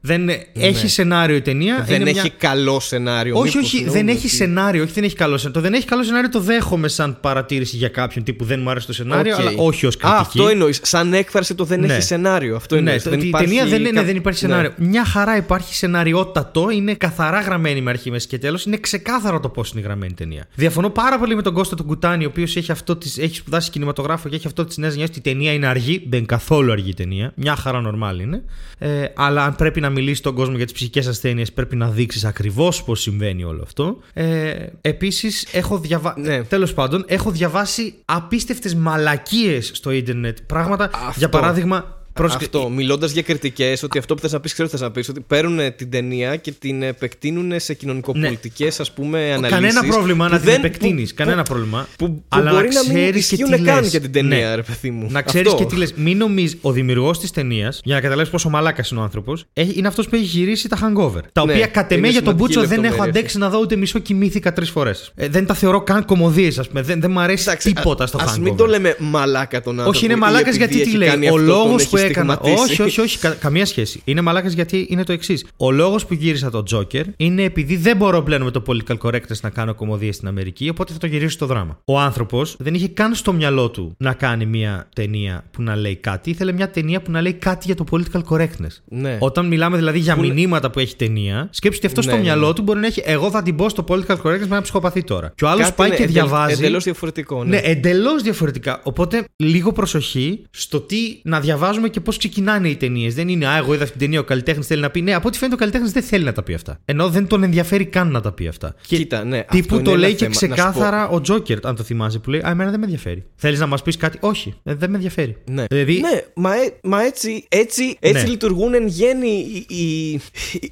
Δεν 0.06 0.30
έχει 0.54 0.88
σενάριο 0.88 1.36
η 1.36 1.42
ταινία. 1.42 1.78
Ναι. 1.78 1.84
Δεν 1.84 2.02
είναι 2.02 2.10
έχει 2.10 2.20
μια- 2.22 2.32
καλό 2.38 2.80
σενάριο. 2.80 3.38
Όχι, 3.38 3.48
Μήπως 3.56 3.66
όχι, 3.68 3.78
εννοούμε 3.78 3.98
δεν 4.00 4.08
έχει 4.08 4.26
ότι- 4.26 4.36
σενάριο. 4.36 4.84
Όχι, 4.84 4.92
δεν 4.94 5.04
έχει 5.04 5.16
καλό 5.16 5.38
σενάριο. 5.38 5.62
Το 5.62 5.68
δεν 5.70 5.78
έχει 5.78 5.86
καλό 5.88 6.04
σενάριο 6.04 6.30
το 6.30 6.40
δέχομαι 6.40 6.88
σαν 6.88 7.18
παρατήρηση 7.22 7.76
για 7.78 7.88
κάποιον 7.88 8.24
τύπου 8.24 8.46
δεν 8.46 8.60
μου 8.62 8.70
άρεσε 8.70 8.88
το 8.88 8.94
σενάριο, 8.94 9.34
Οκ. 9.34 9.40
αλλά 9.40 9.52
όχι 9.56 9.86
ως 9.86 9.96
Α, 9.96 9.98
κριτική. 10.00 10.20
αυτό 10.22 10.48
εννοείς. 10.48 10.80
Σαν 10.84 11.14
έκφραση 11.14 11.56
το 11.56 11.64
δεν 11.64 11.80
Ναι. 11.80 11.94
έχει 11.94 12.02
σενάριο. 12.02 12.56
Αυτό 12.56 12.76
Ναι, 12.76 12.80
εννοεί. 12.82 13.00
το- 13.00 13.26
η 13.26 13.30
ταινία 13.38 13.66
δεν, 13.66 13.86
είναι, 13.86 14.02
δεν 14.04 14.16
υπάρχει 14.16 14.40
σενάριο. 14.40 14.74
Ναι. 14.78 14.88
Μια 14.88 15.06
χαρά 15.06 15.38
υπάρχει 15.38 15.76
σεναριότατο, 15.76 16.70
είναι 16.70 16.94
καθαρά 16.94 17.40
γραμμένη 17.42 17.82
με 17.82 17.90
αρχή, 17.90 18.12
μέση 18.12 18.28
και 18.28 18.38
τέλος. 18.38 18.66
Είναι 18.66 18.78
ξεκάθαρο 18.78 19.40
το 19.40 19.50
πώς 19.50 19.72
είναι 19.72 19.82
γραμμένη 19.82 20.12
η 20.12 20.16
ταινία. 20.16 20.48
Διαφωνώ 20.56 20.90
πάρα 20.90 21.20
πολύ 21.20 21.36
με 21.36 21.42
τον 21.42 21.54
Κώστα 21.54 21.76
του 21.76 21.84
Κουτάνη, 21.84 22.26
ο 22.26 22.28
οποίος 22.28 22.56
έχει, 22.56 22.72
αυτό 22.72 22.96
της- 22.96 23.18
έχει 23.18 23.36
σπουδάσει 23.36 23.70
κινηματογράφο 23.70 24.30
και 24.30 24.36
έχει 24.36 24.48
αυτό 24.48 24.66
τη 24.66 24.80
νέα 24.82 24.90
γενιά 24.90 25.06
ότι 25.10 25.18
η 25.18 25.22
ταινία 25.22 25.54
είναι 25.54 25.68
αργή. 25.68 26.04
Δεν 26.10 26.18
είναι 26.18 26.28
καθόλου 26.28 26.72
αργή 26.72 26.90
η 26.90 26.94
ταινία. 26.94 27.32
Μια 27.36 27.56
χαρά 27.56 27.82
νορμάλ 27.82 28.20
είναι. 28.20 28.44
Ε, 28.80 29.06
αλλά 29.16 29.44
αν 29.44 29.56
πρέπει 29.56 29.82
να 29.82 29.90
μιλήσει 29.94 30.16
στον 30.16 30.36
κόσμο 30.36 30.56
για 30.56 30.66
τις 30.66 30.74
ψυχικές 30.74 31.08
ασθένειες, 31.08 31.52
πρέπει 31.52 31.76
να 31.76 31.90
δείξεις 31.90 32.26
ακριβώς 32.26 32.84
πώς 32.84 33.02
συμβαίνει 33.02 33.44
όλο 33.44 33.62
αυτό. 33.62 33.98
Ε, 34.14 34.54
Επίσης, 34.82 35.48
έχω 35.52 35.78
διαβάσει. 35.78 36.22
Ναι. 36.22 36.44
Τέλος 36.44 36.74
πάντων, 36.74 37.04
έχω 37.08 37.32
διαβάσει 37.32 37.94
απίστευτες 38.06 38.76
μαλακίες 38.76 39.72
στο 39.74 39.92
ίντερνετ. 39.92 40.38
Πράγματα. 40.48 40.90
Αυτό. 40.94 41.14
Για 41.18 41.30
παράδειγμα. 41.30 42.02
Πρόσεξε- 42.14 42.56
Αυτό, 42.56 42.70
μιλώντας 42.70 43.12
για 43.12 43.22
κριτικές, 43.22 43.84
ότι 43.84 43.98
αυτό 43.98 44.16
που 44.16 44.22
θες 44.22 44.32
να 44.32 44.40
πεις, 44.40 44.54
ξέρω 44.54 44.68
τι 44.68 44.74
θες 44.74 44.84
να 44.84 44.92
πεις, 44.92 45.10
ότι 45.10 45.20
παίρνουν 45.20 45.76
την 45.76 45.90
ταινία 45.90 46.36
και 46.36 46.52
την 46.52 46.82
επεκτείνουν 46.84 47.52
σε 47.60 47.74
κοινωνικοπολιτικές, 47.74 48.80
ας 48.80 48.92
πούμε, 48.92 49.20
αναλύσεις. 49.34 49.50
Κανένα 49.50 49.84
πρόβλημα 49.94 50.30
να 50.30 50.40
την 50.40 50.50
επεκτείνεις. 50.50 51.14
Κανένα 51.14 51.44
πρόβλημα. 51.44 51.88
Που, 51.98 52.08
που 52.14 52.24
Αλλά 52.30 52.52
μπορεί 52.52 52.68
να 52.68 52.74
να 52.74 52.80
μην 52.84 52.94
ξέρεις 52.94 53.28
και 53.28 53.36
ισχύουν 53.36 53.52
τι 53.58 53.62
καν 53.62 53.82
λες. 53.82 53.90
για 53.90 54.00
την 54.02 54.12
ταινία, 54.12 54.48
Ναι. 54.50 54.56
ρε 54.56 54.62
παιδί 54.62 54.90
μου. 54.92 55.08
Να 55.12 55.22
ξέρεις 55.22 55.52
Αυτό. 55.52 55.64
και 55.64 55.70
τι 55.70 55.76
λες. 55.76 55.94
Μην 55.94 56.18
νομίζει, 56.18 56.58
ο 56.62 56.72
δημιουργός 56.72 57.20
της 57.20 57.32
ταινίας, 57.32 57.80
για 57.84 57.96
να 57.96 58.02
καταλάβεις 58.02 58.32
πόσο 58.32 58.50
μαλάκας 58.50 58.90
είναι 58.90 59.00
ο 59.00 59.04
άνθρωπος, 59.04 59.46
είναι 59.54 59.88
αυτός 59.88 60.08
που 60.10 60.16
έχει 60.16 60.24
γυρίσει 60.24 60.70
τα 60.70 60.78
hangover. 60.78 61.22
Τα 61.32 61.46
Ναι, 61.46 61.52
οποία 61.54 61.68
κατ' 61.68 61.92
εμέ 61.92 62.00
είναι 62.00 62.10
για 62.10 62.22
τον 62.24 62.34
σημαντική 62.38 62.54
Μπούτσο 62.58 62.60
δεν 62.60 62.70
έχω 62.78 62.82
λεπτομέρεια 62.88 63.04
αντέξει 63.20 63.38
να 63.38 63.50
δω 63.50 63.60
ούτε 63.60 63.76
μισό 63.76 64.00
κοιμήθηκα 64.00 64.54
τρεις 64.54 64.70
φορές. 64.70 65.12
Ε, 65.16 65.28
δεν 65.28 65.46
τα 65.46 65.54
θεωρώ 65.54 65.82
καν 65.84 66.06
κομμωδίες, 66.06 66.60
ας 66.60 66.68
πούμε. 66.68 66.82
Δεν, 66.82 67.02
δεν 67.02 67.12
μου 67.12 67.20
αρέσει 67.20 67.44
Εντάξει, 67.48 67.74
τίποτα 67.74 68.04
α- 68.04 68.08
στο 68.08 68.18
ας 68.22 68.34
hangover. 68.36 68.40
μην 68.42 68.56
το 68.56 68.66
λέμε 68.66 68.96
μαλάκα 69.00 69.62
τον 69.62 69.72
άνθρωπο. 69.74 69.90
Όχι, 69.98 70.06
είναι 70.06 70.14
ή 70.14 70.18
μαλάκας 70.18 70.56
επειδή 70.56 70.58
γιατί 70.58 70.74
τι 70.74 70.82
έχει 70.82 70.98
λέει. 70.98 71.08
κάνει 71.10 71.26
Ο 71.26 71.30
αυτό, 71.30 71.46
τον 71.46 71.48
λόγος 71.56 71.82
έχει 71.82 71.90
που 71.90 71.98
έκανα. 72.06 72.34
στιγματίσει. 72.34 72.72
Όχι, 72.72 72.82
όχι, 72.82 73.02
όχι, 73.02 73.18
κα- 73.20 73.30
καμία 73.30 73.66
σχέση. 73.66 74.02
Είναι 74.04 74.22
μαλάκας 74.22 74.54
γιατί 74.54 74.86
είναι 74.90 75.04
το 75.04 75.12
εξής. 75.14 75.46
Ο 75.58 75.72
λόγος 75.72 76.06
που 76.06 76.14
γύρισα 76.14 76.50
το 76.50 76.64
Joker 76.74 77.04
είναι 77.18 77.44
επειδή 77.44 77.76
δεν 77.76 77.98
μπορώ 77.98 78.22
πλέον 78.24 78.42
με 78.42 78.52
το 78.52 78.64
political 78.68 78.98
correctness 79.02 79.40
να 79.42 79.50
κάνω 79.50 79.74
κομμωδίες 79.76 80.16
στην 80.16 80.28
Αμερική, 80.28 80.70
οπότε 80.70 80.94
θα 80.94 81.00
το 81.00 81.08
γυρίσω 81.08 81.30
στο 81.30 81.46
δράμα. 81.46 81.80
Ο 81.86 82.00
άνθρωπος 82.00 82.56
δεν 82.60 82.74
είχε 82.74 82.88
καν 82.88 83.16
στο 83.16 83.34
μυαλό 83.34 83.70
του 83.70 83.96
να 83.98 84.14
κάνει 84.14 84.46
μια 84.46 84.88
ταινία 84.96 85.44
που 85.52 85.62
να 85.62 85.76
λέει 85.76 85.96
κάτι. 85.96 86.30
Ήθελε 86.30 86.52
μια 86.52 86.70
ταινία 86.70 87.02
που 87.02 87.12
να 87.12 87.22
λέει 87.22 87.34
κάτι 87.34 87.66
για 87.66 87.76
το 87.76 87.84
political 87.92 88.22
correctness. 88.30 88.76
Ναι. 88.86 89.18
Όταν 89.20 89.48
μιλάμε 89.48 89.78
δηλαδή 89.78 90.00
για 90.00 90.16
Που 90.16 90.24
λέ- 90.24 90.34
μηνύματα 90.34 90.70
που 90.72 90.80
έχει 90.80 90.96
ταινία, 90.96 91.48
σκέψου 91.52 91.78
ότι 91.78 91.88
αυτό 91.88 92.00
Ναι, 92.00 92.06
στο 92.08 92.16
ναι, 92.16 92.22
μυαλό 92.22 92.48
ναι. 92.48 92.54
του 92.54 92.62
μπορεί 92.62 92.80
να 92.80 92.88
έχει. 92.88 93.02
Εγώ 93.06 93.30
θα 93.30 93.44
την 93.44 93.56
πω 93.56 93.70
στο 93.70 93.84
political 93.88 94.16
correctness 94.24 94.40
με 94.40 94.46
ένα 94.56 94.62
ψυχοπαθή 94.62 95.04
τώρα. 95.04 95.32
Και 95.36 95.46
ο 95.46 95.48
άλλος 95.50 95.62
Κάτι 95.64 95.74
πάει 95.76 95.88
είναι 95.88 95.96
και 95.98 96.04
εντελ- 96.04 96.16
διαβάζει. 96.18 96.54
εντελώς 96.54 96.84
διαφορετικό, 96.84 97.44
ναι. 97.44 97.50
ναι 97.50 97.58
εντελώς 97.58 98.22
διαφορετικά. 98.22 98.80
Οπότε 98.84 99.24
λίγο 99.36 99.72
προσοχή 99.72 100.44
στο 100.52 100.80
τι 100.80 101.20
να 101.24 101.40
διαβάζουμε 101.40 101.90
και 101.94 102.00
πώς 102.00 102.18
ξεκινάνε 102.18 102.68
οι 102.70 102.76
ταινίες. 102.76 103.14
Δεν 103.16 103.28
είναι, 103.28 103.48
Α, 103.48 103.58
εγώ 103.58 103.74
είδα 103.74 103.84
αυτή 103.84 103.98
την 103.98 104.06
ταινία, 104.06 104.20
ο 104.20 104.24
καλλιτέχνης 104.24 104.68
θέλει 104.68 104.82
να 104.82 104.90
πει. 104.90 105.02
Ναι, 105.02 105.14
από 105.14 105.28
ό,τι 105.28 105.38
φαίνεται 105.38 105.56
ο 105.56 105.60
καλλιτέχνης 105.60 105.92
δεν 105.92 106.04
θέλει 106.04 106.24
να 106.24 106.32
τα 106.34 106.44
πει 106.44 106.54
αυτά. 106.54 106.80
Ενώ 106.86 107.10
δεν 107.10 107.28
τον 107.28 107.44
ενδιαφέρει 107.44 107.86
καν 107.86 108.12
να 108.12 108.22
τα 108.22 108.32
πει 108.32 108.48
αυτά. 108.48 108.76
Και 108.88 108.98
Κοίτα, 108.98 109.24
ναι, 109.24 109.38
αυτό 109.40 109.56
τύπου 109.58 109.74
είναι 109.76 109.84
το 109.84 109.90
ένα 109.92 110.00
λέει 110.00 110.14
και 110.14 110.18
θέμα. 110.18 110.30
Να 110.30 110.40
σου 110.40 110.48
πω. 110.48 110.54
ξεκάθαρα 110.54 111.08
ο 111.10 111.22
Τζόκερ, 111.22 111.66
αν 111.68 111.76
το 111.76 111.84
θυμάσαι, 111.84 112.20
που 112.20 112.30
λέει 112.30 112.42
Α, 112.46 112.50
εμένα 112.50 112.70
δεν 112.70 112.80
με 112.80 112.86
ενδιαφέρει. 112.86 113.24
Θέλεις 113.36 113.60
να 113.60 113.66
μας 113.68 113.82
πεις 113.82 113.98
κάτι, 113.98 114.18
Όχι, 114.22 114.54
ε, 114.64 114.74
δεν 114.76 114.90
με 114.90 114.96
ενδιαφέρει. 114.96 115.38
Ναι, 115.52 115.66
Δηλαδή, 115.70 116.00
ναι 116.00 116.22
μα, 116.36 116.56
ε- 116.56 116.74
μα 116.84 117.04
έτσι, 117.04 117.46
έτσι, 117.50 117.98
έτσι 118.00 118.24
Ναι. 118.24 118.30
λειτουργούν 118.30 118.74
εν 118.74 118.88
γέννη 118.88 119.28
οι, 119.68 119.76
οι- 119.76 120.22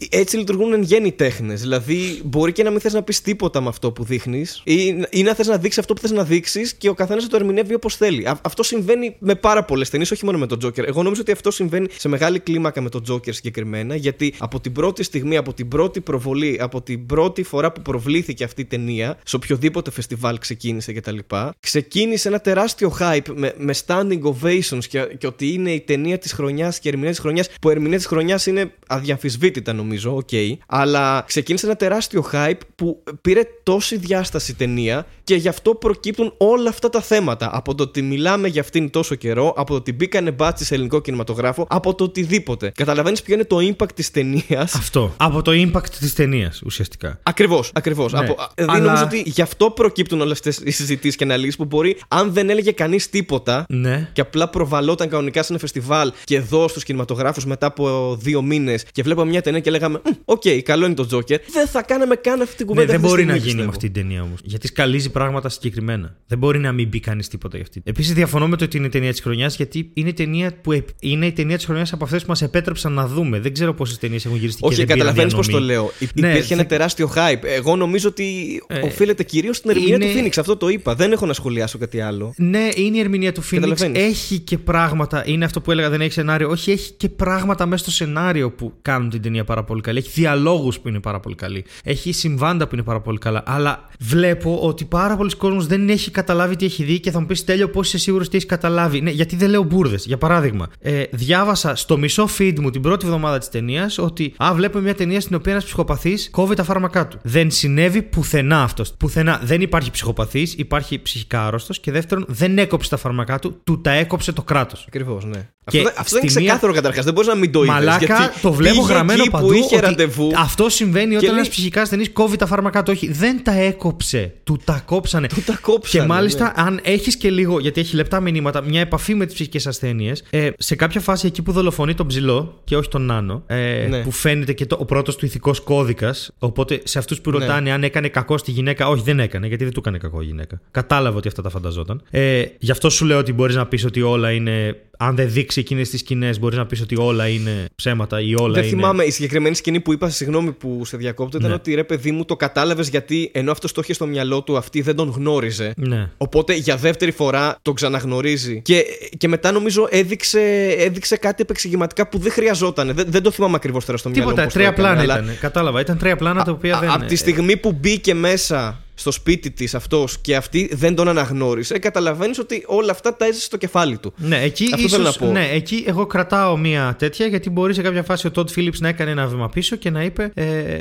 έτσι 0.09 0.37
λειτουργούν 0.37 0.73
εν 0.73 0.81
γέννη 0.81 1.11
τέχνες. 1.11 1.61
Δηλαδή 1.61 2.21
μπορεί 2.23 2.51
και 2.51 2.63
να 2.63 2.69
μην 2.69 2.79
θες 2.79 2.93
να 2.93 3.03
πεις 3.03 3.21
τίποτα 3.21 3.61
με 3.61 3.67
αυτό 3.67 3.91
που 3.91 4.03
δείχνεις 4.03 4.61
ή, 4.63 4.75
ή 5.09 5.23
να 5.23 5.33
θες 5.35 5.47
να 5.47 5.57
δείξεις 5.57 5.79
αυτό 5.79 5.93
που 5.93 6.01
θες 6.01 6.11
να 6.11 6.23
δείξεις 6.23 6.73
και 6.73 6.89
ο 6.89 6.93
καθένας 6.93 7.23
θα 7.23 7.29
το 7.29 7.35
ερμηνεύει 7.35 7.73
όπως 7.73 7.95
θέλει. 7.95 8.27
Α- 8.27 8.39
αυτό 8.41 8.63
συμβαίνει 8.63 9.15
με 9.19 9.35
πάρα 9.35 9.63
πολλές 9.63 9.89
ταινίες, 9.89 10.11
όχι 10.11 10.25
μόνο 10.25 10.37
με 10.37 10.47
τον 10.47 10.59
Τζόκερ. 10.59 10.87
Εγώ 10.87 11.03
νομίζω 11.11 11.21
ότι 11.21 11.31
αυτό 11.31 11.51
συμβαίνει 11.51 11.87
σε 11.97 12.07
μεγάλη 12.07 12.39
κλίμακα 12.39 12.81
με 12.81 12.89
τον 12.89 13.03
Τζόκερ 13.03 13.33
συγκεκριμένα 13.33 13.95
γιατί 13.95 14.33
από 14.37 14.59
την 14.59 14.71
πρώτη 14.71 15.03
στιγμή, 15.03 15.37
από 15.37 15.53
την 15.53 15.67
πρώτη 15.67 16.01
προβολή, 16.01 16.57
από 16.61 16.81
την 16.81 17.05
πρώτη 17.05 17.43
φορά 17.43 17.71
που 17.71 17.81
προβλήθηκε 17.81 18.43
αυτή 18.43 18.61
η 18.61 18.65
ταινία, 18.65 19.17
σε 19.25 19.35
οποιοδήποτε 19.35 19.91
φεστιβάλ 19.91 20.37
ξεκίνησε 20.37 20.93
κτλ. 20.93 21.17
Ξεκίνησε 21.59 22.27
ένα 22.27 22.39
τεράστιο 22.39 22.95
hype 22.99 23.33
με, 23.35 23.53
με 23.57 23.73
standing 23.85 24.21
ovations 24.21 24.85
και, 24.89 24.99
και 25.17 25.27
ότι 25.27 25.53
είναι 25.53 25.71
η 25.71 25.81
ταινία 25.81 26.17
της 26.17 26.31
χρονιάς 26.31 26.79
και 26.79 26.87
η 26.87 26.91
ερμηνεία 26.91 27.11
της 27.11 27.19
χρονιάς. 27.19 27.49
Που 27.61 27.69
η 27.69 27.71
ερμηνεία 27.71 27.97
της 27.97 28.05
χρονιάς 28.05 28.45
είναι 28.45 28.73
αδιαμφισβήτητα 28.87 29.73
νομίζω, 29.73 30.15
οκ. 30.15 30.29
αλλά 30.67 31.23
ξεκίνησε 31.27 31.65
ένα 31.65 31.75
τεράστιο 31.75 32.25
hype 32.31 32.59
που 32.75 33.03
πήρε 33.21 33.41
τόση 33.63 33.97
διάσταση 33.97 34.51
η 34.51 34.53
ταινία 34.53 35.05
και 35.31 35.37
γι' 35.37 35.47
αυτό 35.47 35.75
προκύπτουν 35.75 36.33
όλα 36.37 36.69
αυτά 36.69 36.89
τα 36.89 37.01
θέματα. 37.01 37.49
Από 37.53 37.75
το 37.75 37.83
ότι 37.83 38.01
μιλάμε 38.01 38.47
για 38.47 38.61
αυτήν 38.61 38.89
τόσο 38.89 39.15
καιρό, 39.15 39.53
από 39.57 39.69
το 39.71 39.73
ότι 39.75 39.93
μπήκανε 39.93 40.35
μπάτσοι 40.39 40.51
σε 40.55 40.73
ελληνικό 40.73 41.01
κινηματογράφο, 41.01 41.65
από 41.69 41.95
το 41.95 42.03
οτιδήποτε. 42.03 42.71
Καταλαβαίνεις 42.75 43.21
ποιο 43.21 43.33
είναι 43.33 43.43
το 43.43 43.57
impact 43.57 43.93
της 43.95 44.11
ταινίας; 44.11 44.73
Αυτό. 44.75 45.13
Από 45.17 45.41
το 45.41 45.51
impact 45.51 45.89
της 45.99 46.13
ταινίας 46.13 46.61
ουσιαστικά. 46.65 47.19
Ακριβώς, 47.23 47.71
ακριβώς. 47.73 48.13
Ναι. 48.13 48.19
Δηλαδή 48.19 48.45
Αλλά- 48.55 48.79
νομίζω 48.79 49.03
ότι 49.03 49.23
γι' 49.25 49.41
αυτό 49.41 49.69
προκύπτουν 49.69 50.21
όλες 50.21 50.31
αυτές 50.33 50.61
οι 50.65 50.71
συζητήσεις 50.71 51.15
και 51.15 51.23
αναλύσεις 51.23 51.55
που 51.55 51.65
μπορεί, 51.65 51.97
αν 52.07 52.33
δεν 52.33 52.49
έλεγε 52.49 52.71
κανείς 52.71 53.09
τίποτα 53.09 53.65
Ναι. 53.69 54.09
και 54.13 54.21
απλά 54.21 54.47
προβαλόταν 54.49 55.09
κανονικά 55.09 55.41
σε 55.43 55.47
ένα 55.51 55.59
φεστιβάλ 55.61 56.11
και 56.23 56.35
εδώ 56.35 56.67
στους 56.67 56.83
κινηματογράφους 56.83 57.45
μετά 57.45 57.65
από 57.65 58.15
δύο 58.21 58.41
μήνες 58.41 58.85
και 58.91 59.03
βλέπαμε 59.03 59.29
μια 59.29 59.41
ταινία 59.41 59.59
και 59.59 59.69
λέγαμε 59.71 60.01
«Μμ, 60.05 60.09
Οκ, 60.25 60.41
καλό 60.63 60.85
είναι 60.85 60.95
το 60.95 61.05
Τζόκερ. 61.05 61.39
Δεν 61.51 61.67
θα 61.67 61.81
κάναμε 61.81 62.15
καν 62.15 62.41
αυτή 62.41 62.55
την 62.55 62.65
Ναι, 62.65 62.71
κουβέντα. 62.71 62.87
δεν 62.87 62.95
αυτή 62.95 63.07
τη 63.07 63.13
μπορεί 63.13 63.25
να 63.25 63.33
στιγμή, 63.33 63.49
γίνει 63.51 63.61
με 63.65 63.69
πιστεύω. 63.69 63.69
αυτή 63.69 63.89
την 63.91 64.01
ταινία 64.01 64.21
όμως. 64.21 64.39
Γιατί 64.43 64.67
σκαλίζει 64.67 65.09
πράγματα 65.21 65.49
συγκεκριμένα. 65.49 66.15
Δεν 66.27 66.37
μπορεί 66.37 66.59
να 66.59 66.71
μην 66.71 66.87
μπει 66.87 66.99
κανείς 66.99 67.27
τίποτα 67.27 67.55
για 67.57 67.65
αυτή. 67.69 67.81
Επίσης, 67.85 68.13
διαφωνώ 68.13 68.47
με 68.47 68.57
το 68.57 68.63
ότι 68.63 68.77
είναι 68.77 68.85
η 68.85 68.89
ταινία 68.89 69.11
της 69.11 69.21
χρονιάς, 69.21 69.55
γιατί 69.55 69.89
είναι 69.93 70.09
η 70.09 70.13
ταινία, 70.13 70.51
που 70.61 70.71
επ- 70.71 70.87
είναι 70.99 71.25
η 71.25 71.31
ταινία 71.31 71.55
της 71.55 71.65
χρονιάς 71.65 71.93
από 71.93 72.03
αυτές 72.03 72.21
που 72.21 72.27
μας 72.29 72.41
επέτρεψαν 72.41 72.93
να 72.93 73.07
δούμε. 73.07 73.39
Δεν 73.39 73.53
ξέρω 73.53 73.73
πόσες 73.73 73.97
ταινίες 73.97 74.25
έχουν 74.25 74.37
γυριστεί 74.37 74.59
Όχι, 74.63 74.75
και 74.75 74.85
δεν 74.85 74.95
πήραν 74.95 74.99
καταλαβαίνεις 75.07 75.35
πώς 75.35 75.47
διανομή. 75.47 75.67
το 75.67 75.73
λέω. 75.73 75.91
Υ- 75.99 76.19
Ναι, 76.19 76.29
Υπήρχε 76.29 76.53
ένα 76.53 76.61
θα- 76.61 76.67
τεράστιο 76.67 77.11
hype. 77.15 77.43
Εγώ 77.43 77.75
νομίζω 77.75 78.09
ότι 78.09 78.25
Ε, 78.67 78.79
οφείλεται 78.79 79.23
κυρίως 79.23 79.57
στην 79.57 79.69
ερμηνεία 79.69 79.95
είναι- 79.95 80.05
του 80.05 80.11
Phoenix. 80.27 80.31
Αυτό 80.39 80.55
το 80.57 80.67
είπα. 80.67 80.95
Δεν 80.95 81.11
έχω 81.11 81.25
να 81.25 81.33
σχολιάσω 81.33 81.77
κάτι 81.77 81.99
άλλο. 82.01 82.33
Ναι, 82.37 82.67
είναι 82.75 82.97
η 82.97 82.99
ερμηνεία 82.99 83.31
του 83.31 83.41
Phoenix. 83.43 83.53
Καταλαβαίνεις. 83.53 84.01
Έχει 84.01 84.39
και 84.39 84.57
πράγματα. 84.57 85.23
Είναι 85.25 85.45
αυτό 85.45 85.61
που 85.61 85.71
έλεγα, 85.71 85.89
δεν 85.89 86.01
έχει 86.01 86.11
σενάριο. 86.11 86.49
Όχι, 86.49 86.71
έχει 86.71 86.91
και 86.91 87.09
πράγματα 87.09 87.65
μέσα 87.65 87.83
στο 87.83 87.91
σενάριο 87.91 88.51
που 88.51 88.73
κάνουν 88.81 89.09
την 89.09 89.21
ταινία 89.21 89.43
πάρα 89.43 89.63
πολύ 89.63 89.81
καλή. 89.81 89.97
Έχει 89.97 90.09
διαλόγους 90.13 90.79
που 90.79 90.87
είναι 90.87 90.99
πάρα 90.99 91.19
πολύ 91.19 91.35
καλοί. 91.35 91.65
Έχει 91.83 92.11
συμβάντα 92.11 92.67
που 92.67 92.75
είναι 92.75 92.83
πάρα 92.83 93.01
πολύ 93.01 93.17
καλά. 93.17 93.43
Αλλά 93.45 93.89
βλέπω 93.99 94.59
ότι 94.61 94.85
πάρα 94.85 95.00
πολλοί 95.17 95.35
κόσμος 95.35 95.67
δεν 95.67 95.89
έχει 95.89 96.11
καταλάβει 96.11 96.55
τι 96.55 96.65
έχει 96.65 96.83
δει 96.83 96.99
και 96.99 97.11
θα 97.11 97.19
μου 97.19 97.25
πεις 97.25 97.43
τέλειο 97.43 97.69
πώς 97.69 97.87
είσαι 97.87 97.97
σίγουρος 97.97 98.29
τι 98.29 98.35
έχεις 98.35 98.47
καταλάβει; 98.47 99.01
Ναι, 99.01 99.09
γιατί 99.09 99.35
δεν 99.35 99.49
λέω 99.49 99.63
μπουρδες. 99.63 100.05
Για 100.05 100.17
παράδειγμα, 100.17 100.67
ε, 100.79 101.03
διάβασα 101.11 101.75
στο 101.75 101.97
μισό 101.97 102.27
feed 102.37 102.59
μου 102.59 102.69
την 102.69 102.81
πρώτη 102.81 103.05
εβδομάδα 103.05 103.37
της 103.37 103.49
ταινίας 103.49 103.97
ότι 103.97 104.33
Α, 104.43 104.53
βλέπουμε 104.53 104.83
μια 104.83 104.95
ταινία 104.95 105.21
στην 105.21 105.35
οποία 105.35 105.51
ένας 105.51 105.63
ψυχοπαθής 105.65 106.29
κόβει 106.31 106.55
τα 106.55 106.63
φάρμακά 106.63 107.07
του. 107.07 107.19
Δεν 107.23 107.51
συνέβη 107.51 108.01
πουθενά 108.01 108.63
αυτός. 108.63 108.93
Πουθενά. 108.93 109.41
Δεν 109.43 109.61
υπάρχει 109.61 109.91
ψυχοπαθής, 109.91 110.53
υπάρχει 110.57 111.01
ψυχικά 111.01 111.45
άρρωστος 111.45 111.79
και 111.79 111.91
δεύτερον, 111.91 112.25
δεν 112.27 112.57
έκοψε 112.57 112.89
τα 112.89 112.97
φάρμακά 112.97 113.39
του, 113.39 113.59
του 113.63 113.81
τα 113.81 113.91
έκοψε 113.91 114.31
το 114.31 114.41
κράτος. 114.41 114.85
Ακριβώς, 114.87 115.25
ναι. 115.25 115.49
Και 115.65 115.77
αυτό, 115.77 115.89
δεν- 115.89 115.99
αυτό 115.99 116.11
δεν 116.13 116.21
είναι 116.21 116.31
στη 116.31 116.39
μία- 116.41 116.47
ξεκάθαρο 116.49 116.73
καταρχάς. 116.73 117.05
Δεν 117.05 117.13
μπορείς 117.13 117.29
να 117.29 117.35
μην 117.35 117.51
το 117.51 117.59
είδες. 117.63 117.73
Μαλάκα, 117.73 118.33
το 118.41 118.53
βλέπω 118.53 118.81
γραμμένο 118.81 119.21
εκεί 119.21 119.29
παντού. 119.31 119.47
που 119.47 119.53
είχε 119.53 119.75
ότι 119.75 119.85
ραντεβού. 119.85 120.31
Αυτό 120.35 120.69
συμβαίνει 120.69 121.11
όταν 121.15 121.21
λέει- 121.25 121.33
ένας 121.35 121.49
ψυχικά 121.49 121.81
ασθενής 121.81 122.11
κόβει 122.11 122.35
τα 122.37 122.45
φάρμακά 122.45 122.83
του. 122.83 122.91
Όχι, 122.95 123.11
δεν 123.11 123.43
τα 123.43 123.51
έκοψε. 123.59 124.33
Του 124.43 124.59
τα 124.63 124.83
κόψανε. 124.85 125.27
Του 125.27 125.41
τα 125.45 125.57
κόψανε, 125.61 126.03
Και 126.03 126.09
μάλιστα, 126.11 126.43
ναι. 126.45 126.51
αν 126.55 126.79
έχεις 126.83 127.17
και 127.17 127.29
λίγο, 127.29 127.59
γιατί 127.59 127.79
έχει 127.81 127.95
λεπτά 127.95 128.19
μηνύματα, 128.19 128.61
μια 128.63 128.79
επαφή 128.79 129.15
με 129.15 129.25
τις 129.25 129.33
ψυχικές 129.33 129.67
ασθένειες, 129.67 130.23
ε, 130.29 130.49
σε 130.57 130.75
κάποια 130.75 131.01
φάση 131.01 131.27
εκεί 131.27 131.41
που 131.41 131.51
δολοφονεί 131.51 131.93
τον 131.93 132.07
ψηλό 132.07 132.61
και 132.63 132.75
όχι 132.77 132.89
τον 132.89 133.01
Νάνο, 133.05 133.43
ε, 133.47 133.87
Ναι. 133.89 134.01
που 134.01 134.11
φαίνεται 134.11 134.53
και 134.53 134.65
το, 134.65 134.77
ο 134.79 134.85
πρώτος 134.85 135.15
του 135.15 135.25
ηθικός 135.25 135.59
κώδικας. 135.59 136.31
Οπότε 136.39 136.81
σε 136.83 136.99
αυτούς 136.99 137.21
που 137.21 137.31
Ναι. 137.31 137.37
ρωτάνε 137.37 137.71
αν 137.71 137.83
έκανε 137.83 138.07
κακό 138.07 138.37
στη 138.37 138.51
γυναίκα, 138.51 138.87
όχι, 138.87 139.03
δεν 139.03 139.19
έκανε, 139.19 139.47
γιατί 139.47 139.63
δεν 139.63 139.73
του 139.73 139.79
έκανε 139.79 139.97
κακό 139.97 140.21
η 140.21 140.25
γυναίκα. 140.25 140.61
Κατάλαβε 140.71 141.17
ότι 141.17 141.27
αυτά 141.27 141.41
τα 141.41 141.49
φανταζόταν. 141.49 142.01
Ε, 142.09 142.43
γι' 142.59 142.71
αυτό 142.71 142.89
σου 142.89 143.05
λέω 143.05 143.17
ότι 143.17 143.33
μπορείς 143.33 143.55
να 143.55 143.65
πεις 143.65 143.85
ότι 143.85 144.01
όλα 144.01 144.31
είναι. 144.31 144.75
Αν 145.03 145.15
δεν 145.15 145.31
δείξει 145.31 145.50
εκείνε 145.57 145.81
τις 145.81 145.99
σκηνές, 145.99 146.39
μπορείς 146.39 146.57
να 146.57 146.65
πεις 146.65 146.81
ότι 146.81 146.95
όλα 146.99 147.27
είναι 147.27 147.65
ψέματα 147.75 148.21
ή 148.21 148.33
όλα 148.35 148.53
Δεν 148.53 148.63
είναι. 148.63 148.71
θυμάμαι. 148.71 149.03
Η 149.03 149.11
συγκεκριμένη 149.11 149.55
σκηνή 149.55 149.79
που 149.79 149.93
είπα, 149.93 150.09
συγγνώμη 150.09 150.51
που 150.51 150.81
σε 150.85 150.97
διακόπτω, 150.97 151.37
ήταν 151.37 151.49
Ναι. 151.49 151.55
ότι 151.55 151.73
ρε 151.73 151.83
παιδί 151.83 152.11
μου 152.11 152.25
το 152.25 152.35
κατάλαβες 152.35 152.87
γιατί 152.89 153.29
ενώ 153.33 153.51
αυτό 153.51 153.67
το 153.73 153.81
είχε 153.83 153.93
στο 153.93 154.05
μυαλό 154.07 154.41
του, 154.43 154.57
αυτή 154.57 154.81
δεν 154.81 154.95
τον 154.95 155.09
γνώριζε. 155.15 155.73
Ναι. 155.75 156.09
Οπότε 156.17 156.53
για 156.53 156.75
δεύτερη 156.77 157.11
φορά 157.11 157.57
τον 157.61 157.73
ξαναγνωρίζει. 157.73 158.61
Και, 158.61 158.83
και 159.17 159.27
μετά 159.27 159.51
νομίζω 159.51 159.87
έδειξε, 159.89 160.41
έδειξε 160.77 161.17
κάτι 161.17 161.41
επεξηγηματικά 161.41 162.07
που 162.07 162.17
δεν 162.17 162.31
χρειαζόταν. 162.31 162.91
Δεν, 162.93 163.05
δεν 163.09 163.21
το 163.23 163.31
θυμάμαι 163.31 163.55
ακριβώς 163.55 163.85
τώρα 163.85 163.97
στο 163.97 164.09
μυαλό 164.09 164.23
μου. 164.23 164.29
Τίποτα, 164.29 164.45
πώς 164.47 164.53
το 164.53 164.59
τρία 164.59 164.71
έκανε, 164.71 164.87
πλάνα 164.87 165.01
αλλά 165.13 165.23
ήταν. 165.23 165.37
Κατάλαβα, 165.39 165.79
ήταν 165.81 165.97
τρία 165.97 166.15
πλάνα 166.15 166.43
τα 166.43 166.51
οποία 166.51 166.79
δεν. 166.79 166.89
Από 166.91 167.05
τη 167.05 167.15
στιγμή 167.15 167.57
που 167.57 167.71
μπήκε 167.71 168.13
μέσα 168.13 168.79
στο 169.01 169.11
σπίτι 169.11 169.51
της 169.51 169.75
αυτός 169.75 170.17
και 170.19 170.35
αυτή 170.35 170.69
δεν 170.73 170.95
τον 170.95 171.07
αναγνώρισε, 171.07 171.79
καταλαβαίνεις 171.79 172.39
ότι 172.39 172.63
όλα 172.67 172.91
αυτά 172.91 173.15
τα 173.15 173.25
έζησε 173.25 173.45
στο 173.45 173.57
κεφάλι 173.57 173.97
του. 173.97 174.13
Ναι, 174.17 174.41
εκεί, 174.41 174.63
Αυτό 174.73 174.77
ίσως, 174.77 174.91
θέλω 174.91 175.03
να 175.03 175.11
πω. 175.13 175.25
ναι, 175.31 175.49
εκεί 175.53 175.83
εγώ 175.87 176.05
κρατάω 176.05 176.57
μία 176.57 176.95
τέτοια 176.99 177.25
γιατί 177.25 177.49
μπορεί 177.49 177.73
σε 177.73 177.81
κάποια 177.81 178.03
φάση 178.03 178.27
ο 178.27 178.31
Todd 178.31 178.49
Phillips 178.49 178.79
να 178.79 178.87
έκανε 178.87 179.11
ένα 179.11 179.27
βήμα 179.27 179.49
πίσω 179.49 179.75
και 179.75 179.89
να 179.89 180.03
είπε 180.03 180.31
ε, 180.33 180.77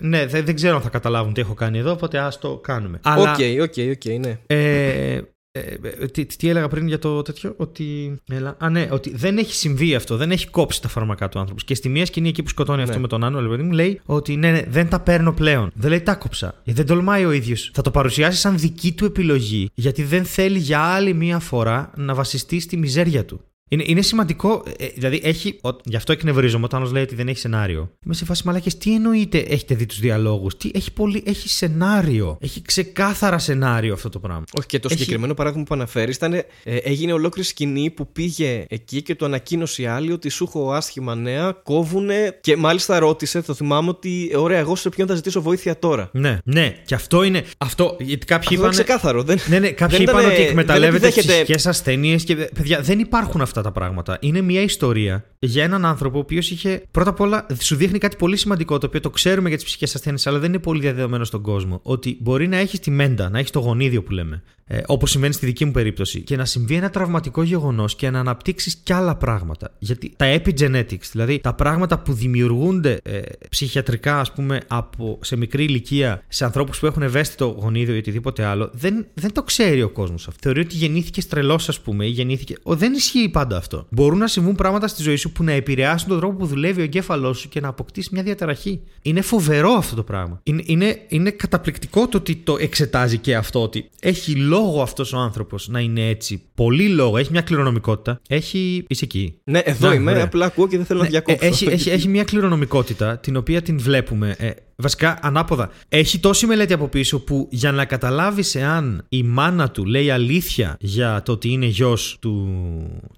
Ναι, 0.00 0.26
δεν, 0.26 0.44
δεν 0.44 0.54
ξέρω 0.54 0.76
αν 0.76 0.82
θα 0.82 0.88
καταλάβουν 0.88 1.32
τι 1.32 1.40
έχω 1.40 1.54
κάνει 1.54 1.78
εδώ, 1.78 1.90
οπότε 1.92 2.18
ας 2.18 2.38
το 2.38 2.56
κάνουμε. 2.56 2.98
Αλλά, 3.02 3.30
Οκ, 3.32 3.38
οκ, 3.62 3.74
οκ, 3.90 4.04
ναι. 4.18 4.38
ε, 4.46 5.20
ε, 5.52 5.60
ε, 5.82 6.06
τι, 6.06 6.26
τι 6.26 6.48
έλεγα 6.48 6.68
πριν 6.68 6.86
για 6.86 6.98
το 6.98 7.22
τέτοιο, 7.22 7.54
ότι. 7.56 8.14
Έλα, 8.32 8.56
α, 8.58 8.70
ναι, 8.70 8.88
ότι 8.90 9.16
δεν 9.16 9.38
έχει 9.38 9.54
συμβεί 9.54 9.94
αυτό, 9.94 10.16
δεν 10.16 10.30
έχει 10.30 10.48
κόψει 10.48 10.82
τα 10.82 10.88
φάρμακά 10.88 11.28
του 11.28 11.38
άνθρωπος. 11.38 11.64
Και 11.64 11.74
στη 11.74 11.88
μία 11.88 12.06
σκηνή 12.06 12.28
εκεί 12.28 12.42
που 12.42 12.48
σκοτώνει 12.48 12.82
αυτό 12.82 12.94
Ναι. 12.94 13.00
με 13.00 13.08
τον 13.08 13.24
άλλο, 13.24 13.48
παιδί 13.48 13.62
μου, 13.62 13.72
λέει 13.72 14.00
ότι 14.04 14.36
ναι, 14.36 14.50
ναι, 14.50 14.62
δεν 14.68 14.88
τα 14.88 15.00
παίρνω 15.00 15.32
πλέον. 15.32 15.70
Δεν 15.74 15.90
λέει 15.90 16.00
τα 16.00 16.14
'κοψα. 16.14 16.54
Γιατί 16.64 16.82
δεν 16.82 16.96
τολμάει 16.96 17.24
ο 17.24 17.30
ίδιος. 17.30 17.70
Θα 17.74 17.82
το 17.82 17.90
παρουσιάσει 17.90 18.38
σαν 18.40 18.58
δική 18.58 18.92
του 18.92 19.04
επιλογή, 19.04 19.70
γιατί 19.74 20.02
δεν 20.02 20.24
θέλει 20.24 20.58
για 20.58 20.80
άλλη 20.80 21.14
μία 21.14 21.38
φορά 21.38 21.90
να 21.96 22.14
βασιστεί 22.14 22.60
στη 22.60 22.76
μιζέρια 22.76 23.24
του. 23.24 23.40
Είναι, 23.72 23.82
είναι 23.86 24.02
σημαντικό, 24.02 24.62
ε, 24.78 24.86
δηλαδή 24.94 25.20
έχει. 25.24 25.58
Ο, 25.62 25.68
γι' 25.84 25.96
αυτό 25.96 26.12
εκνευρίζομαι 26.12 26.64
όταν 26.64 26.82
ο 26.82 26.90
λέει 26.92 27.02
ότι 27.02 27.14
δεν 27.14 27.28
έχει 27.28 27.38
σενάριο. 27.38 27.90
Είμαι 28.04 28.14
σε 28.14 28.24
φάση 28.24 28.42
μαλάκες, 28.46 28.78
τι 28.78 28.94
εννοείται 28.94 29.38
έχετε 29.38 29.74
δει 29.74 29.86
τους 29.86 29.98
διαλόγους; 30.00 30.56
Τι 30.56 30.70
έχει, 30.74 30.92
πολύ, 30.92 31.22
έχει 31.26 31.48
σενάριο. 31.48 32.38
Έχει 32.40 32.62
ξεκάθαρα 32.62 33.38
σενάριο 33.38 33.92
αυτό 33.92 34.08
το 34.08 34.18
πράγμα. 34.18 34.44
Όχι, 34.58 34.66
και 34.66 34.78
το 34.78 34.88
Έχει- 34.90 34.98
συγκεκριμένο 35.00 35.34
παράδειγμα 35.34 35.64
που 35.64 35.74
αναφέρεις 35.74 36.16
ήταν. 36.16 36.32
ε, 36.32 36.44
έγινε 36.64 37.12
ολόκληρη 37.12 37.48
σκηνή 37.48 37.90
που 37.90 38.12
πήγε 38.12 38.64
εκεί 38.68 39.02
και 39.02 39.14
του 39.14 39.24
ανακοίνωσε 39.24 39.82
η 39.82 39.86
άλλη 39.86 40.12
ότι 40.12 40.28
σου 40.28 40.44
έχω 40.48 40.72
άσχημα 40.72 41.14
νέα, 41.14 41.52
κόβουνε. 41.62 42.38
Και 42.40 42.56
μάλιστα 42.56 42.98
ρώτησε, 42.98 43.42
το 43.42 43.54
θυμάμαι 43.54 43.88
ότι 43.88 44.30
ωραία, 44.36 44.58
εγώ 44.58 44.76
σε 44.76 44.88
ποιον 44.88 45.06
θα 45.08 45.14
ζητήσω 45.14 45.42
βοήθεια 45.42 45.78
τώρα. 45.78 46.08
Ναι, 46.12 46.38
ναι, 46.44 46.74
και 46.86 46.94
αυτό 46.94 47.22
είναι. 47.22 47.44
Αυτό, 47.58 47.96
γιατί 48.00 48.26
κάποιοι 48.26 48.48
Αυτό 48.48 48.54
ήταν 48.54 48.72
είπαν. 48.72 48.84
ξεκάθαρο. 48.84 49.22
Δεν... 49.22 49.38
Ναι, 49.48 49.58
ναι, 49.58 49.70
κάποιοι 49.70 49.96
δεν 49.96 50.06
είπαν 50.06 50.14
ήτανε- 50.14 50.32
ότι 50.32 50.40
δεν 50.42 50.50
εκμεταλλεύεται 50.50 51.06
επιδέχεται- 51.06 51.42
ψυχικέ 51.44 51.68
ασθένειε 51.68 52.16
και. 52.16 52.34
Παιδιά, 52.36 52.80
δεν 52.80 52.98
υπάρχουν 52.98 53.40
αυτά 53.40 53.59
τα 53.62 53.72
πράγματα. 53.72 54.18
Είναι 54.20 54.40
μια 54.40 54.62
ιστορία 54.62 55.24
για 55.38 55.64
έναν 55.64 55.84
άνθρωπο 55.84 56.16
ο 56.16 56.20
οποίος 56.20 56.50
είχε. 56.50 56.82
Πρώτα 56.90 57.10
απ' 57.10 57.20
όλα, 57.20 57.46
σου 57.60 57.76
δείχνει 57.76 57.98
κάτι 57.98 58.16
πολύ 58.16 58.36
σημαντικό 58.36 58.78
το 58.78 58.86
οποίο 58.86 59.00
το 59.00 59.10
ξέρουμε 59.10 59.48
για 59.48 59.56
τις 59.56 59.66
ψυχικές 59.66 59.94
ασθένειες, 59.94 60.26
αλλά 60.26 60.38
δεν 60.38 60.48
είναι 60.48 60.58
πολύ 60.58 60.80
διαδεδομένο 60.80 61.24
στον 61.24 61.42
κόσμο. 61.42 61.80
Ότι 61.82 62.18
μπορεί 62.20 62.48
να 62.48 62.56
έχεις 62.56 62.80
τη 62.80 62.90
μέντα, 62.90 63.30
να 63.30 63.38
έχεις 63.38 63.50
το 63.50 63.58
γονίδιο 63.58 64.02
που 64.02 64.12
λέμε. 64.12 64.42
Ε, 64.72 64.80
Όπως 64.86 65.10
συμβαίνει 65.10 65.32
στη 65.32 65.46
δική 65.46 65.64
μου 65.64 65.70
περίπτωση. 65.70 66.20
Και 66.20 66.36
να 66.36 66.44
συμβεί 66.44 66.74
ένα 66.74 66.90
τραυματικό 66.90 67.42
γεγονός 67.42 67.96
και 67.96 68.10
να 68.10 68.18
αναπτύξεις 68.18 68.74
κι 68.74 68.92
άλλα 68.92 69.16
πράγματα. 69.16 69.74
Γιατί 69.78 70.12
τα 70.16 70.34
epigenetics, 70.36 71.08
δηλαδή 71.12 71.38
τα 71.38 71.54
πράγματα 71.54 71.98
που 71.98 72.12
δημιουργούνται 72.12 73.00
ε, 73.02 73.20
ψυχιατρικά, 73.48 74.20
ας 74.20 74.32
πούμε, 74.32 74.60
από, 74.66 75.18
σε 75.22 75.36
μικρή 75.36 75.64
ηλικία 75.64 76.22
σε 76.28 76.44
ανθρώπους 76.44 76.78
που 76.78 76.86
έχουν 76.86 77.02
ευαίσθητο 77.02 77.56
γονίδιο 77.58 77.94
ή 77.94 77.98
οτιδήποτε 77.98 78.44
άλλο, 78.44 78.70
δεν, 78.72 79.06
δεν 79.14 79.32
το 79.32 79.42
ξέρει 79.42 79.82
ο 79.82 79.88
κόσμος 79.88 80.28
αυτό. 80.28 80.38
Θεωρεί 80.42 80.60
ότι 80.60 80.76
γεννήθηκε 80.76 81.24
τρελό, 81.24 81.54
ας 81.54 81.80
πούμε, 81.80 82.06
ή 82.06 82.08
γεννήθηκε. 82.08 82.54
Ο, 82.62 82.74
δεν 82.74 82.92
ισχύει 82.92 83.28
πάντα 83.28 83.56
αυτό. 83.56 83.86
Μπορούν 83.90 84.18
να 84.18 84.26
συμβούν 84.26 84.54
πράγματα 84.54 84.88
στη 84.88 85.02
ζωή 85.02 85.16
σου 85.16 85.32
που 85.32 85.44
να 85.44 85.52
επηρεάσουν 85.52 86.08
τον 86.08 86.18
τρόπο 86.18 86.36
που 86.36 86.46
δουλεύει 86.46 86.80
ο 86.80 86.84
εγκέφαλός 86.84 87.38
σου 87.38 87.48
και 87.48 87.60
να 87.60 87.68
αποκτήσεις 87.68 88.10
μια 88.10 88.22
διαταραχή. 88.22 88.80
Είναι 89.02 89.20
φοβερό 89.20 89.70
αυτό 89.70 89.96
το 89.96 90.02
πράγμα. 90.02 90.40
Είναι, 90.42 90.62
είναι, 90.66 91.00
είναι 91.08 91.30
καταπληκτικό 91.30 92.08
το 92.08 92.16
ότι 92.16 92.36
το 92.36 92.56
εξετάζει 92.60 93.18
και 93.18 93.36
αυτό, 93.36 93.62
ότι 93.62 93.90
έχει 94.00 94.34
λόγο 94.34 94.59
αυτός 94.82 95.12
ο 95.12 95.18
άνθρωπος 95.18 95.68
να 95.68 95.80
είναι 95.80 96.08
έτσι; 96.08 96.42
Πολύ 96.54 96.88
λόγο. 96.88 97.16
Έχει 97.16 97.30
μια 97.32 97.40
κληρονομικότητα. 97.40 98.20
Έχει. 98.28 98.84
Είσαι 98.88 99.04
εκεί. 99.04 99.34
Ναι, 99.44 99.58
εδώ 99.64 99.88
Να, 99.88 99.94
είμαι, 99.94 100.10
ωραία. 100.10 100.24
απλά 100.24 100.46
ακούω 100.46 100.68
και 100.68 100.76
δεν 100.76 100.86
θέλω 100.86 100.98
να 100.98 101.04
Ναι, 101.04 101.10
διακόψω. 101.10 101.44
ε, 101.46 101.48
έχει, 101.48 101.66
έχει, 101.66 101.90
έχει 101.90 102.08
μια 102.08 102.24
κληρονομικότητα 102.24 103.18
την 103.18 103.36
οποία 103.36 103.62
την 103.62 103.78
βλέπουμε. 103.78 104.34
Ε, 104.38 104.50
βασικά 104.76 105.18
ανάποδα. 105.22 105.70
Έχει 105.88 106.18
τόση 106.18 106.46
μελέτη 106.46 106.72
από 106.72 106.88
πίσω 106.88 107.20
που 107.20 107.48
για 107.50 107.72
να 107.72 107.84
καταλάβεις 107.84 108.54
εάν 108.54 109.04
η 109.08 109.22
μάνα 109.22 109.70
του 109.70 109.84
λέει 109.84 110.10
αλήθεια 110.10 110.76
για 110.80 111.22
το 111.24 111.32
ότι 111.32 111.48
είναι 111.48 111.66
γιος 111.66 112.16
του 112.20 112.48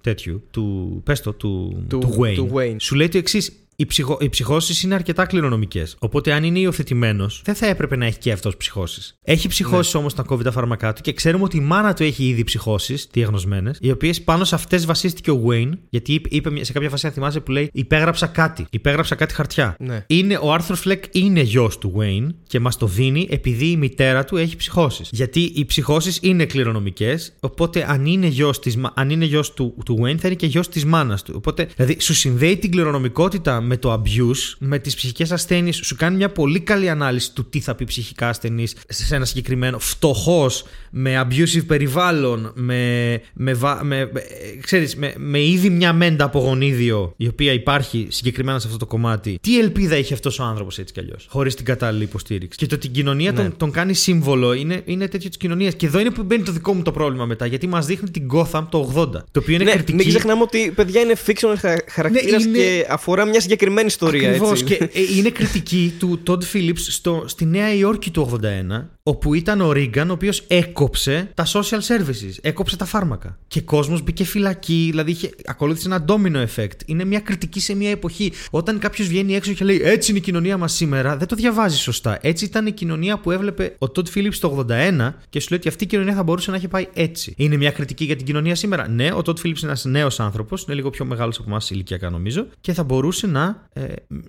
τέτοιου, 0.01 0.43
του. 0.51 1.01
Πες 1.05 1.21
το, 1.21 1.33
του, 1.33 1.83
Του- 1.89 1.97
του, 1.99 2.15
Wayne, 2.21 2.33
του 2.35 2.49
Wayne. 2.53 2.75
Σου 2.79 2.95
λέει 2.95 3.07
το 3.09 3.17
εξής. 3.17 3.62
Οι, 3.75 3.85
ψυχο, 3.85 4.17
οι 4.21 4.29
ψυχώσεις 4.29 4.83
είναι 4.83 4.93
αρκετά 4.93 5.25
κληρονομικές. 5.25 5.95
Οπότε, 5.99 6.33
αν 6.33 6.43
είναι 6.43 6.59
υιοθετημένος, 6.59 7.41
δεν 7.45 7.55
θα 7.55 7.67
έπρεπε 7.67 7.95
να 7.95 8.05
έχει 8.05 8.17
και 8.17 8.31
αυτός 8.31 8.57
ψυχώσεις. 8.57 9.17
Έχει 9.23 9.47
ψυχώσεις 9.47 9.93
Ναι. 9.93 9.99
όμως 9.99 10.15
να 10.15 10.23
κόβει 10.23 10.43
τα 10.43 10.51
φάρμακά 10.51 10.93
του 10.93 11.01
και 11.01 11.13
ξέρουμε 11.13 11.43
ότι 11.43 11.57
η 11.57 11.59
μάνα 11.59 11.93
του 11.93 12.03
έχει 12.03 12.27
ήδη 12.27 12.43
ψυχώσεις 12.43 13.07
διαγνωσμένες, 13.11 13.77
οι 13.81 13.91
οποίες 13.91 14.21
πάνω 14.21 14.43
σε 14.43 14.55
αυτές 14.55 14.85
βασίστηκε 14.85 15.31
ο 15.31 15.43
Wayne, 15.49 15.71
γιατί 15.89 16.13
είπε, 16.13 16.29
είπε 16.31 16.63
σε 16.63 16.71
κάποια 16.71 16.89
φάση, 16.89 17.07
αν 17.07 17.13
θυμάσαι, 17.13 17.39
που 17.39 17.51
λέει 17.51 17.69
Υπέγραψα 17.73 18.27
κάτι. 18.27 18.65
Υπέγραψα 18.69 19.15
κάτι 19.15 19.33
χαρτιά. 19.33 19.75
Ναι. 19.79 20.03
Είναι, 20.07 20.39
ο 20.41 20.53
Άρθρο 20.53 20.75
Φλεκ 20.75 21.03
είναι 21.11 21.41
γιος 21.41 21.77
του 21.77 21.93
Wayne 21.99 22.27
και 22.47 22.59
μας 22.59 22.77
το 22.77 22.87
δίνει 22.87 23.27
επειδή 23.29 23.65
η 23.65 23.77
μητέρα 23.77 24.25
του 24.25 24.37
έχει 24.37 24.55
ψυχώσεις. 24.55 25.09
Γιατί 25.11 25.51
οι 25.55 25.65
ψυχώσεις 25.65 26.19
είναι 26.21 26.45
κληρονομικές, 26.45 27.33
οπότε 27.39 27.85
αν 27.89 28.05
είναι 28.05 28.27
γιος 28.27 28.59
αν 28.93 29.09
είναι 29.09 29.25
γιος 29.25 29.53
του, 29.53 29.75
του 29.85 29.99
Wayne, 30.01 30.17
θα 30.17 30.27
είναι 30.27 30.35
και 30.35 30.45
γιος 30.45 30.69
της 30.69 30.85
μάνας 30.85 31.23
του. 31.23 31.33
Οπότε, 31.35 31.67
δηλαδή, 31.75 31.99
σου 31.99 32.13
συνδέει 32.13 32.57
την 32.57 32.71
κληρονομικότητα 32.71 33.61
με 33.63 33.77
το 33.77 33.93
abuse, 33.93 34.55
με 34.59 34.79
τις 34.79 34.95
ψυχικές 34.95 35.31
ασθένειες, 35.31 35.75
σου 35.83 35.95
κάνει 35.95 36.15
μια 36.15 36.29
πολύ 36.29 36.59
καλή 36.59 36.89
ανάλυση 36.89 37.33
του 37.33 37.49
τι 37.49 37.59
θα 37.59 37.75
πει 37.75 37.83
ψυχικά 37.83 38.27
ασθενής 38.29 38.75
σε 38.87 39.15
ένα 39.15 39.25
συγκεκριμένο 39.25 39.79
φτωχός, 39.79 40.63
με 40.91 41.27
abusive 41.27 41.65
περιβάλλον, 41.67 42.51
με, 42.55 43.21
με, 43.33 43.53
βα- 43.53 43.83
με, 43.83 44.09
με, 44.13 44.19
ε, 44.19 44.57
ξέρεις, 44.61 44.95
με, 44.95 45.13
με 45.17 45.41
ήδη 45.43 45.69
μια 45.69 45.93
μέντα 45.93 46.25
από 46.25 46.39
γονίδιο 46.39 47.13
η 47.17 47.27
οποία 47.27 47.53
υπάρχει 47.53 48.07
συγκεκριμένα 48.09 48.59
σε 48.59 48.65
αυτό 48.67 48.79
το 48.79 48.85
κομμάτι. 48.85 49.37
Τι 49.41 49.59
ελπίδα 49.59 49.95
έχει 49.95 50.13
αυτός 50.13 50.39
ο 50.39 50.43
άνθρωπος 50.43 50.79
έτσι 50.79 50.93
κι 50.93 50.99
αλλιώς, 50.99 51.25
χωρίς 51.29 51.55
την 51.55 51.65
κατάλληλη 51.65 52.03
υποστήριξη; 52.03 52.57
Και 52.59 52.65
το 52.65 52.75
ότι 52.75 52.87
η 52.87 52.89
κοινωνία 52.89 53.31
Ναι. 53.31 53.37
τον, 53.37 53.57
τον 53.57 53.71
κάνει 53.71 53.93
σύμβολο 53.93 54.53
είναι, 54.53 54.81
είναι 54.85 55.07
τέτοιο 55.07 55.29
της 55.29 55.37
κοινωνίας. 55.37 55.75
Και 55.75 55.85
εδώ 55.85 55.99
είναι 55.99 56.09
που 56.11 56.23
μπαίνει 56.23 56.43
το 56.43 56.51
δικό 56.51 56.73
μου 56.73 56.81
το 56.81 56.91
πρόβλημα 56.91 57.25
μετά, 57.25 57.45
γιατί 57.45 57.67
μας 57.67 57.85
δείχνει 57.85 58.09
την 58.09 58.27
Gotham 58.33 58.63
το 58.69 58.91
80. 58.95 59.09
Το 59.31 59.39
οποίο 59.39 59.55
είναι 59.55 59.63
ναι, 59.63 59.71
κριτική. 59.71 59.95
μην 59.97 60.07
ξεχνάμε 60.07 60.41
ότι 60.41 60.71
παιδιά 60.75 61.01
είναι 61.01 61.13
fictional 61.25 61.55
χαρακτήρα 61.89 62.37
Ναι, 62.37 62.43
είναι- 62.43 62.57
και 62.57 62.85
αφορά 62.89 63.25
μια 63.25 63.39
συγκεκριμένη 63.41 63.52
ιστορία. 63.85 64.29
Ακριβώς. 64.29 64.61
έτσι. 64.61 64.63
Και 64.63 64.83
ε, 64.93 65.01
είναι 65.17 65.29
κριτική 65.29 65.93
του 65.99 66.19
Todd 66.27 66.41
Phillips 66.53 66.77
στο, 66.77 67.23
στη 67.27 67.45
Νέα 67.45 67.73
Υόρκη 67.73 68.11
του 68.11 68.39
81, 68.43 68.85
όπου 69.03 69.33
ήταν 69.33 69.61
ο 69.61 69.71
Ρίγκαν, 69.71 70.09
ο 70.09 70.13
οποίος 70.13 70.43
έκοψε 70.47 71.31
τα 71.33 71.45
social 71.45 71.79
services, 71.87 72.37
έκοψε 72.41 72.77
τα 72.77 72.85
φάρμακα. 72.85 73.37
Και 73.47 73.61
κόσμος 73.61 74.03
μπήκε 74.03 74.23
φυλακή, 74.23 74.87
δηλαδή 74.89 75.11
είχε, 75.11 75.29
ακολούθησε 75.45 75.87
ένα 75.87 76.05
domino 76.07 76.45
effect. 76.45 76.77
Είναι 76.85 77.05
μια 77.05 77.19
κριτική 77.19 77.59
σε 77.59 77.75
μια 77.75 77.89
εποχή. 77.89 78.31
Όταν 78.51 78.79
κάποιος 78.79 79.07
βγαίνει 79.07 79.35
έξω 79.35 79.53
και 79.53 79.65
λέει 79.65 79.81
Έτσι 79.83 80.11
είναι 80.11 80.19
η 80.19 80.23
κοινωνία 80.23 80.57
μας 80.57 80.73
σήμερα, 80.73 81.17
δεν 81.17 81.27
το 81.27 81.35
διαβάζει 81.35 81.77
σωστά. 81.77 82.17
Έτσι 82.21 82.45
ήταν 82.45 82.65
η 82.65 82.71
κοινωνία 82.71 83.19
που 83.19 83.31
έβλεπε 83.31 83.75
ο 83.79 83.85
Todd 83.95 84.05
Phillips 84.15 84.35
το 84.39 84.65
81 84.69 85.13
και 85.29 85.39
σου 85.39 85.47
λέει 85.49 85.59
ότι 85.59 85.67
αυτή 85.67 85.83
η 85.83 85.87
κοινωνία 85.87 86.13
θα 86.13 86.23
μπορούσε 86.23 86.51
να 86.51 86.57
έχει 86.57 86.67
πάει 86.67 86.87
έτσι. 86.93 87.33
Είναι 87.37 87.57
μια 87.57 87.71
κριτική 87.71 88.05
για 88.05 88.15
την 88.15 88.25
κοινωνία 88.25 88.55
σήμερα. 88.55 88.87
Ναι, 88.87 89.11
ο 89.11 89.21
Todd 89.25 89.35
Phillips 89.35 89.45
είναι 89.45 89.57
ένας 89.61 89.85
νέος 89.85 90.19
άνθρωπος, 90.19 90.63
είναι 90.63 90.75
λίγο 90.75 90.89
πιο 90.89 91.05
μεγάλος 91.05 91.37
από 91.37 91.49
εμάς 91.49 91.69
ηλικιακά 91.69 92.09
νομίζω, 92.09 92.47
και 92.61 92.73
θα 92.73 92.83
μπορούσε 92.83 93.27
να, 93.27 93.67
ε, 93.73 93.83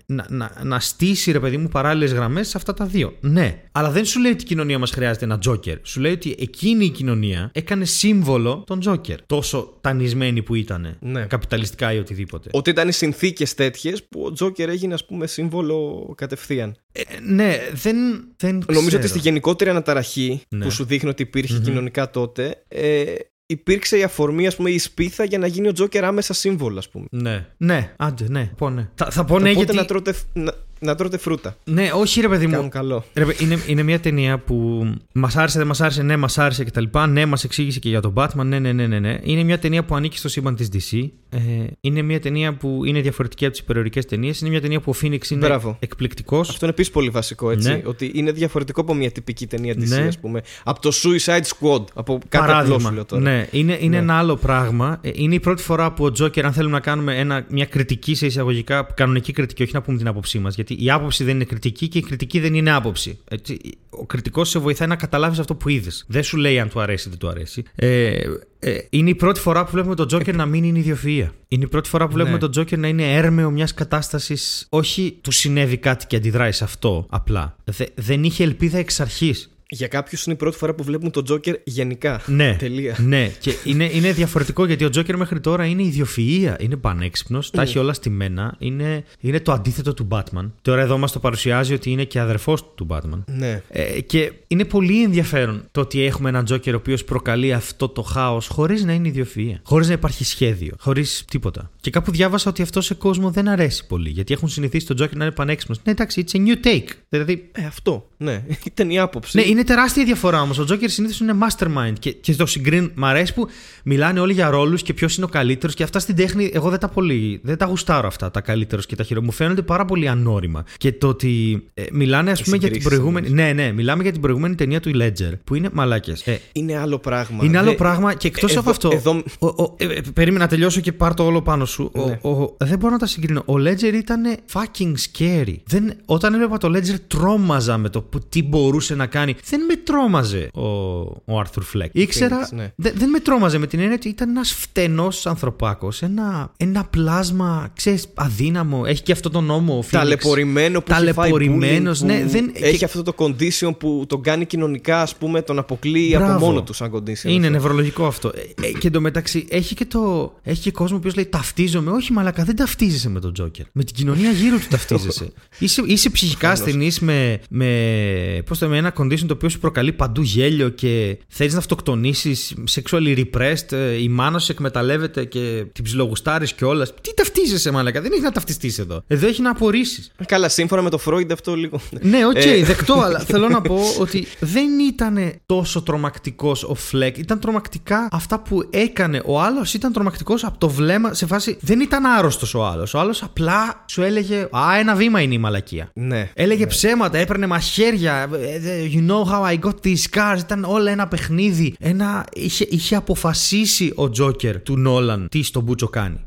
να, 0.06 0.26
να, 0.28 0.52
να 0.62 0.80
στήσει 0.80 1.32
ρε 1.32 1.40
παιδί 1.40 1.56
μου 1.56 1.68
παράλληλες 1.68 2.12
γραμμές 2.12 2.48
σε 2.48 2.56
αυτά 2.56 2.74
τα 2.74 2.86
δύο. 2.86 3.12
Ναι, 3.20 3.62
αλλά 3.72 3.90
δεν 3.90 4.04
σου 4.04 4.20
λέει 4.20 4.32
ότι 4.32 4.42
η 4.42 4.46
κοινωνία 4.46 4.63
μας 4.78 4.90
χρειάζεται 4.90 5.24
ένα 5.24 5.38
Τζόκερ. 5.38 5.78
Σου 5.82 6.00
λέει 6.00 6.12
ότι 6.12 6.34
εκείνη 6.38 6.84
η 6.84 6.90
κοινωνία 6.90 7.50
έκανε 7.54 7.84
σύμβολο 7.84 8.64
τον 8.66 8.80
Τζόκερ. 8.80 9.26
Τόσο 9.26 9.78
τανισμένη 9.80 10.42
που 10.42 10.54
ήταν. 10.54 10.96
Ναι. 11.00 11.24
Καπιταλιστικά 11.26 11.92
ή 11.92 11.98
οτιδήποτε. 11.98 12.48
Ότι 12.52 12.70
ήταν 12.70 12.88
οι 12.88 12.92
συνθήκες 12.92 13.54
τέτοιες 13.54 14.04
που 14.04 14.22
ο 14.24 14.32
Τζόκερ 14.32 14.68
έγινε, 14.68 14.94
ας 14.94 15.04
πούμε, 15.06 15.26
σύμβολο 15.26 16.12
κατευθείαν. 16.16 16.76
Ε, 16.92 17.02
ναι, 17.26 17.58
δεν, 17.72 17.96
δεν 18.36 18.64
Νομίζω 18.66 18.86
ξέρω. 18.86 19.02
ότι 19.02 19.08
στη 19.08 19.18
γενικότερη 19.18 19.70
αναταραχή 19.70 20.40
Ναι. 20.48 20.64
που 20.64 20.70
σου 20.70 20.84
δείχνει 20.84 21.08
ότι 21.08 21.22
υπήρχε 21.22 21.58
κοινωνικά 21.58 22.10
τότε, 22.10 22.64
ε, 22.68 23.04
υπήρξε 23.46 23.98
η 23.98 24.02
αφορμή, 24.02 24.46
ας 24.46 24.56
πούμε, 24.56 24.70
η 24.70 24.78
σπίθα 24.78 25.24
για 25.24 25.38
να 25.38 25.46
γίνει 25.46 25.68
ο 25.68 25.72
Τζόκερ 25.72 26.04
άμεσα 26.04 26.32
σύμβολο, 26.32 26.78
ας 26.78 26.88
πούμε. 26.88 27.06
Ναι, 27.10 27.46
ναι, 27.56 27.94
άντε, 27.96 28.26
ναι. 28.28 28.50
Πω, 28.56 28.70
ναι. 28.70 28.88
Θα, 28.94 29.10
θα 29.10 29.24
πω 29.24 29.38
ναι, 29.38 29.50
Οπότε 29.50 29.56
γιατί. 29.64 29.76
να, 29.76 29.84
τρώτε, 29.84 30.14
να, 30.32 30.52
να 30.80 30.94
τρώτε 30.94 31.18
φρούτα. 31.18 31.56
Ναι, 31.64 31.90
όχι 31.94 32.20
ρε 32.20 32.28
παιδί 32.28 32.46
μου. 32.46 32.52
Κάνουν 32.52 32.70
καλό. 32.70 33.04
Ρε, 33.14 33.24
παι- 33.24 33.40
είναι, 33.40 33.58
είναι 33.66 33.82
μια 33.82 34.00
ταινία 34.00 34.38
που 34.38 34.86
μας 35.12 35.36
άρεσε, 35.36 35.58
δεν 35.58 35.66
μας 35.66 35.80
άρεσε, 35.80 36.02
ναι, 36.02 36.16
μας 36.16 36.38
άρεσε 36.38 36.64
κτλ. 36.64 36.84
Ναι, 37.08 37.26
μας 37.26 37.44
εξήγησε 37.44 37.78
και 37.78 37.88
για 37.88 38.00
τον 38.00 38.12
Batman, 38.16 38.44
ναι, 38.44 38.58
ναι, 38.58 38.72
ναι, 38.72 38.86
ναι, 38.86 38.98
ναι. 38.98 39.18
Είναι 39.22 39.42
μια 39.42 39.58
ταινία 39.58 39.84
που 39.84 39.94
ανήκει 39.94 40.18
στο 40.18 40.28
σύμπαν 40.28 40.56
της 40.56 40.68
DC. 40.72 41.08
Ε, 41.30 41.38
είναι 41.80 42.02
μια 42.02 42.20
ταινία 42.20 42.54
που 42.54 42.84
είναι 42.84 43.00
διαφορετική 43.00 43.44
από 43.44 43.52
τις 43.54 43.62
υπερορικέ 43.62 44.04
ταινίες. 44.04 44.40
Είναι 44.40 44.50
μια 44.50 44.60
ταινία 44.60 44.80
που 44.80 44.92
ο 44.94 44.98
Phoenix 45.02 45.30
είναι 45.30 45.46
Μπράβο. 45.46 45.76
εκπληκτικός. 45.80 46.48
Αυτό 46.48 46.64
είναι 46.64 46.74
επίσης 46.74 46.92
πολύ 46.92 47.08
βασικό, 47.08 47.50
έτσι. 47.50 47.68
Ναι. 47.68 47.82
Ότι 47.84 48.10
είναι 48.14 48.32
διαφορετικό 48.32 48.80
από 48.80 48.94
μια 48.94 49.10
τυπική 49.10 49.46
ταινία 49.46 49.74
της 49.76 49.90
Ναι. 49.90 49.96
ας 50.06 50.18
πούμε. 50.18 50.42
Από 50.64 50.80
το 50.80 50.90
Suicide 51.02 51.42
Squad. 51.42 51.84
Από 51.94 52.18
κάτι 52.28 52.52
απλό 52.52 52.78
σου 52.78 52.92
λέω 52.92 53.04
τώρα. 53.04 53.22
Ναι, 53.22 53.46
είναι, 53.50 53.72
είναι 53.80 53.88
Ναι. 53.96 54.02
ένα 54.02 54.18
άλλο 54.18 54.36
πράγμα. 54.36 54.98
Ε, 55.02 55.10
Είναι 55.14 55.34
η 55.34 55.40
πρώτη 55.40 55.62
φορά 55.62 55.92
που 55.92 56.04
ο 56.04 56.12
Τζόκερ, 56.12 56.44
αν 56.46 56.52
θέλουμε 56.52 56.74
να 56.74 56.80
κάνουμε 56.80 57.18
ένα, 57.18 57.44
μια 57.48 57.64
κριτική 57.64 58.14
σε 58.14 58.26
εισαγωγικά, 58.26 58.82
κανονική 58.94 59.32
κριτική, 59.32 59.62
όχι 59.62 59.72
να 59.74 59.82
πούμε 59.82 59.98
την 59.98 60.08
άποψή 60.08 60.38
μας. 60.38 60.54
Γιατί 60.66 60.84
η 60.84 60.90
άποψη 60.90 61.24
δεν 61.24 61.34
είναι 61.34 61.44
κριτική 61.44 61.88
και 61.88 61.98
η 61.98 62.02
κριτική 62.02 62.40
δεν 62.40 62.54
είναι 62.54 62.72
άποψη. 62.72 63.18
Έτσι, 63.30 63.58
ο 63.90 64.06
κριτικός 64.06 64.48
σε 64.48 64.58
βοηθάει 64.58 64.88
να 64.88 64.96
καταλάβεις 64.96 65.38
αυτό 65.38 65.54
που 65.54 65.68
είδες. 65.68 66.04
Δεν 66.08 66.22
σου 66.22 66.36
λέει 66.36 66.58
αν 66.58 66.68
του 66.68 66.80
αρέσει 66.80 67.06
ή 67.08 67.10
δεν 67.10 67.18
του 67.18 67.28
αρέσει. 67.28 67.62
Ε, 67.74 68.14
ε, 68.58 68.76
είναι 68.90 69.10
η 69.10 69.14
πρώτη 69.14 69.40
φορά 69.40 69.64
που 69.64 69.70
βλέπουμε 69.70 69.94
τον 69.94 70.06
Τζόκερ 70.06 70.34
να 70.34 70.46
μην 70.46 70.64
είναι 70.64 70.78
ιδιοφυα. 70.78 71.32
Είναι 71.48 71.64
η 71.64 71.68
πρώτη 71.68 71.88
φορά 71.88 72.06
που 72.06 72.12
βλέπουμε 72.12 72.34
Ναι. 72.34 72.40
τον 72.40 72.50
Τζόκερ 72.50 72.78
να 72.78 72.88
είναι 72.88 73.14
έρμεο 73.14 73.50
μιας 73.50 73.74
κατάστασης. 73.74 74.66
Όχι 74.70 75.18
του 75.20 75.30
συνέβη 75.30 75.76
κάτι 75.76 76.06
και 76.06 76.16
αντιδράει 76.16 76.52
σε 76.52 76.64
αυτό 76.64 77.06
απλά. 77.10 77.56
Δε- 77.64 77.84
δεν 77.94 78.24
είχε 78.24 78.42
ελπίδα 78.44 78.78
εξ 78.78 79.00
αρχής. 79.00 79.53
Για 79.68 79.88
κάποιους 79.88 80.24
είναι 80.24 80.34
η 80.34 80.38
πρώτη 80.38 80.56
φορά 80.56 80.74
που 80.74 80.82
βλέπουν 80.82 81.10
τον 81.10 81.24
Τζόκερ 81.24 81.56
γενικά. 81.64 82.20
Ναι. 82.26 82.56
Τελεία. 82.58 82.96
Ναι, 82.98 83.28
και 83.40 83.54
είναι, 83.64 83.90
είναι 83.92 84.12
διαφορετικό 84.12 84.66
γιατί 84.66 84.84
ο 84.84 84.90
Τζόκερ 84.90 85.16
μέχρι 85.16 85.40
τώρα 85.40 85.64
είναι 85.64 85.82
ιδιοφυΐα. 85.82 86.54
Είναι 86.58 86.76
πανέξυπνος, 86.76 87.50
τα 87.50 87.62
έχει 87.62 87.78
όλα 87.78 87.92
στημένα. 87.92 88.54
Είναι, 88.58 89.04
είναι 89.20 89.40
το 89.40 89.52
αντίθετο 89.52 89.94
του 89.94 90.08
Batman. 90.10 90.50
Τώρα 90.62 90.80
εδώ 90.80 90.98
μας 90.98 91.12
το 91.12 91.18
παρουσιάζει 91.18 91.74
ότι 91.74 91.90
είναι 91.90 92.04
και 92.04 92.20
αδερφός 92.20 92.74
του 92.74 92.86
Batman. 92.90 93.22
Ναι. 93.26 93.62
Ε, 93.68 94.00
και 94.00 94.32
είναι 94.46 94.64
πολύ 94.64 95.02
ενδιαφέρον 95.02 95.64
το 95.70 95.80
ότι 95.80 96.04
έχουμε 96.04 96.28
έναν 96.28 96.44
Τζόκερ 96.44 96.74
ο 96.74 96.76
οποίος 96.76 97.04
προκαλεί 97.04 97.52
αυτό 97.52 97.88
το 97.88 98.02
χάος 98.02 98.46
χωρίς 98.46 98.84
να 98.84 98.92
είναι 98.92 99.12
ιδιοφυΐα. 99.14 99.58
Χωρίς 99.62 99.86
να 99.86 99.92
υπάρχει 99.92 100.24
σχέδιο. 100.24 100.74
Χωρίς 100.78 101.24
τίποτα. 101.30 101.70
Και 101.80 101.90
κάπου 101.90 102.10
διάβασα 102.10 102.50
ότι 102.50 102.62
αυτό 102.62 102.80
σε 102.80 102.94
κόσμο 102.94 103.30
δεν 103.30 103.48
αρέσει 103.48 103.86
πολύ. 103.86 104.10
Γιατί 104.10 104.32
έχουν 104.32 104.48
συνηθίσει 104.48 104.86
τον 104.86 104.96
Τζόκερ 104.96 105.16
να 105.16 105.24
είναι 105.24 105.34
πανέξυπνος. 105.34 105.78
Ναι, 105.84 105.92
εντάξει, 105.92 106.24
it's 106.26 106.36
a 106.36 106.46
new 106.46 106.66
take. 106.66 106.88
Δηλαδή. 107.08 107.50
Ε, 107.52 107.64
αυτό. 107.64 108.08
Ναι. 108.16 108.44
Ήταν 108.70 108.90
η 108.90 108.98
άποψη. 108.98 109.36
Ναι, 109.36 109.42
είναι 109.54 109.64
τεράστια 109.64 110.04
διαφορά 110.04 110.40
όμως. 110.42 110.58
Ο 110.58 110.64
Τζόκερ 110.64 110.90
συνήθως 110.90 111.20
είναι 111.20 111.32
mastermind. 111.40 111.92
Και, 111.98 112.12
και 112.12 112.34
το 112.34 112.46
συγκρίνουν. 112.46 112.90
Μ' 112.94 113.04
αρέσει 113.04 113.34
που 113.34 113.48
μιλάνε 113.84 114.20
όλοι 114.20 114.32
για 114.32 114.50
ρόλους 114.50 114.82
και 114.82 114.94
ποιος 114.94 115.16
είναι 115.16 115.24
ο 115.24 115.28
καλύτερος. 115.28 115.74
Και 115.74 115.82
αυτά 115.82 115.98
στην 115.98 116.16
τέχνη, 116.16 116.50
εγώ 116.54 116.70
δεν 116.70 116.78
τα 116.78 116.88
πολύ. 116.88 117.40
Δεν 117.42 117.56
τα 117.56 117.66
γουστάρω 117.66 118.06
αυτά 118.06 118.30
τα 118.30 118.40
καλύτερο 118.40 118.82
και 118.82 118.96
τα 118.96 119.02
χειρότερα. 119.02 119.26
Μου 119.32 119.32
φαίνονται 119.32 119.62
πάρα 119.62 119.84
πολύ 119.84 120.08
ανώριμα. 120.08 120.64
Και 120.76 120.92
το 120.92 121.08
ότι 121.08 121.62
ε, 121.74 121.82
μιλάνε, 121.92 122.30
ας 122.30 122.42
πούμε, 122.42 122.56
για 122.56 122.68
την 122.68 122.76
συγκρίσεις, 122.80 122.88
προηγούμενη. 123.00 123.30
Ναι, 123.30 123.52
ναι, 123.52 123.72
μιλάμε 123.72 124.02
για 124.02 124.12
την 124.12 124.20
προηγούμενη 124.20 124.54
ταινία 124.54 124.80
του 124.80 124.90
Ledger. 124.94 125.32
Που 125.44 125.54
είναι 125.54 125.68
μαλάκες. 125.72 126.20
Ε, 126.26 126.40
Είναι 126.52 126.76
άλλο 126.78 126.98
πράγμα. 126.98 127.44
είναι 127.44 127.58
άλλο 127.58 127.66
Δεν- 127.66 127.76
πράγμα 127.76 128.14
και 128.14 128.26
εκτός 128.26 128.50
εδώ- 128.50 128.60
από 128.60 128.70
αυτό. 128.70 128.90
Εδώ... 128.92 129.22
Ο, 129.38 129.46
ο, 129.46 129.74
ε, 129.76 129.84
ε, 129.84 130.00
περίμενα 130.14 130.44
να 130.44 130.50
τελειώσω 130.50 130.80
και 130.80 130.92
πάρ 130.92 131.14
το 131.14 131.24
όλο 131.24 131.42
πάνω 131.42 131.64
σου. 131.64 131.90
Ναι. 131.94 132.18
Ο, 132.22 132.30
ο, 132.30 132.56
δεν 132.58 132.78
μπορώ 132.78 132.92
να 132.92 132.98
τα 132.98 133.06
συγκρίνω. 133.06 133.42
Ο 133.46 133.54
Ledger 133.54 133.92
ήταν 133.94 134.22
fucking 134.52 134.92
scary. 135.12 135.54
Δεν, 135.66 135.92
όταν 136.04 136.34
έβλεπα 136.34 136.58
το 136.58 136.68
Ledger, 136.68 137.00
τρόμαζα 137.06 137.78
με 137.78 137.88
το 137.88 138.00
που, 138.02 138.18
τι 138.28 138.42
μπορούσε 138.42 138.94
να 138.94 139.06
κάνει. 139.06 139.34
Δεν 139.48 139.60
με 139.64 139.76
τρόμαζε 139.76 140.48
ο, 140.54 140.62
ο 140.62 141.22
Arthur 141.26 141.62
Fleck. 141.78 141.88
Ήξερα. 141.92 142.48
ναι. 142.52 142.72
δε- 142.76 142.92
δεν 142.94 143.08
με 143.08 143.18
τρόμαζε 143.20 143.58
με 143.58 143.66
την 143.66 143.78
έννοια 143.78 143.94
ότι 143.94 144.08
ήταν 144.08 144.28
ένας 144.30 144.52
φτενός 144.52 145.26
ανθρωπάκος. 145.26 146.02
Ένα, 146.02 146.52
ένα 146.56 146.84
πλάσμα, 146.84 147.70
ξέρεις, 147.76 148.06
αδύναμο. 148.14 148.82
Έχει 148.86 149.02
και 149.02 149.12
αυτό 149.12 149.30
τον 149.30 149.44
νόμο. 149.44 149.74
ο 149.74 149.78
Phoenix. 149.80 149.90
Ταλαιπωρημένο 149.90 150.80
που 150.80 150.92
έχει 150.92 151.00
φάει 151.12 151.14
Ταλαιπωρημένος, 151.14 152.02
bullying, 152.02 152.06
ναι, 152.06 152.20
που 152.22 152.28
δεν- 152.28 152.50
έχει 152.54 152.78
και- 152.78 152.84
αυτό 152.84 153.02
το 153.02 153.12
condition 153.16 153.78
που 153.78 154.04
τον 154.08 154.22
κάνει 154.22 154.44
κοινωνικά, 154.46 155.00
ας 155.02 155.16
πούμε, 155.16 155.42
τον 155.42 155.58
αποκλείει 155.58 156.14
Μπράβο. 156.16 156.32
από 156.34 156.44
μόνο 156.46 156.62
του 156.62 156.72
σαν 156.72 156.92
condition. 156.94 157.24
Είναι 157.24 157.36
αυτό. 157.46 157.50
νευρολογικό 157.50 158.06
αυτό. 158.06 158.32
Ε, 158.62 158.66
ε, 158.66 158.70
και 158.72 158.86
εντωμεταξύ 158.86 159.46
έχει 159.50 159.74
και, 159.74 159.84
το, 159.84 160.32
έχει 160.42 160.60
και 160.60 160.70
κόσμο 160.70 160.98
που 160.98 161.10
λέει 161.14 161.26
ταυτίζομαι. 161.26 161.90
Όχι, 161.90 162.12
μαλάκα, 162.12 162.44
δεν 162.44 162.56
ταυτίζεσαι 162.56 163.08
με 163.08 163.20
τον 163.20 163.32
Τζόκερ. 163.32 163.64
Με 163.72 163.84
την 163.84 163.94
κοινωνία 163.94 164.30
γύρω 164.30 164.56
του 164.58 164.66
ταυτίζεσαι. 164.70 165.32
είσαι, 165.58 165.82
είσαι 165.86 166.10
ψυχικά 166.10 166.50
ασθενής 166.50 167.00
με, 167.00 167.40
με, 167.50 168.42
πώς 168.46 168.58
το, 168.58 168.68
με 168.68 168.76
ένα 168.76 168.92
condition 168.98 169.26
το 169.34 169.38
οποίος 169.46 169.52
σου 169.52 169.58
προκαλεί 169.58 169.92
παντού 169.92 170.22
γέλιο 170.22 170.68
και 170.68 171.18
θέλεις 171.28 171.52
να 171.52 171.58
αυτοκτονήσεις, 171.58 172.54
sexually 172.74 173.24
repressed, 173.24 173.72
ε, 173.72 174.02
η 174.02 174.08
μάνα 174.08 174.38
σου 174.38 174.52
εκμεταλλεύεται 174.52 175.24
και 175.24 175.64
την 175.72 175.84
ψιλογουστάρεις 175.84 176.52
κιόλας. 176.52 176.94
Τι 177.00 177.14
ταυτίζεσαι, 177.14 177.70
μαλάκα. 177.70 178.00
Δεν 178.00 178.12
έχεις 178.12 178.24
να 178.24 178.32
ταυτιστείς 178.32 178.78
εδώ. 178.78 179.02
Εδώ 179.06 179.26
έχει 179.26 179.42
να 179.42 179.50
απορρίψεις. 179.50 180.12
Καλά, 180.26 180.48
σύμφωνα 180.48 180.82
με 180.82 180.90
το 180.90 180.98
Freud 181.06 181.32
αυτό 181.32 181.54
λίγο. 181.54 181.80
Ναι, 182.00 182.26
οκ, 182.26 182.44
Ε, 182.44 182.64
δεκτό, 182.64 182.94
αλλά 182.94 183.18
θέλω 183.18 183.48
να 183.48 183.60
πω 183.60 183.78
ότι 183.98 184.26
δεν 184.40 184.78
ήταν 184.78 185.18
τόσο 185.46 185.82
τρομακτικός 185.82 186.62
ο 186.64 186.74
Φλεκ. 186.74 187.18
Ήταν 187.18 187.38
τρομακτικά 187.40 188.08
αυτά 188.12 188.40
που 188.40 188.66
έκανε. 188.70 189.22
Ο 189.24 189.40
άλλος 189.40 189.74
ήταν 189.74 189.92
τρομακτικός 189.92 190.44
από 190.44 190.58
το 190.58 190.68
βλέμμα 190.68 191.14
σε 191.14 191.26
φάση. 191.26 191.56
Δεν 191.60 191.80
ήταν 191.80 192.06
άρρωστος 192.06 192.54
ο 192.54 192.64
άλλος. 192.64 192.94
Ο 192.94 192.98
άλλος 192.98 193.22
απλά 193.22 193.84
σου 193.88 194.02
έλεγε 194.02 194.48
Α, 194.50 194.78
ένα 194.78 194.94
βήμα 194.94 195.20
είναι 195.20 195.34
η 195.34 195.38
μαλακία. 195.38 195.90
Ναι. 195.94 196.30
Έλεγε 196.34 196.66
ψέματα, 196.66 197.18
έπαιρνε 197.18 197.46
μαχαίρια. 197.46 198.28
ε, 198.32 198.90
You 198.94 199.10
know 199.10 199.23
how 199.30 199.54
I 199.54 199.58
got 199.58 199.74
these 199.82 200.02
scars. 200.10 200.38
Ήταν 200.38 200.64
όλα 200.64 200.90
ένα 200.90 201.08
παιχνίδι. 201.08 201.74
Ένα... 201.78 202.26
Είχε, 202.32 202.66
είχε 202.70 202.96
αποφασίσει 202.96 203.92
ο 203.94 204.10
Τζόκερ 204.10 204.60
του 204.60 204.76
Νόλαν 204.78 205.28
τι 205.30 205.42
στον 205.42 205.62
Μπούτσο 205.62 205.88
κάνει. 205.88 206.20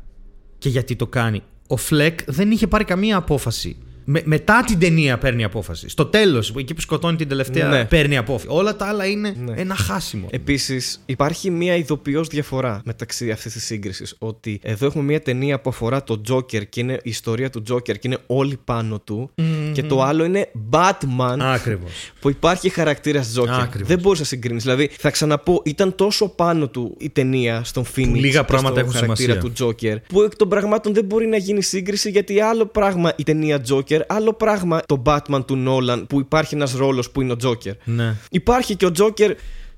Και 0.58 0.68
γιατί 0.68 0.96
το 0.96 1.06
κάνει. 1.06 1.42
Ο 1.66 1.76
Φλεκ 1.76 2.18
δεν 2.26 2.50
είχε 2.50 2.66
πάρει 2.66 2.84
καμία 2.84 3.16
απόφαση. 3.16 3.76
Με, 4.10 4.22
μετά 4.24 4.62
την 4.66 4.78
ταινία 4.78 5.18
παίρνει 5.18 5.44
απόφαση. 5.44 5.88
Στο 5.88 6.04
τέλος, 6.06 6.54
εκεί 6.58 6.74
που 6.74 6.80
σκοτώνει 6.80 7.16
την 7.16 7.28
τελευταία, 7.28 7.68
Ναι. 7.68 7.84
παίρνει 7.84 8.16
απόφαση. 8.16 8.46
Όλα 8.50 8.76
τα 8.76 8.86
άλλα 8.86 9.06
είναι 9.06 9.34
Ναι. 9.44 9.52
ένα 9.56 9.74
χάσιμο. 9.74 10.26
Επίσης, 10.30 11.02
υπάρχει 11.06 11.50
μια 11.50 11.76
ειδοποιώς 11.76 12.28
διαφορά 12.28 12.80
μεταξύ 12.84 13.30
αυτής 13.30 13.52
της 13.52 13.64
σύγκρισης. 13.64 14.14
Ότι 14.18 14.60
εδώ 14.62 14.86
έχουμε 14.86 15.04
μια 15.04 15.20
ταινία 15.20 15.60
που 15.60 15.70
αφορά 15.70 16.02
τον 16.02 16.22
Τζόκερ 16.22 16.68
και 16.68 16.80
είναι 16.80 16.92
η 16.92 17.00
ιστορία 17.10 17.50
του 17.50 17.62
Τζόκερ 17.62 17.94
και 17.98 18.08
είναι 18.08 18.18
όλοι 18.26 18.58
πάνω 18.64 19.00
του. 19.00 19.30
Και 19.72 19.82
το 19.82 20.02
άλλο 20.02 20.24
είναι 20.24 20.50
Batman. 20.70 21.36
Ακριβώς. 21.40 22.12
που 22.20 22.30
υπάρχει 22.30 22.68
χαρακτήρας 22.68 23.28
Τζόκερ. 23.28 23.54
Ακριβώς. 23.54 23.88
Δεν 23.88 23.98
μπορείς 24.00 24.18
να 24.18 24.24
συγκρίνεις. 24.24 24.62
Δηλαδή, 24.62 24.90
θα 24.98 25.10
ξαναπώ, 25.10 25.62
ήταν 25.64 25.94
τόσο 25.94 26.28
πάνω 26.28 26.68
του 26.68 26.94
η 26.98 27.10
ταινία 27.10 27.64
στον 27.64 27.84
Phoenix. 27.96 28.12
λίγα 28.14 28.40
και 28.40 28.46
πράγματα 28.46 28.74
στο 28.74 28.80
έχουν 28.80 28.92
χαρακτήρα 28.92 29.32
σημασία. 29.32 29.38
του 29.40 29.52
Τζόκερ. 29.52 29.98
Που 30.00 30.22
εκ 30.22 30.36
των 30.36 30.48
πραγμάτων 30.48 30.94
δεν 30.94 31.04
μπορεί 31.04 31.26
να 31.26 31.36
γίνει 31.36 31.62
σύγκριση 31.62 32.10
γιατί 32.10 32.40
άλλο 32.40 32.66
πράγμα 32.66 33.12
η 33.16 33.22
ταινία 33.22 33.60
Τζόκερ, 33.60 33.97
άλλο 34.08 34.32
πράγμα 34.32 34.80
το 34.86 35.02
Batman 35.06 35.46
του 35.46 35.56
Νόλαν 35.56 36.06
που 36.06 36.20
υπάρχει 36.20 36.54
ένας 36.54 36.72
ρόλος 36.72 37.10
που 37.10 37.20
είναι 37.20 37.32
ο 37.32 37.36
Τζόκερ. 37.36 37.74
Ναι. 37.84 38.14
Υπάρχει 38.30 38.76
και 38.76 38.86
ο 38.86 38.90
Τζόκερ 38.90 39.34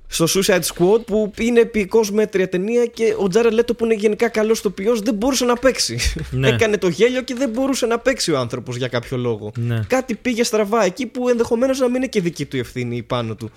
στο 0.07 0.25
Suicide 0.29 0.59
Squad 0.59 1.05
που 1.05 1.31
είναι 1.37 1.59
επικό 1.59 1.99
μέτρια 2.11 2.49
ταινία 2.49 2.85
και 2.85 3.15
ο 3.17 3.27
Τζάρε 3.27 3.49
Λέτο 3.49 3.73
που 3.73 3.85
είναι 3.85 3.93
γενικά 3.93 4.29
καλός 4.29 4.61
τοπιός 4.61 4.99
δεν 4.99 5.13
μπορούσε 5.13 5.45
να 5.45 5.55
παίξει. 5.55 5.97
Ναι. 6.31 6.47
Έκανε 6.53 6.77
το 6.77 6.87
γέλιο 6.87 7.21
και 7.21 7.35
δεν 7.35 7.49
μπορούσε 7.49 7.85
να 7.85 7.99
παίξει 7.99 8.31
ο 8.31 8.37
άνθρωπος 8.37 8.75
για 8.75 8.87
κάποιο 8.87 9.17
λόγο. 9.17 9.51
Ναι. 9.55 9.83
Κάτι 9.87 10.15
πήγε 10.15 10.43
στραβά 10.43 10.83
εκεί 10.85 11.05
που 11.05 11.29
ενδεχομένως 11.29 11.79
να 11.79 11.85
μην 11.85 11.95
είναι 11.95 12.07
και 12.07 12.21
δική 12.21 12.45
του 12.45 12.55
η 12.55 12.59
ευθύνη 12.59 12.95
ή 12.95 13.03
πάνω 13.03 13.35
του. 13.35 13.51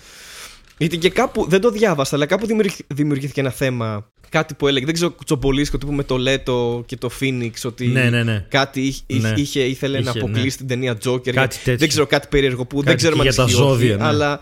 Γιατί 0.79 0.99
και 0.99 1.11
κάπου, 1.11 1.47
δεν 1.49 1.61
το 1.61 1.70
διάβασα, 1.70 2.16
αλλά 2.16 2.27
κάπου 2.27 2.47
δημιουργη- 2.47 2.87
δημιουργήθηκε 2.95 3.41
ένα 3.41 3.51
θέμα. 3.51 4.09
Κάτι 4.29 4.55
που 4.55 4.68
έλεγε, 4.68 4.85
δεν 4.85 4.95
ξέρω, 4.95 5.14
Τσομπολίσκο 5.25 5.79
τύπου 5.79 5.93
με 5.93 6.03
το 6.05 6.16
Λέτο 6.16 6.83
και 6.87 6.97
το 6.97 7.09
Φίνιξ, 7.09 7.64
ότι 7.64 7.87
Ναι, 7.87 8.11
ναι, 8.11 8.22
ναι. 8.22 8.47
κάτι 8.49 8.81
είχε, 8.81 9.03
είχε- 9.07 9.29
Ναι. 9.29 9.41
είχε- 9.41 9.66
ήθελε 9.66 10.01
να 10.01 10.11
Είχε, 10.11 10.18
αποκλείσει 10.18 10.45
ναι. 10.45 10.51
την 10.57 10.66
ταινία 10.66 10.99
Joker. 11.05 11.31
Κάτι 11.33 11.57
τέτοιο. 11.57 11.77
Δεν 11.77 11.89
ξέρω, 11.89 12.07
κάτι 12.07 12.27
περίεργο 12.31 12.64
που 12.66 12.77
δεν 12.77 12.85
Κάτι 12.85 12.97
ξέρουμε 12.97 13.22
και 13.22 13.29
αν 13.29 13.35
για 13.35 13.45
τα 13.45 13.51
ισχύει 13.51 13.62
ή 13.62 13.64
όχι, 13.64 13.72
ζώδια, 13.72 13.97
ναι. 13.97 14.05
αλλά, 14.05 14.41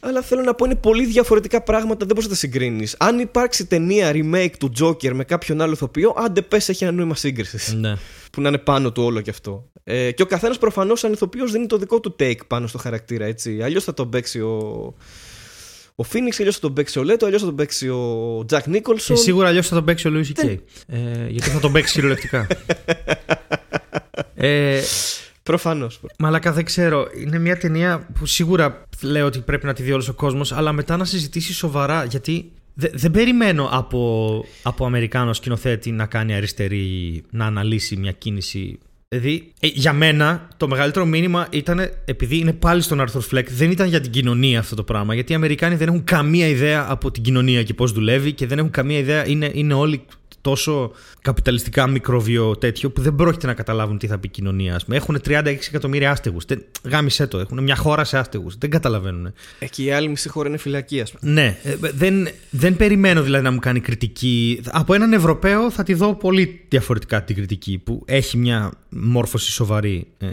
αλλά 0.00 0.22
θέλω 0.22 0.42
να 0.42 0.54
πω 0.54 0.64
είναι 0.64 0.74
πολύ 0.74 1.06
διαφορετικά 1.06 1.62
πράγματα, 1.62 1.96
δεν 1.98 2.06
μπορείς 2.06 2.24
να 2.24 2.28
τα 2.30 2.34
συγκρίνεις. 2.36 2.94
Αν 2.98 3.18
υπάρξει 3.18 3.66
ταινία 3.66 4.12
remake 4.14 4.52
του 4.58 4.72
Joker 4.80 5.12
με 5.12 5.24
κάποιον 5.24 5.60
άλλο 5.60 5.72
ηθοποιό, 5.72 6.14
άντε 6.16 6.42
πες 6.42 6.68
έχει 6.68 6.84
ένα 6.84 6.92
νόημα 6.92 7.14
σύγκρισης. 7.14 7.72
ναι. 7.74 7.96
Που 8.32 8.40
να 8.40 8.48
είναι 8.48 8.58
πάνω 8.58 8.92
του 8.92 9.02
όλο 9.02 9.20
και 9.20 9.30
αυτό. 9.30 9.70
Ε, 9.84 10.10
και 10.10 10.22
ο 10.22 10.26
καθένας 10.26 10.58
προφανώς 10.58 10.98
σαν 11.00 11.12
ηθοποιός 11.12 11.52
δίνει 11.52 11.66
το 11.66 11.76
δικό 11.78 12.00
του 12.00 12.16
take 12.20 12.46
πάνω 12.46 12.66
στο 12.66 12.78
χαρακτήρα, 12.78 13.24
έτσι. 13.24 13.62
Αλλιώς 13.62 13.84
θα 13.84 13.94
τον 13.94 14.08
παίξει 14.10 14.40
ο. 14.40 14.94
Ο 16.02 16.08
Phoenix, 16.12 16.34
αλλιώς 16.38 16.54
θα 16.54 16.60
τον 16.60 16.72
παίξει 16.72 16.98
ο 16.98 17.02
Λέτο, 17.02 17.26
αλλιώς 17.26 17.40
θα 17.40 17.46
τον 17.46 17.56
παίξει 17.56 17.88
ο 17.88 18.38
Jack 18.50 18.58
Και 18.70 18.82
Nicholson. 18.84 19.12
σίγουρα 19.12 19.48
αλλιώς 19.48 19.68
θα 19.68 19.74
τον 19.74 19.84
παίξει 19.84 20.06
ο 20.06 20.10
Λούι 20.10 20.32
Κέι. 20.32 20.60
Ε, 20.86 20.98
γιατί 21.28 21.50
θα 21.50 21.60
τον 21.60 21.72
παίξει 21.72 21.92
κυριολεκτικά. 21.94 22.46
ε, 24.34 24.80
Προφανώς. 25.42 26.00
Μαλάκα 26.18 26.52
δεν 26.52 26.64
ξέρω. 26.64 27.06
Είναι 27.24 27.38
μια 27.38 27.56
ταινία 27.58 28.08
που 28.18 28.26
σίγουρα 28.26 28.84
λέω 29.02 29.26
ότι 29.26 29.38
πρέπει 29.38 29.66
να 29.66 29.72
τη 29.72 29.82
δει 29.82 29.92
όλος 29.92 30.08
ο 30.08 30.12
κόσμος, 30.14 30.52
αλλά 30.52 30.72
μετά 30.72 30.96
να 30.96 31.04
συζητήσει 31.04 31.52
σοβαρά. 31.52 32.04
Γιατί 32.04 32.50
δε- 32.74 32.90
δεν 32.92 33.10
περιμένω 33.10 33.68
από, 33.72 34.44
από 34.62 34.86
Αμερικάνο 34.86 35.32
σκηνοθέτη 35.32 35.90
να 35.90 36.06
κάνει 36.06 36.34
αριστερή, 36.34 37.22
να 37.30 37.46
αναλύσει 37.46 37.96
μια 37.96 38.12
κίνηση. 38.12 38.78
Δηλαδή, 39.12 39.52
ε, 39.60 39.66
για 39.66 39.92
μένα 39.92 40.48
το 40.56 40.68
μεγαλύτερο 40.68 41.04
μήνυμα 41.04 41.46
ήταν, 41.50 41.90
επειδή 42.04 42.38
είναι 42.38 42.52
πάλι 42.52 42.82
στον 42.82 43.00
Arthur 43.00 43.20
Fleck, 43.30 43.44
δεν 43.48 43.70
ήταν 43.70 43.88
για 43.88 44.00
την 44.00 44.10
κοινωνία 44.10 44.58
αυτό 44.58 44.74
το 44.74 44.82
πράγμα. 44.82 45.14
Γιατί 45.14 45.32
οι 45.32 45.34
Αμερικάνοι 45.34 45.74
δεν 45.74 45.88
έχουν 45.88 46.04
καμία 46.04 46.46
ιδέα 46.46 46.86
από 46.88 47.10
την 47.10 47.22
κοινωνία 47.22 47.62
και 47.62 47.74
πώς 47.74 47.92
δουλεύει 47.92 48.32
και 48.32 48.46
δεν 48.46 48.58
έχουν 48.58 48.70
καμία 48.70 48.98
ιδέα, 48.98 49.28
είναι, 49.28 49.50
είναι 49.54 49.74
όλοι 49.74 50.02
τόσο 50.42 50.92
καπιταλιστικά 51.22 51.86
μικροβιο 51.86 52.56
τέτοιο 52.56 52.90
που 52.90 53.00
δεν 53.00 53.14
πρόκειται 53.14 53.46
να 53.46 53.54
καταλάβουν 53.54 53.98
τι 53.98 54.06
θα 54.06 54.18
πει 54.18 54.26
η 54.26 54.30
κοινωνία. 54.30 54.74
Ας 54.74 54.84
πούμε. 54.84 54.96
Έχουν 54.96 55.18
36 55.24 55.44
εκατομμύρια 55.68 56.10
άστεγους. 56.10 56.44
Γάμισε 56.82 57.26
το. 57.26 57.38
Έχουν 57.38 57.62
μια 57.62 57.76
χώρα 57.76 58.04
σε 58.04 58.18
άστεγους. 58.18 58.56
Δεν 58.58 58.70
καταλαβαίνουν. 58.70 59.32
Εκεί 59.58 59.84
η 59.84 59.92
άλλη 59.92 60.08
μισή 60.08 60.28
χώρα 60.28 60.48
είναι 60.48 60.58
φυλακή, 60.58 61.00
ας 61.00 61.12
πούμε. 61.12 61.32
Ναι, 61.32 61.58
ε, 61.62 61.76
δεν, 61.80 62.28
δεν 62.50 62.76
περιμένω 62.76 63.22
δηλαδή 63.22 63.44
να 63.44 63.50
μου 63.50 63.58
κάνει 63.58 63.80
κριτική. 63.80 64.60
Από 64.70 64.94
έναν 64.94 65.12
Ευρωπαίο 65.12 65.70
θα 65.70 65.82
τη 65.82 65.94
δω 65.94 66.14
πολύ 66.14 66.64
διαφορετικά 66.68 67.24
την 67.24 67.36
κριτική 67.36 67.78
που 67.84 68.02
έχει 68.04 68.36
μια 68.36 68.72
μόρφωση 68.88 69.50
σοβαρή 69.50 70.06
ε, 70.18 70.28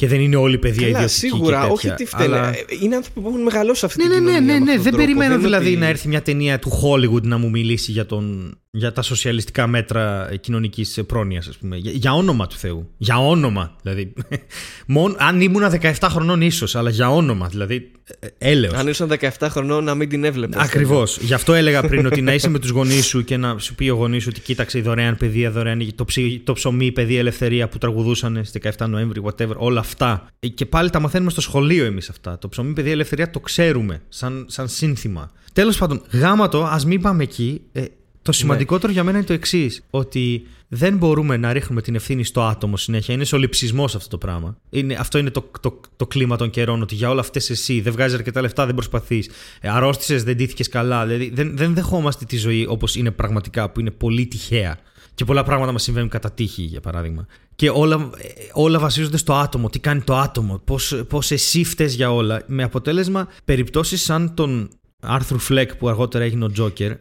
και 0.00 0.06
δεν 0.08 0.20
είναι 0.20 0.36
όλη 0.36 0.54
η 0.54 0.58
παιδεία 0.58 0.86
Καλά, 0.86 0.90
ιδιωτική. 1.04 1.18
σίγουρα, 1.18 1.60
και 1.66 1.72
όχι 1.72 1.80
τέτοια, 1.88 1.94
τι 1.96 2.04
φταίνε. 2.06 2.36
αλλά- 2.36 2.48
Ε, 2.48 2.64
Είναι 2.82 2.94
άνθρωποι 2.96 3.20
που 3.20 3.28
έχουν 3.28 3.42
μεγαλώσει 3.42 3.84
αυτή 3.84 4.02
Ναι, 4.06 4.14
την 4.14 4.22
ναι, 4.24 4.30
ναι, 4.30 4.36
κοινωνία. 4.38 4.52
ναι, 4.54 4.58
με 4.58 4.64
ναι. 4.64 4.70
αυτόν 4.70 4.82
Δεν 4.82 4.82
τον 4.82 4.92
τρόπο. 4.92 5.06
περιμένω 5.06 5.34
είναι 5.34 5.42
δηλαδή 5.42 5.68
ότι- 5.70 5.76
να 5.76 5.86
έρθει 5.86 6.08
μια 6.08 6.22
ταινία 6.22 6.58
του 6.58 6.70
Hollywood 6.82 7.22
να 7.22 7.38
μου 7.38 7.50
μιλήσει 7.50 7.90
για, 7.92 8.06
τον, 8.06 8.54
για 8.70 8.92
τα 8.92 9.02
σοσιαλιστικά 9.02 9.66
μέτρα 9.66 10.30
κοινωνικής 10.40 11.00
πρόνοιας, 11.06 11.46
ας 11.46 11.56
πούμε. 11.56 11.76
Για, 11.76 11.90
για 11.94 12.12
όνομα 12.14 12.46
του 12.46 12.56
Θεού. 12.56 12.88
Για 12.96 13.18
όνομα. 13.26 13.76
Δηλαδή. 13.82 14.12
Μόνο, 14.86 15.14
αν 15.18 15.40
ήμουν 15.40 15.62
17 15.80 15.92
χρονών, 16.10 16.40
ίσως, 16.40 16.74
αλλά 16.76 16.90
για 16.90 17.10
όνομα. 17.10 17.46
Δηλαδή. 17.48 17.90
ε, 18.20 18.50
Έλεος. 18.50 18.74
Αν 18.74 18.86
ήσουν 18.88 19.08
17 19.08 19.48
χρονών 19.48 19.84
να 19.84 19.94
μην 19.94 20.08
την 20.08 20.24
έβλεπες. 20.24 20.62
Ακριβώς. 20.62 21.18
Γι' 21.20 21.34
αυτό 21.34 21.52
έλεγα 21.54 21.82
πριν 21.82 22.06
ότι 22.06 22.20
να 22.22 22.32
είσαι 22.34 22.48
με 22.48 22.58
τους 22.58 22.70
γονείς 22.70 23.06
σου 23.06 23.24
και 23.24 23.36
να 23.36 23.58
σου 23.58 23.74
πει 23.74 23.88
ο 23.88 23.94
γονεί 23.94 24.18
σου 24.20 24.28
ότι 24.30 24.40
κοίταξε 24.40 24.78
η 24.78 24.80
δωρεάν 24.80 25.16
παιδεία, 25.16 25.50
δωρεάν, 25.50 25.92
το, 25.94 26.04
ψι, 26.04 26.40
το 26.44 26.52
ψωμί, 26.52 26.86
η 26.86 26.92
παιδεία, 26.92 27.18
ελευθερία 27.18 27.68
που 27.68 27.78
τραγουδούσαν 27.78 28.40
στις 28.44 28.62
17 28.78 28.86
Νοέμβρη, 28.88 29.22
whatever, 29.24 29.54
όλα 29.56 29.80
αυτά. 29.90 30.26
Ε, 30.40 30.48
Και 30.48 30.66
πάλι 30.66 30.90
τα 30.90 31.00
μαθαίνουμε 31.00 31.30
στο 31.30 31.40
σχολείο 31.40 31.84
εμείς 31.84 32.08
αυτά. 32.08 32.38
Το 32.38 32.48
ψωμί, 32.48 32.72
παιδεία, 32.72 32.92
ελευθερία 32.92 33.30
το 33.30 33.40
ξέρουμε 33.40 34.02
σαν, 34.08 34.44
σαν 34.48 34.68
σύνθημα. 34.68 35.30
Τέλος 35.52 35.78
πάντων, 35.78 36.02
γάματο, 36.10 36.64
ας 36.64 36.84
μην 36.84 37.00
πάμε 37.00 37.22
εκεί. 37.22 37.60
Ε, 37.72 37.84
το 38.22 38.32
σημαντικότερο 38.32 38.92
για 38.92 39.04
μένα 39.04 39.18
είναι 39.18 39.26
το 39.26 39.32
εξής: 39.32 39.82
Ότι 39.90 40.46
δεν 40.68 40.96
μπορούμε 40.96 41.36
να 41.36 41.52
ρίχνουμε 41.52 41.82
την 41.82 41.94
ευθύνη 41.94 42.24
στο 42.24 42.42
άτομο 42.42 42.76
συνέχεια. 42.76 43.14
Είναι 43.14 43.24
σολυψισμός 43.24 43.94
αυτό 43.94 44.08
το 44.08 44.18
πράγμα. 44.18 44.56
Είναι, 44.70 44.94
αυτό 44.94 45.18
είναι 45.18 45.30
το, 45.30 45.50
το, 45.60 45.80
το 45.96 46.06
κλίμα 46.06 46.36
των 46.36 46.50
καιρών. 46.50 46.82
Ότι 46.82 46.94
για 46.94 47.10
όλα 47.10 47.20
αυτές 47.20 47.50
εσύ 47.50 47.80
δεν 47.80 47.92
βγάζεις 47.92 48.16
αρκετά 48.16 48.40
λεφτά, 48.40 48.66
δεν 48.66 48.74
προσπαθείς. 48.74 49.30
Ε, 49.60 49.68
Αρρώστησες, 49.68 50.24
δεν 50.24 50.36
ντύθηκε 50.36 50.64
καλά. 50.64 51.06
Δηλαδή 51.06 51.30
δεν, 51.34 51.56
δεν 51.56 51.74
δεχόμαστε 51.74 52.24
τη 52.24 52.36
ζωή 52.36 52.66
όπως 52.68 52.96
είναι 52.96 53.10
πραγματικά, 53.10 53.70
που 53.70 53.80
είναι 53.80 53.90
πολύ 53.90 54.26
τυχαία. 54.26 54.78
Και 55.14 55.24
πολλά 55.24 55.42
πράγματα 55.42 55.72
μας 55.72 55.82
συμβαίνουν 55.82 56.08
κατά 56.08 56.32
τύχη, 56.32 56.62
για 56.62 56.80
παράδειγμα. 56.80 57.26
Και 57.60 57.70
όλα, 57.70 58.10
ε, 58.16 58.28
όλα 58.52 58.78
βασίζονται 58.78 59.16
στο 59.16 59.34
άτομο. 59.34 59.68
Τι 59.68 59.78
κάνει 59.78 60.00
το 60.00 60.16
άτομο, 60.16 60.60
πώς 61.08 61.30
εσύ 61.30 61.64
φταίει 61.64 61.86
για 61.86 62.12
όλα. 62.12 62.42
Με 62.46 62.62
αποτέλεσμα 62.62 63.28
περιπτώσεις 63.44 64.02
σαν 64.02 64.34
τον 64.34 64.70
Άρθρου 65.00 65.38
Φλεκ 65.38 65.76
που 65.76 65.88
αργότερα 65.88 66.24
έγινε 66.24 66.44
ο 66.44 66.50
Τζόκερ 66.50 66.92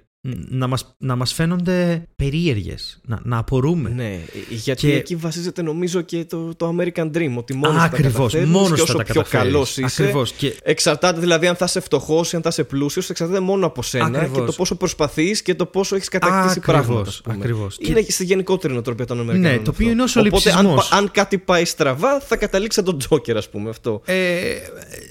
να 0.50 0.68
μας, 0.68 0.96
να 0.98 1.16
μας 1.16 1.34
φαίνονται 1.34 2.08
περίεργες, 2.16 3.00
να, 3.06 3.20
να 3.24 3.38
απορούμε. 3.38 3.90
Ναι, 3.90 4.20
γιατί 4.50 4.88
Και- 4.88 4.96
εκεί 4.96 5.16
βασίζεται 5.16 5.62
νομίζω 5.62 6.02
και 6.02 6.26
το, 6.26 6.56
το 6.56 6.76
American 6.78 7.12
Dream. 7.16 7.34
Ότι 7.38 7.54
μόνος 7.54 7.84
Ακριβώς, 7.84 8.34
τα 8.34 8.46
μόνος 8.46 8.70
και 8.70 8.76
θα 8.76 8.84
όσο 8.84 8.94
τα 8.98 9.04
πιο 9.04 9.14
καταφέρεις. 9.14 9.46
καλός 9.46 9.78
είσαι. 9.78 10.02
Ακριβώς. 10.04 10.32
Και 10.32 10.54
Εξαρτάται 10.64 11.20
δηλαδή 11.20 11.48
αν 11.48 11.56
θα 11.56 11.66
είσαι 11.66 11.80
φτωχός 11.80 12.34
ή 12.34 12.36
αν 12.36 12.42
θα 12.42 12.50
είσαι 12.50 12.64
πλούσιος, 12.64 13.10
εξαρτάται 13.10 13.40
μόνο 13.40 13.66
από 13.66 13.82
σένα 13.84 14.06
Ακριβώς. 14.06 14.38
και 14.40 14.46
το 14.46 14.52
πόσο 14.52 14.76
προσπαθείς 14.76 15.42
και 15.42 15.56
το 15.56 15.66
πόσο 15.66 15.96
έχεις 15.96 16.08
κατακτήσει 16.10 16.60
Ακριβώς, 16.60 16.86
πράγματα. 16.86 17.10
ας 17.10 17.22
πούμε. 17.22 17.36
ακριβώς. 17.36 17.78
Είναι 17.82 18.02
στη 18.10 18.24
γενικότερη 18.24 18.74
νοοτροπία 18.74 19.06
των 19.06 19.20
Αμερικανών. 19.20 19.52
Ναι, 19.58 19.64
το 19.64 19.72
οποίο 19.74 19.88
αυτό. 19.88 19.92
είναι 19.92 20.02
ο 20.02 20.06
Οπότε 20.28 20.50
αν, 20.50 20.56
σολυψισμός. 20.56 20.92
αν 20.92 21.12
κάτι 21.12 21.38
πάει 21.38 21.66
στραβά, 21.66 22.20
θα 22.20 22.36
καταλήξει 22.36 22.76
σαν 22.76 22.86
τον 22.86 22.98
Τζόκερ, 22.98 23.38
ας 23.38 23.50
πούμε 23.50 23.70
αυτό. 23.70 24.02
ε, 24.06 24.16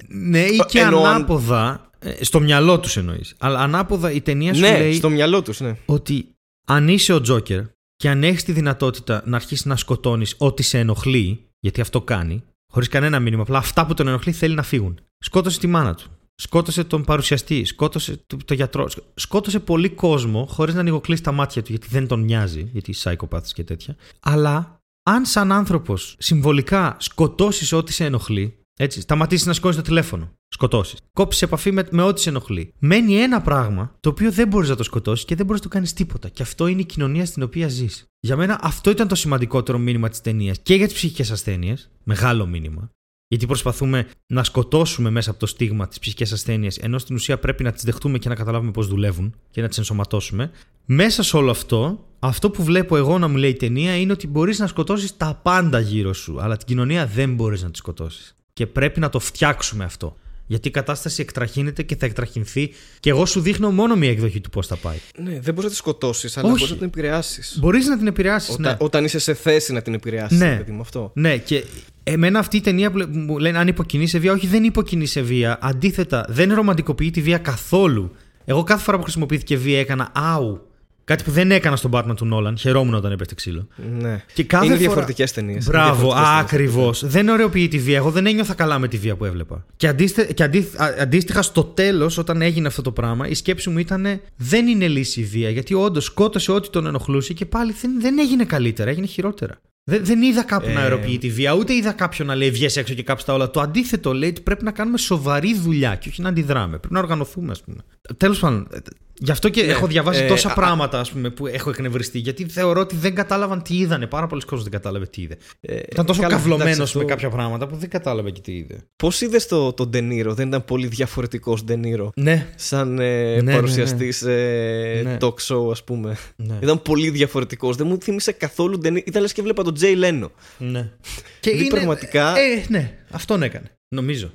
ναι, 0.09 0.41
ή 0.41 0.65
και 0.69 0.79
Εννοώ 0.81 1.05
αν- 1.05 1.15
ανάποδα, 1.15 1.81
ε, 1.85 1.88
στο 2.21 2.41
μυαλό 2.41 2.81
τους 2.81 2.97
εννοείς, 2.97 3.35
αλλά 3.39 3.61
ανάποδα 3.61 4.13
η 4.13 4.21
ταινία 4.21 4.55
σου 4.55 4.61
ναι, 4.61 4.79
λέει 4.79 4.93
στο 4.95 5.11
μυαλό 5.11 5.43
τους, 5.43 5.61
ναι. 5.61 5.77
ότι 5.87 6.29
αν 6.67 6.89
είσαι 6.89 7.13
ο 7.13 7.21
Τζόκερ 7.21 7.63
και 7.97 8.09
αν 8.09 8.25
έχεις 8.25 8.45
τη 8.45 8.53
δυνατότητα 8.53 9.23
να 9.27 9.37
αρχίσεις 9.37 9.65
να 9.65 9.77
σκοτώνεις 9.77 10.35
ό,τι 10.39 10.63
σε 10.63 10.79
ενοχλεί, 10.79 11.45
γιατί 11.61 11.81
αυτό 11.81 12.01
κάνει, 12.01 12.43
χωρίς 12.73 12.89
κανένα 12.89 13.21
μήνυμα, 13.21 13.43
απλά 13.43 13.59
αυτά 13.59 13.87
που 13.87 13.95
τον 13.95 14.09
ενοχλεί 14.09 14.33
θέλει 14.33 14.55
να 14.55 14.63
φύγουν. 14.63 15.01
Σκότωσε 15.19 15.59
τη 15.59 15.67
μάνα 15.67 15.95
του. 15.95 16.05
Σκότωσε 16.35 16.85
τον 16.85 17.05
παρουσιαστή. 17.05 17.65
Σκότωσε 17.65 18.21
το, 18.27 18.37
το 18.45 18.55
γιατρό. 18.55 18.89
σκ- 18.89 19.03
Σκότωσε 19.15 19.59
πολύ 19.61 19.89
κόσμο 19.89 20.47
χωρίς 20.47 20.75
να 20.75 20.81
ανοιγοκλείσει 20.81 21.23
τα 21.23 21.33
μάτια 21.33 21.63
του, 21.63 21.71
γιατί 21.71 21.89
δεν 21.91 22.07
τον 22.07 22.21
νοιάζει, 22.21 22.69
γιατί 22.73 22.95
psychopaths 23.03 23.47
και 23.53 23.65
τέτοια. 23.65 23.97
Αλλά 24.21 24.81
αν 25.03 25.25
σαν 25.27 25.53
άνθρωπος 25.53 26.17
συμβολικά 26.19 26.97
σκοτώσεις 27.01 27.73
ό,τι 27.73 27.93
σε 27.93 28.05
ενοχλεί, 28.05 28.59
έτσι, 28.81 29.01
σταματήσεις 29.01 29.47
να 29.47 29.53
σηκώνεις 29.53 29.77
το 29.77 29.83
τηλέφωνο. 29.83 30.33
Σκοτώσεις. 30.49 30.99
Κόψει 31.13 31.45
επαφή 31.45 31.73
με, 31.73 31.87
με 31.91 32.03
ό,τι 32.03 32.21
σε 32.21 32.29
ενοχλεί. 32.29 32.73
Μένει 32.79 33.15
ένα 33.17 33.41
πράγμα 33.41 33.95
το 34.01 34.09
οποίο 34.09 34.33
δεν 34.33 34.49
μπορείς 34.49 34.69
να 34.69 34.77
το 34.77 34.83
σκοτώσεις 34.83 35.25
και 35.25 35.35
δεν 35.35 35.47
μπορείς 35.47 35.61
να 35.61 35.69
το 35.69 35.75
κάνεις 35.75 35.93
τίποτα. 35.93 36.29
Και 36.29 36.43
αυτό 36.43 36.67
είναι 36.67 36.81
η 36.81 36.85
κοινωνία 36.85 37.27
στην 37.27 37.43
οποία 37.43 37.69
ζεις. 37.69 38.05
Για 38.21 38.37
μένα 38.37 38.59
αυτό 38.63 38.91
ήταν 38.91 39.09
το 39.09 39.15
σημαντικότερο 39.15 39.79
μήνυμα 39.79 40.09
της 40.09 40.21
ταινίας 40.21 40.59
και 40.63 40.75
για 40.75 40.87
τις 40.87 40.95
ψυχικές 40.95 41.31
ασθένειες. 41.31 41.91
Μεγάλο 42.05 42.47
μήνυμα. 42.47 42.91
Γιατί 43.29 43.47
προσπαθούμε 43.47 44.07
να 44.27 44.45
σκοτώσουμε 44.45 45.11
μέσα 45.11 45.31
από 45.31 45.39
το 45.39 45.47
στίγμα 45.47 45.89
τις 45.89 45.99
ψυχικές 45.99 46.33
ασθένειες, 46.33 46.79
ενώ 46.79 46.99
στην 46.99 47.15
ουσία 47.15 47.39
πρέπει 47.39 47.63
να 47.63 47.73
τις 47.73 47.83
δεχτούμε 47.83 48.19
και 48.19 48.29
να 48.29 48.35
καταλάβουμε 48.35 48.71
πώς 48.71 48.87
δουλεύουν 48.87 49.35
και 49.51 49.61
να 49.61 49.69
τις 49.69 49.79
ενσωματώσουμε. 49.79 50.51
Μέσα 50.85 51.23
σε 51.23 51.37
όλο 51.37 51.51
αυτό, 51.51 52.05
αυτό 52.19 52.51
που 52.51 52.63
βλέπω 52.63 52.97
εγώ 52.97 53.19
να 53.19 53.29
μου 53.29 53.37
λέει 53.37 53.51
η 53.51 53.55
ταινία 53.55 53.97
είναι 53.97 54.13
ότι 54.13 54.27
μπορείς 54.27 54.59
να 54.59 54.67
σκοτώσεις 54.67 55.17
τα 55.17 55.41
πάντα 55.43 55.81
γύρω 55.81 56.13
σου, 56.13 56.41
αλλά 56.41 56.57
την 56.57 56.67
κοινωνία 56.67 57.07
δεν 57.07 57.35
μπορείς 57.35 57.63
να 57.63 57.71
τη 57.71 57.79
σκοτώσεις. 57.79 58.38
Και 58.59 58.67
πρέπει 58.67 59.01
να 59.01 59.09
το 59.09 59.19
φτιάξουμε 59.19 59.85
αυτό. 59.85 60.17
Γιατί 60.47 60.69
η 60.69 60.71
κατάσταση 60.71 61.21
εκτραχύνεται 61.23 61.83
και 61.83 61.97
θα 61.97 62.07
εκτραχυνθεί, 62.07 62.71
και 63.01 63.11
εγώ 63.11 63.27
σου 63.27 63.41
δείχνω 63.41 63.71
μόνο 63.71 63.97
μία 63.97 64.11
εκδοχή 64.11 64.41
του 64.41 64.51
πώς 64.51 64.67
θα 64.67 64.77
πάει. 64.77 64.97
ναι 65.23 65.31
δεν 65.31 65.55
μπορείς 65.55 65.63
να 65.65 65.69
τη 65.71 65.75
σκοτώσεις, 65.75 66.37
αλλά 66.37 66.47
Όχι. 66.49 66.57
μπορείς 66.57 66.71
να 66.71 66.77
την 66.77 66.87
επηρεάσεις. 66.87 67.57
Μπορείς 67.61 67.87
να 67.87 67.99
την 67.99 68.07
επηρεάσεις, 68.07 68.55
Όταν, 68.55 68.71
ναι. 68.73 68.77
όταν 68.81 69.05
είσαι 69.05 69.19
σε 69.19 69.35
θέση 69.35 69.73
να 69.73 69.83
την 69.83 69.95
επηρεάσεις, 69.95 70.39
Ναι. 70.39 70.57
παιδί 70.57 70.73
μου 70.73 70.81
αυτό. 70.81 71.11
Ναι, 71.15 71.37
και 71.37 71.65
εμένα 72.03 72.39
αυτή 72.39 72.57
η 72.57 72.61
ταινία 72.61 72.91
που 72.91 72.97
λέ- 72.97 73.09
μου 73.15 73.39
λένε 73.39 73.59
αν 73.59 73.69
υποκινεί 73.69 74.07
σε 74.07 74.19
βία, 74.19 74.33
όχι 74.33 74.47
δεν 74.47 74.65
υποκινεί 74.65 75.07
σε 75.07 75.21
βία. 75.21 75.59
Αντίθετα, 75.61 76.27
δεν 76.29 76.55
ρομαντικοποιεί 76.55 77.11
τη 77.11 77.21
βία 77.23 77.39
καθόλου. 77.39 78.13
Εγώ 78.45 78.63
κάθε 78.63 78.83
φορά 78.83 78.97
που 78.97 79.03
χρησιμοποιήθηκε 79.03 79.57
βία 79.57 79.79
έκανα 79.81 80.11
άου. 80.15 80.68
Κάτι 81.09 81.25
που 81.25 81.31
δεν 81.31 81.51
έκανα 81.51 81.77
στον 81.77 81.91
Batman 81.95 82.13
του 82.17 82.25
Νόλαν. 82.25 82.59
Χαιρόμουν 82.59 82.95
όταν 82.95 83.13
έπεφτε 83.13 83.35
ξύλο. 83.35 83.69
Ναι. 84.01 84.25
Και 84.35 84.45
κάθε 84.45 84.65
είναι 84.65 84.75
φορά- 84.75 84.87
διαφορετικές 84.87 85.33
ταινίες. 85.33 85.65
Μπράβο, 85.65 86.13
ακριβώς. 86.17 87.07
Δεν 87.07 87.29
ωραιοποιεί 87.29 87.69
τη 87.69 87.79
βία. 87.79 87.97
Εγώ 87.97 88.11
δεν 88.11 88.27
ένιωθα 88.27 88.55
καλά 88.55 88.79
με 88.79 88.89
τη 88.89 88.97
βία 88.97 89.17
που 89.17 89.25
έβλεπα. 89.25 89.65
Και, 89.77 89.89
αντίστε, 89.89 90.25
και 90.25 90.43
αντί, 90.43 90.59
α- 90.77 90.95
αντίστοιχα 91.01 91.43
στο 91.43 91.65
τέλος, 91.65 92.19
όταν 92.19 92.43
έγινε 92.43 92.67
αυτό 92.67 92.83
το 92.83 92.93
πράγμα, 92.93 93.29
η 93.29 93.35
σκέψη 93.35 93.71
μου 93.71 93.79
ήταν 93.79 94.21
δεν 94.37 94.67
είναι 94.67 94.89
λύση 94.89 95.21
η 95.21 95.25
βία. 95.25 95.51
Γιατί 95.51 95.75
όντως 95.75 96.05
σκότωσε 96.05 96.53
ό,τι 96.53 96.71
τον 96.71 96.87
ενοχλούσε 96.87 97.33
και 97.33 97.47
πάλι 97.47 97.75
δεν, 97.81 98.01
δεν 98.01 98.19
έγινε 98.19 98.45
καλύτερα, 98.45 98.91
έγινε 98.91 99.07
χειρότερα. 99.07 99.61
Δεν, 99.85 100.05
δεν 100.05 100.23
είδα 100.23 100.43
κάποιον 100.43 100.73
να 100.75 100.81
Ε. 100.81 100.83
αεροποιεί 100.83 101.19
τη 101.19 101.29
βία, 101.31 101.53
ούτε 101.55 101.75
είδα 101.75 101.93
κάποιον 101.93 102.29
να 102.29 102.35
λέει 102.35 102.51
βγες 102.51 102.77
έξω 102.77 102.95
και 102.95 103.03
κάψει 103.03 103.27
τα 103.27 103.33
όλα. 103.35 103.51
Το 103.51 103.61
αντίθετο 103.61 104.13
λέει 104.13 104.29
ότι 104.29 104.41
πρέπει 104.41 104.65
να 104.65 104.71
κάνουμε 104.71 104.99
σοβαρή 104.99 105.55
δουλειά 105.59 105.95
και 105.95 106.09
όχι 106.09 106.23
να 106.23 106.29
αντιδράμε. 106.29 106.79
Πρέπει 106.79 106.95
να 106.95 107.01
οργανωθούμε, 107.01 107.51
ας 107.51 107.61
πούμε. 107.63 107.77
Τέλος 108.17 108.39
πάντων, 108.39 108.67
ε, 108.73 108.79
γι' 109.21 109.31
αυτό 109.31 109.49
και 109.49 109.63
Ναι, 109.63 109.71
έχω 109.73 109.87
διαβάσει 109.87 110.23
ε, 110.25 110.27
τόσα 110.27 110.51
α- 110.51 110.55
πράγματα 110.55 111.01
ας 111.01 111.11
πούμε, 111.11 111.31
που 111.31 111.47
έχω 111.47 111.71
εκνευριστεί. 111.71 112.19
Γιατί 112.19 112.45
θεωρώ 112.49 112.81
ότι 112.81 112.97
δεν 112.97 113.15
κατάλαβαν 113.15 113.63
τι 113.63 113.77
είδανε. 113.77 114.07
Πάρα 114.07 114.27
πολλοί 114.27 114.43
κόσμοι 114.43 114.63
δεν 114.63 114.73
κατάλαβε 114.73 115.07
τι 115.07 115.23
είδε. 115.23 115.37
Ε, 115.61 115.77
Ήταν 115.93 116.07
τόσο 116.07 116.21
καλά, 116.23 116.35
καυλωμένος 116.35 116.73
εντάξει, 116.75 116.97
με 116.97 117.03
αυτό- 117.03 117.15
κάποια 117.15 117.29
πράγματα 117.37 117.67
που 117.67 117.77
δεν 117.77 117.89
κατάλαβε 117.89 118.31
και 118.31 118.41
τι 118.41 118.53
είδε. 118.57 118.79
Πώς 118.97 119.21
είδες 119.21 119.47
το, 119.47 119.73
το 119.73 119.87
Ντενίρο, 119.87 120.35
δεν 120.35 120.49
ήταν 120.49 120.65
πολύ 120.65 120.87
διαφορετικός 120.87 121.65
Ντενίρο. 121.65 122.11
Ναι. 122.17 122.47
Σαν 122.57 122.99
ε, 122.99 123.41
ναι, 123.43 123.53
παρουσιαστής 123.55 124.23
ε, 124.23 125.01
Ναι. 125.05 125.17
talk 125.21 125.35
show, 125.49 125.71
ας 125.71 125.85
πούμε. 125.85 126.17
Ναι. 126.37 126.55
Ήταν 126.63 126.83
πολύ 126.83 127.11
διαφορετικός. 127.11 127.77
Δεν 127.77 127.87
μου 127.87 127.99
θύμισε 128.03 128.33
καθόλου 128.33 128.79
Ντενίρο. 128.79 129.05
Ήταν 129.07 129.23
λες 129.23 129.33
και 129.33 129.43
βλέπα 129.43 129.63
τον 129.63 129.75
Τζέι 129.75 129.95
Λένο. 129.95 130.31
ναι. 130.59 130.89
Και 131.41 131.51
Δηλαδή, 131.51 131.69
πραγματικά- 131.69 132.39
Ε, 132.39 132.65
ναι, 132.69 132.99
αυτόν 133.11 133.43
έκανε. 133.43 133.71
Νομίζω. 133.89 134.31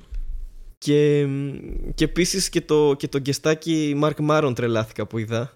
Και, 0.84 1.26
και 1.94 2.04
επίσης 2.04 2.48
και 2.48 2.60
το, 2.60 2.94
και 2.98 3.08
το 3.08 3.18
γκεστάκι 3.18 3.94
Μαρκ 3.96 4.18
Μάρον 4.20 4.54
τρελάθηκα 4.54 5.06
που 5.06 5.18
είδα. 5.18 5.52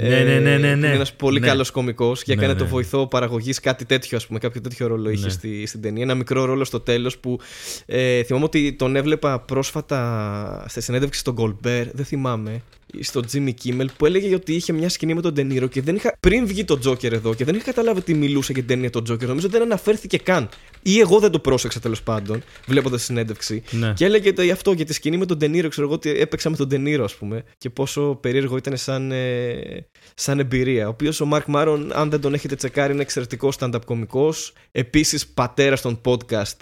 Ναι, 0.00 0.08
ναι, 0.08 0.24
ναι, 0.24 0.38
ναι, 0.38 0.56
ναι. 0.56 0.68
Είναι 0.68 0.92
ένας 0.92 1.12
πολύ 1.12 1.40
Ναι. 1.40 1.46
καλός 1.46 1.70
κομικό 1.70 2.12
και 2.12 2.22
Ναι, 2.26 2.32
έκανε 2.34 2.52
ναι. 2.52 2.58
το 2.58 2.66
βοηθό 2.66 3.06
παραγωγής 3.06 3.60
κάτι 3.60 3.84
τέτοιο, 3.84 4.16
ας 4.16 4.26
πούμε. 4.26 4.38
Κάποιο 4.38 4.60
τέτοιο 4.60 4.86
ρόλο 4.86 5.10
είχε 5.10 5.24
Ναι. 5.24 5.30
στη, 5.30 5.66
στην 5.66 5.80
ταινία. 5.80 6.02
Ένα 6.02 6.14
μικρό 6.14 6.44
ρόλο 6.44 6.64
στο 6.64 6.80
τέλος 6.80 7.18
που 7.18 7.38
ε, 7.86 8.22
θυμάμαι 8.22 8.44
ότι 8.44 8.72
τον 8.72 8.96
έβλεπα 8.96 9.40
πρόσφατα 9.40 10.64
στη 10.68 10.80
συνέντευξη 10.80 11.20
στον 11.20 11.34
Goldberg. 11.38 11.86
Δεν 11.92 12.04
θυμάμαι. 12.04 12.62
Στο 13.00 13.22
Jimmy 13.32 13.50
Kimmel 13.64 13.86
που 13.96 14.06
έλεγε 14.06 14.34
ότι 14.34 14.54
είχε 14.54 14.72
μια 14.72 14.88
σκηνή 14.88 15.14
με 15.14 15.20
τον 15.20 15.32
Ντενίρο 15.32 15.66
και 15.66 15.82
δεν 15.82 15.96
είχα. 15.96 16.16
πριν 16.20 16.46
βγει 16.46 16.64
το 16.64 16.78
Joker 16.84 17.12
εδώ 17.12 17.34
και 17.34 17.44
δεν 17.44 17.54
είχα 17.54 17.64
καταλάβει 17.64 17.98
ότι 17.98 18.14
μιλούσε 18.14 18.52
για 18.52 18.62
την 18.62 18.74
ταινία 18.74 18.90
τον 18.90 19.04
Joker. 19.10 19.26
Νομίζω 19.26 19.48
δεν 19.48 19.62
αναφέρθηκε 19.62 20.18
καν. 20.18 20.48
Ή 20.82 20.98
εγώ 20.98 21.18
δεν 21.18 21.30
το 21.30 21.38
πρόσεξα 21.38 21.80
τέλος 21.80 22.02
πάντων, 22.02 22.42
βλέποντας 22.66 23.00
τη 23.00 23.06
συνέντευξη. 23.06 23.62
Ναι. 23.70 23.92
Και 23.92 24.04
έλεγε 24.04 24.32
το, 24.32 24.42
αυτό 24.52 24.72
για 24.72 24.84
τη 24.84 24.92
σκηνή 24.92 25.16
με 25.16 25.26
τον 25.26 25.38
Ντενίρο, 25.38 25.68
ξέρω 25.68 25.86
εγώ 25.86 25.94
ότι 25.94 26.10
έπαιξα 26.10 26.50
με 26.50 26.56
τον 26.56 26.68
Ντενίρο, 26.68 27.04
ας 27.04 27.14
πούμε, 27.14 27.44
και 27.58 27.70
πόσο 27.70 28.18
περίεργο 28.20 28.56
ήταν 28.56 28.76
σαν, 28.76 29.12
ε, 29.12 29.88
σαν 30.14 30.38
εμπειρία. 30.38 30.86
Ο 30.86 30.88
οποίος 30.88 31.20
ο 31.20 31.26
Μαρκ 31.26 31.46
Μάρον, 31.46 31.92
αν 31.94 32.10
δεν 32.10 32.20
τον 32.20 32.34
έχετε 32.34 32.54
τσεκάρει, 32.54 32.92
είναι 32.92 33.02
εξαιρετικός 33.02 33.56
stand-up 33.60 33.84
κωμικό. 33.84 34.34
Επίσης, 34.72 35.26
πατέρας 35.26 35.80
των 35.80 36.00
podcast. 36.04 36.56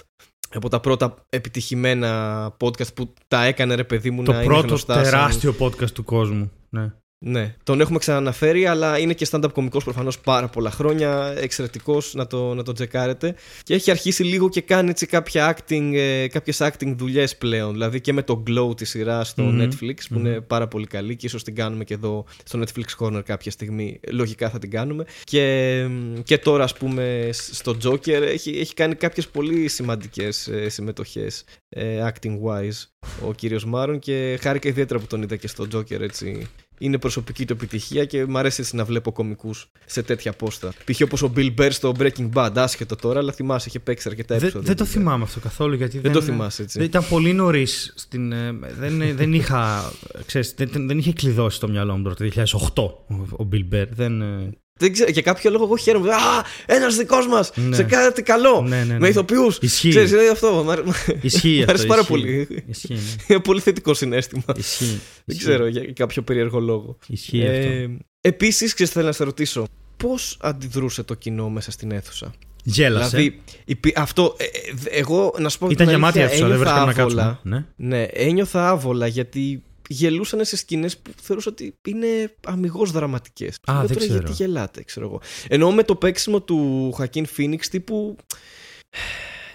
Από 0.55 0.69
τα 0.69 0.81
πρώτα 0.81 1.15
επιτυχημένα 1.29 2.47
podcast 2.61 2.95
που 2.95 3.13
τα 3.29 3.45
έκανε 3.45 3.75
ρε 3.75 3.85
παιδί 3.85 4.11
μου 4.11 4.23
Το 4.23 4.33
να 4.33 4.37
είναι 4.39 4.47
πρώτο 4.47 4.67
γνωστά 4.67 4.95
σαν- 4.95 5.03
τεράστιο 5.05 5.55
podcast 5.61 5.91
του 5.91 6.05
κόσμου. 6.05 6.51
Ναι. 6.69 6.93
Ναι, 7.27 7.55
τον 7.63 7.81
έχουμε 7.81 7.99
ξαναναφέρει, 7.99 8.67
αλλά 8.67 8.99
είναι 8.99 9.13
και 9.13 9.27
stand-up 9.31 9.53
κωμικό 9.53 9.79
προφανώς 9.79 10.21
πάρα 10.21 10.49
πολλά 10.49 10.71
χρόνια. 10.71 11.35
Εξαιρετικός 11.37 12.15
να 12.15 12.27
το, 12.27 12.55
να 12.55 12.63
το 12.63 12.73
τσεκάρετε. 12.73 13.35
Και 13.63 13.75
έχει 13.75 13.91
αρχίσει 13.91 14.23
λίγο 14.23 14.49
και 14.49 14.61
κάνει 14.61 14.91
έτσι 14.91 15.07
κάποια 15.07 15.57
acting, 15.57 15.91
ε, 15.95 16.29
κάποιες 16.29 16.59
acting 16.61 16.95
δουλειές 16.97 17.37
πλέον. 17.37 17.73
Δηλαδή 17.73 18.01
και 18.01 18.13
με 18.13 18.23
το 18.23 18.43
Glow 18.47 18.77
τη 18.77 18.85
σειρά 18.85 19.25
στο 19.25 19.43
Μμμ. 19.43 19.63
Netflix, 19.63 19.97
που 20.09 20.19
είναι 20.19 20.41
πάρα 20.41 20.69
πολύ 20.69 20.87
καλή 20.87 21.17
και 21.17 21.27
ίσως 21.27 21.45
την 21.45 21.55
κάνουμε 21.55 21.85
και 21.85 21.95
εδώ 21.95 22.25
στο 22.45 22.61
Netflix 22.61 23.07
Corner 23.07 23.23
κάποια 23.25 23.51
στιγμή. 23.51 24.01
Λογικά 24.11 24.51
θα 24.51 24.59
την 24.59 24.71
κάνουμε. 24.71 25.05
Και, 25.25 25.87
και 26.23 26.39
τώρα, 26.39 26.65
ας 26.65 26.75
πούμε, 26.77 27.31
στο 27.33 27.77
Joker 27.85 28.09
έχει, 28.23 28.51
έχει 28.51 28.75
κάνει 28.75 28.95
κάποιες 28.95 29.29
πολύ 29.29 29.69
σημαντικές 29.69 30.49
ε, 30.49 30.69
συμμετοχές 30.69 31.45
ε, 31.69 32.13
acting 32.13 32.39
wise 32.47 32.89
ο 33.27 33.33
κύριος 33.33 33.65
Μάρον 33.65 33.99
και 33.99 34.39
χάρηκα 34.41 34.69
ιδιαίτερα 34.69 35.01
που 35.01 35.07
τον 35.07 35.23
είδα 35.23 35.37
και 35.37 35.49
στο 35.49 35.67
Joker 35.75 36.01
έτσι 36.01 36.49
είναι 36.79 36.99
προσωπική 36.99 37.45
του 37.45 37.53
επιτυχία 37.53 38.05
και 38.05 38.25
μου 38.25 38.39
αρέσει 38.39 38.61
έτσι 38.61 38.77
να 38.77 38.85
βλέπω 38.85 39.13
κομικούς 39.13 39.71
σε 39.87 40.03
τέτοια 40.03 40.33
πόστα. 40.33 40.73
Π.χ. 40.85 41.01
όπως 41.01 41.23
ο 41.23 41.33
Bill 41.37 41.55
Burr 41.59 41.69
στο 41.71 41.95
Breaking 41.99 42.29
Bad, 42.35 42.51
άσχετο 42.55 42.97
τώρα, 42.97 43.19
αλλά 43.19 43.33
θυμάσαι, 43.33 43.69
είχε 43.69 43.79
παίξει 43.79 44.09
αρκετά 44.09 44.35
Δεν, 44.35 44.43
επεισόδια. 44.43 44.67
δεν 44.67 44.77
το 44.77 44.85
Bill 44.85 44.87
Burr. 44.89 44.91
θυμάμαι 44.91 45.23
αυτό 45.23 45.41
καθόλου 45.41 45.75
γιατί 45.75 45.99
Δεν 45.99 46.13
το 46.13 46.23
θυμάσαι 46.23 46.63
έτσι. 46.63 46.79
Δεν 46.79 46.87
ήταν 46.87 47.09
πολύ 47.09 47.33
νωρίς. 47.33 47.93
Στην, 47.97 48.33
ε, 48.33 48.53
δεν, 48.79 49.17
δεν 49.17 49.33
είχα. 49.33 49.93
Ξέρεις, 50.27 50.55
δεν, 50.57 50.71
δεν 50.73 50.99
είχε 50.99 51.13
κλειδώσει 51.13 51.61
το 51.61 51.69
μυαλό 51.69 51.97
μου 51.97 52.03
τώρα 52.03 52.15
το 52.15 52.29
2008 52.75 53.15
ο, 53.17 53.43
ο 53.45 53.49
Bill 53.53 53.75
Burr. 53.75 53.87
Δεν, 53.91 54.23
ε, 54.23 54.53
Δεν 54.81 54.93
ξέρω, 54.93 55.11
για 55.11 55.23
κάποιο 55.23 55.51
λόγο 55.51 55.65
εγώ 55.65 55.77
χαίρομαι. 55.77 56.11
Α, 56.13 56.45
ένας 56.67 56.97
δικός 56.97 57.27
μας! 57.27 57.51
Ναι. 57.55 57.77
Σε 57.77 57.83
κάτι 57.83 58.23
καλό! 58.23 58.61
Ναι, 58.69 58.77
ναι, 58.77 58.85
ναι. 58.85 58.99
Με 58.99 59.09
ηθοποιούς! 59.09 59.59
Ισχύει. 59.61 59.89
Ξέρεις, 59.89 60.11
είναι 60.11 60.29
αυτό. 60.29 60.63
Μ' 60.65 60.71
αρ- 60.71 60.81
Ισχύει 61.21 61.49
Μ' 61.57 61.59
αυτό. 61.59 61.71
αρέσει 61.71 61.87
πάρα 61.87 62.01
ισχύει. 62.01 62.13
πολύ. 62.13 62.65
Ισχύει, 62.69 62.93
ναι. 62.95 63.01
Είναι 63.29 63.41
πολύ 63.41 63.61
θετικό 63.61 63.95
συνέστημα. 63.95 64.43
Ισχύει. 64.57 64.85
Δεν 64.85 65.01
Ισχύει. 65.25 65.45
ξέρω 65.45 65.67
για 65.67 65.93
κάποιο 65.93 66.23
περίεργο 66.23 66.61
λόγο. 66.61 66.99
Ισχύει 67.07 67.47
αυτό. 67.49 67.97
Επίσης, 68.21 68.75
ξέρεις, 68.75 68.93
θέλω 68.93 69.07
να 69.07 69.13
σε 69.13 69.25
ρωτήσω. 69.25 69.67
Πώς 69.97 70.37
αντιδρούσε 70.41 71.03
το 71.03 71.15
κοινό 71.15 71.49
μέσα 71.49 71.71
στην 71.71 71.91
αίθουσα; 71.93 72.33
Γέλασε. 72.65 73.17
Δηλαδή, 73.17 73.41
υπή- 73.65 73.99
αυτό. 73.99 74.37
ε, 74.39 74.45
ε, 74.45 74.99
εγώ 74.99 75.35
να 75.39 75.49
σου 75.49 75.59
πω 75.59 75.67
Ήταν 75.71 75.87
την 75.87 75.95
γεμάτη 75.95 76.19
αλήθεια, 76.21 76.37
αίθουσα, 76.37 76.49
δεν 76.57 76.61
ένιωθα 76.67 76.75
βρήκαμε 76.85 76.95
να 76.97 77.03
άβολα. 77.03 77.23
κάτσουμε. 77.43 77.67
Ναι. 77.77 77.97
Ναι, 77.97 78.03
ένιωθα 78.13 78.69
άβολα 78.69 79.07
γιατί 79.07 79.63
γελούσαν 79.89 80.45
σε 80.45 80.57
σκηνές 80.57 80.97
που 80.99 81.11
θεωρούσα 81.23 81.51
ότι 81.51 81.75
είναι 81.87 82.35
αμυγός 82.47 82.91
δραματικές. 82.91 83.59
δεν 83.67 83.75
τώρα 83.75 83.95
ξέρω. 83.95 84.13
γιατί 84.13 84.33
γελάτε, 84.33 84.83
ξέρω 84.83 85.07
εγώ. 85.07 85.21
Ενώ 85.49 85.73
με 85.73 85.83
το 85.83 85.97
παίξιμο 85.97 86.41
του 86.43 86.93
Χακίν 86.93 87.27
Φίνιξ 87.27 87.69
τύπου. 87.69 88.17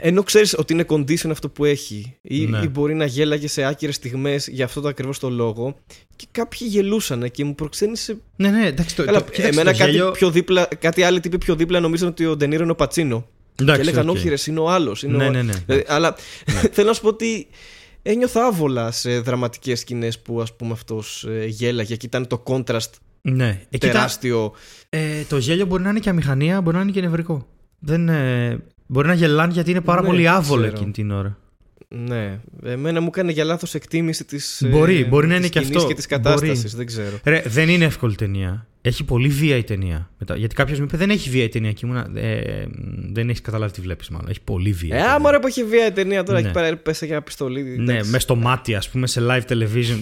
Ενώ 0.01 0.23
ξέρεις 0.23 0.53
ότι 0.57 0.73
είναι 0.73 0.85
condition 0.89 1.29
αυτό 1.29 1.49
που 1.49 1.65
έχει, 1.65 2.17
ή, 2.21 2.45
Ναι. 2.45 2.61
ή 2.63 2.67
μπορεί 2.67 2.93
να 2.93 3.05
γέλαγε 3.05 3.47
σε 3.47 3.63
άκυρες 3.63 3.95
στιγμές 3.95 4.47
για 4.47 4.65
αυτό 4.65 4.81
το 4.81 4.87
ακριβώς 4.87 5.19
το 5.19 5.29
λόγο, 5.29 5.75
και 6.15 6.25
κάποιοι 6.31 6.67
γελούσαν 6.71 7.31
και 7.31 7.45
μου 7.45 7.55
προξένησε. 7.55 8.17
Ναι, 8.35 8.49
ναι, 8.49 8.65
εντάξει. 8.65 8.95
Το, 8.95 9.05
Καλά, 9.05 9.23
το, 9.23 9.31
κοίταξε, 9.31 9.59
εμένα 9.59 9.71
το 9.71 9.77
κάτι, 9.77 9.91
γέλιο... 9.91 10.11
πιο 10.11 10.31
δίπλα, 10.31 10.67
κάτι 10.79 11.03
άλλοι 11.03 11.19
τύποι 11.19 11.37
πιο 11.37 11.55
δίπλα 11.55 11.79
νομίζαν 11.79 12.07
ότι 12.07 12.25
ο 12.25 12.35
Ντενίρο 12.35 12.63
είναι 12.63 12.71
ο 12.71 12.75
Πατσίνο. 12.75 13.27
Εντάξει, 13.61 13.81
και 13.81 13.87
έλεγαν 13.89 14.09
οκ. 14.09 14.15
όχι, 14.15 14.29
ρε, 14.29 14.35
είναι 14.47 14.59
ο 14.59 14.69
άλλος. 14.69 15.03
Ναι, 15.03 15.29
ναι, 15.29 15.41
ναι. 15.41 15.53
Δηλαδή, 15.65 15.85
αλλά 15.87 16.15
θέλω 16.71 16.87
να 16.87 16.93
σου 16.93 17.01
πω 17.01 17.07
ότι 17.07 17.47
ένιωθα 18.01 18.45
άβολα 18.45 18.91
σε 18.91 19.19
δραματικές 19.19 19.79
σκηνές 19.79 20.19
που 20.19 20.41
ας 20.41 20.55
πούμε 20.55 20.71
αυτός 20.71 21.25
γέλαγε 21.47 21.95
και 21.95 22.05
ήταν 22.05 22.27
το 22.27 22.43
contrast 22.45 22.89
Ναι. 23.21 23.47
Ε, 23.47 23.77
κοίτα, 23.77 23.87
τεράστιο. 23.87 24.51
ε, 24.89 25.23
το 25.29 25.37
γέλιο 25.37 25.65
μπορεί 25.65 25.83
να 25.83 25.89
είναι 25.89 25.99
και 25.99 26.09
αμηχανία, 26.09 26.61
μπορεί 26.61 26.75
να 26.75 26.81
είναι 26.81 26.91
και 26.91 27.01
νευρικό. 27.01 27.47
Δεν, 27.79 28.09
ε, 28.09 28.63
μπορεί 28.85 29.07
να 29.07 29.13
γελάνε 29.13 29.53
γιατί 29.53 29.71
είναι 29.71 29.81
πάρα 29.81 30.01
Ναι, 30.01 30.07
πολύ 30.07 30.27
άβολο 30.27 30.61
ξέρω. 30.61 30.75
εκείνη 30.75 30.91
την 30.91 31.11
ώρα. 31.11 31.37
Ναι. 31.95 32.39
Εμένα 32.63 33.01
μου 33.01 33.07
έκανε 33.07 33.31
για 33.31 33.43
λάθος 33.43 33.73
εκτίμηση 33.73 34.25
της. 34.25 34.63
Μπορεί, 34.69 35.05
μπορεί 35.05 35.27
να 35.27 35.35
είναι 35.35 35.47
και 35.47 35.59
αυτό. 35.59 35.87
και 35.87 35.93
της 35.93 36.05
κατάστασης. 36.05 36.61
Μπορεί. 36.63 36.75
Δεν 36.75 36.85
ξέρω. 36.85 37.19
Ρε, 37.23 37.43
δεν 37.45 37.69
είναι 37.69 37.85
εύκολη 37.85 38.15
ταινία. 38.15 38.67
Έχει 38.81 39.03
πολύ 39.03 39.27
βία 39.27 39.55
η 39.57 39.63
ταινία. 39.63 40.09
Μετά, 40.19 40.35
γιατί 40.35 40.55
κάποιος 40.55 40.79
μου 40.79 40.85
είπε 40.85 40.97
δεν 40.97 41.09
έχει 41.09 41.29
βία 41.29 41.43
η 41.43 41.49
ταινία 41.49 41.71
και 41.71 41.85
ήμουνα. 41.85 42.09
Ε, 42.13 42.65
δεν 43.11 43.29
έχεις 43.29 43.41
καταλάβει 43.41 43.71
τι 43.73 43.81
βλέπεις, 43.81 44.09
μάλλον. 44.09 44.29
Έχει 44.29 44.41
πολύ 44.43 44.71
βία. 44.71 44.95
η 44.95 44.97
Ε, 44.97 45.01
ταινία. 45.01 45.13
άμα 45.15 45.31
ρε 45.31 45.39
που 45.39 45.47
έχει 45.47 45.63
βία 45.63 45.85
η 45.87 45.91
ταινία 45.91 46.23
τώρα, 46.23 46.39
Ναι. 46.39 46.45
έχει 46.45 46.53
πέρα 46.53 46.77
πέσα 46.77 47.05
για 47.05 47.15
ένα 47.15 47.23
πιστολί. 47.23 47.61
Ναι, 47.63 47.93
εντάξει. 47.93 48.11
μες 48.11 48.21
στο 48.21 48.35
μάτι, 48.35 48.75
ας 48.75 48.89
πούμε, 48.89 49.07
σε 49.07 49.21
live 49.29 49.41
television. 49.51 49.99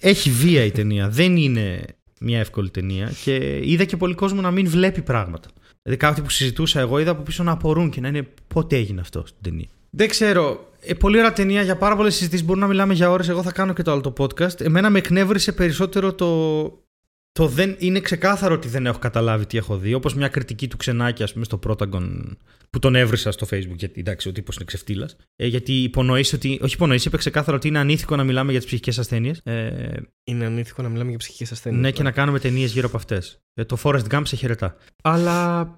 Έχει 0.00 0.30
βία 0.30 0.64
η 0.64 0.70
ταινία. 0.70 1.08
Δεν 1.08 1.36
είναι 1.36 1.80
μια 2.20 2.38
εύκολη 2.38 2.70
ταινία. 2.70 3.12
Και 3.24 3.60
είδα 3.62 3.84
και 3.84 3.96
πολύ 3.96 4.14
κόσμο 4.14 4.40
να 4.40 4.50
μην 4.50 4.68
βλέπει 4.68 5.02
πράγματα. 5.02 5.48
Δηλαδή, 5.82 6.00
κάτι 6.06 6.20
που 6.20 6.30
συζητούσα 6.30 6.80
εγώ, 6.80 6.98
είδα 6.98 7.10
από 7.10 7.22
πίσω 7.22 7.42
να 7.42 7.52
απορούν 7.52 7.90
και 7.90 8.00
να 8.00 8.08
είναι 8.08 8.26
πότε 8.48 8.76
έγινε 8.76 9.00
αυτό 9.00 9.24
στην 9.26 9.42
ταινία; 9.42 9.68
Δεν 9.90 10.08
ξέρω. 10.08 10.72
Ε, 10.80 10.94
πολύ 10.94 11.18
ωραία 11.18 11.32
ταινία 11.32 11.62
για 11.62 11.76
πάρα 11.76 11.96
πολλές 11.96 12.14
συζητήσεις. 12.14 12.44
Μπορούμε 12.44 12.64
να 12.64 12.70
μιλάμε 12.70 12.94
για 12.94 13.10
ώρες. 13.10 13.28
Εγώ 13.28 13.42
θα 13.42 13.52
κάνω 13.52 13.72
και 13.72 13.82
το 13.82 13.92
άλλο 13.92 14.00
το 14.00 14.12
podcast. 14.18 14.60
Εμένα 14.60 14.90
με 14.90 14.98
εκνεύρισε 14.98 15.52
περισσότερο 15.52 16.14
το. 16.14 16.86
Το 17.32 17.46
δεν, 17.46 17.76
είναι 17.78 18.00
ξεκάθαρο 18.00 18.54
ότι 18.54 18.68
δεν 18.68 18.86
έχω 18.86 18.98
καταλάβει 18.98 19.46
τι 19.46 19.58
έχω 19.58 19.76
δει. 19.76 19.94
Όπως 19.94 20.14
μια 20.14 20.28
κριτική 20.28 20.68
του 20.68 20.76
ξενάκια, 20.76 21.24
ας 21.24 21.32
πούμε, 21.32 21.44
στο 21.44 21.58
Protagon 21.66 22.36
που 22.70 22.78
τον 22.78 22.94
έβρισα 22.94 23.30
στο 23.32 23.46
Facebook. 23.50 23.76
Γιατί 23.76 24.00
εντάξει, 24.00 24.28
ο 24.28 24.32
τύπος 24.32 24.56
είναι 24.56 24.64
ξεφτύλας. 24.64 25.16
Ε, 25.36 25.46
γιατί 25.46 25.72
υπονοήσει 25.82 26.34
ότι. 26.34 26.58
Όχι 26.62 26.74
υπονοήσει, 26.74 27.08
είπε 27.08 27.16
ξεκάθαρα 27.16 27.56
ότι 27.56 27.68
είναι 27.68 27.78
ανήθικο 27.78 28.16
να 28.16 28.24
μιλάμε 28.24 28.50
για 28.50 28.58
τις 28.60 28.68
ψυχικές 28.68 28.98
ασθένειες. 28.98 29.40
Ε, 29.44 29.92
Είναι 30.24 30.44
ανήθικο 30.44 30.82
να 30.82 30.88
μιλάμε 30.88 31.08
για 31.08 31.18
ψυχικές 31.18 31.52
ασθένειες. 31.52 31.82
ναι, 31.82 31.90
και 31.90 32.02
να 32.02 32.10
κάνουμε 32.10 32.38
ταινίες 32.38 32.72
γύρω 32.72 32.86
από 32.86 32.96
αυτές. 32.96 33.38
Ε, 33.54 33.64
το 33.64 33.78
Forrest 33.82 34.04
Gump 34.10 34.22
σε 34.24 34.36
χαιρετά. 34.36 34.76
Αλλά 35.02 35.68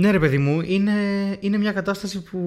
ναι, 0.00 0.10
ρε 0.10 0.18
παιδί 0.18 0.38
μου, 0.38 0.60
είναι, 0.60 0.92
είναι 1.40 1.58
μια 1.58 1.72
κατάσταση 1.72 2.22
που 2.22 2.38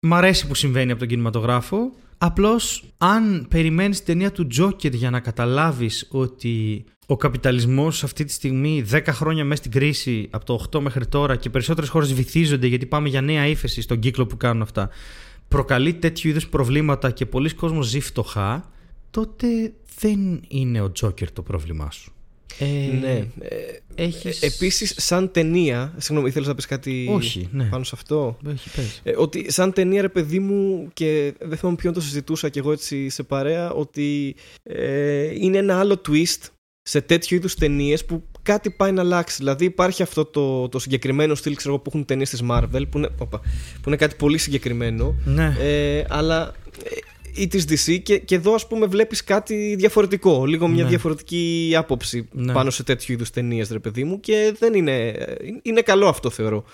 μ' 0.00 0.14
αρέσει 0.14 0.46
που 0.46 0.54
συμβαίνει 0.54 0.90
από 0.90 1.00
τον 1.00 1.08
κινηματογράφο. 1.08 1.92
Απλώς, 2.18 2.84
αν 2.98 3.46
περιμένεις 3.50 3.96
την 3.96 4.06
ταινία 4.06 4.32
του 4.32 4.46
Joker 4.58 4.92
για 4.92 5.10
να 5.10 5.20
καταλάβεις 5.20 6.08
ότι 6.10 6.84
ο 7.06 7.16
καπιταλισμός 7.16 8.04
αυτή 8.04 8.24
τη 8.24 8.32
στιγμή, 8.32 8.84
10 8.90 9.00
χρόνια 9.08 9.44
μέσα 9.44 9.56
στην 9.56 9.70
κρίση, 9.70 10.28
από 10.30 10.44
το 10.44 10.64
8 10.72 10.80
μέχρι 10.80 11.06
τώρα 11.06 11.36
και 11.36 11.50
περισσότερες 11.50 11.90
χώρες 11.90 12.14
βυθίζονται 12.14 12.66
γιατί 12.66 12.86
πάμε 12.86 13.08
για 13.08 13.20
νέα 13.20 13.46
ύφεση 13.46 13.80
στον 13.80 13.98
κύκλο 13.98 14.26
που 14.26 14.36
κάνουν 14.36 14.62
αυτά, 14.62 14.88
προκαλεί 15.48 15.94
τέτοιου 15.94 16.30
είδους 16.30 16.48
προβλήματα 16.48 17.10
και 17.10 17.26
πολλοί 17.26 17.54
κόσμος 17.54 17.86
ζει 17.86 18.00
φτωχά, 18.00 18.70
τότε 19.10 19.46
δεν 19.98 20.42
είναι 20.48 20.80
ο 20.80 20.92
Joker 21.00 21.30
το 21.32 21.42
πρόβλημά 21.42 21.90
σου. 21.90 22.13
Ε, 22.58 22.96
Ναι. 23.00 23.26
Έχεις... 23.94 24.42
Επίσης, 24.42 24.94
σαν 24.96 25.30
ταινία. 25.30 25.94
Συγγνώμη, 25.96 26.28
ήθελες 26.28 26.48
να 26.48 26.54
πεις 26.54 26.66
κάτι 26.66 27.08
Όχι, 27.10 27.48
ναι. 27.52 27.64
πάνω 27.64 27.84
σε 27.84 27.92
αυτό; 27.94 28.38
Όχι, 28.46 28.70
πες. 28.76 29.00
Ε, 29.04 29.12
ότι 29.16 29.52
σαν 29.52 29.72
ταινία, 29.72 30.00
ρε 30.02 30.08
παιδί 30.08 30.38
μου, 30.38 30.88
και 30.92 31.34
δεν 31.40 31.58
θυμάμαι 31.58 31.76
ποιον 31.76 31.92
το 31.92 32.00
συζητούσα 32.00 32.48
κι 32.48 32.58
εγώ 32.58 32.72
έτσι 32.72 33.08
σε 33.08 33.22
παρέα, 33.22 33.72
ότι 33.72 34.34
ε, 34.62 35.30
είναι 35.34 35.58
ένα 35.58 35.78
άλλο 35.78 36.00
twist 36.08 36.48
σε 36.82 37.00
τέτοιου 37.00 37.36
είδους 37.36 37.54
ταινίες 37.54 38.04
που 38.04 38.22
κάτι 38.42 38.70
πάει 38.70 38.92
να 38.92 39.00
αλλάξει. 39.02 39.36
Δηλαδή, 39.38 39.64
υπάρχει 39.64 40.02
αυτό 40.02 40.24
το, 40.24 40.68
το 40.68 40.78
συγκεκριμένο 40.78 41.34
στυλ 41.34 41.54
ξέρω, 41.54 41.74
εγώ, 41.74 41.82
που 41.82 41.90
έχουν 41.94 42.04
ταινίες 42.04 42.30
της 42.30 42.42
Marvel, 42.50 42.82
που 42.90 42.98
είναι, 42.98 43.08
όπα, 43.18 43.38
που 43.82 43.88
είναι 43.88 43.96
κάτι 43.96 44.14
πολύ 44.16 44.38
συγκεκριμένο, 44.38 45.14
Ναι. 45.24 45.56
ε, 45.60 46.04
αλλά. 46.08 46.54
Ε, 47.36 47.40
ή 47.42 47.46
της 47.46 47.64
DC 47.68 48.00
και, 48.02 48.18
και 48.18 48.34
εδώ 48.34 48.54
ας 48.54 48.66
πούμε 48.66 48.86
βλέπεις 48.86 49.24
κάτι 49.24 49.74
διαφορετικό 49.78 50.46
λίγο 50.46 50.68
μια 50.68 50.82
Ναι. 50.82 50.88
διαφορετική 50.88 51.72
άποψη 51.76 52.28
Ναι. 52.32 52.52
πάνω 52.52 52.70
σε 52.70 52.82
τέτοιου 52.82 53.12
είδους 53.12 53.30
ταινίες 53.30 53.70
ρε 53.70 53.78
παιδί 53.78 54.04
μου 54.04 54.20
και 54.20 54.54
δεν 54.58 54.74
είναι 54.74 55.14
είναι 55.62 55.80
καλό 55.80 56.08
αυτό 56.08 56.30
θεωρώ 56.30 56.64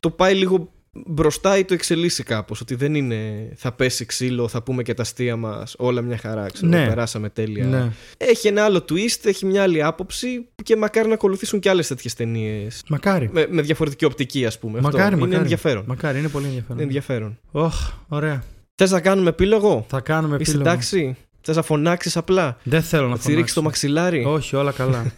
το 0.00 0.10
πάει 0.10 0.34
λίγο 0.34 0.72
μπροστά 1.06 1.58
ή 1.58 1.64
το 1.64 1.74
εξελίσσει 1.74 2.22
κάπως 2.22 2.60
ότι 2.60 2.74
δεν 2.74 2.94
είναι 2.94 3.48
θα 3.56 3.72
πέσει 3.72 4.04
ξύλο 4.06 4.48
θα 4.48 4.62
πούμε 4.62 4.82
και 4.82 4.94
τα 4.94 5.02
αστεία 5.02 5.36
μας 5.36 5.74
όλα 5.78 6.00
μια 6.02 6.16
χαρά 6.18 6.46
ξέρω, 6.52 6.68
Ναι. 6.68 6.86
περάσαμε 6.86 7.28
τέλεια 7.28 7.64
ναι. 7.66 7.92
έχει 8.16 8.48
ένα 8.48 8.64
άλλο 8.64 8.84
twist, 8.88 9.18
έχει 9.24 9.46
μια 9.46 9.62
άλλη 9.62 9.82
άποψη 9.82 10.46
και 10.62 10.76
μακάρι 10.76 11.08
να 11.08 11.14
ακολουθήσουν 11.14 11.60
και 11.60 11.68
άλλες 11.68 11.86
τέτοιες 11.86 12.14
ταινίες 12.14 12.82
Μακάρι. 12.88 13.28
με, 13.32 13.46
με 13.50 13.62
διαφορετική 13.62 14.04
οπτική 14.04 14.46
ας 14.46 14.58
πούμε 14.58 14.80
Μακάρι, 14.80 15.02
αυτό. 15.02 15.10
μακάρι. 15.16 15.30
είναι 15.32 15.40
ενδιαφέρον 15.42 15.84
Μακάρι, 15.86 16.18
είναι 16.18 16.28
πολύ 16.28 16.44
ενδιαφέρον. 16.46 16.76
είναι 16.76 16.86
ενδιαφέρον 16.86 17.38
Ωχ, 17.50 17.90
ωραία. 18.08 18.44
Θες 18.74 18.90
να 18.90 19.00
κάνουμε 19.00 19.28
επίλογο; 19.28 19.86
Θα 19.88 20.00
κάνουμε 20.00 20.36
Είσαι 20.40 20.50
επίλογο. 20.50 20.70
εντάξει; 20.70 21.16
Θες 21.40 21.56
να 21.56 21.62
φωνάξεις 21.62 22.16
απλά; 22.16 22.56
Δεν 22.62 22.82
θέλω 22.82 23.02
να 23.04 23.08
Να 23.08 23.18
τσιρίξεις 23.18 23.52
φωνάξω. 23.54 23.54
το 23.54 23.62
μαξιλάρι; 23.62 24.24
Όχι, 24.24 24.56
όλα 24.56 24.72
καλά. 24.72 25.04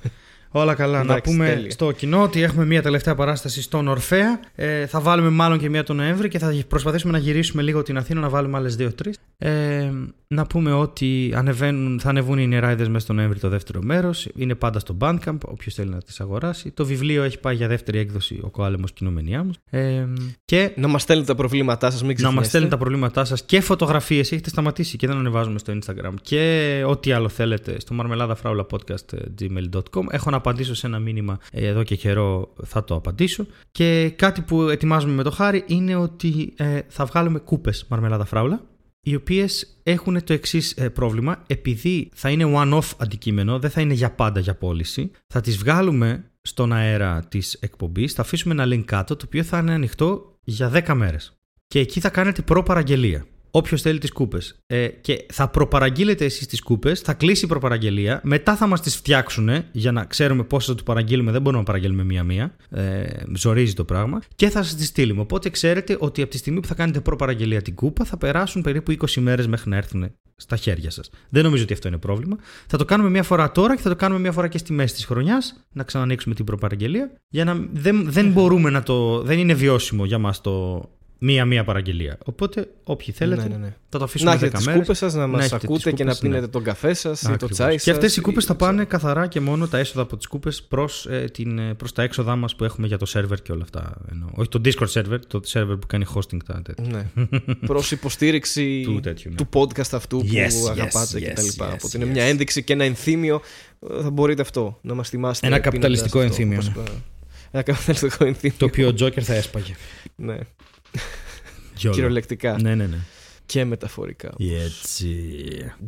Όλα 0.56 0.74
καλά. 0.74 0.96
να 1.04 1.12
Εντάξει, 1.12 1.30
πούμε 1.32 1.46
τέλεια. 1.46 1.70
στο 1.70 1.92
κοινό 1.92 2.22
ότι 2.22 2.42
έχουμε 2.42 2.64
μια 2.66 2.82
τελευταία 2.82 3.14
παράσταση 3.14 3.62
στον 3.62 3.88
Ορφέα. 3.88 4.40
Ε, 4.54 4.86
θα 4.86 5.00
βάλουμε 5.00 5.28
μάλλον 5.30 5.58
και 5.58 5.68
μια 5.68 5.82
τον 5.82 5.96
Νοέμβρη 5.96 6.28
και 6.28 6.38
θα 6.38 6.54
προσπαθήσουμε 6.68 7.12
να 7.12 7.18
γυρίσουμε 7.18 7.62
λίγο 7.62 7.82
την 7.82 7.96
Αθήνα 7.96 8.20
να 8.20 8.28
βάλουμε 8.28 8.56
άλλες 8.56 8.76
δύο-τρει. 8.76 9.12
Ε, 9.38 9.90
να 10.34 10.46
πούμε 10.46 10.72
ότι 10.72 11.32
ανεβαίνουν, 11.36 12.00
θα 12.00 12.08
ανεβούν 12.08 12.38
οι 12.38 12.46
νεράιδες 12.46 12.88
μέσα 12.88 13.04
στον 13.04 13.16
Νοέμβρη 13.16 13.38
το 13.38 13.48
δεύτερο 13.48 13.82
μέρος. 13.82 14.28
Είναι 14.34 14.54
πάντα 14.54 14.78
στο 14.78 14.96
Bandcamp, 15.00 15.38
όποιος 15.46 15.74
θέλει 15.74 15.90
να 15.90 16.02
τις 16.02 16.20
αγοράσει. 16.20 16.70
Το 16.70 16.84
βιβλίο 16.84 17.22
έχει 17.22 17.40
πάει 17.40 17.54
για 17.54 17.68
δεύτερη 17.68 17.98
έκδοση 17.98 18.40
ο 18.42 18.50
Κοάλεμος 18.50 18.92
Κοινομενιά 18.92 19.44
μου. 19.44 19.50
Ε, 19.70 20.04
και 20.44 20.72
Να 20.76 20.88
μας 20.88 21.02
στέλνετε 21.02 21.32
τα 21.32 21.38
προβλήματά 21.38 21.90
σας 21.90 22.00
μην 22.00 22.08
να 22.08 22.14
ξεχνιέστε 22.14 22.40
μα 22.40 22.46
στέλνετε 22.48 22.74
τα 22.74 22.80
προβλήματά 22.80 23.24
σας 23.24 23.44
και 23.44 23.60
φωτογραφίες. 23.60 24.32
Έχετε 24.32 24.48
σταματήσει 24.48 24.96
και 24.96 25.06
δεν 25.06 25.16
ανεβάζουμε 25.16 25.58
στο 25.58 25.72
Instagram. 25.72 26.14
Και 26.22 26.82
ό,τι 26.86 27.12
άλλο 27.12 27.28
θέλετε 27.28 27.80
στο 27.80 27.96
marmeladafraulapodcast.gmail.com. 28.00 30.02
Έχω 30.10 30.30
να 30.30 30.36
απαντήσω 30.36 30.74
σε 30.74 30.86
ένα 30.86 30.98
μήνυμα 30.98 31.38
ε, 31.52 31.66
εδώ 31.66 31.82
και 31.82 31.96
καιρό, 31.96 32.52
θα 32.64 32.84
το 32.84 32.94
απαντήσω. 32.94 33.46
Και 33.72 34.12
κάτι 34.16 34.40
που 34.40 34.62
ετοιμάζουμε 34.62 35.12
με 35.12 35.22
το 35.22 35.30
χάρη 35.30 35.64
είναι 35.66 35.96
ότι 35.96 36.52
ε, 36.56 36.80
θα 36.88 37.04
βγάλουμε 37.04 37.38
κούπες 37.38 37.86
Μαρμελάδα 37.88 38.24
Φράουλα. 38.24 38.60
Οι 39.06 39.14
οποίες 39.14 39.80
έχουν 39.82 40.24
το 40.24 40.32
εξής 40.32 40.74
πρόβλημα. 40.92 41.42
Επειδή 41.46 42.10
θα 42.14 42.30
είναι 42.30 42.52
one-off 42.56 42.90
αντικείμενο, 42.96 43.58
δεν 43.58 43.70
θα 43.70 43.80
είναι 43.80 43.94
για 43.94 44.10
πάντα 44.10 44.40
για 44.40 44.54
πώληση, 44.54 45.10
θα 45.26 45.40
τις 45.40 45.56
βγάλουμε 45.56 46.30
στον 46.42 46.72
αέρα 46.72 47.24
της 47.28 47.54
εκπομπής. 47.54 48.12
Θα 48.12 48.22
αφήσουμε 48.22 48.62
ένα 48.62 48.74
link 48.74 48.84
κάτω, 48.84 49.16
το 49.16 49.24
οποίο 49.26 49.42
θα 49.42 49.58
είναι 49.58 49.72
ανοιχτό 49.72 50.38
για 50.44 50.70
10 50.86 50.94
μέρες 50.94 51.36
και 51.66 51.78
εκεί 51.78 52.00
θα 52.00 52.10
κάνετε 52.10 52.42
προπαραγγελία. 52.42 53.26
Όποιος 53.56 53.82
θέλει 53.82 53.98
τις 53.98 54.12
κούπες. 54.12 54.54
Ε, 54.66 54.88
και 54.88 55.26
θα 55.32 55.48
προπαραγγείλετε 55.48 56.24
εσείς 56.24 56.46
τις 56.46 56.62
κούπες, 56.62 57.00
θα 57.00 57.14
κλείσει 57.14 57.44
η 57.44 57.48
προπαραγγελία, 57.48 58.20
μετά 58.24 58.56
θα 58.56 58.66
μας 58.66 58.80
τις 58.80 58.96
φτιάξουν 58.96 59.50
για 59.72 59.92
να 59.92 60.04
ξέρουμε 60.04 60.42
πόσε 60.42 60.70
θα 60.70 60.76
του 60.76 60.82
παραγγείλουμε. 60.82 61.32
Δεν 61.32 61.40
μπορούμε 61.42 61.60
να 61.60 61.66
παραγγείλουμε 61.66 62.04
μία-μία. 62.04 62.56
Ε, 62.70 63.04
ζορίζει 63.34 63.74
το 63.74 63.84
πράγμα. 63.84 64.22
Και 64.36 64.48
θα 64.48 64.62
σας 64.62 64.74
τις 64.74 64.86
στείλουμε. 64.86 65.20
Οπότε 65.20 65.50
ξέρετε 65.50 65.96
ότι 66.00 66.22
από 66.22 66.30
τη 66.30 66.36
στιγμή 66.36 66.60
που 66.60 66.66
θα 66.66 66.74
κάνετε 66.74 67.00
προπαραγγελία 67.00 67.62
την 67.62 67.74
κούπα, 67.74 68.04
θα 68.04 68.16
περάσουν 68.16 68.62
περίπου 68.62 68.92
20 68.92 69.20
μέρες 69.20 69.46
μέχρι 69.46 69.70
να 69.70 69.76
έρθουν 69.76 70.10
στα 70.36 70.56
χέρια 70.56 70.90
σας. 70.90 71.10
Δεν 71.28 71.42
νομίζω 71.44 71.62
ότι 71.62 71.72
αυτό 71.72 71.88
είναι 71.88 71.98
πρόβλημα. 71.98 72.36
Θα 72.66 72.78
το 72.78 72.84
κάνουμε 72.84 73.10
μία 73.10 73.22
φορά 73.22 73.52
τώρα 73.52 73.76
και 73.76 73.82
θα 73.82 73.88
το 73.88 73.96
κάνουμε 73.96 74.20
μία 74.20 74.32
φορά 74.32 74.48
και 74.48 74.58
στη 74.58 74.72
μέση 74.72 74.94
της 74.94 75.04
χρονιάς, 75.04 75.64
να 75.72 75.82
ξανανοίξουμε 75.82 76.34
την 76.34 76.44
προπαραγγελία. 76.44 77.12
Για 77.28 77.44
να 77.44 77.66
δεν, 77.72 78.10
δεν 78.10 78.30
μπορούμε 78.30 78.70
να 78.70 78.82
το. 78.82 79.22
Δεν 79.22 79.38
είναι 79.38 79.54
βιώσιμο 79.54 80.04
για 80.04 80.18
μας 80.18 80.40
το 80.40 80.82
μία-μία 81.24 81.64
παραγγελία. 81.64 82.18
Οπότε, 82.24 82.68
όποιοι 82.84 83.14
θέλετε, 83.14 83.42
Ναι, 83.42 83.48
ναι, 83.48 83.56
ναι. 83.56 83.74
θα 83.88 83.98
το 83.98 84.04
αφήσουμε 84.04 84.30
Να 84.30 84.36
έχετε 84.36 84.50
10 84.50 84.56
τις 84.56 84.66
μέρες. 84.66 84.80
κούπες 84.80 84.98
σας, 84.98 85.14
να 85.14 85.26
μας 85.26 85.40
έχετε 85.40 85.56
τις 85.56 85.64
ακούτε 85.64 85.92
και 85.92 86.04
να 86.04 86.10
κούπες, 86.10 86.22
ναι. 86.22 86.28
πίνετε 86.28 86.48
τον 86.50 86.62
καφέ 86.62 86.94
σας 86.94 87.22
ή 87.22 87.26
το 87.26 87.32
Ακριβώς. 87.32 87.56
τσάι 87.56 87.78
σα. 87.78 87.84
Και 87.84 87.90
αυτές 87.90 88.16
οι 88.16 88.20
κούπες 88.20 88.44
θα 88.44 88.54
πάνε 88.54 88.84
καθαρά 88.84 89.26
και 89.26 89.40
μόνο 89.40 89.66
τα 89.68 89.78
έσοδα 89.78 90.02
από 90.02 90.16
τις 90.16 90.26
κούπες 90.26 90.62
προς 90.62 91.08
προς 91.76 91.92
τα 91.92 92.02
έξοδά 92.02 92.36
μας 92.36 92.56
που 92.56 92.64
έχουμε 92.64 92.86
για 92.86 92.98
το 92.98 93.06
server 93.14 93.40
και 93.42 93.52
όλα 93.52 93.62
αυτά. 93.62 93.92
Εννοώ. 94.10 94.28
Όχι 94.34 94.48
το 94.48 94.60
Discord 94.64 94.88
server, 95.00 95.18
το 95.26 95.40
server 95.46 95.76
που 95.80 95.86
κάνει 95.86 96.04
hosting 96.14 96.36
τα 96.46 96.62
τέτοια. 96.62 97.04
Ναι. 97.14 97.26
Προς 97.66 97.90
υποστήριξη 97.90 98.80
Του 98.84 99.00
τέτοιου, 99.00 99.30
ναι. 99.30 99.36
του 99.36 99.48
podcast 99.52 99.92
αυτού 99.92 100.18
που 100.18 100.28
Yes, 100.32 100.70
αγαπάτε 100.70 101.18
yes, 101.18 101.32
κτλ. 101.32 101.46
yes, 101.46 101.66
Οπότε 101.66 101.86
yes, 101.86 101.94
είναι 101.94 102.04
yes. 102.04 102.08
μια 102.08 102.24
ένδειξη 102.24 102.62
και 102.62 102.72
ένα 102.72 102.84
ενθύμιο. 102.84 103.40
Ε, 103.98 104.02
Θα 104.02 104.10
μπορείτε 104.10 104.42
αυτό 104.42 104.78
να 104.82 104.94
μας 104.94 105.08
θυμάστε. 105.08 105.46
Ένα 105.46 105.56
πίνοντας 105.56 105.72
καπιταλιστικό 105.72 106.18
αυτό, 106.18 106.30
ενθύμιο, 106.30 106.58
όπως, 106.62 106.74
ναι. 106.76 106.82
ε, 106.82 107.00
Ένα 107.50 107.62
καπιταλιστικό 107.62 108.24
ενθύμιο. 108.24 108.56
το 108.58 108.64
οποίο 108.64 108.88
ο 108.88 108.92
Joker 108.98 109.20
θα 109.20 109.34
έσπαγε. 109.34 109.74
Ναι. 110.16 110.36
Και 111.76 111.86
όλα. 111.86 111.96
Κυριολεκτικά 111.96 112.56
Ναι, 112.60 112.74
ναι, 112.74 112.86
ναι. 112.86 112.98
και 113.46 113.64
μεταφορικά. 113.64 114.32
Έτσι. 114.64 115.36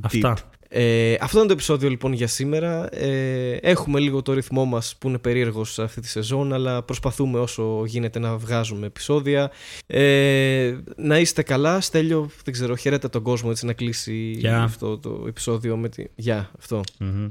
Αυτά. 0.01 0.37
Ε, 0.69 1.17
αυτό 1.21 1.39
είναι 1.39 1.47
το 1.47 1.53
επεισόδιο 1.53 1.89
λοιπόν 1.89 2.13
για 2.13 2.27
σήμερα. 2.27 2.95
Ε, 2.95 3.53
έχουμε 3.53 4.01
λίγο 4.01 4.23
το 4.23 4.33
ρυθμό 4.33 4.65
μας 4.65 4.97
που 4.99 5.09
είναι 5.09 5.19
περίεργος 5.19 5.79
αυτή 5.79 6.01
τη 6.01 6.09
σεζόν, 6.09 6.53
αλλά 6.53 6.83
προσπαθούμε 6.83 7.39
όσο 7.39 7.85
γίνεται 7.87 8.19
να 8.19 8.37
βγάζουμε 8.37 8.87
επεισόδια. 8.87 9.51
Ε, 9.87 10.77
να 10.97 11.19
είστε 11.19 11.43
καλά. 11.43 11.81
Στέλιο, 11.81 12.31
δεν 12.45 12.55
ξέρω, 12.55 12.77
χαιρέτα 12.77 13.09
τον 13.09 13.23
κόσμο 13.23 13.49
έτσι 13.53 13.67
να 13.67 13.73
κλείσει 13.73 14.35
Γεια. 14.39 14.63
αυτό 14.63 14.99
το 14.99 15.25
επεισόδιο 15.27 15.77
με 15.77 15.89
τη... 15.89 16.05
Γεια, 16.15 16.51
αυτό. 16.59 16.83
Μμμ. 16.99 17.29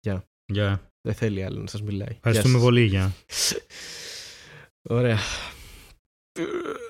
Γεια. 0.00 0.24
Γεια. 0.46 0.80
Δεν 1.00 1.14
θέλει 1.14 1.44
άλλο 1.44 1.60
να 1.60 1.66
σας 1.66 1.82
μιλάει. 1.82 2.06
Γεια 2.08 2.16
Ευχαριστούμε 2.16 2.54
σας. 2.54 2.62
πολύ. 2.62 2.84
Γεια. 2.84 3.12
Ωραία. 4.82 5.18
Uh. 6.38 6.81